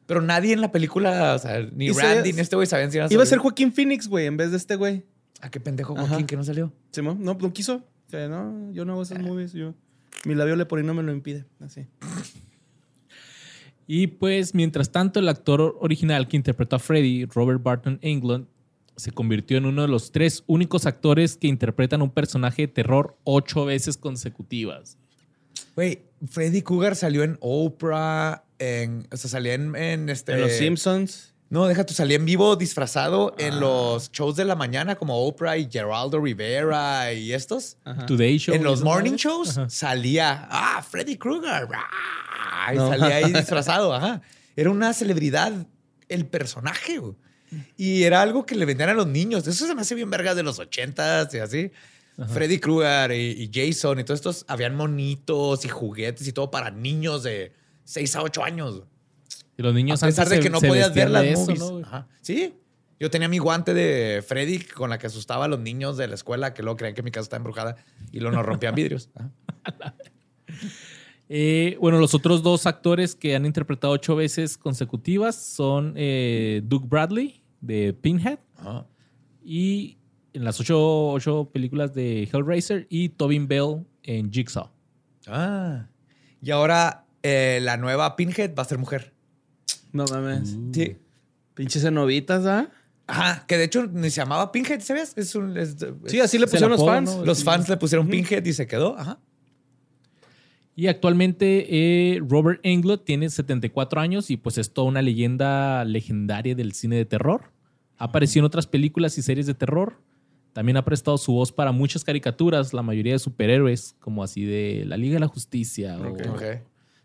Pero 0.06 0.20
nadie 0.20 0.52
en 0.52 0.60
la 0.60 0.70
película, 0.70 1.34
o 1.34 1.38
sea, 1.38 1.60
ni 1.72 1.92
se- 1.94 2.02
Randy 2.02 2.32
ni 2.34 2.40
este 2.40 2.56
güey 2.56 2.66
sabían 2.66 2.90
si 2.90 2.98
iban 2.98 3.10
Iba 3.10 3.22
a 3.22 3.26
ser. 3.26 3.38
Joaquín 3.38 3.72
Phoenix, 3.72 4.06
güey, 4.08 4.26
en 4.26 4.36
vez 4.36 4.50
de 4.50 4.58
este 4.58 4.76
güey. 4.76 5.04
¿A 5.40 5.50
qué 5.50 5.60
pendejo 5.60 5.96
Ajá. 5.96 6.06
Joaquín 6.08 6.26
que 6.26 6.36
no 6.36 6.44
salió? 6.44 6.70
Simón, 6.90 7.18
no, 7.22 7.32
no 7.40 7.52
quiso. 7.54 7.76
O 7.76 8.10
sea, 8.10 8.28
no, 8.28 8.70
yo 8.72 8.84
no 8.84 8.92
hago 8.92 9.02
esas 9.02 9.18
movies. 9.20 9.52
Yo, 9.54 9.72
mi 10.24 10.34
labio 10.34 10.56
leporino 10.56 10.94
me 10.94 11.02
lo 11.02 11.12
impide. 11.12 11.44
Así. 11.60 11.86
Y 13.86 14.06
pues, 14.06 14.54
mientras 14.54 14.90
tanto, 14.90 15.20
el 15.20 15.28
actor 15.28 15.76
original 15.80 16.26
que 16.26 16.36
interpretó 16.36 16.76
a 16.76 16.78
Freddy, 16.78 17.26
Robert 17.26 17.62
Barton 17.62 17.98
Englund, 18.00 18.46
se 18.96 19.10
convirtió 19.10 19.58
en 19.58 19.66
uno 19.66 19.82
de 19.82 19.88
los 19.88 20.12
tres 20.12 20.44
únicos 20.46 20.86
actores 20.86 21.36
que 21.36 21.48
interpretan 21.48 22.00
un 22.00 22.10
personaje 22.10 22.62
de 22.62 22.68
terror 22.68 23.18
ocho 23.24 23.64
veces 23.64 23.96
consecutivas. 23.96 24.98
Güey, 25.74 26.02
Freddy 26.28 26.62
Cougar 26.62 26.94
salió 26.94 27.24
en 27.24 27.36
Oprah, 27.40 28.44
en, 28.58 29.06
o 29.10 29.16
sea, 29.16 29.28
salía 29.28 29.54
en, 29.54 29.74
en 29.74 30.08
este... 30.08 30.32
En 30.32 30.40
Los 30.40 30.52
Simpsons. 30.52 31.34
No, 31.55 31.68
deja 31.68 31.86
tú, 31.86 31.94
salía 31.94 32.16
en 32.16 32.24
vivo 32.24 32.56
disfrazado 32.56 33.32
en 33.39 33.60
los 33.60 34.10
shows 34.10 34.35
de 34.35 34.44
la 34.44 34.56
mañana 34.56 34.97
como 34.97 35.24
Oprah 35.24 35.56
y 35.56 35.70
Geraldo 35.70 36.20
Rivera 36.20 37.12
y 37.12 37.32
estos. 37.32 37.76
Ajá. 37.85 38.06
Today 38.06 38.39
Show. 38.39 38.56
en 38.56 38.64
los 38.64 38.82
morning 38.82 39.12
shows 39.12 39.56
Ajá. 39.56 39.70
salía, 39.70 40.48
ah, 40.51 40.82
Freddy 40.82 41.16
Krueger. 41.16 41.68
ah, 41.72 42.74
y 42.74 42.76
No. 42.76 42.89
salía 42.89 43.18
ahí 43.18 43.32
disfrazado, 43.32 43.94
ajá. 43.94 44.20
Era 44.56 44.68
una 44.68 44.93
celebridad 44.93 45.52
el 46.09 46.26
personaje, 46.26 46.98
güey. 46.98 47.14
Y 47.76 48.02
era 48.02 48.20
algo 48.20 48.44
que 48.44 48.56
le 48.56 48.64
vendían 48.64 48.89
a 48.90 48.94
los 48.94 49.06
niños. 49.06 49.47
Eso 49.47 49.68
se 49.68 49.76
me 49.76 49.82
hace 49.82 49.94
bien 49.94 50.10
vergas 50.10 50.35
de 50.35 50.43
los 50.43 50.59
ochentas 50.59 51.32
y 51.35 51.39
así. 51.39 51.70
Freddy 52.32 52.59
Krueger 52.59 53.12
y, 53.12 53.31
y 53.44 53.51
Jason 53.55 54.01
y 54.01 54.02
todos 54.02 54.18
estos, 54.18 54.44
habían 54.48 54.74
monitos 54.74 55.64
y 55.64 55.68
juguetes 55.68 56.26
y 56.26 56.32
todo 56.32 56.51
para 56.51 56.72
niños 56.72 57.22
de 57.22 57.52
6 57.85 58.16
a 58.16 58.22
8 58.22 58.43
años. 58.43 58.82
Y 59.56 59.62
los 59.62 59.74
niños 59.74 60.02
a 60.02 60.06
pesar 60.06 60.24
antes 60.26 60.31
de 60.31 60.36
se- 60.36 60.43
que 60.43 60.51
no 60.51 60.60
se 60.60 60.68
podías 60.68 60.94
ver 60.94 61.10
las 61.10 61.24
eso, 61.24 61.40
movies. 61.55 61.86
Ajá. 61.86 62.09
Sí. 62.22 62.55
Yo 63.01 63.10
tenía 63.10 63.28
mi 63.28 63.39
guante 63.39 63.74
de 63.74 64.22
Freddy 64.26 64.60
con 64.60 64.89
la 64.90 64.98
que 64.98 65.06
asustaba 65.09 65.44
a 65.47 65.48
los 65.48 65.59
niños 65.60 65.97
de 65.97 66.06
la 66.09 66.14
escuela 66.14 66.55
que 66.55 66.62
luego 66.62 66.76
creían 66.76 66.94
que 66.94 67.02
mi 67.02 67.10
casa 67.10 67.22
estaba 67.24 67.39
embrujada 67.39 67.76
y 68.12 68.20
luego 68.20 68.36
nos 68.36 68.47
rompían 68.47 68.74
vidrios. 68.74 69.10
Eh, 71.28 71.78
bueno, 71.81 71.98
los 71.98 72.14
otros 72.14 72.43
dos 72.43 72.66
actores 72.66 73.14
que 73.14 73.35
han 73.35 73.47
interpretado 73.47 73.94
ocho 73.94 74.14
veces 74.14 74.59
consecutivas 74.59 75.35
son 75.36 75.94
eh, 75.97 76.60
Doug 76.64 76.86
Bradley 76.86 77.43
de 77.62 77.94
Pinhead 77.94 78.39
Ajá. 78.59 78.86
y 79.43 79.97
en 80.35 80.44
las 80.44 80.60
ocho, 80.60 81.09
ocho 81.12 81.48
películas 81.51 81.94
de 81.94 82.24
Hellraiser 82.31 82.86
y 82.90 83.09
Tobin 83.09 83.48
Bell 83.48 83.86
en 84.02 84.31
Jigsaw. 84.31 84.70
Ah. 85.26 85.86
Y 86.43 86.51
ahora 86.51 87.06
eh, 87.22 87.59
la 87.62 87.78
nueva 87.78 88.16
Pinhead 88.16 88.55
va 88.55 88.62
a 88.62 88.66
ser 88.66 88.76
mujer. 88.76 89.13
No 89.94 90.04
mames. 90.04 90.54
Sí. 90.72 90.96
Pinches 91.54 91.80
cenovitas, 91.82 92.44
¿ah? 92.44 92.68
Ajá, 93.06 93.44
que 93.46 93.56
de 93.56 93.64
hecho 93.64 93.86
ni 93.86 94.10
se 94.10 94.16
llamaba 94.20 94.50
Pinhead, 94.52 94.80
¿sabes? 94.80 95.12
Es 95.16 95.34
un, 95.34 95.56
es- 95.56 95.76
Sí, 96.06 96.20
así 96.20 96.36
le 96.38 96.46
pusieron 96.46 96.70
los 96.70 96.80
apodo, 96.80 96.92
fans. 96.94 97.16
¿no? 97.16 97.24
los 97.24 97.42
fans 97.44 97.68
le 97.68 97.76
pusieron 97.78 98.08
Pinhead 98.08 98.44
y 98.44 98.52
se 98.52 98.66
quedó. 98.66 98.98
Ajá. 98.98 99.18
Y 100.76 100.88
actualmente 100.88 101.66
eh, 102.16 102.20
Robert 102.28 102.58
Englund 102.64 103.04
tiene 103.04 103.30
74 103.30 104.00
años 104.00 104.30
y 104.30 104.36
pues 104.36 104.58
es 104.58 104.72
toda 104.72 104.88
una 104.88 105.02
leyenda 105.02 105.84
legendaria 105.84 106.54
del 106.56 106.72
cine 106.72 106.96
de 106.96 107.04
terror. 107.04 107.52
Ha 107.98 108.06
aparecido 108.06 108.40
en 108.40 108.46
otras 108.46 108.66
películas 108.66 109.16
y 109.18 109.22
series 109.22 109.46
de 109.46 109.54
terror. 109.54 110.00
También 110.52 110.76
ha 110.76 110.84
prestado 110.84 111.16
su 111.18 111.32
voz 111.32 111.52
para 111.52 111.70
muchas 111.72 112.02
caricaturas, 112.04 112.72
la 112.72 112.82
mayoría 112.82 113.12
de 113.12 113.18
superhéroes, 113.20 113.94
como 114.00 114.24
así 114.24 114.44
de 114.44 114.84
la 114.86 114.96
Liga 114.96 115.14
de 115.14 115.20
la 115.20 115.28
Justicia 115.28 115.96
o 115.98 116.08
Ok. 116.12 116.42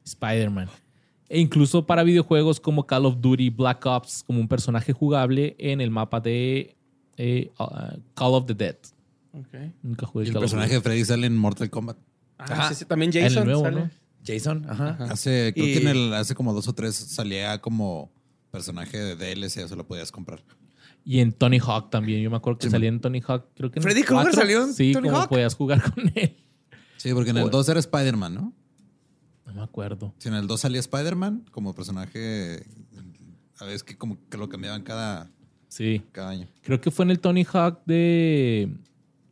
Spider-Man. 0.05 0.67
E 1.29 1.39
incluso 1.39 1.85
para 1.85 2.03
videojuegos 2.03 2.59
como 2.59 2.87
Call 2.87 3.05
of 3.05 3.17
Duty 3.21 3.49
Black 3.51 3.85
Ops, 3.85 4.23
como 4.25 4.39
un 4.39 4.47
personaje 4.47 4.93
jugable 4.93 5.55
en 5.59 5.79
el 5.79 5.91
mapa 5.91 6.19
de 6.19 6.75
eh, 7.17 7.51
uh, 7.59 7.99
Call 8.15 8.33
of 8.33 8.45
the 8.47 8.55
Dead. 8.55 8.77
Ok. 9.33 9.47
Nunca 9.83 10.07
jugué 10.07 10.25
Y 10.25 10.27
el 10.29 10.33
Call 10.33 10.41
personaje 10.41 10.73
de. 10.73 10.81
Freddy 10.81 11.05
sale 11.05 11.27
en 11.27 11.37
Mortal 11.37 11.69
Kombat. 11.69 11.97
Ah, 12.39 12.45
Ajá. 12.49 12.69
sí, 12.69 12.75
sí, 12.75 12.85
también 12.85 13.11
En 13.15 13.17
el 13.23 13.29
Jason 13.29 13.45
nuevo, 13.45 13.61
sale. 13.61 13.79
¿no? 13.81 13.89
Jason, 14.25 14.65
ajá. 14.69 14.97
Hace, 15.09 15.51
creo 15.53 15.67
Y- 15.67 15.73
que 15.73 15.79
en 15.81 15.87
el, 15.87 16.13
hace 16.13 16.33
como 16.35 16.53
dos 16.53 16.67
o 16.67 16.73
tres 16.73 16.95
salía 16.95 17.59
como 17.61 18.11
personaje 18.51 18.97
de 18.97 19.15
DLC, 19.15 19.57
eso 19.57 19.75
lo 19.75 19.85
podías 19.87 20.11
comprar. 20.11 20.41
Y 21.05 21.19
en 21.19 21.31
Tony 21.31 21.59
Hawk 21.59 21.89
también. 21.91 22.21
Yo 22.21 22.29
me 22.31 22.37
acuerdo 22.37 22.57
que 22.59 22.67
Sí, 22.67 22.71
salía 22.71 22.89
en 22.89 22.99
Tony 22.99 23.21
Hawk. 23.25 23.45
Creo 23.55 23.71
que 23.71 23.79
en 23.79 23.83
¿Freddy 23.83 24.03
Krueger 24.03 24.33
salió 24.33 24.63
en 24.63 24.73
Sí, 24.73 24.91
Tony 24.93 25.07
como 25.09 25.21
Hawk? 25.21 25.29
podías 25.29 25.53
jugar 25.55 25.81
con 25.93 26.11
él. 26.15 26.35
Sí, 26.97 27.13
porque 27.13 27.29
en 27.29 27.37
el 27.37 27.49
2 27.49 27.69
era 27.69 27.79
Spider-Man, 27.79 28.33
¿no? 28.33 28.53
No 29.59 29.65
me 29.65 29.69
acuerdo. 29.69 30.13
Si 30.19 30.29
en 30.29 30.35
el 30.35 30.47
2 30.47 30.61
salía 30.61 30.79
Spider-Man 30.79 31.45
como 31.51 31.75
personaje, 31.75 32.65
a 33.59 33.65
veces 33.65 33.83
que 33.83 33.97
como 33.97 34.17
que 34.29 34.37
lo 34.37 34.47
cambiaban 34.47 34.83
cada, 34.83 35.29
Sí. 35.67 36.01
cada 36.13 36.29
año. 36.29 36.47
Creo 36.61 36.79
que 36.79 36.91
fue 36.91 37.03
en 37.03 37.11
el 37.11 37.19
Tony 37.19 37.43
Hawk 37.43 37.81
de. 37.85 38.73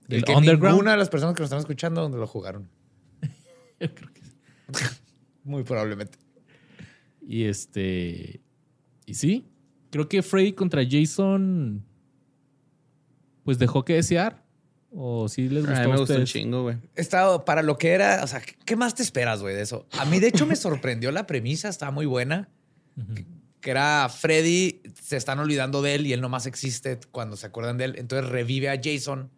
Del 0.09 0.19
El 0.19 0.25
que 0.25 0.33
Underground. 0.35 0.73
ninguna 0.75 0.91
de 0.91 0.97
las 0.97 1.07
personas 1.09 1.33
que 1.33 1.41
nos 1.43 1.47
están 1.47 1.59
escuchando 1.59 2.01
donde 2.01 2.17
lo 2.17 2.27
jugaron. 2.27 2.67
Yo 3.79 3.93
creo 3.95 4.11
que 4.13 4.21
sí. 4.21 4.85
Muy 5.45 5.63
probablemente. 5.63 6.17
Y 7.25 7.43
este. 7.45 8.41
Y 9.05 9.13
sí. 9.13 9.45
Creo 9.91 10.09
que 10.09 10.21
Freddy 10.23 10.51
contra 10.51 10.81
Jason. 10.85 11.85
Pues 13.45 13.57
dejó 13.59 13.85
que 13.85 13.93
desear. 13.93 14.43
O 14.91 15.27
sí 15.27 15.49
les 15.49 15.65
gustó 15.65 15.79
A 15.79 15.83
mí 15.83 15.91
me 15.91 15.97
gustó 15.97 16.15
un 16.15 16.25
chingo, 16.25 16.63
güey. 16.63 16.77
Estaba 16.95 17.43
para 17.43 17.61
lo 17.61 17.77
que 17.77 17.91
era, 17.91 18.23
o 18.23 18.27
sea, 18.27 18.41
¿qué 18.41 18.75
más 18.75 18.95
te 18.95 19.03
esperas, 19.03 19.41
güey, 19.41 19.55
de 19.55 19.61
eso? 19.61 19.85
A 19.91 20.05
mí, 20.05 20.19
de 20.19 20.27
hecho, 20.27 20.45
me 20.45 20.55
sorprendió 20.55 21.11
la 21.11 21.27
premisa, 21.27 21.69
estaba 21.69 21.91
muy 21.91 22.05
buena. 22.05 22.49
que, 23.13 23.25
que 23.59 23.71
era 23.71 24.07
Freddy, 24.09 24.81
se 25.01 25.17
están 25.17 25.39
olvidando 25.39 25.81
de 25.81 25.95
él 25.95 26.07
y 26.07 26.13
él 26.13 26.21
nomás 26.21 26.45
existe 26.45 26.99
cuando 27.11 27.35
se 27.35 27.47
acuerdan 27.47 27.77
de 27.77 27.85
él. 27.85 27.95
Entonces 27.97 28.29
revive 28.29 28.69
a 28.69 28.79
Jason 28.81 29.29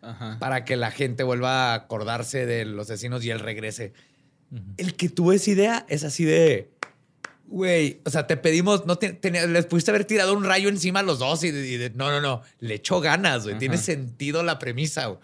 Ajá. 0.00 0.38
para 0.38 0.64
que 0.64 0.76
la 0.76 0.90
gente 0.90 1.22
vuelva 1.22 1.72
a 1.72 1.74
acordarse 1.74 2.46
de 2.46 2.64
los 2.64 2.90
asesinos 2.90 3.24
y 3.24 3.30
él 3.30 3.40
regrese. 3.40 3.92
El 4.76 4.94
que 4.94 5.08
tuvo 5.08 5.32
esa 5.32 5.50
idea 5.50 5.86
es 5.88 6.04
así 6.04 6.24
de. 6.24 6.70
Güey, 7.48 8.00
o 8.04 8.10
sea, 8.10 8.26
te 8.26 8.36
pedimos, 8.36 8.86
no 8.86 8.96
te- 8.96 9.18
les 9.46 9.66
pudiste 9.66 9.90
haber 9.92 10.04
tirado 10.04 10.34
un 10.34 10.44
rayo 10.44 10.68
encima 10.68 11.00
a 11.00 11.02
los 11.02 11.18
dos 11.20 11.44
y, 11.44 11.50
de- 11.52 11.66
y 11.68 11.76
de- 11.76 11.90
no, 11.90 12.10
no, 12.10 12.20
no, 12.20 12.42
le 12.58 12.74
echó 12.74 13.00
ganas, 13.00 13.44
güey. 13.44 13.56
Tiene 13.58 13.78
sentido 13.78 14.42
la 14.42 14.58
premisa, 14.58 15.06
güey. 15.06 15.20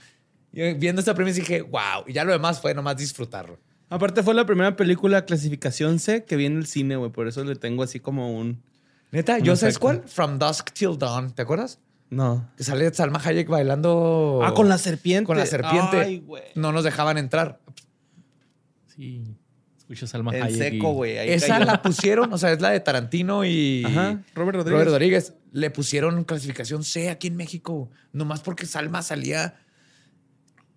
Yo 0.53 0.65
viendo 0.78 1.01
esta 1.01 1.15
premisa 1.15 1.40
dije, 1.40 1.62
wow, 1.62 2.05
y 2.07 2.12
ya 2.12 2.24
lo 2.24 2.32
demás 2.32 2.61
fue 2.61 2.74
nomás 2.74 2.97
disfrutarlo. 2.97 3.59
Aparte 3.89 4.23
fue 4.23 4.35
la 4.35 4.47
primera 4.47 4.77
película 4.77 5.24
clasificación 5.24 5.99
C 5.99 6.24
que 6.24 6.36
vi 6.36 6.47
en 6.47 6.57
el 6.59 6.66
cine, 6.66 6.97
güey. 6.97 7.11
Por 7.11 7.27
eso 7.27 7.43
le 7.44 7.57
tengo 7.57 7.82
así 7.82 8.01
como 8.01 8.36
un... 8.39 8.62
Neta, 9.11 9.36
Un 9.36 9.43
¿yo 9.43 9.57
sabes 9.57 9.78
cuál? 9.78 10.03
From 10.07 10.39
Dusk 10.39 10.70
Till 10.73 10.97
Dawn, 10.99 11.32
¿te 11.32 11.43
acuerdas? 11.43 11.78
No. 12.09 12.49
Que 12.57 12.65
sale 12.65 12.93
Salma 12.94 13.20
Hayek 13.23 13.49
bailando. 13.49 14.40
Ah, 14.44 14.55
con 14.55 14.69
la 14.69 14.78
serpiente. 14.78 15.27
Con 15.27 15.36
la 15.39 15.47
serpiente. 15.47 15.97
Ay, 15.99 16.19
güey. 16.20 16.44
No 16.55 16.70
nos 16.73 16.85
dejaban 16.85 17.19
entrar. 17.19 17.59
Sí. 18.94 19.24
Escucha 19.93 20.06
Salma 20.06 20.35
En 20.36 20.43
Hayek. 20.44 20.73
seco, 20.74 20.93
güey. 20.93 21.19
Ahí 21.19 21.31
Esa 21.31 21.59
cayó. 21.59 21.64
la 21.66 21.82
pusieron, 21.82 22.32
o 22.32 22.39
sea, 22.39 22.52
es 22.52 22.60
la 22.60 22.70
de 22.70 22.81
Tarantino 22.81 23.44
y 23.44 23.85
Ajá. 23.85 24.23
Robert 24.35 24.56
Rodríguez. 24.56 24.73
Robert 24.73 24.90
Rodríguez. 24.90 25.35
Le 25.52 25.70
pusieron 25.70 26.24
clasificación 26.24 26.82
C 26.85 27.10
aquí 27.10 27.27
en 27.28 27.36
México, 27.36 27.90
nomás 28.12 28.40
porque 28.40 28.64
Salma 28.66 29.02
salía 29.02 29.55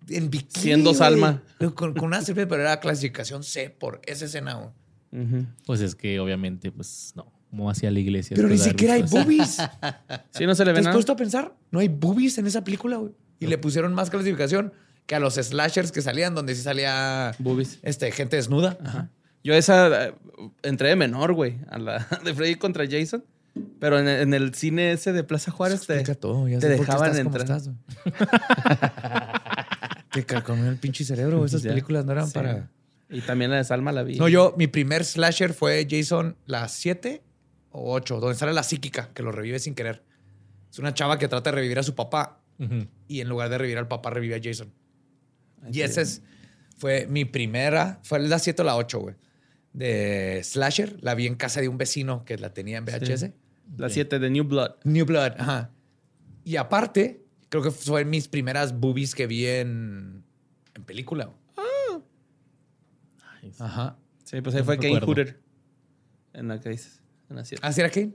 en 0.08 0.30
bikini. 0.30 0.62
Siendo 0.62 0.90
güey. 0.90 0.98
Salma. 0.98 1.42
Con, 1.74 1.94
con 1.94 2.04
una 2.04 2.20
serpiente, 2.22 2.48
pero 2.50 2.62
era 2.62 2.78
clasificación 2.80 3.42
C 3.42 3.70
por 3.70 4.00
esa 4.06 4.26
escena. 4.26 4.54
güey. 4.54 5.46
Pues 5.64 5.80
es 5.80 5.94
que 5.94 6.20
obviamente, 6.20 6.70
pues 6.70 7.12
no. 7.16 7.32
Como 7.50 7.70
hacia 7.70 7.90
la 7.90 8.00
iglesia. 8.00 8.34
Pero 8.36 8.48
ni 8.48 8.58
siquiera 8.58 8.94
hay 8.94 9.02
boobies. 9.02 9.56
Sí, 10.32 10.44
no 10.44 10.54
se 10.54 10.64
le 10.64 10.70
¿Te 10.70 10.74
ve 10.74 10.78
has 10.80 10.84
nada. 10.84 10.94
puesto 10.94 11.12
a 11.12 11.16
pensar? 11.16 11.54
No 11.70 11.78
hay 11.78 11.88
boobies 11.88 12.36
en 12.36 12.46
esa 12.46 12.62
película, 12.62 12.96
güey. 12.98 13.12
Y 13.40 13.46
le 13.46 13.56
pusieron 13.56 13.94
más 13.94 14.10
clasificación 14.10 14.72
que 15.06 15.14
a 15.14 15.20
los 15.20 15.34
slashers 15.34 15.92
que 15.92 16.02
salían, 16.02 16.34
donde 16.34 16.54
sí 16.54 16.62
salía 16.62 17.34
Boobies. 17.38 17.78
este, 17.82 18.10
gente 18.12 18.36
desnuda. 18.36 18.76
Ajá. 18.84 19.10
Yo 19.44 19.54
esa 19.54 20.06
eh, 20.08 20.14
entré 20.62 20.88
de 20.88 20.96
menor, 20.96 21.32
güey, 21.32 21.58
a 21.68 21.78
la 21.78 21.98
de 22.24 22.34
Freddy 22.34 22.56
contra 22.56 22.84
Jason. 22.90 23.24
Pero 23.80 23.98
en, 23.98 24.06
en 24.08 24.34
el 24.34 24.52
cine 24.54 24.92
ese 24.92 25.12
de 25.14 25.24
Plaza 25.24 25.50
Juárez 25.50 25.86
te, 25.86 26.02
todo, 26.16 26.46
ya 26.48 26.58
te 26.58 26.68
dejaban 26.68 27.16
entrar. 27.16 27.42
estás. 27.44 27.70
Te 30.12 30.24
carcomió 30.26 30.68
el 30.68 30.76
pinche 30.76 31.04
cerebro. 31.04 31.44
Esas 31.44 31.62
Ya. 31.62 31.70
películas 31.70 32.04
no 32.04 32.12
eran 32.12 32.26
Sí. 32.26 32.34
para... 32.34 32.70
Y 33.08 33.20
también 33.20 33.50
la 33.52 33.58
de 33.58 33.64
Salma 33.64 33.92
la 33.92 34.02
vi. 34.02 34.18
No, 34.18 34.28
yo, 34.28 34.54
mi 34.58 34.66
primer 34.66 35.04
slasher 35.04 35.54
fue 35.54 35.86
Jason, 35.88 36.36
las 36.44 36.72
7 36.72 37.22
o 37.70 37.92
8, 37.94 38.18
donde 38.18 38.36
sale 38.36 38.52
la 38.52 38.64
psíquica, 38.64 39.10
que 39.14 39.22
lo 39.22 39.30
revive 39.30 39.58
sin 39.60 39.74
querer. 39.76 40.02
Es 40.72 40.78
una 40.80 40.92
chava 40.92 41.16
que 41.18 41.28
trata 41.28 41.50
de 41.50 41.54
revivir 41.56 41.78
a 41.78 41.82
su 41.84 41.94
papá 41.94 42.40
y 43.06 43.20
en 43.20 43.28
lugar 43.28 43.48
de 43.48 43.58
revivir 43.58 43.78
al 43.78 43.86
papá, 43.86 44.10
revive 44.10 44.34
a 44.34 44.40
Jason. 44.42 44.72
Y 45.72 45.80
esa 45.80 46.00
es, 46.02 46.22
fue 46.76 47.06
mi 47.06 47.24
primera, 47.24 48.00
fue 48.02 48.20
la 48.20 48.38
7 48.38 48.62
o 48.62 48.64
la 48.64 48.76
8, 48.76 48.98
güey, 49.00 49.14
de 49.72 50.40
slasher. 50.44 51.02
La 51.02 51.14
vi 51.14 51.26
en 51.26 51.34
casa 51.34 51.60
de 51.60 51.68
un 51.68 51.78
vecino 51.78 52.24
que 52.24 52.38
la 52.38 52.52
tenía 52.52 52.78
en 52.78 52.84
VHS. 52.84 53.30
La 53.76 53.88
7 53.88 54.18
de 54.18 54.30
New 54.30 54.44
Blood. 54.44 54.72
New 54.84 55.06
Blood, 55.06 55.32
ajá. 55.38 55.70
Y 56.44 56.56
aparte, 56.56 57.24
creo 57.48 57.62
que 57.62 57.70
fue 57.70 58.04
mis 58.04 58.28
primeras 58.28 58.78
boobies 58.78 59.14
que 59.14 59.26
vi 59.26 59.46
en, 59.46 60.24
en 60.74 60.84
película. 60.84 61.32
Sí. 63.40 63.52
Ajá. 63.58 63.98
Sí, 64.24 64.40
pues 64.40 64.54
ahí 64.54 64.60
No 64.60 64.66
fue 64.66 64.78
Kane. 64.78 65.00
Hooter. 65.00 65.40
En 66.32 66.48
la 66.48 66.60
que 66.60 66.70
dices. 66.70 67.02
En 67.28 67.36
la 67.36 67.44
siete. 67.44 67.66
¿Así 67.66 67.80
era 67.80 67.90
Kane? 67.90 68.14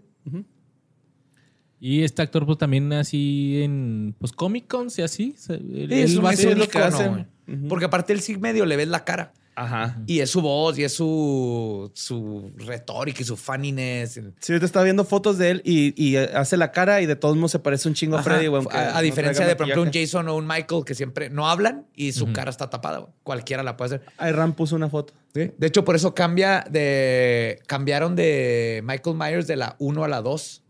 Y 1.84 2.04
este 2.04 2.22
actor, 2.22 2.46
pues 2.46 2.60
también 2.60 2.94
así 2.94 3.62
en 3.64 4.16
pues 4.20 4.32
Comic 4.32 4.68
Cons 4.68 5.00
y 5.00 5.02
así. 5.02 5.36
él- 5.50 5.88
Sí, 5.90 6.00
es 6.00 6.14
él 6.16 6.26
a 6.26 6.32
es 6.32 6.40
ser 6.40 6.58
lo 6.58 6.70
que 6.70 6.78
hace. 6.78 7.26
Porque 7.68 7.86
aparte 7.86 8.14
él 8.14 8.22
sí 8.22 8.38
medio 8.38 8.66
le 8.66 8.78
ves 8.78 8.88
la 8.88 9.04
cara. 9.04 9.34
Ajá. 9.54 9.98
Y 10.08 10.20
es 10.22 10.30
su 10.30 10.42
voz, 10.42 10.80
y 10.80 10.84
es 10.86 10.94
su, 10.94 11.92
su 11.94 12.52
retórica 12.56 13.22
y 13.22 13.26
su 13.26 13.36
funniness. 13.36 14.14
Sí, 14.40 14.54
ahorita 14.54 14.66
estaba 14.66 14.86
viendo 14.86 15.04
fotos 15.04 15.38
de 15.38 15.50
él 15.52 15.62
y, 15.66 15.94
y 16.02 16.16
hace 16.16 16.56
la 16.56 16.72
cara 16.72 17.02
y 17.02 17.06
de 17.06 17.16
todos 17.18 17.36
modos 17.36 17.52
se 17.52 17.60
parece 17.60 17.90
un 17.90 17.94
chingo 17.94 18.16
a. 18.18 18.24
Freddy, 18.24 18.48
güey. 18.48 18.64
A, 18.72 19.02
diferencia 19.02 19.46
de, 19.46 19.56
por 19.58 19.66
ejemplo, 19.68 19.84
un. 19.84 19.92
Jason 19.92 20.28
o 20.30 20.36
un 20.38 20.48
Michael 20.48 20.84
que 20.86 20.96
siempre 20.96 21.30
no 21.30 21.50
hablan 21.50 21.86
y 21.96 22.14
su 22.14 22.32
cara 22.32 22.50
está 22.50 22.70
tapada. 22.70 23.00
güey. 23.00 23.12
Cualquiera 23.24 23.62
la 23.64 23.76
puede 23.76 23.96
hacer. 23.98 24.08
Ahí 24.18 24.32
Ram 24.32 24.54
puso 24.54 24.76
una 24.76 24.90
foto. 24.90 25.14
Sí. 25.34 25.52
De 25.58 25.68
hecho, 25.68 25.84
por 25.84 25.96
eso 25.96 26.16
cambia 26.16 26.64
de. 26.70 27.60
Cambiaron 27.68 28.16
de 28.16 28.82
Michael 28.86 29.18
Myers 29.18 29.48
de 29.48 29.58
la 29.58 29.76
1 29.80 30.04
a 30.04 30.08
la 30.08 30.22
2. 30.22 30.61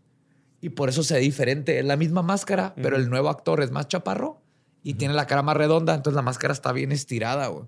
Y 0.62 0.70
por 0.70 0.88
eso 0.88 1.02
se 1.02 1.14
ve 1.14 1.20
diferente. 1.20 1.80
Es 1.80 1.84
la 1.84 1.96
misma 1.96 2.22
máscara, 2.22 2.72
pero 2.80 2.96
el 2.96 3.10
nuevo 3.10 3.28
actor 3.28 3.60
es 3.62 3.72
más 3.72 3.88
chaparro 3.88 4.40
y 4.84 4.94
tiene 4.94 5.12
la 5.12 5.26
cara 5.26 5.42
más 5.42 5.56
redonda. 5.56 5.92
Entonces 5.92 6.14
la 6.14 6.22
máscara 6.22 6.54
está 6.54 6.72
bien 6.72 6.92
estirada, 6.92 7.48
güey. 7.48 7.64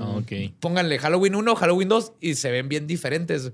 Ah, 0.00 0.16
ok. 0.16 0.54
Pónganle 0.60 0.98
Halloween 1.00 1.34
1, 1.34 1.56
Halloween 1.56 1.88
2 1.88 2.12
y 2.20 2.36
se 2.36 2.52
ven 2.52 2.68
bien 2.68 2.86
diferentes. 2.86 3.52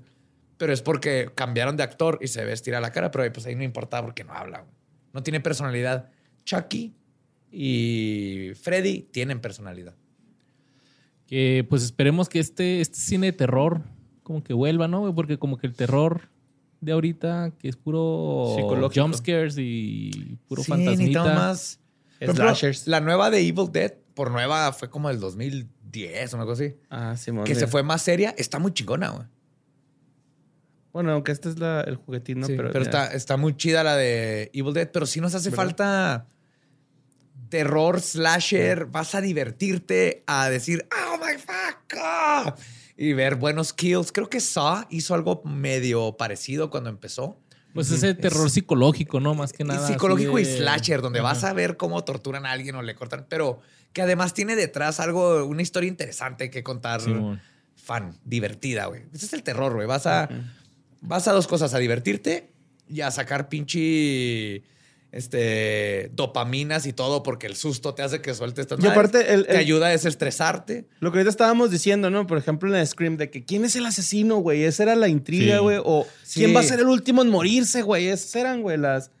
Pero 0.57 0.71
es 0.71 0.83
porque 0.83 1.31
cambiaron 1.33 1.75
de 1.75 1.81
actor 1.81 2.19
y 2.21 2.27
se 2.27 2.45
ve 2.45 2.53
estirada 2.53 2.81
la 2.81 2.91
cara. 2.91 3.09
Pero 3.09 3.33
pues 3.33 3.47
ahí 3.47 3.55
no 3.55 3.63
importa 3.63 3.99
porque 4.03 4.23
no 4.23 4.33
habla. 4.33 4.59
güey. 4.59 4.71
No 5.11 5.23
tiene 5.23 5.39
personalidad. 5.39 6.11
Chucky 6.45 6.93
y 7.51 8.51
Freddy 8.61 9.01
tienen 9.11 9.41
personalidad. 9.41 9.95
Que 11.25 11.65
pues 11.67 11.81
esperemos 11.83 12.29
que 12.29 12.39
este, 12.39 12.79
este 12.79 12.99
cine 12.99 13.27
de 13.27 13.33
terror 13.33 13.81
como 14.21 14.43
que 14.43 14.53
vuelva, 14.53 14.87
¿no? 14.87 15.13
Porque 15.15 15.39
como 15.39 15.57
que 15.57 15.65
el 15.65 15.73
terror 15.73 16.29
de 16.83 16.91
ahorita, 16.91 17.51
que 17.59 17.69
es 17.69 17.75
puro 17.75 18.55
jumpscares 18.93 19.55
y 19.57 20.37
puro 20.47 20.63
Sí, 20.63 20.69
fantasmita. 20.71 21.23
más. 21.33 21.79
Slashers. 22.21 22.87
la 22.87 23.01
nueva 23.01 23.29
de 23.29 23.39
Evil 23.41 23.69
Dead, 23.71 23.93
por 24.13 24.31
nueva, 24.31 24.71
fue 24.71 24.89
como 24.89 25.09
del 25.09 25.19
2010 25.19 26.33
o 26.33 26.37
una 26.37 26.45
cosa 26.45 26.63
así. 26.63 26.75
Ah, 26.89 27.15
Simón. 27.17 27.43
que 27.43 27.53
se 27.55 27.61
mira. 27.61 27.71
fue 27.71 27.83
más 27.83 28.01
seria. 28.01 28.33
Está 28.37 28.59
muy 28.59 28.71
chingona, 28.73 29.09
güey. 29.09 29.27
Bueno, 30.93 31.11
aunque 31.13 31.31
este 31.31 31.49
es 31.49 31.57
la, 31.59 31.81
el 31.81 31.95
juguetín, 31.95 32.39
¿no? 32.41 32.47
Sí, 32.47 32.53
pero 32.55 32.69
está, 32.81 33.07
está 33.07 33.35
muy 33.35 33.57
chida 33.57 33.83
la 33.83 33.95
de 33.95 34.51
Evil 34.53 34.73
Dead, 34.73 34.89
pero 34.91 35.05
sí 35.07 35.19
nos 35.21 35.33
hace 35.33 35.49
¿Verdad? 35.49 35.63
falta 35.65 36.27
terror, 37.49 37.99
slasher. 37.99 38.85
Vas 38.85 39.15
a 39.15 39.21
divertirte 39.21 40.23
a 40.27 40.49
decir, 40.49 40.85
oh 41.09 41.17
my 41.17 41.33
fuck. 41.37 41.97
ah", 41.99 42.55
Y 42.95 43.13
ver 43.13 43.35
buenos 43.35 43.73
kills. 43.73 44.11
Creo 44.11 44.29
que 44.29 44.39
Saw 44.39 44.85
hizo 44.89 45.15
algo 45.15 45.41
medio 45.45 46.15
parecido 46.17 46.69
cuando 46.69 46.89
empezó. 46.89 47.39
Pues 47.73 47.89
ese 47.89 48.13
terror 48.13 48.51
psicológico, 48.51 49.19
¿no? 49.19 49.33
Más 49.33 49.51
que 49.51 49.63
nada. 49.63 49.87
psicológico 49.87 50.37
y 50.37 50.45
slasher, 50.45 51.01
donde 51.01 51.19
Ajá. 51.19 51.29
vas 51.29 51.43
a 51.43 51.53
ver 51.53 51.75
cómo 51.75 52.03
torturan 52.03 52.45
a 52.45 52.51
alguien 52.51 52.75
o 52.75 52.83
le 52.83 52.93
cortan, 52.93 53.25
pero 53.27 53.61
que 53.93 54.03
además 54.03 54.35
tiene 54.35 54.55
detrás 54.55 54.99
algo, 54.99 55.43
una 55.45 55.63
historia 55.63 55.87
interesante 55.87 56.49
que 56.49 56.63
contar. 56.63 57.01
Fan, 57.75 58.17
divertida, 58.23 58.85
güey. 58.85 59.01
Ese 59.11 59.25
es 59.25 59.33
el 59.33 59.43
terror, 59.43 59.73
güey. 59.73 59.87
Vas 59.87 60.05
a, 60.05 60.29
vas 61.01 61.27
a 61.27 61.33
dos 61.33 61.47
cosas, 61.47 61.73
a 61.73 61.79
divertirte 61.79 62.53
y 62.87 63.01
a 63.01 63.11
sacar 63.11 63.49
pinche 63.49 64.63
este, 65.13 66.09
dopaminas 66.13 66.85
y 66.85 66.93
todo, 66.93 67.23
porque 67.23 67.47
el 67.47 67.55
susto 67.55 67.93
te 67.93 68.01
hace 68.01 68.21
que 68.21 68.33
sueltes 68.33 68.63
estas 68.63 68.83
Y 68.83 68.87
aparte, 68.87 69.33
el- 69.33 69.45
te 69.45 69.51
el- 69.53 69.57
ayuda 69.57 69.87
a 69.87 69.89
desestresarte. 69.91 70.85
Lo 70.99 71.11
que 71.11 71.19
ahorita 71.19 71.29
estábamos 71.29 71.71
diciendo, 71.71 72.09
¿no? 72.09 72.27
Por 72.27 72.37
ejemplo, 72.37 72.69
en 72.69 72.75
el 72.79 72.87
Scream, 72.87 73.17
de 73.17 73.29
que 73.29 73.45
quién 73.45 73.63
es 73.63 73.75
el 73.75 73.85
asesino, 73.85 74.37
güey. 74.37 74.63
Esa 74.63 74.83
era 74.83 74.95
la 74.95 75.07
intriga, 75.07 75.55
Sí. 75.57 75.61
güey. 75.61 75.77
O 75.83 76.05
Sí. 76.23 76.39
quién 76.41 76.55
va 76.55 76.59
a 76.59 76.63
ser 76.63 76.79
el 76.79 76.87
último 76.87 77.21
en 77.21 77.29
morirse, 77.29 77.81
güey. 77.83 78.07
Esas 78.07 78.35
eran, 78.35 78.61
güey, 78.61 78.77
las. 78.77 79.11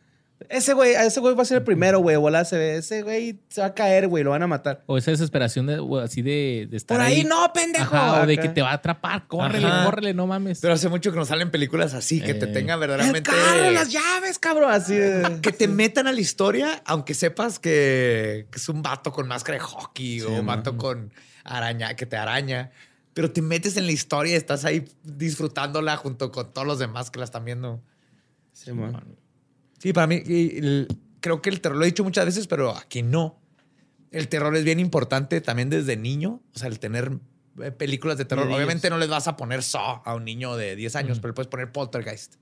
Ese 0.49 0.73
güey, 0.73 0.93
ese 0.93 1.19
güey 1.21 1.35
va 1.35 1.43
a 1.43 1.45
ser 1.45 1.59
el 1.59 1.63
primero, 1.63 1.99
güey. 1.99 2.17
Se 2.45 2.57
ve. 2.57 2.75
Ese 2.77 3.01
güey 3.01 3.39
se 3.49 3.61
va 3.61 3.67
a 3.67 3.73
caer, 3.73 4.07
güey. 4.07 4.23
Lo 4.23 4.31
van 4.31 4.43
a 4.43 4.47
matar. 4.47 4.83
O 4.87 4.97
esa 4.97 5.11
desesperación 5.11 5.67
de, 5.67 5.79
o 5.79 5.99
así 5.99 6.21
de, 6.21 6.67
de 6.69 6.75
estar 6.77 6.97
Por 6.97 7.05
ahí 7.05 7.23
no, 7.23 7.51
pendejo. 7.53 7.95
Ajá, 7.95 8.23
o 8.23 8.25
de 8.25 8.37
que 8.37 8.49
te 8.49 8.61
va 8.61 8.71
a 8.71 8.73
atrapar. 8.73 9.25
Córrele, 9.27 9.67
Ajá. 9.67 9.85
córrele, 9.85 10.13
no 10.13 10.27
mames. 10.27 10.59
Pero 10.59 10.73
hace 10.73 10.89
mucho 10.89 11.11
que 11.11 11.17
nos 11.17 11.29
salen 11.29 11.49
películas 11.49 11.93
así, 11.93 12.19
que 12.19 12.33
te 12.33 12.45
Eh. 12.45 12.47
tengan 12.49 12.75
El 12.75 12.79
verdaderamente... 12.81 13.29
carro, 13.31 13.71
las 13.71 13.89
llaves, 13.91 14.37
cabrón. 14.39 14.71
Así 14.71 14.95
de. 14.95 15.39
que 15.41 15.51
te 15.53 15.67
metan 15.67 16.07
a 16.07 16.11
la 16.11 16.19
historia, 16.19 16.81
aunque 16.85 17.13
sepas 17.13 17.59
que, 17.59 18.47
que 18.51 18.57
es 18.57 18.67
un 18.69 18.81
vato 18.81 19.11
con 19.13 19.27
máscara 19.27 19.57
de 19.57 19.63
hockey 19.63 20.21
o 20.23 20.31
un 20.39 20.45
vato 20.45 20.77
con 20.77 21.13
araña, 21.45 21.95
que 21.95 22.05
te 22.05 22.17
araña. 22.17 22.71
Pero 23.13 23.31
te 23.31 23.41
metes 23.41 23.77
en 23.77 23.85
la 23.85 23.91
historia 23.91 24.33
y 24.33 24.35
estás 24.35 24.65
ahí 24.65 24.85
disfrutándola 25.03 25.95
junto 25.97 26.31
con 26.31 26.51
todos 26.51 26.67
los 26.67 26.79
demás 26.79 27.11
que 27.11 27.19
la 27.19 27.25
están 27.25 27.45
viendo. 27.45 27.81
Sí, 28.51 28.71
man. 28.73 29.03
Sí, 29.83 29.91
para 29.91 30.07
mí, 30.07 30.15
el- 30.25 30.87
creo 31.19 31.41
que 31.41 31.49
el 31.49 31.59
terror, 31.59 31.77
lo 31.77 31.83
he 31.83 31.87
dicho 31.87 32.05
muchas 32.05 32.25
veces, 32.25 32.47
pero 32.47 32.73
aquí 32.75 33.03
no. 33.03 33.37
El 34.11 34.29
terror 34.29 34.55
es 34.55 34.63
bien 34.63 34.79
importante 34.79 35.41
también 35.41 35.69
desde 35.69 35.97
niño. 35.97 36.41
O 36.55 36.57
sea, 36.57 36.69
el 36.69 36.79
tener 36.79 37.19
eh, 37.61 37.71
películas 37.71 38.17
de 38.17 38.23
terror. 38.23 38.47
Obviamente 38.49 38.89
no 38.89 38.97
les 38.97 39.09
vas 39.09 39.27
a 39.27 39.35
poner 39.35 39.61
Saw 39.61 40.01
a 40.05 40.15
un 40.15 40.23
niño 40.23 40.55
de 40.55 40.77
10 40.77 40.95
años, 40.95 41.19
pero 41.19 41.31
le 41.31 41.33
puedes 41.33 41.49
poner 41.49 41.71
Poltergeist. 41.73 42.35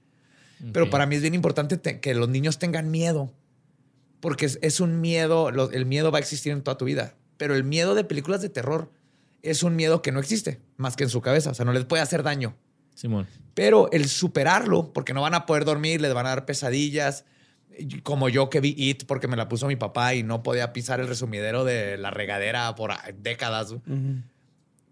Pero 0.72 0.86
Ok. 0.86 0.92
para 0.92 1.08
mí 1.08 1.16
es 1.16 1.22
bien 1.24 1.34
importante 1.34 1.78
te- 1.78 2.00
que 2.00 2.14
los 2.14 2.30
niños 2.30 2.60
tengan 2.60 2.92
miedo. 2.92 3.34
Porque 4.20 4.46
es, 4.46 4.60
es 4.62 4.80
un 4.80 5.02
miedo, 5.02 5.50
lo- 5.50 5.72
el 5.72 5.88
miedo 5.88 6.12
va 6.12 6.20
a 6.20 6.22
existir 6.22 6.52
en 6.52 6.62
toda 6.62 6.78
tu 6.78 6.86
vida. 6.86 7.16
Pero 7.38 7.56
el 7.56 7.64
miedo 7.64 7.96
de 7.96 8.04
películas 8.04 8.42
de 8.44 8.50
terror 8.50 8.92
es 9.42 9.64
un 9.64 9.76
miedo 9.76 10.04
que 10.04 10.12
no 10.12 10.20
existe 10.20 10.62
más 10.78 10.96
que 10.96 11.06
en 11.06 11.10
su 11.10 11.22
cabeza. 11.22 11.50
O 11.50 11.54
sea, 11.56 11.66
no 11.66 11.74
les 11.74 11.86
puede 11.86 12.04
hacer 12.04 12.22
daño. 12.22 12.56
Simón. 12.94 13.26
Pero 13.54 13.90
el 13.92 14.08
superarlo, 14.08 14.94
porque 14.94 15.14
no 15.14 15.22
van 15.22 15.34
a 15.34 15.46
poder 15.46 15.66
dormir, 15.66 16.02
les 16.02 16.14
van 16.14 16.26
a 16.26 16.30
dar 16.30 16.46
pesadillas. 16.46 17.26
Como 18.04 18.30
yo 18.30 18.50
que 18.50 18.60
vi 18.60 18.76
It 18.78 19.06
porque 19.06 19.28
me 19.28 19.38
la 19.38 19.48
puso 19.48 19.68
mi 19.68 19.76
papá 19.76 20.14
y 20.14 20.24
no 20.24 20.44
podía 20.44 20.74
pisar 20.74 21.00
el 21.00 21.08
resumidero 21.08 21.64
de 21.64 21.98
la 21.98 22.12
regadera 22.12 22.74
por 22.76 22.94
décadas. 23.22 23.76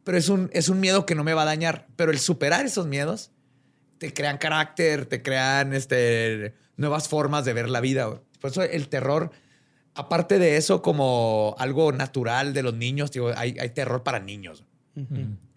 Pero 0.03 0.17
es 0.17 0.29
un, 0.29 0.49
es 0.53 0.69
un 0.69 0.79
miedo 0.79 1.05
que 1.05 1.15
no 1.15 1.23
me 1.23 1.33
va 1.33 1.43
a 1.43 1.45
dañar. 1.45 1.87
Pero 1.95 2.11
el 2.11 2.19
superar 2.19 2.65
esos 2.65 2.87
miedos 2.87 3.31
te 3.97 4.13
crean 4.13 4.37
carácter, 4.37 5.05
te 5.05 5.21
crean 5.21 5.73
este, 5.73 6.53
nuevas 6.77 7.07
formas 7.07 7.45
de 7.45 7.53
ver 7.53 7.69
la 7.69 7.81
vida. 7.81 8.21
Por 8.39 8.51
eso 8.51 8.63
el 8.63 8.87
terror, 8.87 9.31
aparte 9.93 10.39
de 10.39 10.57
eso, 10.57 10.81
como 10.81 11.55
algo 11.59 11.91
natural 11.91 12.53
de 12.53 12.63
los 12.63 12.73
niños, 12.73 13.11
digo, 13.11 13.31
hay, 13.35 13.57
hay 13.59 13.69
terror 13.69 14.03
para 14.03 14.19
niños 14.19 14.63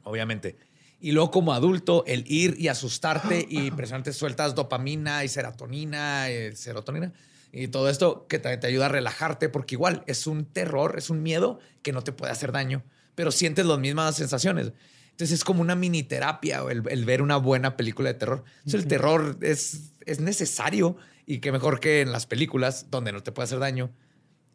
obviamente. 0.05 0.57
Y 1.03 1.11
luego 1.13 1.31
como 1.33 1.53
adulto, 1.53 2.05
el 2.07 2.25
ir 2.31 2.55
y 2.59 2.69
asustarte 2.69 3.45
y 3.51 3.71
presionarte 3.73 4.13
sueltas 4.13 4.55
dopamina 4.55 5.25
y 5.25 5.29
serotonina, 5.29 6.31
y 6.31 6.55
serotonina 6.57 7.13
y 7.55 7.69
todo 7.69 7.91
esto 7.91 8.27
que 8.29 8.39
también 8.39 8.61
te 8.61 8.69
ayuda 8.69 8.87
a 8.87 8.89
relajarte 8.89 9.49
porque 9.51 9.75
igual 9.75 10.05
es 10.07 10.27
un 10.27 10.47
terror, 10.47 10.95
es 10.97 11.11
un 11.11 11.23
miedo 11.23 11.59
que 11.83 11.93
no 11.93 12.03
te 12.03 12.13
puede 12.13 12.33
hacer 12.33 12.51
daño, 12.53 12.83
pero 13.15 13.31
sientes 13.31 13.67
las 13.67 13.79
mismas 13.79 14.17
sensaciones. 14.17 14.73
Entonces 15.11 15.33
es 15.41 15.45
como 15.45 15.61
una 15.61 15.75
mini 15.75 16.03
terapia 16.03 16.63
el, 16.71 16.83
el 16.89 17.05
ver 17.05 17.21
una 17.21 17.37
buena 17.37 17.77
película 17.77 18.09
de 18.11 18.15
terror. 18.15 18.45
Entonces 18.59 18.83
el 18.83 18.87
terror 18.89 19.37
es, 19.43 19.91
es 20.07 20.21
necesario 20.21 20.97
y 21.27 21.41
que 21.41 21.53
mejor 21.53 21.81
que 21.81 22.01
en 22.01 22.13
las 22.13 22.25
películas 22.27 22.87
donde 22.91 23.13
no 23.13 23.23
te 23.23 23.33
puede 23.33 23.45
hacer 23.45 23.59
daño. 23.59 23.91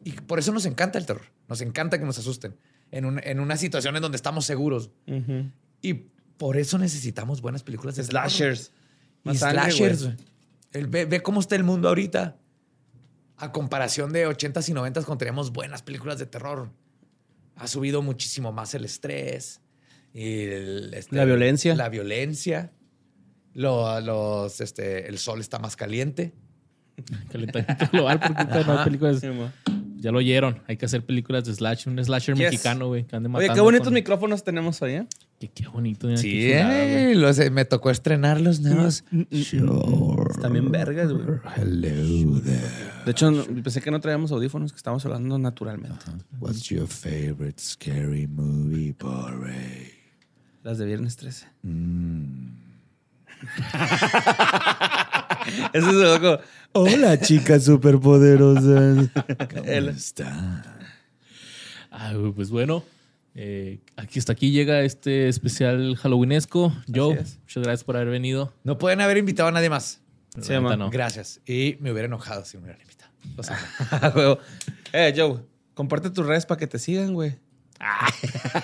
Y 0.02 0.12
por 0.12 0.38
eso 0.40 0.50
nos 0.52 0.64
encanta 0.66 0.98
el 0.98 1.06
terror. 1.06 1.26
Nos 1.46 1.60
encanta 1.60 1.98
que 2.00 2.04
nos 2.04 2.18
asusten 2.18 2.56
en, 2.90 3.04
un- 3.04 3.20
en 3.22 3.38
una 3.38 3.56
situación 3.56 3.94
en 3.96 4.02
donde 4.02 4.16
estamos 4.16 4.44
seguros. 4.46 4.90
Y 5.82 6.06
por 6.38 6.56
eso 6.56 6.78
necesitamos 6.78 7.40
buenas 7.42 7.62
películas 7.62 7.96
de. 7.96 8.04
Slashers. 8.04 8.72
Y 9.24 9.34
sangre, 9.36 9.70
slashers. 9.72 10.08
El- 10.72 10.86
ve, 10.86 11.04
ve 11.04 11.20
cómo 11.22 11.40
está 11.40 11.54
el 11.56 11.64
mundo 11.64 11.88
ahorita. 11.88 12.36
A 13.36 13.52
comparación 13.52 14.12
de 14.12 14.26
80s 14.26 14.68
y 14.68 14.72
90s 14.72 15.04
cuando 15.04 15.18
teníamos 15.18 15.52
buenas 15.52 15.82
películas 15.82 16.18
de 16.18 16.26
terror. 16.26 16.70
Ha 17.56 17.66
subido 17.68 18.02
muchísimo 18.02 18.52
más 18.52 18.74
el 18.74 18.84
estrés. 18.84 19.60
y 20.14 20.44
el, 20.44 20.94
este, 20.94 21.14
La 21.16 21.24
violencia. 21.24 21.74
La 21.76 21.88
violencia. 21.88 22.72
Lo- 23.54 24.00
los, 24.00 24.60
este, 24.60 25.08
el 25.08 25.18
sol 25.18 25.40
está 25.40 25.58
más 25.58 25.76
caliente. 25.76 26.32
Calentamiento 27.30 27.88
global 27.92 28.18
porque 28.20 28.34
ahorita 28.42 28.64
no 28.64 28.78
hay 28.78 28.84
películas. 28.84 29.20
Sí, 29.20 29.26
man. 29.28 29.52
Ya 30.00 30.12
lo 30.12 30.18
oyeron. 30.18 30.62
Hay 30.68 30.76
que 30.76 30.86
hacer 30.86 31.04
películas 31.04 31.44
de 31.44 31.54
slash. 31.54 31.88
Un 31.88 32.02
slasher 32.04 32.36
Yes. 32.36 32.44
mexicano, 32.50 32.86
güey. 32.88 33.06
Oye, 33.34 33.50
qué 33.52 33.60
bonitos 33.60 33.86
con- 33.88 33.94
micrófonos 33.94 34.44
tenemos 34.44 34.80
hoy, 34.82 34.92
¿eh? 34.92 35.06
Qué, 35.38 35.48
qué 35.48 35.68
bonito. 35.68 36.08
mira, 36.08 36.18
Sí, 36.18 36.32
qué 36.32 36.48
chulada, 36.58 36.74
güey. 36.74 36.94
eh, 36.94 37.14
los- 37.14 37.50
me 37.52 37.64
tocó 37.64 37.90
estrenar 37.90 38.40
los 38.40 38.58
nuevos. 38.60 39.04
Están 39.12 40.52
bien 40.52 40.70
vergas, 40.72 41.12
güey. 41.12 41.24
Hello 41.56 42.40
there. 42.40 42.60
De 43.04 43.10
hecho, 43.12 43.30
no- 43.30 43.44
pensé 43.62 43.80
que 43.80 43.90
no 43.92 44.00
traíamos 44.00 44.32
audífonos, 44.32 44.72
que 44.72 44.76
estábamos 44.76 45.04
hablando 45.06 45.38
naturalmente. 45.38 45.96
What's 46.40 46.64
your 46.70 46.88
favorite 46.88 47.60
scary 47.62 48.26
movie, 48.26 48.96
Borre? 48.98 49.92
Las 50.64 50.78
de 50.78 50.86
viernes 50.86 51.16
13. 51.16 51.46
Mm. 51.62 52.48
Eso 55.72 55.88
es 55.90 55.94
loco. 55.94 56.40
Hola, 56.72 57.18
chicas 57.20 57.64
superpoderosas. 57.64 59.08
¿Cómo 59.54 59.64
El- 59.64 59.88
está? 59.90 60.64
Ah, 61.90 62.12
güey, 62.14 62.32
pues 62.32 62.50
bueno. 62.50 62.82
Eh, 63.34 63.80
aquí 63.96 64.18
hasta 64.18 64.32
aquí 64.32 64.50
llega 64.50 64.82
este 64.82 65.28
especial 65.28 65.96
Halloweenesco. 65.96 66.72
Joe, 66.92 67.20
es. 67.20 67.38
muchas 67.40 67.62
gracias 67.62 67.84
por 67.84 67.96
haber 67.96 68.08
venido. 68.08 68.52
No 68.64 68.78
pueden 68.78 69.00
haber 69.00 69.16
invitado 69.16 69.48
a 69.48 69.52
nadie 69.52 69.70
más. 69.70 70.00
Pero 70.34 70.60
neta 70.60 70.60
man. 70.60 70.78
no. 70.78 70.90
Gracias. 70.90 71.40
Y 71.46 71.76
me 71.80 71.92
hubiera 71.92 72.06
enojado 72.06 72.44
si 72.44 72.56
me 72.56 72.64
hubieran 72.64 72.82
invitado. 72.82 73.10
Lo 73.36 73.42
siento. 73.42 73.64
Ah, 74.90 75.08
eh, 75.08 75.14
Joe, 75.16 75.40
comparte 75.74 76.10
tus 76.10 76.26
redes 76.26 76.46
para 76.46 76.58
que 76.58 76.66
te 76.66 76.78
sigan, 76.78 77.12
güey. 77.12 77.36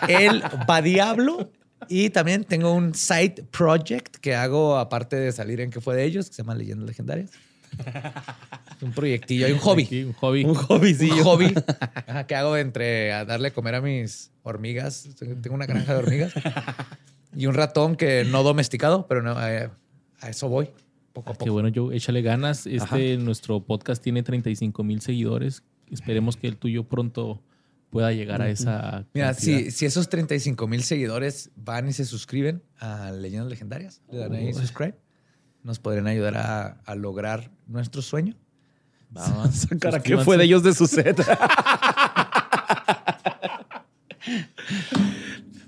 El 0.09 0.43
va 0.69 0.83
Diablo. 0.83 1.51
Y 1.89 2.11
también 2.11 2.45
tengo 2.45 2.73
un 2.73 2.95
side 2.95 3.45
project 3.51 4.17
que 4.17 4.35
hago 4.35 4.79
aparte 4.79 5.17
de 5.17 5.33
salir 5.33 5.61
en 5.61 5.71
que 5.71 5.81
fue 5.81 5.95
de 5.95 6.05
ellos, 6.05 6.29
que 6.29 6.37
se 6.37 6.43
llama 6.43 6.55
Leyendas 6.55 6.87
Legendarias. 6.87 7.31
un 8.83 8.93
proyectillo, 8.93 9.47
hay 9.47 9.53
un 9.53 9.59
hobby. 9.59 9.85
Aquí, 9.85 10.05
un 10.05 10.13
hobby. 10.15 10.45
Un 10.45 10.55
hobbycillo. 10.55 11.17
Un 11.17 11.23
hobby 11.23 11.55
ajá, 12.07 12.27
que 12.27 12.35
hago 12.35 12.57
entre 12.57 13.13
a 13.13 13.25
darle 13.25 13.53
comer 13.53 13.77
a 13.77 13.81
mis 13.81 14.31
hormigas. 14.43 15.09
Tengo 15.19 15.55
una 15.55 15.67
granja 15.67 15.93
de 15.95 15.99
hormigas. 15.99 16.33
Y 17.37 17.47
un 17.47 17.55
ratón 17.55 17.97
que 17.97 18.25
no 18.25 18.45
domesticado, 18.45 19.09
pero 19.09 19.21
no, 19.21 19.33
eh, 19.45 19.69
a 20.21 20.29
eso 20.29 20.49
voy. 20.49 20.71
Poco 21.13 21.31
a 21.31 21.33
Qué 21.33 21.39
poco. 21.41 21.53
bueno, 21.53 21.69
Joe. 21.75 21.97
Échale 21.97 22.23
ganas. 22.23 22.65
Este, 22.67 23.17
nuestro 23.17 23.65
podcast 23.65 24.01
tiene 24.01 24.23
35 24.23 24.85
mil 24.85 25.01
seguidores. 25.01 25.65
Esperemos 25.91 26.37
que 26.37 26.47
el 26.47 26.57
tuyo 26.57 26.85
pronto 26.85 27.43
pueda 27.91 28.13
llegar 28.13 28.43
a 28.43 28.49
esa. 28.49 29.07
Mira, 29.15 29.33
cantidad. 29.33 29.59
si, 29.65 29.71
si 29.71 29.87
esos 29.87 30.09
35 30.09 30.67
mil 30.67 30.83
seguidores 30.83 31.51
van 31.57 31.89
y 31.89 31.93
se 31.93 32.05
suscriben 32.05 32.63
a 32.79 33.13
Leyendas 33.13 33.49
Legendarias, 33.49 34.03
le 34.11 34.19
dan 34.19 34.33
ahí 34.33 34.53
subscribe, 34.53 34.97
nos 35.63 35.79
podrían 35.79 36.07
ayudar 36.07 36.37
a, 36.37 36.67
a 36.85 36.95
lograr 36.95 37.51
nuestro 37.67 38.03
sueño. 38.03 38.35
Sacar 39.53 39.95
a 39.95 40.03
qué 40.03 40.19
fue 40.19 40.37
de 40.37 40.45
ellos 40.45 40.63
de 40.63 40.75
su 40.75 40.87
set. 40.87 41.17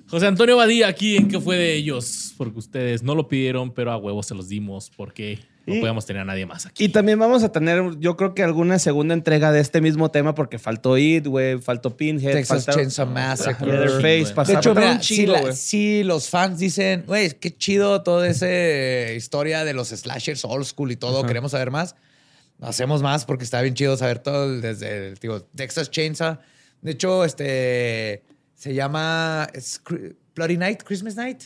José 0.08 0.26
Antonio 0.26 0.56
Badía 0.56 0.88
aquí 0.88 1.16
en 1.16 1.28
qué 1.28 1.38
fue 1.40 1.56
de 1.56 1.74
ellos, 1.74 2.25
porque 2.36 2.58
ustedes 2.58 3.02
no 3.02 3.14
lo 3.14 3.28
pidieron, 3.28 3.72
pero 3.72 3.90
a 3.92 3.96
huevos 3.96 4.26
se 4.26 4.34
los 4.34 4.48
dimos 4.48 4.90
porque 4.96 5.38
no 5.66 5.74
Y- 5.74 5.80
podíamos 5.80 6.06
tener 6.06 6.22
a 6.22 6.24
nadie 6.24 6.46
más 6.46 6.64
aquí. 6.66 6.84
Y 6.84 6.88
también 6.90 7.18
vamos 7.18 7.42
a 7.42 7.50
tener, 7.50 7.98
yo 7.98 8.16
creo 8.16 8.34
que 8.34 8.42
alguna 8.44 8.78
segunda 8.78 9.14
entrega 9.14 9.50
de 9.50 9.60
este 9.60 9.80
mismo 9.80 10.10
tema 10.12 10.34
porque 10.34 10.58
faltó 10.58 10.96
It, 10.96 11.26
güey, 11.26 11.58
faltó 11.60 11.96
Pinhead, 11.96 12.32
Texas 12.34 12.66
faltaron- 12.66 12.76
Chainsaw 12.82 13.06
Massacre. 13.08 13.66
Leatherface, 13.66 14.52
De 14.52 14.58
hecho, 14.58 14.74
mira, 14.74 14.92
un 14.92 15.02
si, 15.02 15.26
la- 15.26 15.52
si 15.52 16.04
los 16.04 16.28
fans 16.30 16.58
dicen, 16.60 17.02
güey, 17.06 17.30
qué 17.40 17.56
chido 17.56 18.02
toda 18.02 18.28
esa 18.28 19.12
historia 19.12 19.64
de 19.64 19.74
los 19.74 19.88
slashers 19.88 20.44
old 20.44 20.64
school 20.66 20.92
y 20.92 20.96
todo, 20.96 21.24
queremos 21.26 21.50
saber 21.50 21.70
más, 21.72 21.96
hacemos 22.60 23.02
más 23.02 23.24
porque 23.24 23.42
está 23.44 23.60
bien 23.62 23.74
chido 23.74 23.96
saber 23.96 24.20
todo 24.20 24.60
desde 24.60 25.08
el, 25.08 25.14
digo, 25.16 25.42
Texas 25.56 25.90
Chainsaw. 25.90 26.38
De 26.80 26.92
hecho, 26.92 27.24
este 27.24 28.22
se 28.54 28.72
llama 28.72 29.48
Bloody 30.34 30.56
Night, 30.56 30.82
Christmas 30.84 31.16
Night. 31.16 31.42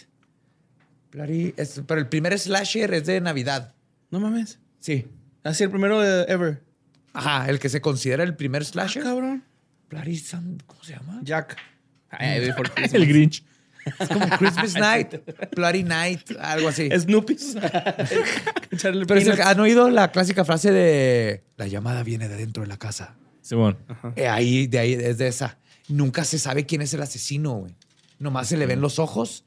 Bloody, 1.13 1.55
es- 1.57 1.83
pero 1.87 2.01
el 2.01 2.09
primer 2.09 2.39
slasher 2.39 2.93
es 2.95 3.07
de 3.07 3.21
Navidad. 3.21 3.75
No 4.11 4.21
mames. 4.21 4.59
Sí. 4.81 5.07
Así 5.43 5.65
el 5.65 5.71
primero 5.71 6.01
de 6.01 6.25
ever. 6.33 6.63
Ajá, 7.13 7.49
el 7.49 7.59
que 7.59 7.69
se 7.69 7.81
considera 7.81 8.23
el 8.23 8.37
primer 8.37 8.65
slasher. 8.65 9.03
Cabrón. 9.03 9.45
Bloody 9.89 10.17
Sun, 10.17 10.63
¿cómo 10.67 10.83
se 10.85 10.93
llama? 10.93 11.21
Jack. 11.23 11.57
el 12.21 13.07
Grinch. 13.07 13.45
Es 13.99 14.09
como 14.09 14.29
Christmas 14.39 14.75
Night, 14.75 15.15
Bloody 15.57 15.83
Night, 15.83 16.31
algo 16.39 16.69
así. 16.69 16.89
Snoopy. 16.99 17.37
Charlie 18.77 19.07
Pero 19.07 19.21
es. 19.21 19.41
¿han 19.41 19.59
oído 19.59 19.91
la 19.91 20.13
clásica 20.13 20.45
frase 20.45 20.71
de 20.71 21.43
la 21.57 21.67
llamada 21.67 22.03
viene 22.03 22.29
de 22.29 22.37
dentro 22.37 22.63
de 22.63 22.69
la 22.69 22.77
casa? 22.77 23.17
Simón. 23.41 23.79
Eh, 24.17 24.29
ahí, 24.29 24.67
de 24.67 24.79
ahí, 24.79 24.93
es 24.93 25.19
de 25.19 25.29
esa. 25.29 25.59
Nunca 25.89 26.25
se 26.25 26.39
sabe 26.39 26.67
quién 26.67 26.83
es 26.83 26.93
el 26.95 27.03
asesino, 27.03 27.55
güey. 27.55 27.75
Nomás 28.19 28.49
se 28.49 28.57
le 28.59 28.67
ven 28.67 28.81
los 28.81 28.99
ojos 28.99 29.45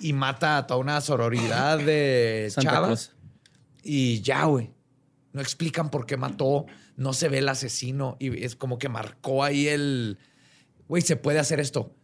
y 0.00 0.12
mata 0.12 0.58
a 0.58 0.66
toda 0.66 0.80
una 0.80 1.00
sororidad 1.00 1.78
de 1.78 2.50
chavas. 2.58 3.12
Y 3.82 4.20
ya, 4.22 4.44
güey. 4.44 4.70
No 5.32 5.40
explican 5.40 5.90
por 5.90 6.06
qué 6.06 6.16
mató, 6.16 6.66
no 6.96 7.12
se 7.12 7.28
ve 7.28 7.38
el 7.38 7.48
asesino 7.48 8.16
y 8.18 8.42
es 8.44 8.56
como 8.56 8.78
que 8.78 8.88
marcó 8.88 9.44
ahí 9.44 9.68
el... 9.68 10.18
Güey, 10.88 11.02
se 11.02 11.16
puede 11.16 11.38
hacer 11.38 11.60
esto. 11.60 11.94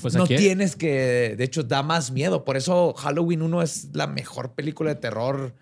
Pues 0.00 0.14
no 0.14 0.26
tienes 0.38 0.76
que, 0.76 1.34
de 1.36 1.44
hecho, 1.44 1.62
da 1.64 1.82
más 1.82 2.10
miedo. 2.10 2.44
Por 2.44 2.56
eso 2.56 2.94
Halloween 2.94 3.42
1 3.42 3.62
es 3.62 3.88
la 3.92 4.06
mejor 4.06 4.54
película 4.54 4.90
de 4.94 5.00
terror. 5.00 5.54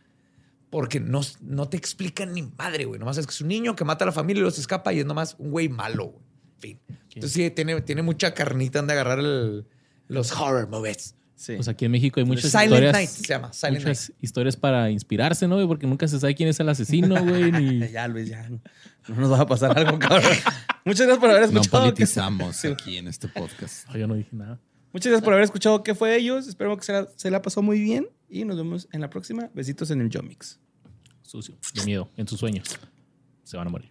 Porque 0.71 1.01
no, 1.01 1.21
no 1.41 1.69
te 1.69 1.77
explican 1.77 2.33
ni 2.35 2.43
madre, 2.43 2.85
güey. 2.85 3.01
Nomás 3.01 3.19
es 3.19 3.27
que 3.27 3.33
es 3.33 3.41
un 3.41 3.49
niño 3.49 3.75
que 3.75 3.85
mata 3.85 4.05
a 4.05 4.07
la 4.07 4.13
familia 4.13 4.41
y 4.41 4.45
los 4.45 4.59
escapa 4.59 4.93
y 4.93 5.01
es 5.01 5.07
nomás 5.07 5.35
un 5.39 5.51
güey 5.51 5.69
malo, 5.69 6.07
güey. 6.07 6.23
En 6.55 6.61
fin. 6.61 6.81
Entonces 7.15 7.33
sí, 7.33 7.51
tiene, 7.51 7.81
tiene 7.81 8.03
mucha 8.03 8.33
carnita 8.33 8.79
donde 8.79 8.93
agarrar 8.93 9.19
el- 9.19 9.67
los 10.09 10.31
horror 10.33 10.69
movies. 10.69 11.15
Sí. 11.43 11.57
Pues 11.57 11.67
aquí 11.67 11.87
en 11.87 11.91
México 11.91 12.21
hay 12.21 12.25
muchas 12.25 12.53
Silent 12.53 12.67
historias. 12.71 12.93
Night 12.93 13.09
se 13.11 13.27
llama, 13.27 13.53
Silent 13.53 13.79
muchas 13.85 14.13
historias 14.21 14.57
para 14.57 14.91
inspirarse, 14.93 15.49
¿no? 15.49 15.67
Porque 15.67 15.89
nunca 15.89 16.07
se 16.07 16.21
sabe 16.21 16.37
quién 16.37 16.49
es 16.49 16.61
el 16.61 16.69
asesino, 16.69 17.21
güey. 17.25 17.51
Ni... 17.51 17.89
ya, 17.93 18.07
Luis, 18.07 18.29
ya. 18.29 18.49
No 18.49 19.17
nos 19.17 19.33
va 19.33 19.41
a 19.41 19.47
pasar 19.47 19.77
algo, 19.77 19.99
cabrón. 19.99 20.23
Muchas 20.85 21.05
gracias 21.09 21.19
por 21.19 21.31
haber 21.31 21.53
No 21.53 21.61
escuchado. 21.61 21.83
que- 21.87 21.91
politizamos 21.95 22.65
aquí 22.65 22.97
en 22.97 23.09
este 23.09 23.27
podcast. 23.27 23.89
No, 23.89 23.97
yo 23.99 24.07
no 24.07 24.15
dije 24.15 24.31
nada. 24.37 24.61
Muchas 24.93 25.11
gracias 25.11 25.25
por 25.25 25.33
haber 25.33 25.43
escuchado 25.43 25.83
qué 25.83 25.97
fue 25.97 26.11
de 26.11 26.19
ellos. 26.19 26.47
Espero 26.47 26.77
que 26.77 26.85
se 26.85 26.93
la, 26.93 27.09
se 27.17 27.29
la 27.33 27.43
pasó 27.43 27.61
muy 27.61 27.81
bien. 27.81 28.07
Y 28.31 28.45
nos 28.45 28.57
vemos 28.57 28.87
en 28.93 29.01
la 29.01 29.11
próxima. 29.11 29.51
Besitos 29.53 29.91
en 29.91 30.01
el 30.01 30.11
Jomix. 30.13 30.61
Sucio, 31.23 31.57
de 31.75 31.85
miedo, 31.85 32.09
en 32.17 32.29
sus 32.29 32.39
sueños. 32.39 32.69
Se 33.43 33.57
van 33.57 33.67
a 33.67 33.71
morir. 33.71 33.91